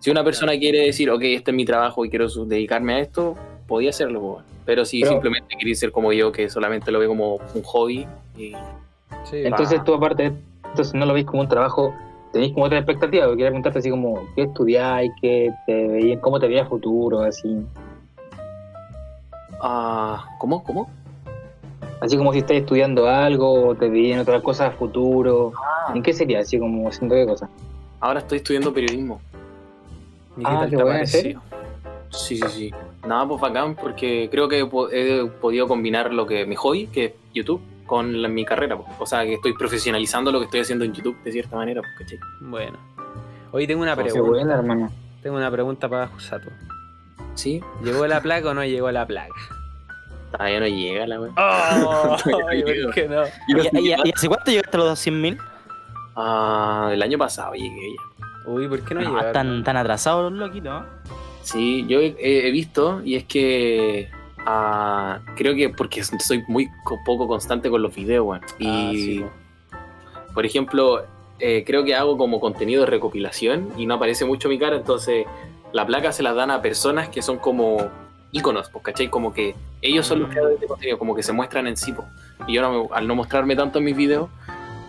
Si 0.00 0.10
una 0.10 0.22
persona 0.22 0.52
quiere 0.58 0.80
decir, 0.80 1.10
ok, 1.10 1.22
este 1.22 1.50
es 1.50 1.54
mi 1.56 1.64
trabajo 1.64 2.04
y 2.04 2.10
quiero 2.10 2.28
dedicarme 2.28 2.94
a 2.94 2.98
esto, 3.00 3.34
podía 3.66 3.90
hacerlo. 3.90 4.42
Pero 4.66 4.84
si 4.84 5.00
Pero- 5.00 5.12
simplemente 5.12 5.56
querés 5.58 5.78
ser 5.78 5.92
como 5.92 6.12
yo, 6.12 6.30
que 6.32 6.48
solamente 6.50 6.90
lo 6.90 6.98
veo 6.98 7.08
como 7.08 7.34
un 7.36 7.62
hobby, 7.62 8.06
y 8.36 8.52
sí, 9.24 9.36
Entonces 9.44 9.82
tú 9.84 9.94
aparte 9.94 10.32
si 10.82 10.96
no 10.98 11.06
lo 11.06 11.14
veis 11.14 11.24
como 11.24 11.40
un 11.42 11.48
trabajo, 11.48 11.94
tenéis 12.32 12.52
como 12.52 12.66
otra 12.66 12.78
expectativa, 12.78 13.24
porque 13.24 13.36
quería 13.38 13.50
preguntarte 13.50 13.78
así 13.78 13.90
como, 13.90 14.26
¿qué 14.34 14.42
estudiáis? 14.42 15.12
¿Qué 15.22 15.50
te 15.66 15.86
veías? 15.88 16.20
¿Cómo 16.20 16.38
te 16.40 16.48
veías 16.48 16.68
futuro? 16.68 17.20
Así 17.20 17.64
Ah, 19.60 20.26
¿Cómo? 20.38 20.62
¿Cómo? 20.64 20.90
Así 22.00 22.16
como 22.16 22.32
si 22.32 22.38
estás 22.40 22.56
estudiando 22.56 23.08
algo, 23.08 23.68
o 23.68 23.74
te 23.74 23.88
veías 23.88 24.14
en 24.16 24.20
otra 24.20 24.40
cosa 24.40 24.66
a 24.66 24.70
futuro. 24.72 25.52
¿En 25.94 26.02
qué 26.02 26.12
sería? 26.12 26.40
Así 26.40 26.58
como 26.58 26.88
haciendo 26.88 27.14
qué 27.14 27.26
cosa. 27.26 27.48
Ahora 28.00 28.20
estoy 28.20 28.38
estudiando 28.38 28.72
periodismo. 28.72 29.20
¿Y 30.36 30.40
qué 30.42 30.50
Ah, 30.50 30.58
tal 30.60 30.70
qué 30.70 30.76
te 30.76 30.82
bueno. 30.82 31.06
Sí, 31.06 31.36
sí, 32.10 32.40
sí. 32.48 32.70
Nada, 33.06 33.26
pues 33.28 33.40
bacán, 33.40 33.74
porque 33.74 34.28
creo 34.30 34.48
que 34.48 34.60
he 34.60 34.66
po- 34.66 34.88
he 34.90 35.26
podido 35.40 35.66
combinar 35.68 36.12
lo 36.12 36.26
que 36.26 36.46
mi 36.46 36.54
hobby, 36.54 36.86
que 36.86 37.04
es 37.06 37.12
YouTube, 37.34 37.60
con 37.86 38.22
la- 38.22 38.28
mi 38.28 38.44
carrera. 38.44 38.76
pues. 38.76 38.88
O 38.98 39.06
sea, 39.06 39.24
que 39.24 39.34
estoy 39.34 39.52
profesionalizando 39.54 40.32
lo 40.32 40.38
que 40.38 40.46
estoy 40.46 40.60
haciendo 40.60 40.84
en 40.84 40.92
YouTube 40.92 41.16
de 41.22 41.32
cierta 41.32 41.56
manera, 41.56 41.82
pues, 41.82 41.92
¿cachai? 41.98 42.18
Bueno. 42.40 42.78
Hoy 43.52 43.66
tengo 43.66 43.82
una 43.82 43.94
Qué 43.96 44.02
pregunta. 44.04 44.28
buena, 44.28 44.54
hermano. 44.54 44.90
Tengo 45.22 45.36
una 45.36 45.50
pregunta 45.50 45.88
para 45.88 46.06
Jusato. 46.08 46.48
Sí, 47.34 47.60
¿Llegó 47.82 48.06
la 48.06 48.20
placa 48.20 48.50
o 48.50 48.54
no 48.54 48.64
llegó 48.64 48.90
la 48.92 49.06
placa? 49.06 49.32
Todavía 50.36 50.60
no 50.60 50.66
llega 50.66 51.06
la 51.06 51.20
wea. 51.20 51.32
¡Oh! 51.36 52.16
Y 52.54 52.62
no 53.54 53.60
¿Y, 53.60 53.62
sé 53.62 53.70
y- 53.80 53.84
qué 53.86 53.96
y 54.04 54.10
hace 54.12 54.28
cuánto 54.28 54.50
llegaste 54.50 54.76
a 54.76 54.80
los 54.80 54.88
200.000? 54.90 55.38
Ah, 56.16 56.90
el 56.92 57.02
año 57.02 57.18
pasado 57.18 57.54
llegué 57.54 57.94
ya. 57.94 58.50
Uy, 58.50 58.68
¿por 58.68 58.80
qué 58.82 58.94
no, 58.94 59.00
No, 59.00 59.08
llegaron? 59.10 59.32
tan, 59.32 59.64
tan 59.64 59.76
atrasados 59.76 60.30
los 60.32 60.40
loquitos, 60.48 60.72
¿no? 60.82 60.86
Sí, 61.42 61.84
yo 61.88 62.00
he, 62.00 62.14
he 62.18 62.50
visto 62.50 63.02
y 63.04 63.16
es 63.16 63.24
que 63.24 64.08
ah, 64.46 65.20
creo 65.36 65.54
que 65.54 65.70
porque 65.70 66.02
soy 66.04 66.42
muy 66.48 66.68
co- 66.84 66.98
poco 67.04 67.26
constante 67.26 67.68
con 67.70 67.82
los 67.82 67.94
videos, 67.94 68.24
weón. 68.26 68.42
Y 68.58 68.66
Ah, 68.68 68.90
sí, 68.92 69.20
po. 69.20 70.34
por 70.34 70.46
ejemplo, 70.46 71.04
eh, 71.40 71.64
creo 71.66 71.84
que 71.84 71.94
hago 71.94 72.16
como 72.16 72.38
contenido 72.40 72.84
de 72.84 72.90
recopilación 72.90 73.70
y 73.76 73.86
no 73.86 73.94
aparece 73.94 74.24
mucho 74.24 74.48
mi 74.48 74.58
cara, 74.58 74.76
entonces 74.76 75.26
la 75.72 75.84
placa 75.86 76.12
se 76.12 76.22
la 76.22 76.32
dan 76.34 76.50
a 76.50 76.62
personas 76.62 77.08
que 77.08 77.20
son 77.22 77.38
como 77.38 77.88
íconos, 78.34 78.68
pues, 78.68 78.84
¿cachai? 78.84 79.08
Como 79.08 79.32
que 79.32 79.54
ellos 79.80 80.06
son 80.06 80.18
los 80.20 80.28
Mm. 80.28 80.32
creadores 80.32 80.60
de 80.60 80.66
contenido, 80.66 80.98
como 80.98 81.14
que 81.14 81.22
se 81.22 81.32
muestran 81.32 81.66
en 81.66 81.76
sí, 81.76 81.92
pues. 81.92 82.06
Y 82.46 82.54
yo 82.54 82.60
no 82.62 82.70
me- 82.84 82.88
al 82.94 83.06
no 83.06 83.14
mostrarme 83.14 83.56
tanto 83.56 83.78
en 83.78 83.84
mis 83.86 83.96
videos, 83.96 84.28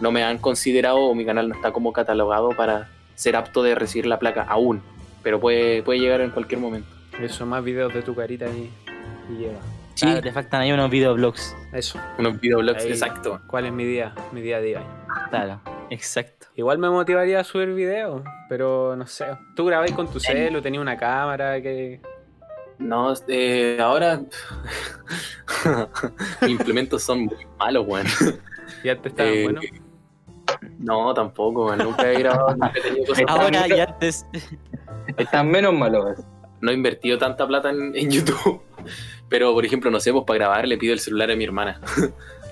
no 0.02 0.12
me 0.12 0.24
han 0.24 0.38
considerado 0.40 0.98
o 0.98 1.16
mi 1.16 1.26
canal 1.26 1.48
no 1.48 1.56
está 1.56 1.72
como 1.72 1.94
catalogado 1.94 2.50
para 2.50 2.90
ser 3.14 3.36
apto 3.38 3.64
de 3.64 3.76
recibir 3.76 4.08
la 4.08 4.20
placa 4.20 4.42
aún, 4.44 4.82
pero 5.24 5.40
puede, 5.40 5.82
puede 5.84 6.00
llegar 6.00 6.20
en 6.22 6.32
cualquier 6.32 6.60
momento. 6.60 6.90
Eso, 7.22 7.46
más 7.46 7.64
videos 7.64 7.94
de 7.94 8.02
tu 8.02 8.14
carita 8.14 8.46
y, 8.48 8.70
y 9.32 9.38
llega. 9.38 9.60
Sí, 9.94 10.06
Claro, 10.06 10.22
te 10.22 10.34
faltan 10.34 10.62
ahí 10.62 10.74
unos 10.74 10.90
videoblogs. 10.90 11.56
Eso. 11.72 11.98
unos 12.20 12.38
videoblogs, 12.42 12.84
Ahí. 12.84 12.92
exacto. 12.92 13.40
¿Cuál 13.48 13.68
es 13.68 13.72
mi 13.72 13.86
día? 13.86 14.14
Mi 14.34 14.42
día 14.42 14.58
a 14.58 14.60
día. 14.60 14.82
Claro, 15.30 15.62
exacto. 15.90 16.48
Igual 16.58 16.78
me 16.80 16.90
motivaría 16.90 17.40
a 17.40 17.44
subir 17.46 17.74
videos, 17.74 18.22
pero 18.50 18.96
no 18.98 19.08
sé. 19.08 19.26
¿Tú 19.56 19.66
grabáis 19.66 19.94
con 19.94 20.08
tu 20.12 20.20
celu? 20.20 20.62
¿Tenías 20.62 20.82
una 20.82 20.98
cámara? 20.98 21.62
que 21.62 22.02
No, 22.78 23.14
eh, 23.28 23.78
ahora 23.82 24.22
mis 26.42 26.50
implementos 26.52 27.04
son 27.04 27.26
muy 27.26 27.46
malos, 27.58 27.86
weón. 27.88 28.06
¿Y 28.84 28.90
antes 28.90 29.12
estaban 29.12 29.34
Eh, 29.34 29.44
buenos? 29.44 29.66
No, 30.80 31.14
tampoco, 31.14 31.66
weón. 31.68 31.80
Nunca 31.80 32.12
he 32.12 32.20
grabado, 32.20 32.52
nunca 32.52 32.74
he 32.76 32.82
tenido 32.82 33.06
cosas 33.06 33.26
Ahora 33.28 33.68
y 33.68 33.80
antes. 33.80 34.26
Están 35.18 35.50
menos 35.50 35.74
malos. 35.74 36.20
No 36.62 36.72
he 36.72 36.74
invertido 36.74 37.18
tanta 37.18 37.46
plata 37.48 37.70
en, 37.70 37.96
en 37.96 38.10
YouTube. 38.12 38.62
Pero, 39.30 39.54
por 39.54 39.66
ejemplo, 39.66 39.90
no 39.92 40.00
sé, 40.00 40.12
pues 40.12 40.24
para 40.26 40.38
grabar 40.40 40.68
le 40.68 40.78
pido 40.78 40.94
el 40.94 41.00
celular 41.00 41.32
a 41.32 41.36
mi 41.36 41.44
hermana. 41.44 41.80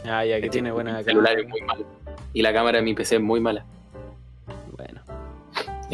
Ah, 0.06 0.26
ya 0.26 0.42
que 0.42 0.50
tiene 0.50 0.72
buena 0.72 1.00
El 1.00 1.06
celular 1.06 1.36
cámara. 1.36 1.42
es 1.44 1.50
muy 1.50 1.62
malo. 1.62 1.86
Y 2.34 2.42
la 2.42 2.52
cámara 2.54 2.80
de 2.80 2.84
mi 2.84 2.94
PC 2.94 3.16
es 3.18 3.22
muy 3.22 3.40
mala. 3.40 3.66
Bueno. 4.76 5.02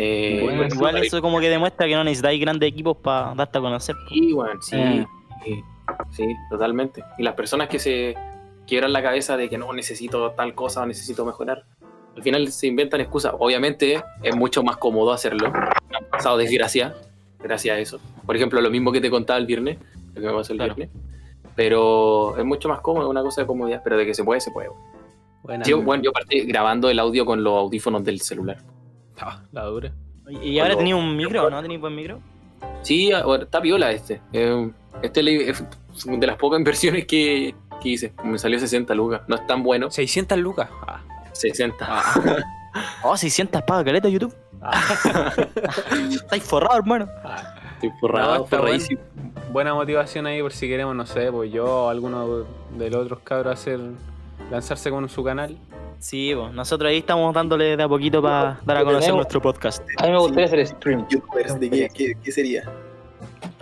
Eh, 0.01 0.39
Bueno, 0.43 0.63
Igual 0.73 0.97
eso 1.03 1.21
como 1.21 1.39
que 1.39 1.49
demuestra 1.49 1.85
que 1.87 1.95
no 1.95 2.03
necesitáis 2.03 2.39
grandes 2.39 2.69
equipos 2.69 2.97
para 2.97 3.33
darte 3.35 3.57
a 3.57 3.61
conocer. 3.61 3.95
Sí, 4.07 4.33
weón, 4.33 4.61
sí, 4.61 4.75
Eh. 4.77 5.05
sí, 5.43 5.63
sí, 6.11 6.35
totalmente. 6.49 7.03
Y 7.17 7.23
las 7.23 7.33
personas 7.33 7.67
que 7.67 7.79
se 7.79 8.15
quiebran 8.65 8.93
la 8.93 9.01
cabeza 9.03 9.35
de 9.35 9.49
que 9.49 9.57
no 9.57 9.73
necesito 9.73 10.31
tal 10.31 10.53
cosa 10.53 10.83
o 10.83 10.85
necesito 10.85 11.25
mejorar, 11.25 11.63
al 12.15 12.23
final 12.23 12.47
se 12.51 12.67
inventan 12.67 13.01
excusas. 13.01 13.33
Obviamente 13.39 14.01
es 14.23 14.35
mucho 14.35 14.63
más 14.63 14.77
cómodo 14.77 15.11
hacerlo. 15.11 15.51
Me 15.89 15.97
ha 15.97 16.09
pasado 16.09 16.37
desgracia, 16.37 16.95
gracias 17.39 17.75
a 17.75 17.79
eso. 17.79 17.99
Por 18.25 18.35
ejemplo, 18.35 18.61
lo 18.61 18.69
mismo 18.69 18.91
que 18.91 19.01
te 19.01 19.09
contaba 19.09 19.37
el 19.39 19.45
viernes, 19.47 19.77
lo 20.13 20.21
que 20.21 20.27
me 20.27 20.33
pasó 20.33 20.53
el 20.53 20.59
Claro. 20.59 20.75
viernes. 20.75 20.95
Pero 21.55 22.37
es 22.37 22.45
mucho 22.45 22.69
más 22.69 22.79
cómodo, 22.79 23.05
es 23.05 23.09
una 23.09 23.21
cosa 23.21 23.41
de 23.41 23.47
comodidad, 23.47 23.81
pero 23.83 23.97
de 23.97 24.05
que 24.05 24.13
se 24.13 24.23
puede, 24.23 24.39
se 24.39 24.51
puede. 24.51 24.69
Sí, 25.63 25.73
bueno, 25.73 26.03
yo 26.03 26.11
partí 26.11 26.41
grabando 26.41 26.89
el 26.89 26.99
audio 26.99 27.25
con 27.25 27.43
los 27.43 27.53
audífonos 27.53 28.03
del 28.03 28.21
celular. 28.21 28.57
Ah, 29.21 29.41
la 29.51 29.63
dura. 29.65 29.91
¿Y 30.41 30.59
ahora 30.59 30.75
tenía 30.77 30.95
un 30.95 31.15
micro, 31.17 31.49
no? 31.49 31.61
¿Tenía 31.61 31.77
buen 31.79 31.95
micro? 31.95 32.19
Sí, 32.83 33.11
ahora 33.11 33.43
está 33.43 33.61
piola 33.61 33.91
este. 33.91 34.21
Eh, 34.33 34.71
este 35.01 35.49
es 35.49 35.63
de 36.05 36.27
las 36.27 36.35
pocas 36.37 36.59
inversiones 36.59 37.05
que, 37.05 37.55
que 37.81 37.89
hice. 37.89 38.13
Me 38.23 38.37
salió 38.37 38.59
60 38.59 38.93
lucas. 38.95 39.21
No 39.27 39.35
es 39.35 39.45
tan 39.47 39.63
bueno. 39.63 39.89
600 39.89 40.37
lucas. 40.37 40.69
Ah, 40.87 41.01
60. 41.33 41.85
Oh, 43.03 43.17
600 43.17 43.63
pagas 43.63 43.83
caleta 43.83 44.07
de 44.07 44.13
YouTube. 44.13 44.35
ah, 44.61 45.33
Estáis 46.11 46.43
forrado, 46.43 46.77
hermano. 46.77 47.07
ah. 47.23 47.55
Estoy 47.73 47.91
forrado, 47.99 48.35
No, 48.35 48.43
está 48.43 48.57
forradísimo. 48.57 49.01
Buena 49.51 49.73
motivación 49.73 50.27
ahí 50.27 50.39
por 50.41 50.51
si 50.53 50.67
queremos, 50.67 50.95
no 50.95 51.05
sé, 51.07 51.31
pues 51.31 51.51
yo 51.51 51.65
o 51.65 51.89
alguno 51.89 52.45
de 52.77 52.89
los 52.91 53.03
otros 53.05 53.19
cabros 53.23 53.53
hacer 53.53 53.79
lanzarse 54.51 54.91
con 54.91 55.09
su 55.09 55.23
canal. 55.23 55.57
Sí, 55.99 56.31
pues, 56.35 56.53
nosotros 56.53 56.89
ahí 56.89 56.99
estamos 56.99 57.33
dándole 57.33 57.75
de 57.75 57.83
a 57.83 57.87
poquito 57.89 58.21
para 58.21 58.59
dar 58.65 58.77
a 58.77 58.83
conocer 58.83 59.01
Tenemos- 59.01 59.17
nuestro 59.17 59.41
podcast. 59.41 59.83
A 59.97 60.05
mí 60.05 60.11
me 60.11 60.19
gustaría 60.19 60.45
hacer 60.45 60.65
stream. 60.67 61.05
youtubers, 61.09 61.59
¿de 61.59 61.69
qué, 61.69 61.89
qué, 61.93 62.13
qué 62.23 62.31
sería? 62.31 62.63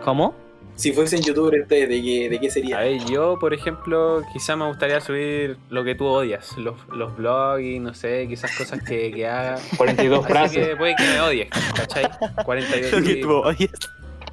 ¿Cómo? 0.04 0.36
Si 0.76 0.94
fuesen 0.94 1.24
youtubers 1.24 1.64
ustedes, 1.64 1.90
¿de 1.90 2.02
qué, 2.04 2.30
de 2.30 2.40
qué 2.40 2.48
A 2.48 2.52
sería? 2.52 2.80
ver, 2.80 3.04
yo, 3.06 3.40
por 3.40 3.56
ejemplo, 3.56 4.22
quizás 4.32 4.56
me 4.56 4.68
gustaría 4.68 5.02
subir 5.02 5.58
lo 5.70 5.84
que 5.84 5.96
tú 5.96 6.06
odias, 6.06 6.56
los, 6.60 6.76
los 6.90 7.18
blogs 7.18 7.64
y 7.64 7.80
no 7.80 7.96
sé, 7.96 8.28
quizás 8.30 8.56
cosas 8.56 8.84
que, 8.84 9.12
que 9.12 9.28
haga. 9.28 9.58
42 9.78 10.20
Así 10.24 10.32
frases. 10.32 10.68
que 10.68 10.76
puede 10.76 10.96
que 10.96 11.04
me 11.04 11.20
odies, 11.22 11.48
¿cachai? 11.76 12.06
42 12.46 12.92
Lo 12.92 13.00
que 13.08 13.14
sí. 13.16 13.22
tú 13.22 13.32
oyes. 13.34 13.72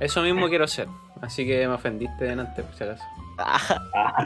Eso 0.01 0.21
mismo 0.21 0.47
quiero 0.49 0.67
ser. 0.67 0.89
Así 1.25 1.47
que 1.47 1.67
me 1.67 1.75
ofendiste 1.75 2.25
delante, 2.25 2.63
por 2.63 2.75
si 2.75 2.85
acaso. 2.85 3.03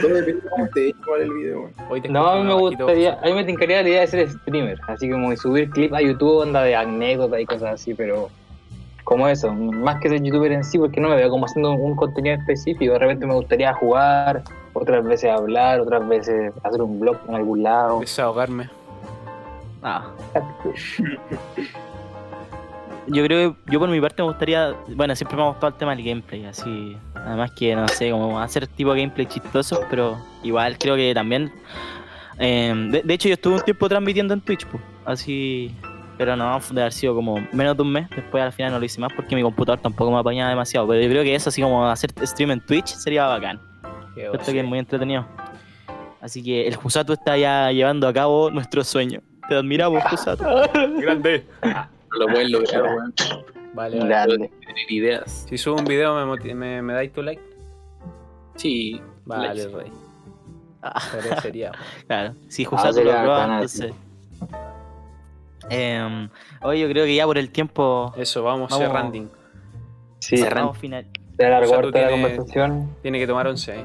Todo 0.01 0.15
depende 0.15 0.43
de 0.43 0.51
cómo 0.51 0.67
te 0.69 0.89
igual 0.89 1.21
el 1.23 1.33
video. 1.33 1.61
weón. 1.61 1.73
Hoy 1.89 2.01
te 2.01 2.09
No, 2.09 2.27
a 2.29 2.37
mí 2.37 2.43
me 2.43 2.55
bajito. 2.55 2.85
gustaría, 2.85 3.19
a 3.23 3.25
mí 3.25 3.33
me 3.33 3.45
tincaría 3.45 3.83
la 3.83 3.89
idea 3.89 4.01
de 4.03 4.07
ser 4.07 4.29
streamer, 4.31 4.79
así 4.89 5.09
como 5.11 5.35
subir 5.37 5.71
clips 5.71 5.95
a 5.95 6.01
YouTube, 6.03 6.39
onda 6.43 6.63
de 6.63 6.75
anécdotas 6.77 7.41
y 7.41 7.47
cosas 7.47 7.75
así, 7.75 7.95
pero 7.95 8.29
como 9.05 9.27
eso, 9.29 9.51
más 9.55 10.01
que 10.01 10.09
ser 10.11 10.23
youtuber 10.23 10.53
en 10.53 10.63
sí, 10.65 10.77
porque 10.79 11.01
no 11.01 11.09
me 11.09 11.17
veo 11.17 11.31
como 11.31 11.47
haciendo 11.47 11.71
un 11.73 11.97
contenido 11.97 12.37
específico, 12.37 12.93
de 12.93 12.99
repente 12.99 13.25
me 13.27 13.35
gustaría 13.35 13.73
jugar, 13.73 14.43
otras 14.75 15.03
veces 15.05 15.31
hablar, 15.31 15.81
otras 15.81 16.07
veces 16.07 16.53
hacer 16.63 16.83
un 16.83 17.01
blog 17.01 17.17
en 17.29 17.35
algún 17.37 17.63
lado. 17.63 18.01
Desahogarme. 18.01 18.69
Ah. 19.83 20.11
Yo 23.11 23.25
creo 23.25 23.53
que 23.53 23.73
yo 23.73 23.79
por 23.79 23.89
mi 23.89 24.01
parte 24.01 24.23
me 24.23 24.29
gustaría, 24.29 24.75
bueno, 24.89 25.17
siempre 25.17 25.37
me 25.37 25.43
ha 25.43 25.49
gustado 25.49 25.69
el 25.69 25.75
tema 25.75 25.95
del 25.95 26.05
gameplay, 26.05 26.45
así, 26.45 26.97
además 27.15 27.51
que 27.53 27.75
no 27.75 27.89
sé, 27.89 28.11
como 28.11 28.39
hacer 28.39 28.67
tipo 28.67 28.91
gameplay 28.91 29.27
chistosos, 29.27 29.81
pero 29.89 30.19
igual 30.43 30.77
creo 30.79 30.95
que 30.95 31.15
también, 31.15 31.51
eh, 32.39 32.75
de, 32.91 33.03
de 33.03 33.15
hecho 33.15 33.29
yo 33.29 33.35
estuve 33.35 33.55
un 33.55 33.63
tiempo 33.63 33.89
transmitiendo 33.89 34.35
en 34.35 34.41
Twitch, 34.43 34.67
pues, 34.67 34.83
así, 35.07 35.75
pero 36.19 36.37
no, 36.37 36.61
de 36.71 36.81
haber 36.81 36.93
sido 36.93 37.15
como 37.15 37.37
menos 37.53 37.77
de 37.77 37.83
un 37.83 37.93
mes, 37.93 38.11
después 38.11 38.43
al 38.43 38.53
final 38.53 38.73
no 38.73 38.79
lo 38.79 38.85
hice 38.85 39.01
más 39.01 39.13
porque 39.15 39.35
mi 39.35 39.43
computador 39.43 39.81
tampoco 39.81 40.11
me 40.11 40.19
apañaba 40.19 40.51
demasiado, 40.51 40.87
pero 40.87 41.01
yo 41.01 41.09
creo 41.09 41.23
que 41.23 41.35
eso 41.35 41.49
así 41.49 41.63
como 41.63 41.89
hacer 41.89 42.11
stream 42.23 42.51
en 42.51 42.61
Twitch 42.61 42.89
sería 42.89 43.27
bacán, 43.27 43.61
guay. 44.15 44.39
que 44.45 44.59
es 44.61 44.67
muy 44.67 44.79
entretenido. 44.79 45.27
Así 46.21 46.43
que 46.43 46.67
el 46.67 46.75
Jusatu 46.75 47.13
está 47.13 47.37
ya 47.39 47.71
llevando 47.71 48.09
a 48.09 48.13
cabo 48.13 48.51
nuestro 48.51 48.83
sueño. 48.83 49.21
Te 49.49 49.55
admiramos, 49.55 50.03
Jusatu. 50.11 50.45
Grande. 51.01 51.47
Lo 52.19 52.27
pueden 52.27 52.53
lograr, 52.53 52.83
weón. 52.83 53.15
Vale, 53.75 53.99
vale. 53.99 54.09
Grande. 54.09 54.51
Tener 54.67 54.93
ideas. 54.93 55.47
Si 55.49 55.57
subo 55.59 55.77
un 55.77 55.85
video, 55.85 56.15
¿me, 56.27 56.55
me, 56.55 56.83
me 56.83 56.93
dais 56.93 57.13
tu 57.13 57.23
like? 57.23 57.43
Sí. 58.57 59.01
Vale, 59.25 59.55
likes. 59.55 59.77
rey. 59.77 59.93
Ah, 60.83 61.01
Parecería. 61.13 61.73
claro, 62.07 62.35
si 62.49 62.65
Ah, 62.65 62.69
Jusatu 62.69 62.89
lo 62.89 62.93
sería 62.95 63.23
prueba, 63.23 63.45
entonces. 63.45 63.93
Em, 65.71 66.29
hoy 66.63 66.81
yo 66.81 66.89
creo 66.89 67.05
que 67.05 67.15
ya 67.15 67.27
por 67.27 67.37
el 67.37 67.51
tiempo 67.51 68.13
Eso, 68.17 68.43
vamos, 68.43 68.71
Vamos. 68.71 68.87
cerrando. 68.87 69.31
Sí, 70.21 70.37
Cerrando. 70.39 70.61
vamos 70.69 70.79
final. 70.79 71.07
se 71.37 71.45
alargó 71.47 71.83
la 71.83 71.93
tiene- 71.93 72.11
conversación. 72.11 72.97
Tiene 73.03 73.19
que 73.19 73.27
tomar 73.27 73.47
once 73.47 73.73
ahí. 73.73 73.85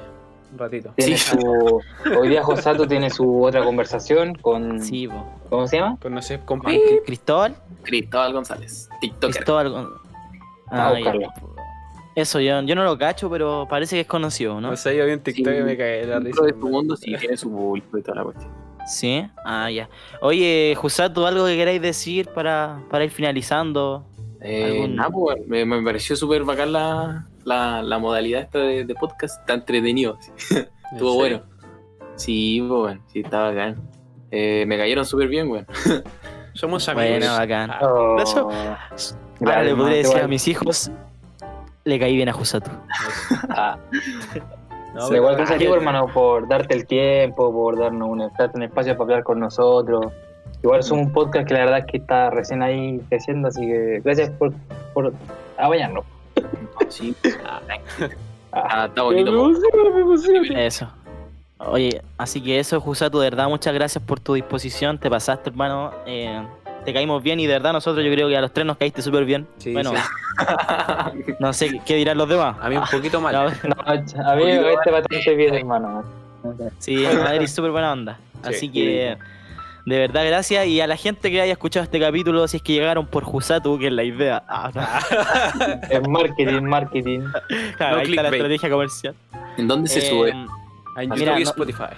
Un 0.53 0.59
ratito. 0.59 0.93
Tiene 0.95 1.17
su, 1.17 1.81
hoy 2.19 2.29
día 2.29 2.43
Josato 2.43 2.87
tiene 2.87 3.09
su 3.09 3.43
otra 3.43 3.63
conversación 3.63 4.35
con, 4.35 4.79
Sí, 4.81 5.07
po. 5.07 5.25
¿cómo 5.49 5.67
se 5.67 5.77
llama? 5.77 5.97
Pues 5.99 6.13
no 6.13 6.21
sé, 6.21 6.39
con 6.45 6.59
Con 6.59 6.71
Cri- 6.71 7.01
Cristóbal. 7.05 7.55
Cristóbal 7.81 8.33
González, 8.33 8.87
TikToker. 9.01 9.35
Cristóbal. 9.35 9.69
Gon- 9.71 9.89
A 10.69 10.89
Ah. 10.89 10.93
Eso, 12.15 12.39
yo, 12.39 12.61
yo 12.61 12.75
no 12.75 12.83
lo 12.83 12.97
cacho, 12.97 13.29
pero 13.29 13.65
parece 13.67 13.95
que 13.95 14.01
es 14.01 14.07
conocido, 14.07 14.61
¿no? 14.61 14.69
No 14.69 14.77
sé, 14.77 14.95
yo 14.95 15.05
vi 15.05 15.13
un 15.13 15.19
TikTok 15.21 15.51
Sí. 15.53 15.59
y 15.59 15.63
me 15.63 15.75
de 15.75 16.05
la 16.05 16.19
risa. 16.19 16.43
De 16.43 16.53
tu 16.53 16.69
mundo 16.69 16.95
sí 16.95 17.15
tiene 17.19 17.35
su 17.35 17.49
público 17.51 17.97
y 17.97 18.03
toda 18.03 18.17
la 18.17 18.23
cuestión. 18.23 18.51
Sí. 18.85 19.25
Ah, 19.43 19.71
ya. 19.71 19.89
Oye, 20.21 20.75
Jusatu, 20.77 21.25
¿algo 21.25 21.45
que 21.47 21.55
queráis 21.55 21.81
decir 21.81 22.29
para, 22.29 22.79
para 22.91 23.05
ir 23.05 23.09
finalizando? 23.11 24.05
Eh, 24.41 24.65
Algún- 24.83 24.95
nada, 24.95 25.09
pues, 25.09 25.47
me, 25.47 25.65
me 25.65 25.81
pareció 25.81 26.15
súper 26.15 26.43
bacán 26.43 26.73
la, 26.73 27.25
la, 27.45 27.81
la 27.81 27.97
modalidad 27.99 28.41
esta 28.41 28.59
de, 28.59 28.85
de 28.85 28.95
podcast. 28.95 29.39
Está 29.41 29.53
entretenido. 29.53 30.17
sí. 30.37 30.55
Estuvo 30.93 31.15
bueno. 31.15 31.41
Sí, 32.15 32.63
pues, 32.67 32.79
bueno, 32.79 33.01
sí, 33.07 33.21
está 33.21 33.41
bacán. 33.43 33.75
Eh, 34.29 34.65
me 34.67 34.77
cayeron 34.77 35.05
súper 35.05 35.27
bien, 35.27 35.49
weón. 35.49 35.65
Somos 36.53 36.87
amigos. 36.87 37.19
Bueno, 37.19 37.33
bacán. 37.33 37.71
Ah, 37.71 37.79
Oh, 37.81 38.15
De 38.17 38.21
hecho, 38.23 38.47
grande, 38.47 38.85
Ahora 39.45 39.63
le 39.63 39.75
podría 39.75 39.97
decir 39.97 40.11
a 40.11 40.13
bueno. 40.13 40.27
mis 40.29 40.47
hijos, 40.47 40.91
le 41.83 41.99
caí 41.99 42.15
bien 42.15 42.29
a 42.29 42.33
Jusatu. 42.33 42.69
Ah, 43.49 43.77
no, 44.93 45.01
sí, 45.01 45.07
pero- 45.09 45.15
igual 45.15 45.35
gracias 45.37 45.55
a 45.55 45.59
ti, 45.59 45.65
hermano, 45.65 46.07
por 46.13 46.47
darte 46.47 46.75
el 46.75 46.85
tiempo, 46.85 47.51
por 47.51 47.79
darnos 47.79 48.07
un, 48.09 48.21
espacio 48.21 48.93
para 48.95 49.03
hablar 49.03 49.23
con 49.23 49.39
nosotros. 49.39 50.11
Igual 50.61 50.83
somos 50.83 51.07
un 51.07 51.11
podcast 51.11 51.47
que 51.47 51.55
la 51.55 51.61
verdad 51.61 51.79
es 51.79 51.85
que 51.87 51.97
está 51.97 52.29
recién 52.29 52.61
ahí 52.61 53.01
creciendo, 53.09 53.47
así 53.47 53.61
que 53.65 54.01
gracias 54.03 54.29
por, 54.29 54.53
por 54.93 55.11
apañarnos. 55.57 56.05
Sí. 56.89 57.15
Ah, 58.55 58.85
está 58.85 59.01
bonito. 59.01 59.31
pues. 60.05 60.29
Eso. 60.51 60.87
Oye, 61.57 62.03
así 62.19 62.39
que 62.39 62.59
eso, 62.59 62.79
Jusatu, 62.79 63.17
de 63.19 63.31
verdad, 63.31 63.47
muchas 63.47 63.73
gracias 63.73 64.03
por 64.03 64.19
tu 64.19 64.35
disposición. 64.35 64.99
Te 64.99 65.09
pasaste, 65.09 65.49
hermano. 65.49 65.91
Eh, 66.05 66.39
te 66.85 66.93
caímos 66.93 67.23
bien 67.23 67.39
y 67.39 67.47
de 67.47 67.53
verdad 67.53 67.73
nosotros 67.73 68.05
yo 68.05 68.11
creo 68.11 68.27
que 68.27 68.37
a 68.37 68.41
los 68.41 68.51
tres 68.51 68.65
nos 68.67 68.77
caíste 68.77 69.01
súper 69.01 69.25
bien. 69.25 69.47
Sí, 69.57 69.73
bueno, 69.73 69.91
sí. 69.91 69.97
no 71.39 71.51
sé 71.53 71.81
qué 71.85 71.95
dirán 71.95 72.17
los 72.17 72.29
demás. 72.29 72.57
A 72.61 72.69
mí 72.69 72.77
un 72.77 72.83
poquito 72.85 73.19
mal. 73.21 73.33
No, 73.63 73.75
No, 73.75 74.29
a 74.29 74.35
mí 74.35 74.43
me 74.43 74.73
este 74.73 74.91
bastante 74.91 75.35
bien, 75.35 75.55
hermano. 75.55 76.03
sí, 76.79 77.05
Madrid 77.17 77.47
súper 77.47 77.71
buena 77.71 77.93
onda. 77.93 78.19
Sí. 78.43 78.49
Así 78.49 78.69
que, 78.69 79.17
de 79.85 79.99
verdad, 79.99 80.25
gracias. 80.25 80.65
Y 80.67 80.79
a 80.81 80.87
la 80.87 80.95
gente 80.97 81.29
que 81.29 81.41
haya 81.41 81.51
escuchado 81.53 81.83
este 81.83 81.99
capítulo, 81.99 82.47
si 82.47 82.57
es 82.57 82.63
que 82.63 82.73
llegaron 82.73 83.05
por 83.07 83.23
Jusatu, 83.23 83.77
que 83.77 83.87
es 83.87 83.93
la 83.93 84.03
idea. 84.03 84.43
Ah, 84.47 84.71
no. 84.73 84.81
Es 85.89 86.07
marketing, 86.07 86.61
marketing. 86.63 87.19
Claro, 87.77 87.95
No 87.97 88.01
ahí 88.01 88.09
está 88.09 88.23
la 88.23 88.29
estrategia 88.29 88.69
comercial. 88.69 89.15
¿En 89.57 89.67
dónde 89.67 89.89
se 89.89 89.99
Eh, 89.99 90.09
sube? 90.09 90.29
En 90.29 90.47
Mira, 91.09 91.15
YouTube 91.15 91.39
y 91.39 91.43
no- 91.43 91.49
Spotify. 91.49 91.95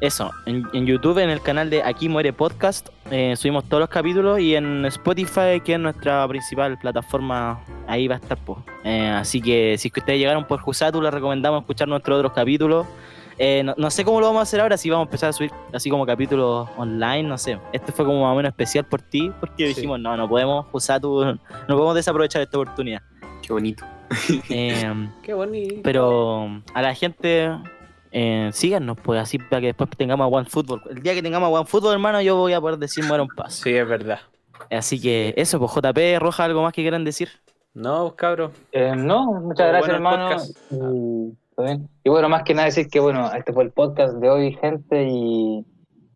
Eso, 0.00 0.30
en, 0.46 0.66
en 0.72 0.86
YouTube, 0.86 1.18
en 1.18 1.28
el 1.28 1.42
canal 1.42 1.68
de 1.68 1.82
Aquí 1.82 2.08
Muere 2.08 2.32
Podcast, 2.32 2.88
eh, 3.10 3.34
subimos 3.36 3.64
todos 3.64 3.80
los 3.82 3.90
capítulos 3.90 4.40
y 4.40 4.54
en 4.56 4.86
Spotify, 4.86 5.60
que 5.62 5.74
es 5.74 5.78
nuestra 5.78 6.26
principal 6.26 6.78
plataforma, 6.78 7.60
ahí 7.86 8.08
va 8.08 8.14
a 8.14 8.18
estar. 8.18 8.38
po. 8.38 8.64
Eh, 8.82 9.08
así 9.08 9.42
que 9.42 9.76
si 9.76 9.88
es 9.88 9.92
que 9.92 10.00
ustedes 10.00 10.18
llegaron 10.18 10.46
por 10.46 10.58
Jusatu, 10.60 11.02
les 11.02 11.12
recomendamos 11.12 11.60
escuchar 11.60 11.86
nuestros 11.86 12.16
otros 12.18 12.32
capítulos. 12.32 12.86
Eh, 13.42 13.62
no, 13.64 13.74
no 13.78 13.90
sé 13.90 14.04
cómo 14.04 14.20
lo 14.20 14.26
vamos 14.26 14.40
a 14.40 14.42
hacer 14.42 14.60
ahora, 14.60 14.76
si 14.76 14.90
vamos 14.90 15.06
a 15.06 15.08
empezar 15.08 15.30
a 15.30 15.32
subir 15.32 15.50
así 15.72 15.88
como 15.88 16.04
capítulos 16.04 16.68
online, 16.76 17.22
no 17.22 17.38
sé. 17.38 17.58
Este 17.72 17.90
fue 17.90 18.04
como 18.04 18.20
más 18.22 18.32
o 18.32 18.36
menos 18.36 18.50
especial 18.50 18.84
por 18.84 19.00
ti, 19.00 19.32
porque 19.40 19.66
Sí. 19.68 19.74
dijimos, 19.74 19.98
no, 19.98 20.14
no 20.14 20.28
podemos, 20.28 20.66
Jusatu, 20.66 21.24
no 21.24 21.38
podemos 21.66 21.94
desaprovechar 21.94 22.42
esta 22.42 22.58
oportunidad. 22.58 23.00
Qué 23.42 23.52
bonito. 23.52 23.84
Eh, 24.50 24.92
Qué 25.22 25.32
bonito. 25.32 25.80
pero 25.82 26.60
a 26.74 26.82
la 26.82 26.94
gente, 26.94 27.50
eh, 28.12 28.50
síganos, 28.52 28.98
pues 29.02 29.18
así 29.20 29.38
para 29.38 29.60
que 29.60 29.66
después 29.68 29.88
tengamos 29.96 30.24
a 30.24 30.28
One 30.28 30.44
Football. 30.46 30.82
El 30.90 31.02
día 31.02 31.14
que 31.14 31.22
tengamos 31.22 31.46
a 31.46 31.50
One 31.50 31.64
Football, 31.66 31.92
hermano, 31.94 32.20
yo 32.20 32.36
voy 32.36 32.52
a 32.52 32.60
poder 32.60 32.76
decir 32.78 33.04
muera 33.04 33.22
un 33.22 33.28
paso. 33.30 33.62
Sí, 33.62 33.70
es 33.74 33.88
verdad. 33.88 34.18
Así 34.70 35.00
que 35.00 35.32
eso, 35.38 35.58
pues 35.58 35.72
JP, 35.72 36.18
Roja, 36.20 36.44
¿algo 36.44 36.62
más 36.62 36.74
que 36.74 36.82
quieran 36.82 37.04
decir? 37.04 37.30
No, 37.72 38.14
cabros. 38.16 38.50
Eh, 38.72 38.92
no, 38.94 39.32
muchas 39.40 39.68
gracias, 39.68 39.94
hermano. 39.94 40.36
Y, 41.60 41.60
todo 41.60 41.64
bien. 41.64 41.88
Y 42.04 42.10
bueno, 42.10 42.28
más 42.28 42.42
que 42.42 42.54
nada 42.54 42.66
decir 42.66 42.88
que 42.88 43.00
bueno, 43.00 43.32
este 43.32 43.52
fue 43.52 43.64
el 43.64 43.72
podcast 43.72 44.14
de 44.14 44.28
hoy, 44.28 44.56
gente, 44.60 45.08
y, 45.08 45.64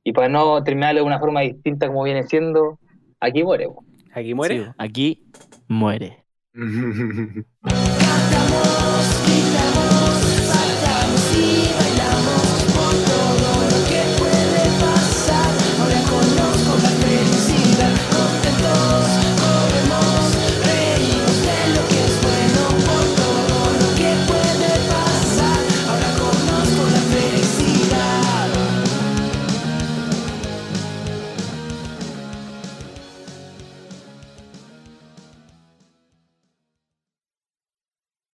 y 0.04 0.12
para 0.12 0.28
no 0.28 0.62
terminarlo 0.62 1.00
de 1.00 1.06
una 1.06 1.18
forma 1.18 1.40
distinta 1.40 1.88
como 1.88 2.04
viene 2.04 2.24
siendo, 2.24 2.78
aquí 3.20 3.42
muere. 3.42 3.66
po. 3.66 3.84
Aquí 4.12 4.34
muere. 4.34 4.64
Sí, 4.64 4.70
aquí 4.78 5.24
muere. 5.68 6.24